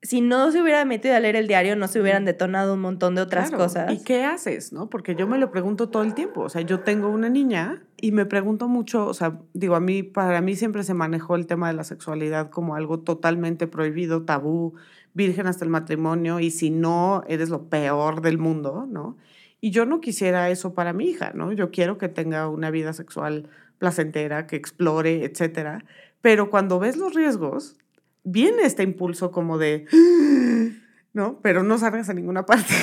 si 0.00 0.22
no 0.22 0.50
se 0.52 0.62
hubiera 0.62 0.84
metido 0.86 1.14
a 1.14 1.20
leer 1.20 1.36
el 1.36 1.46
diario, 1.46 1.76
no 1.76 1.86
se 1.86 2.00
hubieran 2.00 2.24
detonado 2.24 2.74
un 2.74 2.80
montón 2.80 3.14
de 3.14 3.20
otras 3.20 3.50
Claro, 3.50 3.64
cosas. 3.64 3.92
¿Y 3.92 4.02
qué 4.02 4.24
haces? 4.24 4.72
¿no? 4.72 4.88
Porque 4.88 5.14
yo 5.16 5.26
me 5.26 5.36
lo 5.38 5.50
pregunto 5.50 5.90
todo 5.90 6.02
el 6.02 6.14
tiempo. 6.14 6.40
O 6.40 6.48
sea, 6.48 6.62
yo 6.62 6.80
tengo 6.80 7.08
una 7.08 7.28
niña 7.28 7.82
y 8.00 8.12
me 8.12 8.26
pregunto 8.26 8.68
mucho, 8.68 9.06
o 9.06 9.14
sea, 9.14 9.40
digo, 9.54 9.74
a 9.74 9.80
mí, 9.80 10.02
para 10.02 10.40
mí 10.40 10.54
siempre 10.54 10.84
se 10.84 10.94
manejó 10.94 11.34
el 11.34 11.46
tema 11.46 11.68
de 11.68 11.74
la 11.74 11.84
sexualidad 11.84 12.50
como 12.50 12.76
algo 12.76 13.00
totalmente 13.00 13.66
prohibido, 13.66 14.24
tabú, 14.24 14.74
virgen 15.14 15.48
hasta 15.48 15.64
el 15.64 15.70
matrimonio, 15.70 16.38
y 16.38 16.50
si 16.52 16.70
no, 16.70 17.24
eres 17.26 17.48
lo 17.48 17.68
peor 17.68 18.22
del 18.22 18.38
mundo, 18.38 18.86
¿no? 18.88 19.16
Y 19.60 19.72
yo 19.72 19.84
no 19.84 20.00
quisiera 20.00 20.48
eso 20.50 20.74
para 20.74 20.92
mi 20.92 21.06
hija, 21.06 21.32
¿no? 21.34 21.52
Yo 21.52 21.72
quiero 21.72 21.98
que 21.98 22.08
tenga 22.08 22.48
una 22.48 22.70
vida 22.70 22.92
sexual 22.92 23.48
placentera, 23.78 24.46
que 24.46 24.54
explore, 24.54 25.24
etcétera. 25.24 25.84
Pero 26.20 26.50
cuando 26.50 26.78
ves 26.78 26.96
los 26.96 27.14
riesgos, 27.14 27.76
viene 28.22 28.62
este 28.62 28.84
impulso 28.84 29.32
como 29.32 29.58
de, 29.58 29.86
¿no? 31.12 31.40
Pero 31.42 31.64
no 31.64 31.78
salgas 31.78 32.08
a 32.08 32.14
ninguna 32.14 32.46
parte. 32.46 32.74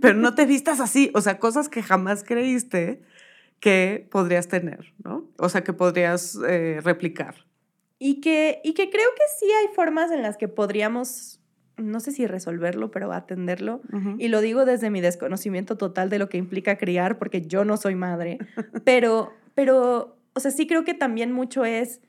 Pero 0.00 0.14
no 0.14 0.34
te 0.34 0.46
vistas 0.46 0.80
así. 0.80 1.10
O 1.14 1.20
sea, 1.20 1.38
cosas 1.38 1.68
que 1.68 1.82
jamás 1.82 2.24
creíste 2.24 3.02
que 3.60 4.06
podrías 4.10 4.48
tener, 4.48 4.92
¿no? 5.04 5.28
O 5.38 5.48
sea, 5.48 5.64
que 5.64 5.72
podrías 5.72 6.38
eh, 6.48 6.80
replicar. 6.82 7.34
Y 7.98 8.20
que, 8.20 8.60
y 8.62 8.74
que 8.74 8.90
creo 8.90 9.10
que 9.16 9.22
sí 9.38 9.46
hay 9.60 9.74
formas 9.74 10.12
en 10.12 10.22
las 10.22 10.36
que 10.36 10.48
podríamos 10.48 11.38
no 11.78 12.00
sé 12.00 12.12
si 12.12 12.26
resolverlo, 12.26 12.90
pero 12.90 13.12
atenderlo. 13.12 13.80
Y 14.18 14.28
lo 14.28 14.40
digo 14.40 14.64
desde 14.64 14.90
mi 14.90 15.00
desconocimiento 15.00 15.76
total 15.76 16.10
de 16.10 16.18
lo 16.18 16.28
que 16.28 16.36
implica 16.36 16.76
criar, 16.76 17.18
porque 17.18 17.42
yo 17.42 17.64
no 17.64 17.76
soy 17.76 17.94
madre. 17.94 18.38
pero, 18.84 19.32
pero, 19.54 20.16
o 20.34 20.40
sea, 20.40 20.50
sí 20.50 20.66
creo 20.66 20.84
que 20.84 20.94
también 20.94 21.32
mucho 21.32 21.64
es 21.64 22.00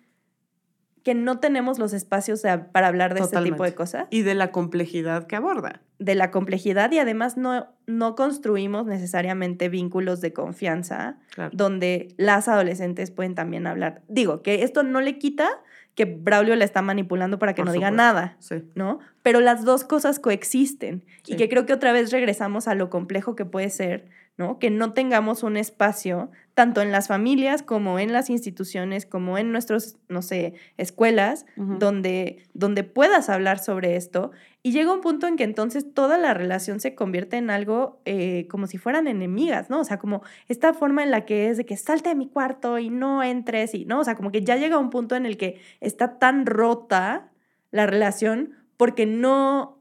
que 1.03 1.13
no 1.15 1.39
tenemos 1.39 1.79
los 1.79 1.93
espacios 1.93 2.43
para 2.71 2.87
hablar 2.87 3.13
de 3.13 3.21
este 3.21 3.41
tipo 3.41 3.63
de 3.63 3.73
cosas. 3.73 4.07
Y 4.09 4.21
de 4.21 4.35
la 4.35 4.51
complejidad 4.51 5.27
que 5.27 5.35
aborda. 5.35 5.81
De 5.97 6.15
la 6.15 6.31
complejidad 6.31 6.91
y 6.91 6.99
además 6.99 7.37
no, 7.37 7.67
no 7.87 8.15
construimos 8.15 8.85
necesariamente 8.85 9.69
vínculos 9.69 10.21
de 10.21 10.33
confianza 10.33 11.17
donde 11.51 12.13
las 12.17 12.47
adolescentes 12.47 13.11
pueden 13.11 13.35
también 13.35 13.67
hablar. 13.67 14.01
Digo, 14.07 14.41
que 14.41 14.63
esto 14.63 14.83
no 14.83 15.01
le 15.01 15.17
quita 15.17 15.49
que 15.95 16.05
Braulio 16.05 16.55
la 16.55 16.63
está 16.63 16.81
manipulando 16.81 17.39
para 17.39 17.53
que 17.53 17.63
no 17.63 17.73
diga 17.73 17.91
nada, 17.91 18.37
¿no? 18.73 18.99
Pero 19.21 19.41
las 19.41 19.65
dos 19.65 19.83
cosas 19.83 20.19
coexisten 20.19 21.03
y 21.25 21.35
que 21.35 21.49
creo 21.49 21.65
que 21.65 21.73
otra 21.73 21.91
vez 21.91 22.11
regresamos 22.11 22.69
a 22.69 22.75
lo 22.75 22.89
complejo 22.89 23.35
que 23.35 23.43
puede 23.43 23.69
ser 23.69 24.07
¿no? 24.39 24.57
Que 24.57 24.71
no 24.71 24.93
tengamos 24.93 25.43
un 25.43 25.57
espacio, 25.57 26.31
tanto 26.59 26.81
en 26.81 26.91
las 26.91 27.07
familias 27.07 27.63
como 27.63 27.99
en 27.99 28.11
las 28.11 28.29
instituciones, 28.29 29.05
como 29.05 29.37
en 29.37 29.53
nuestros, 29.53 29.95
no 30.09 30.21
sé, 30.21 30.55
escuelas, 30.75 31.45
donde, 31.55 32.43
donde 32.53 32.83
puedas 32.83 33.29
hablar 33.29 33.59
sobre 33.59 33.95
esto. 33.95 34.31
Y 34.61 34.73
llega 34.73 34.93
un 34.93 34.99
punto 34.99 35.25
en 35.25 35.37
que 35.37 35.45
entonces 35.45 35.93
toda 35.93 36.17
la 36.17 36.33
relación 36.33 36.81
se 36.81 36.95
convierte 36.95 37.37
en 37.37 37.49
algo 37.49 38.01
eh, 38.03 38.45
como 38.49 38.67
si 38.67 38.77
fueran 38.77 39.07
enemigas, 39.07 39.69
¿no? 39.69 39.79
O 39.79 39.83
sea, 39.85 39.99
como 39.99 40.21
esta 40.49 40.73
forma 40.73 41.01
en 41.01 41.11
la 41.11 41.23
que 41.23 41.49
es 41.49 41.55
de 41.55 41.65
que 41.65 41.77
salte 41.77 42.09
de 42.09 42.15
mi 42.15 42.27
cuarto 42.27 42.77
y 42.77 42.89
no 42.89 43.23
entres 43.23 43.73
y, 43.73 43.85
¿no? 43.85 44.01
O 44.01 44.03
sea, 44.03 44.15
como 44.15 44.29
que 44.29 44.43
ya 44.43 44.57
llega 44.57 44.77
un 44.77 44.89
punto 44.89 45.15
en 45.15 45.25
el 45.25 45.37
que 45.37 45.61
está 45.79 46.19
tan 46.19 46.45
rota 46.45 47.31
la 47.71 47.85
relación 47.85 48.55
porque 48.75 49.05
no 49.05 49.79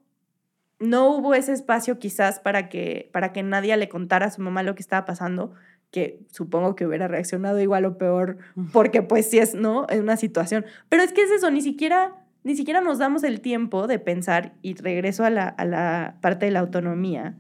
no 0.81 1.11
hubo 1.11 1.35
ese 1.35 1.53
espacio 1.53 1.99
quizás 1.99 2.39
para 2.39 2.69
que, 2.69 3.11
para 3.13 3.33
que 3.33 3.43
nadie 3.43 3.77
le 3.77 3.89
contara 3.89 4.27
a 4.27 4.31
su 4.31 4.41
mamá 4.41 4.63
lo 4.63 4.77
que 4.77 4.83
estaba 4.83 5.05
pasando, 5.05 5.55
que 5.91 6.21
supongo 6.31 6.77
que 6.77 6.87
hubiera 6.87 7.09
reaccionado 7.09 7.61
igual 7.61 7.85
o 7.85 7.99
peor, 7.99 8.39
porque 8.73 9.03
pues 9.03 9.31
sí 9.31 9.39
es, 9.39 9.55
¿no? 9.55 9.87
Es 9.89 10.01
una 10.01 10.17
situación. 10.17 10.67
Pero 10.89 11.03
es 11.03 11.13
que 11.13 11.23
es 11.23 11.31
eso, 11.31 11.51
ni 11.51 11.63
siquiera, 11.63 12.17
ni 12.45 12.57
siquiera 12.57 12.81
nos 12.81 12.99
damos 12.99 13.25
el 13.25 13.41
tiempo 13.41 13.87
de 13.87 13.99
pensar, 13.99 14.55
y 14.63 14.75
regreso 14.75 15.25
a 15.25 15.31
la, 15.31 15.49
a 15.49 15.65
la 15.65 16.19
parte 16.21 16.47
de 16.47 16.53
la 16.53 16.61
autonomía, 16.61 17.37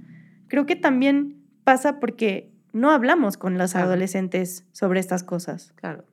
creo 0.49 0.67
que 0.67 0.77
también 0.77 1.37
pasa 1.65 2.01
porque 2.01 2.51
no 2.73 2.91
hablamos 2.91 3.37
con 3.37 3.59
los 3.59 3.75
adolescentes 3.77 4.65
sobre 4.73 5.01
estas 5.01 5.23
cosas. 5.23 5.73
Claro. 5.77 6.05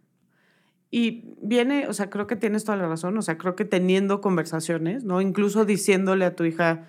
Y 0.91 1.36
viene, 1.41 1.88
o 1.88 1.93
sea, 1.93 2.09
creo 2.09 2.27
que 2.27 2.36
tienes 2.36 2.63
toda 2.63 2.77
la 2.77 2.88
razón, 2.88 3.17
o 3.17 3.21
sea, 3.21 3.38
creo 3.38 3.55
que 3.55 3.65
teniendo 3.65 4.21
conversaciones, 4.21 5.03
¿no? 5.03 5.19
Incluso 5.21 5.65
diciéndole 5.65 6.25
a 6.25 6.36
tu 6.36 6.45
hija, 6.45 6.86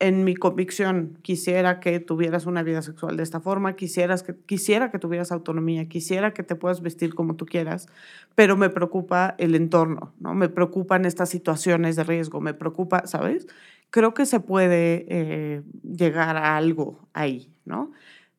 en 0.00 0.24
mi 0.24 0.34
convicción, 0.34 1.18
quisiera 1.22 1.80
que 1.80 2.00
tuvieras 2.00 2.46
una 2.46 2.62
vida 2.62 2.82
sexual 2.82 3.16
de 3.16 3.22
esta 3.22 3.40
forma, 3.40 3.76
quisieras 3.76 4.22
que, 4.22 4.34
quisiera 4.34 4.90
que 4.90 4.98
tuvieras 4.98 5.30
autonomía, 5.30 5.88
quisiera 5.88 6.34
que 6.34 6.42
te 6.42 6.56
puedas 6.56 6.82
vestir 6.82 7.14
como 7.14 7.36
tú 7.36 7.46
quieras, 7.46 7.86
pero 8.34 8.56
me 8.56 8.70
preocupa 8.70 9.34
el 9.38 9.54
entorno, 9.54 10.12
¿no? 10.18 10.34
Me 10.34 10.48
preocupan 10.48 11.04
estas 11.04 11.28
situaciones 11.28 11.96
de 11.96 12.04
riesgo, 12.04 12.40
me 12.40 12.54
preocupa, 12.54 13.06
¿sabes? 13.06 13.46
Creo 13.90 14.14
que 14.14 14.26
se 14.26 14.40
puede 14.40 15.06
eh, 15.08 15.62
llegar 15.82 16.36
a 16.36 16.56
algo 16.56 17.08
ahí, 17.12 17.52
¿no? 17.64 17.92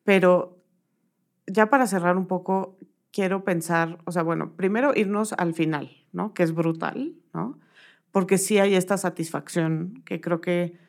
Pero 0.04 0.58
ya 1.46 1.70
para 1.70 1.86
cerrar 1.86 2.16
un 2.16 2.26
poco, 2.26 2.76
quiero 3.12 3.44
pensar, 3.44 3.98
o 4.04 4.12
sea, 4.12 4.22
bueno, 4.22 4.52
primero 4.56 4.92
irnos 4.94 5.32
al 5.32 5.54
final, 5.54 5.90
¿no? 6.12 6.34
Que 6.34 6.42
es 6.42 6.52
brutal, 6.52 7.14
¿no? 7.32 7.58
Porque 8.12 8.36
sí 8.36 8.58
hay 8.58 8.74
esta 8.74 8.98
satisfacción 8.98 10.02
que 10.04 10.20
creo 10.20 10.40
que 10.40 10.85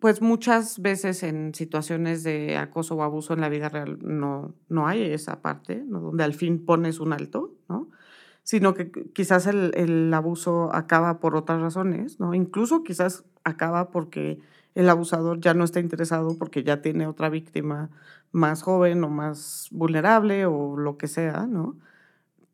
pues 0.00 0.22
muchas 0.22 0.80
veces 0.80 1.22
en 1.22 1.54
situaciones 1.54 2.24
de 2.24 2.56
acoso 2.56 2.96
o 2.96 3.02
abuso 3.02 3.34
en 3.34 3.40
la 3.40 3.48
vida 3.48 3.68
real 3.68 3.98
no, 4.02 4.54
no 4.68 4.88
hay 4.88 5.02
esa 5.02 5.42
parte, 5.42 5.84
¿no? 5.86 6.00
donde 6.00 6.24
al 6.24 6.34
fin 6.34 6.64
pones 6.64 6.98
un 7.00 7.12
alto, 7.12 7.54
¿no? 7.68 7.88
sino 8.42 8.74
que 8.74 8.90
quizás 8.90 9.46
el, 9.46 9.72
el, 9.74 10.12
abuso 10.12 10.74
acaba 10.74 11.20
por 11.20 11.36
otras 11.36 11.60
razones, 11.60 12.18
¿no? 12.18 12.34
incluso 12.34 12.82
quizás 12.82 13.24
acaba 13.44 13.90
porque 13.90 14.40
el 14.74 14.88
abusador 14.88 15.40
ya 15.40 15.54
no 15.54 15.64
está 15.64 15.80
interesado 15.80 16.36
porque 16.38 16.64
ya 16.64 16.80
tiene 16.80 17.06
otra 17.06 17.28
víctima 17.28 17.90
más 18.32 18.62
joven 18.62 19.02
o 19.04 19.08
más 19.08 19.68
vulnerable 19.70 20.46
o 20.46 20.76
lo 20.76 20.96
que 20.96 21.08
sea, 21.08 21.46
¿no? 21.46 21.76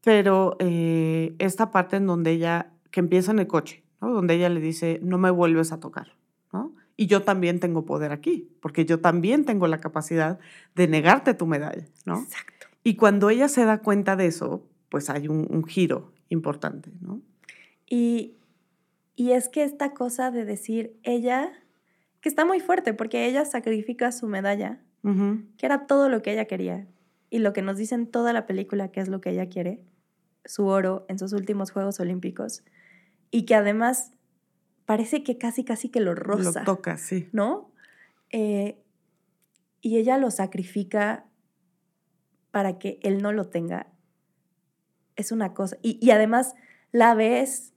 Pero 0.02 0.56
eh, 0.58 1.34
esta 1.38 1.70
parte 1.70 1.96
en 1.96 2.06
donde 2.06 2.30
ella, 2.30 2.72
que 2.90 3.00
empieza 3.00 3.32
en 3.32 3.40
el 3.40 3.46
coche, 3.46 3.84
¿no? 4.00 4.10
Donde 4.10 4.34
ella 4.34 4.48
le 4.48 4.60
dice, 4.60 5.00
no 5.02 5.18
me 5.18 5.30
vuelves 5.30 5.72
a 5.72 5.80
tocar. 5.80 6.15
Y 6.96 7.06
yo 7.06 7.22
también 7.22 7.60
tengo 7.60 7.84
poder 7.84 8.12
aquí, 8.12 8.50
porque 8.60 8.86
yo 8.86 9.00
también 9.00 9.44
tengo 9.44 9.66
la 9.66 9.78
capacidad 9.78 10.38
de 10.74 10.88
negarte 10.88 11.34
tu 11.34 11.46
medalla, 11.46 11.84
¿no? 12.04 12.22
Exacto. 12.22 12.66
Y 12.82 12.96
cuando 12.96 13.30
ella 13.30 13.48
se 13.48 13.64
da 13.64 13.78
cuenta 13.78 14.16
de 14.16 14.26
eso, 14.26 14.66
pues 14.88 15.10
hay 15.10 15.28
un, 15.28 15.64
giro 15.64 16.12
importante, 16.28 16.90
¿no? 17.00 17.20
Y, 17.88 18.36
y 19.14 19.32
es 19.32 19.48
que 19.48 19.64
esta 19.64 19.92
cosa 19.92 20.30
de 20.30 20.44
decir 20.44 20.96
ella, 21.02 21.52
que 22.20 22.28
está 22.28 22.44
muy 22.44 22.60
fuerte, 22.60 22.94
porque 22.94 23.26
ella 23.26 23.44
sacrifica 23.44 24.12
su 24.12 24.26
medalla, 24.26 24.80
que 25.56 25.66
era 25.66 25.86
todo 25.86 26.08
lo 26.08 26.20
que 26.20 26.32
ella 26.32 26.46
quería, 26.46 26.86
y 27.30 27.38
lo 27.38 27.52
que 27.52 27.62
nos 27.62 27.76
dice 27.76 27.94
en 27.94 28.06
toda 28.06 28.32
la 28.32 28.46
película 28.46 28.90
que 28.90 29.00
es 29.00 29.08
lo 29.08 29.20
que 29.20 29.30
ella 29.30 29.48
quiere, 29.48 29.84
su 30.44 30.66
oro 30.66 31.06
en 31.08 31.18
sus 31.18 31.32
últimos 31.32 31.70
Juegos 31.70 32.00
Olímpicos, 32.00 32.64
y 33.30 33.44
que 33.44 33.54
además 33.54 34.12
parece 34.86 35.22
que 35.22 35.36
casi, 35.36 35.64
casi 35.64 35.90
que 35.90 36.00
lo 36.00 36.14
roza. 36.14 36.60
Lo 36.60 36.64
toca, 36.64 36.96
sí. 36.96 37.28
¿No? 37.32 37.70
Eh, 38.30 38.82
y 39.82 39.98
ella 39.98 40.16
lo 40.16 40.30
sacrifica 40.30 41.26
para 42.50 42.78
que 42.78 42.98
él 43.02 43.20
no 43.20 43.32
lo 43.32 43.48
tenga. 43.48 43.88
Es 45.16 45.32
una 45.32 45.52
cosa. 45.52 45.76
Y, 45.82 46.10
además 46.10 46.54
la 46.92 47.14
ves 47.14 47.74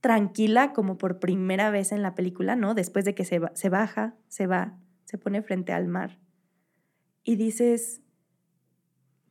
tranquila 0.00 0.72
como 0.72 0.96
por 0.96 1.18
primera 1.18 1.70
vez 1.70 1.92
en 1.92 2.02
la 2.02 2.14
película, 2.14 2.56
¿no? 2.56 2.74
Después 2.74 3.04
de 3.04 3.14
que 3.14 3.24
se, 3.24 3.40
se 3.52 3.68
baja, 3.68 4.14
se 4.28 4.46
va, 4.46 4.78
se 5.04 5.18
pone 5.18 5.42
frente 5.42 5.72
al 5.72 5.88
mar. 5.88 6.18
Y 7.22 7.36
dices, 7.36 8.00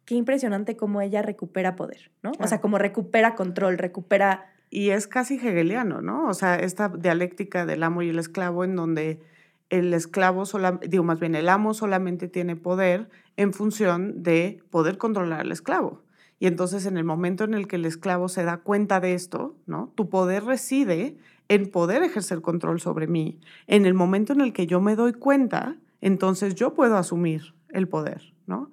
qué 0.05 0.15
impresionante 0.15 0.77
cómo 0.77 1.01
ella 1.01 1.21
recupera 1.21 1.75
poder, 1.75 2.11
¿no? 2.21 2.31
O 2.39 2.47
sea, 2.47 2.61
como 2.61 2.77
recupera 2.77 3.35
control, 3.35 3.77
recupera 3.77 4.45
y 4.69 4.89
es 4.89 5.07
casi 5.07 5.35
hegeliano, 5.35 6.01
¿no? 6.01 6.27
O 6.27 6.33
sea, 6.33 6.55
esta 6.55 6.89
dialéctica 6.89 7.65
del 7.65 7.83
amo 7.83 8.01
y 8.01 8.09
el 8.09 8.19
esclavo 8.19 8.63
en 8.63 8.75
donde 8.75 9.21
el 9.69 9.93
esclavo, 9.93 10.43
digo 10.87 11.03
más 11.03 11.19
bien, 11.19 11.35
el 11.35 11.49
amo 11.49 11.73
solamente 11.73 12.27
tiene 12.27 12.55
poder 12.55 13.09
en 13.37 13.53
función 13.53 14.23
de 14.23 14.61
poder 14.69 14.97
controlar 14.97 15.41
al 15.41 15.51
esclavo. 15.51 16.03
Y 16.39 16.47
entonces 16.47 16.85
en 16.85 16.97
el 16.97 17.03
momento 17.03 17.43
en 17.43 17.53
el 17.53 17.67
que 17.67 17.75
el 17.75 17.85
esclavo 17.85 18.29
se 18.29 18.43
da 18.43 18.57
cuenta 18.57 18.99
de 18.99 19.13
esto, 19.13 19.55
¿no? 19.65 19.91
Tu 19.95 20.09
poder 20.09 20.45
reside 20.45 21.17
en 21.49 21.69
poder 21.69 22.03
ejercer 22.03 22.41
control 22.41 22.79
sobre 22.79 23.07
mí. 23.07 23.39
En 23.67 23.85
el 23.85 23.93
momento 23.93 24.33
en 24.33 24.41
el 24.41 24.53
que 24.53 24.67
yo 24.67 24.79
me 24.81 24.95
doy 24.95 25.13
cuenta, 25.13 25.77
entonces 25.99 26.55
yo 26.55 26.73
puedo 26.73 26.95
asumir 26.95 27.53
el 27.69 27.87
poder, 27.87 28.33
¿no? 28.47 28.71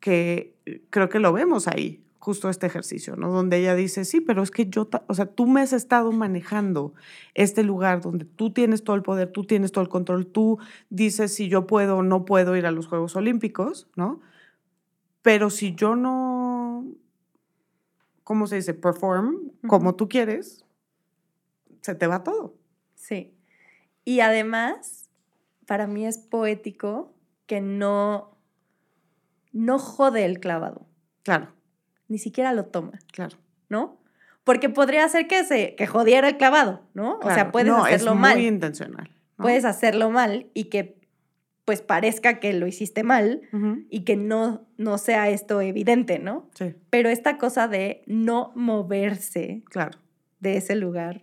Que 0.00 0.56
creo 0.90 1.08
que 1.08 1.20
lo 1.20 1.32
vemos 1.32 1.68
ahí, 1.68 2.02
justo 2.26 2.50
este 2.50 2.66
ejercicio, 2.66 3.14
¿no? 3.14 3.30
Donde 3.30 3.56
ella 3.58 3.76
dice, 3.76 4.04
sí, 4.04 4.20
pero 4.20 4.42
es 4.42 4.50
que 4.50 4.66
yo, 4.68 4.88
o 5.06 5.14
sea, 5.14 5.26
tú 5.26 5.46
me 5.46 5.60
has 5.60 5.72
estado 5.72 6.10
manejando 6.10 6.92
este 7.34 7.62
lugar 7.62 8.00
donde 8.00 8.24
tú 8.24 8.52
tienes 8.52 8.82
todo 8.82 8.96
el 8.96 9.04
poder, 9.04 9.30
tú 9.30 9.44
tienes 9.44 9.70
todo 9.70 9.82
el 9.82 9.88
control, 9.88 10.26
tú 10.26 10.58
dices 10.90 11.32
si 11.32 11.48
yo 11.48 11.68
puedo 11.68 11.98
o 11.98 12.02
no 12.02 12.24
puedo 12.24 12.56
ir 12.56 12.66
a 12.66 12.72
los 12.72 12.88
Juegos 12.88 13.14
Olímpicos, 13.14 13.86
¿no? 13.94 14.20
Pero 15.22 15.50
si 15.50 15.76
yo 15.76 15.94
no, 15.94 16.84
¿cómo 18.24 18.48
se 18.48 18.56
dice? 18.56 18.74
Perform 18.74 19.52
como 19.68 19.94
tú 19.94 20.08
quieres, 20.08 20.64
se 21.80 21.94
te 21.94 22.08
va 22.08 22.24
todo. 22.24 22.56
Sí. 22.96 23.36
Y 24.04 24.18
además, 24.18 25.10
para 25.64 25.86
mí 25.86 26.04
es 26.04 26.18
poético 26.18 27.14
que 27.46 27.60
no, 27.60 28.36
no 29.52 29.78
jode 29.78 30.24
el 30.24 30.40
clavado. 30.40 30.88
Claro 31.22 31.55
ni 32.08 32.18
siquiera 32.18 32.52
lo 32.52 32.66
toma. 32.66 32.98
Claro. 33.12 33.36
¿No? 33.68 34.00
Porque 34.44 34.68
podría 34.68 35.08
ser 35.08 35.26
que 35.26 35.44
se 35.44 35.74
que 35.74 35.86
jodiera 35.86 36.28
el 36.28 36.36
clavado, 36.36 36.82
¿no? 36.94 37.18
O 37.18 37.30
sea, 37.32 37.50
puedes 37.50 37.72
hacerlo 37.72 38.12
es 38.12 38.18
mal. 38.18 38.36
Muy 38.36 38.46
intencional. 38.46 39.10
Puedes 39.36 39.64
hacerlo 39.64 40.10
mal 40.10 40.46
y 40.54 40.64
que 40.64 40.96
pues 41.66 41.82
parezca 41.82 42.38
que 42.38 42.52
lo 42.52 42.68
hiciste 42.68 43.02
mal 43.02 43.42
y 43.90 44.04
que 44.04 44.14
no, 44.14 44.68
no 44.76 44.98
sea 44.98 45.28
esto 45.30 45.60
evidente, 45.60 46.20
¿no? 46.20 46.48
Sí. 46.54 46.76
Pero 46.90 47.08
esta 47.08 47.38
cosa 47.38 47.66
de 47.66 48.04
no 48.06 48.52
moverse 48.54 49.64
claro. 49.68 49.98
de 50.38 50.58
ese 50.58 50.76
lugar. 50.76 51.22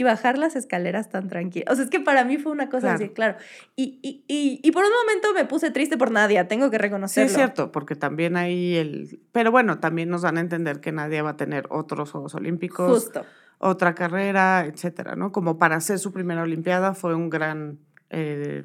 Y 0.00 0.02
bajar 0.02 0.38
las 0.38 0.56
escaleras 0.56 1.10
tan 1.10 1.28
tranquila. 1.28 1.66
O 1.70 1.74
sea, 1.74 1.84
es 1.84 1.90
que 1.90 2.00
para 2.00 2.24
mí 2.24 2.38
fue 2.38 2.52
una 2.52 2.70
cosa 2.70 2.94
así, 2.94 3.10
claro. 3.10 3.36
Y, 3.76 3.98
y, 4.00 4.24
y, 4.28 4.58
y, 4.62 4.72
por 4.72 4.82
un 4.82 4.90
momento 4.90 5.34
me 5.34 5.44
puse 5.44 5.70
triste 5.70 5.98
por 5.98 6.10
Nadia, 6.10 6.48
tengo 6.48 6.70
que 6.70 6.78
reconocerlo. 6.78 7.28
Sí, 7.28 7.32
es 7.32 7.36
cierto, 7.36 7.70
porque 7.70 7.96
también 7.96 8.38
ahí 8.38 8.76
el... 8.76 9.20
Pero 9.30 9.50
bueno, 9.50 9.78
también 9.78 10.08
nos 10.08 10.22
van 10.22 10.38
a 10.38 10.40
entender 10.40 10.80
que 10.80 10.90
Nadia 10.90 11.22
va 11.22 11.30
a 11.30 11.36
tener 11.36 11.66
otros 11.68 12.12
Juegos 12.12 12.34
Olímpicos. 12.34 12.90
Justo. 12.90 13.26
Otra 13.58 13.94
carrera, 13.94 14.64
etcétera, 14.64 15.16
¿no? 15.16 15.32
Como 15.32 15.58
para 15.58 15.76
hacer 15.76 15.98
su 15.98 16.14
primera 16.14 16.40
Olimpiada 16.40 16.94
fue 16.94 17.14
un 17.14 17.28
gran, 17.28 17.78
eh, 18.08 18.64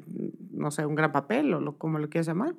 no 0.52 0.70
sé, 0.70 0.86
un 0.86 0.94
gran 0.94 1.12
papel 1.12 1.52
o 1.52 1.60
lo, 1.60 1.76
como 1.76 1.98
lo 1.98 2.08
quieras 2.08 2.28
llamar. 2.28 2.54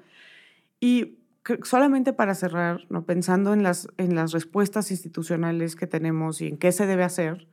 Y 0.80 1.18
solamente 1.64 2.14
para 2.14 2.36
cerrar, 2.36 2.82
¿no? 2.90 3.06
pensando 3.06 3.54
en 3.54 3.64
las, 3.64 3.88
en 3.98 4.14
las 4.14 4.34
respuestas 4.34 4.92
institucionales 4.92 5.76
que 5.76 5.88
tenemos 5.88 6.42
y 6.42 6.48
en 6.50 6.58
qué 6.58 6.72
se 6.72 6.86
debe 6.86 7.04
hacer, 7.04 7.48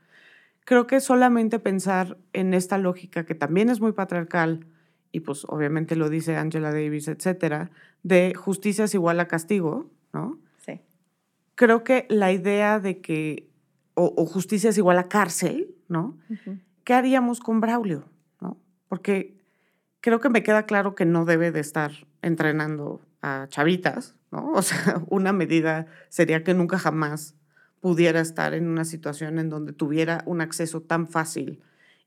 creo 0.65 0.86
que 0.86 1.01
solamente 1.01 1.59
pensar 1.59 2.19
en 2.32 2.55
esta 2.55 2.78
lógica 2.78 3.24
que 3.24 3.35
también 3.35 3.69
es 3.69 3.81
muy 3.81 3.93
patriarcal, 3.93 4.66
y 5.12 5.20
pues 5.20 5.45
obviamente 5.49 5.95
lo 5.95 6.09
dice 6.09 6.36
Angela 6.36 6.73
Davis, 6.73 7.09
etcétera, 7.09 7.70
de 8.03 8.35
justicia 8.35 8.85
es 8.85 8.95
igual 8.95 9.20
a 9.20 9.28
castigo, 9.28 9.91
¿no? 10.12 10.39
Sí. 10.59 10.81
Creo 11.55 11.85
que 11.85 12.07
la 12.09 12.32
idea 12.32 12.81
de 12.81 13.01
que, 13.01 13.49
o, 13.95 14.27
justicia 14.27 14.70
es 14.70 14.78
igual 14.78 14.99
a 14.99 15.09
cárcel, 15.09 15.74
¿no? 15.89 16.19
¿Qué 16.82 16.95
haríamos 16.95 17.39
con 17.39 17.61
Braulio? 17.61 18.09
¿no? 18.41 18.59
Porque 18.89 19.39
creo 20.01 20.20
que 20.20 20.28
me 20.28 20.43
queda 20.43 20.66
claro 20.66 20.95
que 20.95 21.05
no 21.05 21.24
debe 21.24 21.53
de 21.53 21.61
estar 21.61 21.93
entrenando 22.20 23.01
a 23.23 23.47
chavitas, 23.49 24.16
¿no? 24.32 24.53
O 24.55 24.62
sea, 24.62 25.03
una 25.09 25.32
medida 25.32 25.86
sería 26.09 26.43
que 26.43 26.55
nunca 26.55 26.78
jamás 26.78 27.36
pudiera 27.85 28.20
estar 28.20 28.55
en 28.55 28.66
una 28.66 28.86
situación 28.86 29.39
en 29.39 29.51
donde 29.51 29.74
tuviera 29.74 30.23
un 30.24 30.40
acceso 30.40 30.81
tan 30.81 31.06
fácil 31.06 31.61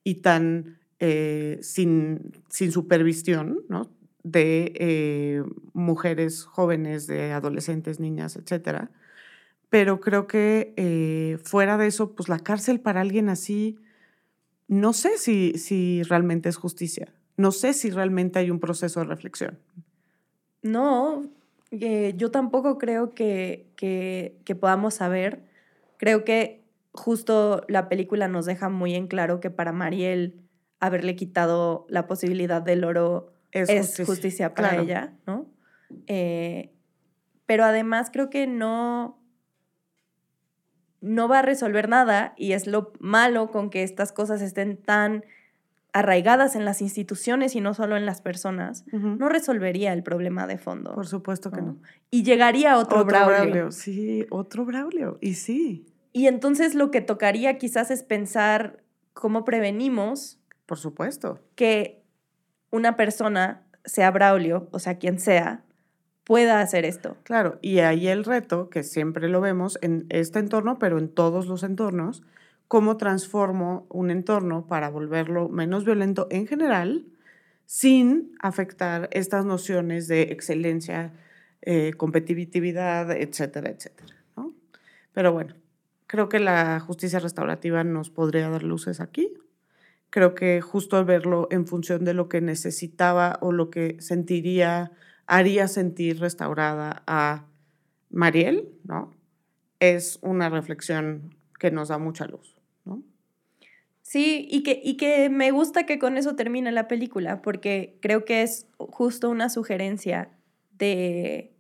y 0.04 0.16
tan 0.22 0.80
eh, 0.98 1.60
sin, 1.62 2.32
sin, 2.50 2.72
supervisión 2.72 3.60
¿no? 3.70 3.88
de 4.24 4.74
eh, 4.74 5.44
mujeres 5.74 6.46
jóvenes, 6.46 7.06
de 7.06 7.32
adolescentes, 7.32 8.00
niñas, 8.00 8.38
etc. 8.38 8.90
Pero 9.70 10.00
creo 10.00 10.26
que 10.26 10.74
eh, 10.78 11.38
fuera 11.44 11.78
de 11.78 11.86
eso, 11.86 12.16
pues 12.16 12.28
la 12.28 12.40
cárcel 12.40 12.80
para 12.80 13.02
alguien 13.02 13.30
así, 13.30 13.78
no 14.68 14.94
sé 14.94 15.20
si, 15.20 15.60
si 15.60 16.02
realmente 16.02 16.50
es 16.50 16.58
justicia, 16.58 17.14
no 17.36 17.52
sé 17.52 17.74
si 17.74 17.92
realmente 17.92 18.40
hay 18.40 18.50
un 18.50 18.60
proceso 18.60 19.02
de 19.02 19.06
reflexión. 19.06 19.60
No, 20.64 21.30
yo 21.70 22.32
tampoco 22.32 22.80
creo 22.80 23.14
que, 23.14 23.68
que, 23.76 24.40
que 24.44 24.56
podamos 24.56 24.96
saber 24.96 25.47
Creo 25.98 26.24
que 26.24 26.64
justo 26.92 27.64
la 27.68 27.90
película 27.90 28.28
nos 28.28 28.46
deja 28.46 28.70
muy 28.70 28.96
en 28.96 29.08
claro 29.08 29.40
que 29.40 29.50
para 29.50 29.72
Mariel 29.72 30.42
haberle 30.80 31.16
quitado 31.16 31.86
la 31.90 32.08
posibilidad 32.08 32.62
del 32.62 32.84
oro 32.84 33.34
es, 33.52 34.02
justicia, 34.06 34.54
para 34.54 34.78
ella, 34.78 35.14
¿no? 35.26 35.48
Eh, 36.06 36.74
pero 37.46 37.64
además 37.64 38.10
creo 38.12 38.30
que 38.30 38.46
no, 38.46 39.20
no 41.02 41.28
va 41.28 41.40
a 41.40 41.42
resolver 41.44 41.90
nada 41.90 42.34
y 42.38 42.52
es 42.52 42.68
lo 42.68 42.94
malo 43.00 43.50
con 43.52 43.70
que 43.70 43.84
estas 43.84 44.12
cosas 44.12 44.42
estén 44.42 44.78
tan 44.78 45.24
arraigadas 45.98 46.56
en 46.56 46.66
las 46.66 46.82
instituciones 46.82 47.56
y 47.56 47.62
no 47.62 47.74
solo 47.74 47.98
en 47.98 48.06
las 48.06 48.22
personas, 48.22 48.86
no 48.92 49.30
resolvería 49.30 49.94
el 49.94 50.04
problema 50.04 50.46
de 50.46 50.58
fondo. 50.58 50.94
Por 50.94 51.08
supuesto 51.08 51.52
que 51.52 51.62
no. 51.62 51.78
Y 52.12 52.24
llegaría 52.24 52.78
otro, 52.78 53.02
otro 53.02 53.26
Braulio. 53.26 53.72
Sí, 53.72 54.26
otro 54.30 54.66
Braulio. 54.66 55.18
Y 55.22 55.34
sí. 55.34 55.86
Y 56.14 56.28
entonces 56.28 56.76
lo 56.76 56.92
que 56.92 57.02
tocaría 57.02 57.58
quizás 57.58 57.90
es 57.92 58.04
pensar 58.04 58.84
cómo 59.14 59.44
prevenimos. 59.44 60.40
Por 60.66 60.78
supuesto. 60.78 61.40
Que 61.56 62.04
una 62.70 62.96
persona, 62.96 63.64
sea 63.86 64.12
Braulio, 64.12 64.68
o 64.72 64.80
sea, 64.80 64.98
quien 64.98 65.20
sea, 65.20 65.64
pueda 66.24 66.60
hacer 66.60 66.86
esto. 66.86 67.18
Claro, 67.24 67.58
y 67.62 67.80
ahí 67.80 68.08
el 68.08 68.26
reto, 68.26 68.70
que 68.70 68.84
siempre 68.84 69.30
lo 69.30 69.42
vemos 69.42 69.80
en 69.82 70.06
este 70.10 70.40
entorno, 70.40 70.78
pero 70.78 70.98
en 71.00 71.08
todos 71.08 71.48
los 71.48 71.64
entornos, 71.64 72.22
cómo 72.68 72.98
transformo 72.98 73.86
un 73.90 74.12
entorno 74.12 74.68
para 74.68 74.90
volverlo 74.90 75.50
menos 75.50 75.86
violento 75.86 76.28
en 76.30 76.48
general, 76.48 77.06
sin 77.66 78.36
afectar 78.40 79.10
estas 79.12 79.46
nociones 79.46 80.08
de 80.08 80.24
excelencia, 80.24 81.14
eh, 81.62 81.94
competitividad, 81.98 83.12
etcétera, 83.12 83.70
etcétera. 83.70 84.16
¿no? 84.36 84.54
Pero 85.14 85.34
bueno, 85.34 85.56
creo 86.08 86.30
que 86.30 86.40
la 86.40 86.80
justicia 86.80 87.20
restaurativa 87.20 87.84
nos 87.84 88.10
podría 88.10 88.50
dar 88.50 88.64
luces 88.64 89.00
aquí. 89.00 89.34
Creo 90.10 90.34
que 90.36 90.62
justo 90.62 90.98
al 90.98 91.06
verlo 91.06 91.48
en 91.52 91.68
función 91.68 92.06
de 92.06 92.14
lo 92.14 92.30
que 92.30 92.40
necesitaba 92.40 93.38
o 93.42 93.52
lo 93.52 93.70
que 93.70 93.98
sentiría, 94.00 94.92
haría 95.26 95.68
sentir 95.68 96.20
restaurada 96.20 97.04
a 97.06 97.46
Mariel, 98.10 98.70
¿no? 98.86 99.14
Es 99.82 100.18
una 100.22 100.50
reflexión 100.50 101.36
que 101.60 101.72
nos 101.72 101.90
da 101.90 101.98
mucha 101.98 102.26
luz. 102.26 102.57
Sí, 104.08 104.48
y 104.50 104.64
que, 104.64 104.80
y 104.82 104.96
que 104.96 105.30
me 105.30 105.52
gusta 105.52 105.86
que 105.86 106.00
con 106.00 106.16
eso 106.16 106.34
termine 106.38 106.72
la 106.72 106.88
película, 106.88 107.42
porque 107.42 107.98
creo 108.02 108.24
que 108.24 108.42
es 108.42 108.66
justo 108.78 109.30
una 109.30 109.50
sugerencia 109.50 110.30
de, 110.78 111.54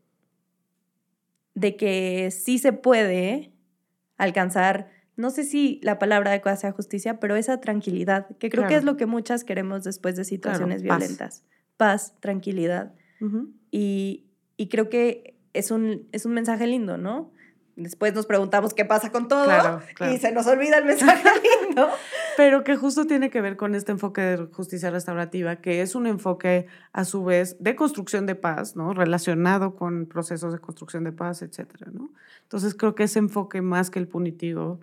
de 1.55 1.75
que 1.75 2.31
sí 2.31 2.57
se 2.57 2.71
puede 2.71 3.51
alcanzar, 4.15 4.89
no 5.17 5.29
sé 5.29 5.43
si 5.43 5.81
la 5.83 5.99
palabra 5.99 6.29
adecuada 6.31 6.55
sea 6.55 6.71
justicia, 6.71 7.19
pero 7.19 7.35
esa 7.35 7.59
tranquilidad, 7.59 8.27
que 8.37 8.49
creo 8.49 8.65
que 8.65 8.75
es 8.75 8.85
lo 8.85 8.95
que 8.95 9.07
muchas 9.07 9.43
queremos 9.43 9.83
después 9.83 10.15
de 10.15 10.23
situaciones 10.23 10.83
violentas. 10.83 11.43
Paz, 11.75 12.13
tranquilidad. 12.21 12.93
y, 13.71 14.23
y, 14.55 14.69
creo 14.69 14.87
que 14.87 15.37
es 15.51 15.69
un, 15.69 16.07
es 16.13 16.25
un 16.25 16.33
mensaje 16.33 16.65
lindo, 16.65 16.97
¿no? 16.97 17.33
Después 17.75 18.13
nos 18.15 18.25
preguntamos 18.25 18.73
qué 18.73 18.85
pasa 18.85 19.11
con 19.11 19.27
todo 19.27 19.81
y 20.11 20.17
se 20.17 20.31
nos 20.31 20.47
olvida 20.47 20.77
el 20.77 20.85
mensaje 20.85 21.23
lindo. 21.43 21.56
Pero 22.37 22.63
que 22.63 22.75
justo 22.75 23.07
tiene 23.07 23.29
que 23.29 23.41
ver 23.41 23.57
con 23.57 23.75
este 23.75 23.91
enfoque 23.91 24.21
de 24.21 24.37
justicia 24.47 24.91
restaurativa, 24.91 25.57
que 25.57 25.81
es 25.81 25.95
un 25.95 26.07
enfoque 26.07 26.67
a 26.93 27.03
su 27.03 27.23
vez 27.23 27.57
de 27.59 27.75
construcción 27.75 28.25
de 28.25 28.35
paz, 28.35 28.75
¿no? 28.75 28.93
Relacionado 28.93 29.75
con 29.75 30.05
procesos 30.05 30.53
de 30.53 30.59
construcción 30.59 31.03
de 31.03 31.11
paz, 31.11 31.41
etcétera, 31.41 31.91
¿no? 31.91 32.11
Entonces 32.43 32.75
creo 32.75 32.95
que 32.95 33.03
ese 33.03 33.19
enfoque 33.19 33.61
más 33.61 33.89
que 33.89 33.99
el 33.99 34.07
punitivo 34.07 34.79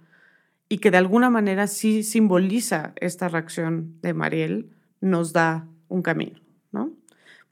y 0.69 0.79
que 0.79 0.91
de 0.91 0.97
alguna 0.97 1.31
manera 1.31 1.67
sí 1.67 2.03
simboliza 2.03 2.93
esta 2.97 3.29
reacción 3.29 4.01
de 4.03 4.15
Mariel, 4.15 4.71
nos 5.01 5.33
da 5.33 5.69
un 5.89 6.03
camino, 6.03 6.41
¿no? 6.41 6.44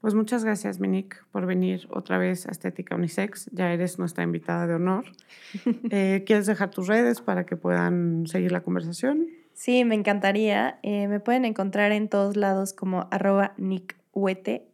Pues 0.03 0.15
muchas 0.15 0.43
gracias, 0.43 0.81
Minique, 0.81 1.15
por 1.31 1.45
venir 1.45 1.87
otra 1.89 2.17
vez 2.17 2.45
a 2.45 2.51
Estética 2.51 2.93
Unisex. 2.93 3.49
Ya 3.53 3.71
eres 3.71 3.99
nuestra 3.99 4.25
invitada 4.25 4.67
de 4.67 4.73
honor. 4.73 5.05
Eh, 5.91 6.23
¿Quieres 6.25 6.45
dejar 6.45 6.71
tus 6.71 6.87
redes 6.87 7.21
para 7.21 7.45
que 7.45 7.55
puedan 7.55 8.27
seguir 8.27 8.51
la 8.51 8.63
conversación? 8.63 9.27
Sí, 9.53 9.85
me 9.85 9.95
encantaría. 9.95 10.77
Eh, 10.83 11.07
me 11.07 11.21
pueden 11.21 11.45
encontrar 11.45 11.93
en 11.93 12.09
todos 12.09 12.35
lados 12.35 12.73
como 12.73 13.07
arroba 13.11 13.53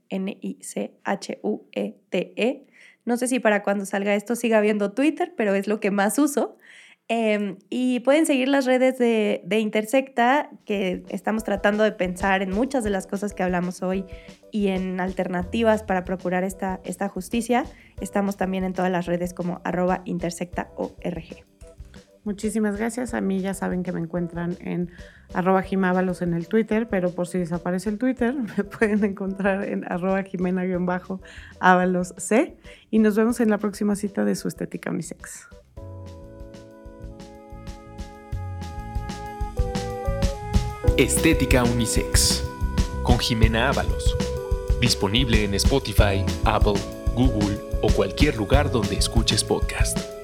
N-I-C-H-U-E-T-E. 0.09 0.49
E. 2.35 2.65
No 3.05 3.15
sé 3.15 3.27
si 3.27 3.39
para 3.39 3.61
cuando 3.61 3.85
salga 3.85 4.15
esto 4.15 4.35
siga 4.35 4.61
viendo 4.61 4.93
Twitter, 4.93 5.33
pero 5.37 5.53
es 5.53 5.67
lo 5.67 5.79
que 5.79 5.91
más 5.91 6.17
uso. 6.17 6.57
Em, 7.11 7.57
y 7.71 8.01
pueden 8.01 8.27
seguir 8.27 8.47
las 8.49 8.67
redes 8.67 8.99
de, 8.99 9.41
Intersecta, 9.59 10.51
que 10.63 11.03
estamos 11.09 11.43
tratando 11.43 11.83
de 11.83 11.91
pensar 11.91 12.43
en 12.43 12.51
muchas 12.51 12.83
de 12.83 12.91
las 12.91 13.07
cosas 13.07 13.33
que 13.33 13.41
hablamos 13.41 13.81
hoy 13.81 14.05
y 14.51 14.67
en 14.67 14.99
alternativas 14.99 15.81
para 15.81 16.05
procurar 16.05 16.43
esta, 16.43 16.79
esta 16.83 17.09
justicia. 17.09 17.65
Estamos 17.99 18.37
también 18.37 18.63
en 18.63 18.73
todas 18.73 18.91
las 18.91 19.07
redes 19.07 19.33
como 19.33 19.59
arroba 19.63 20.03
intersectaorg. 20.05 21.45
Muchísimas 22.25 22.77
gracias. 22.77 23.15
A 23.15 23.21
mí 23.21 23.39
ya 23.39 23.55
saben 23.55 23.81
que 23.81 23.91
me 23.91 24.01
encuentran 24.01 24.55
en 24.59 24.91
arroba 25.33 25.63
jimábalos 25.63 26.21
en 26.21 26.35
el 26.35 26.47
Twitter, 26.47 26.87
pero 26.89 27.09
por 27.09 27.25
si 27.25 27.39
desaparece 27.39 27.89
el 27.89 27.97
Twitter, 27.97 28.35
me 28.57 28.63
pueden 28.63 29.03
encontrar 29.03 29.63
en 29.63 29.83
arroba 29.91 30.21
jimena-ábalos 30.21 32.13
C. 32.17 32.55
Y 32.91 32.99
nos 32.99 33.15
vemos 33.15 33.39
en 33.39 33.49
la 33.49 33.57
próxima 33.57 33.95
cita 33.95 34.25
de 34.25 34.35
su 34.35 34.47
estética 34.47 34.91
unisex. 34.91 35.47
Estética 40.99 41.63
Unisex 41.63 42.43
con 43.03 43.19
Jimena 43.19 43.69
Ábalos. 43.69 44.17
Disponible 44.81 45.45
en 45.45 45.53
Spotify, 45.53 46.25
Apple, 46.43 46.73
Google 47.15 47.57
o 47.81 47.89
cualquier 47.89 48.35
lugar 48.35 48.69
donde 48.69 48.97
escuches 48.97 49.45
podcast. 49.45 50.18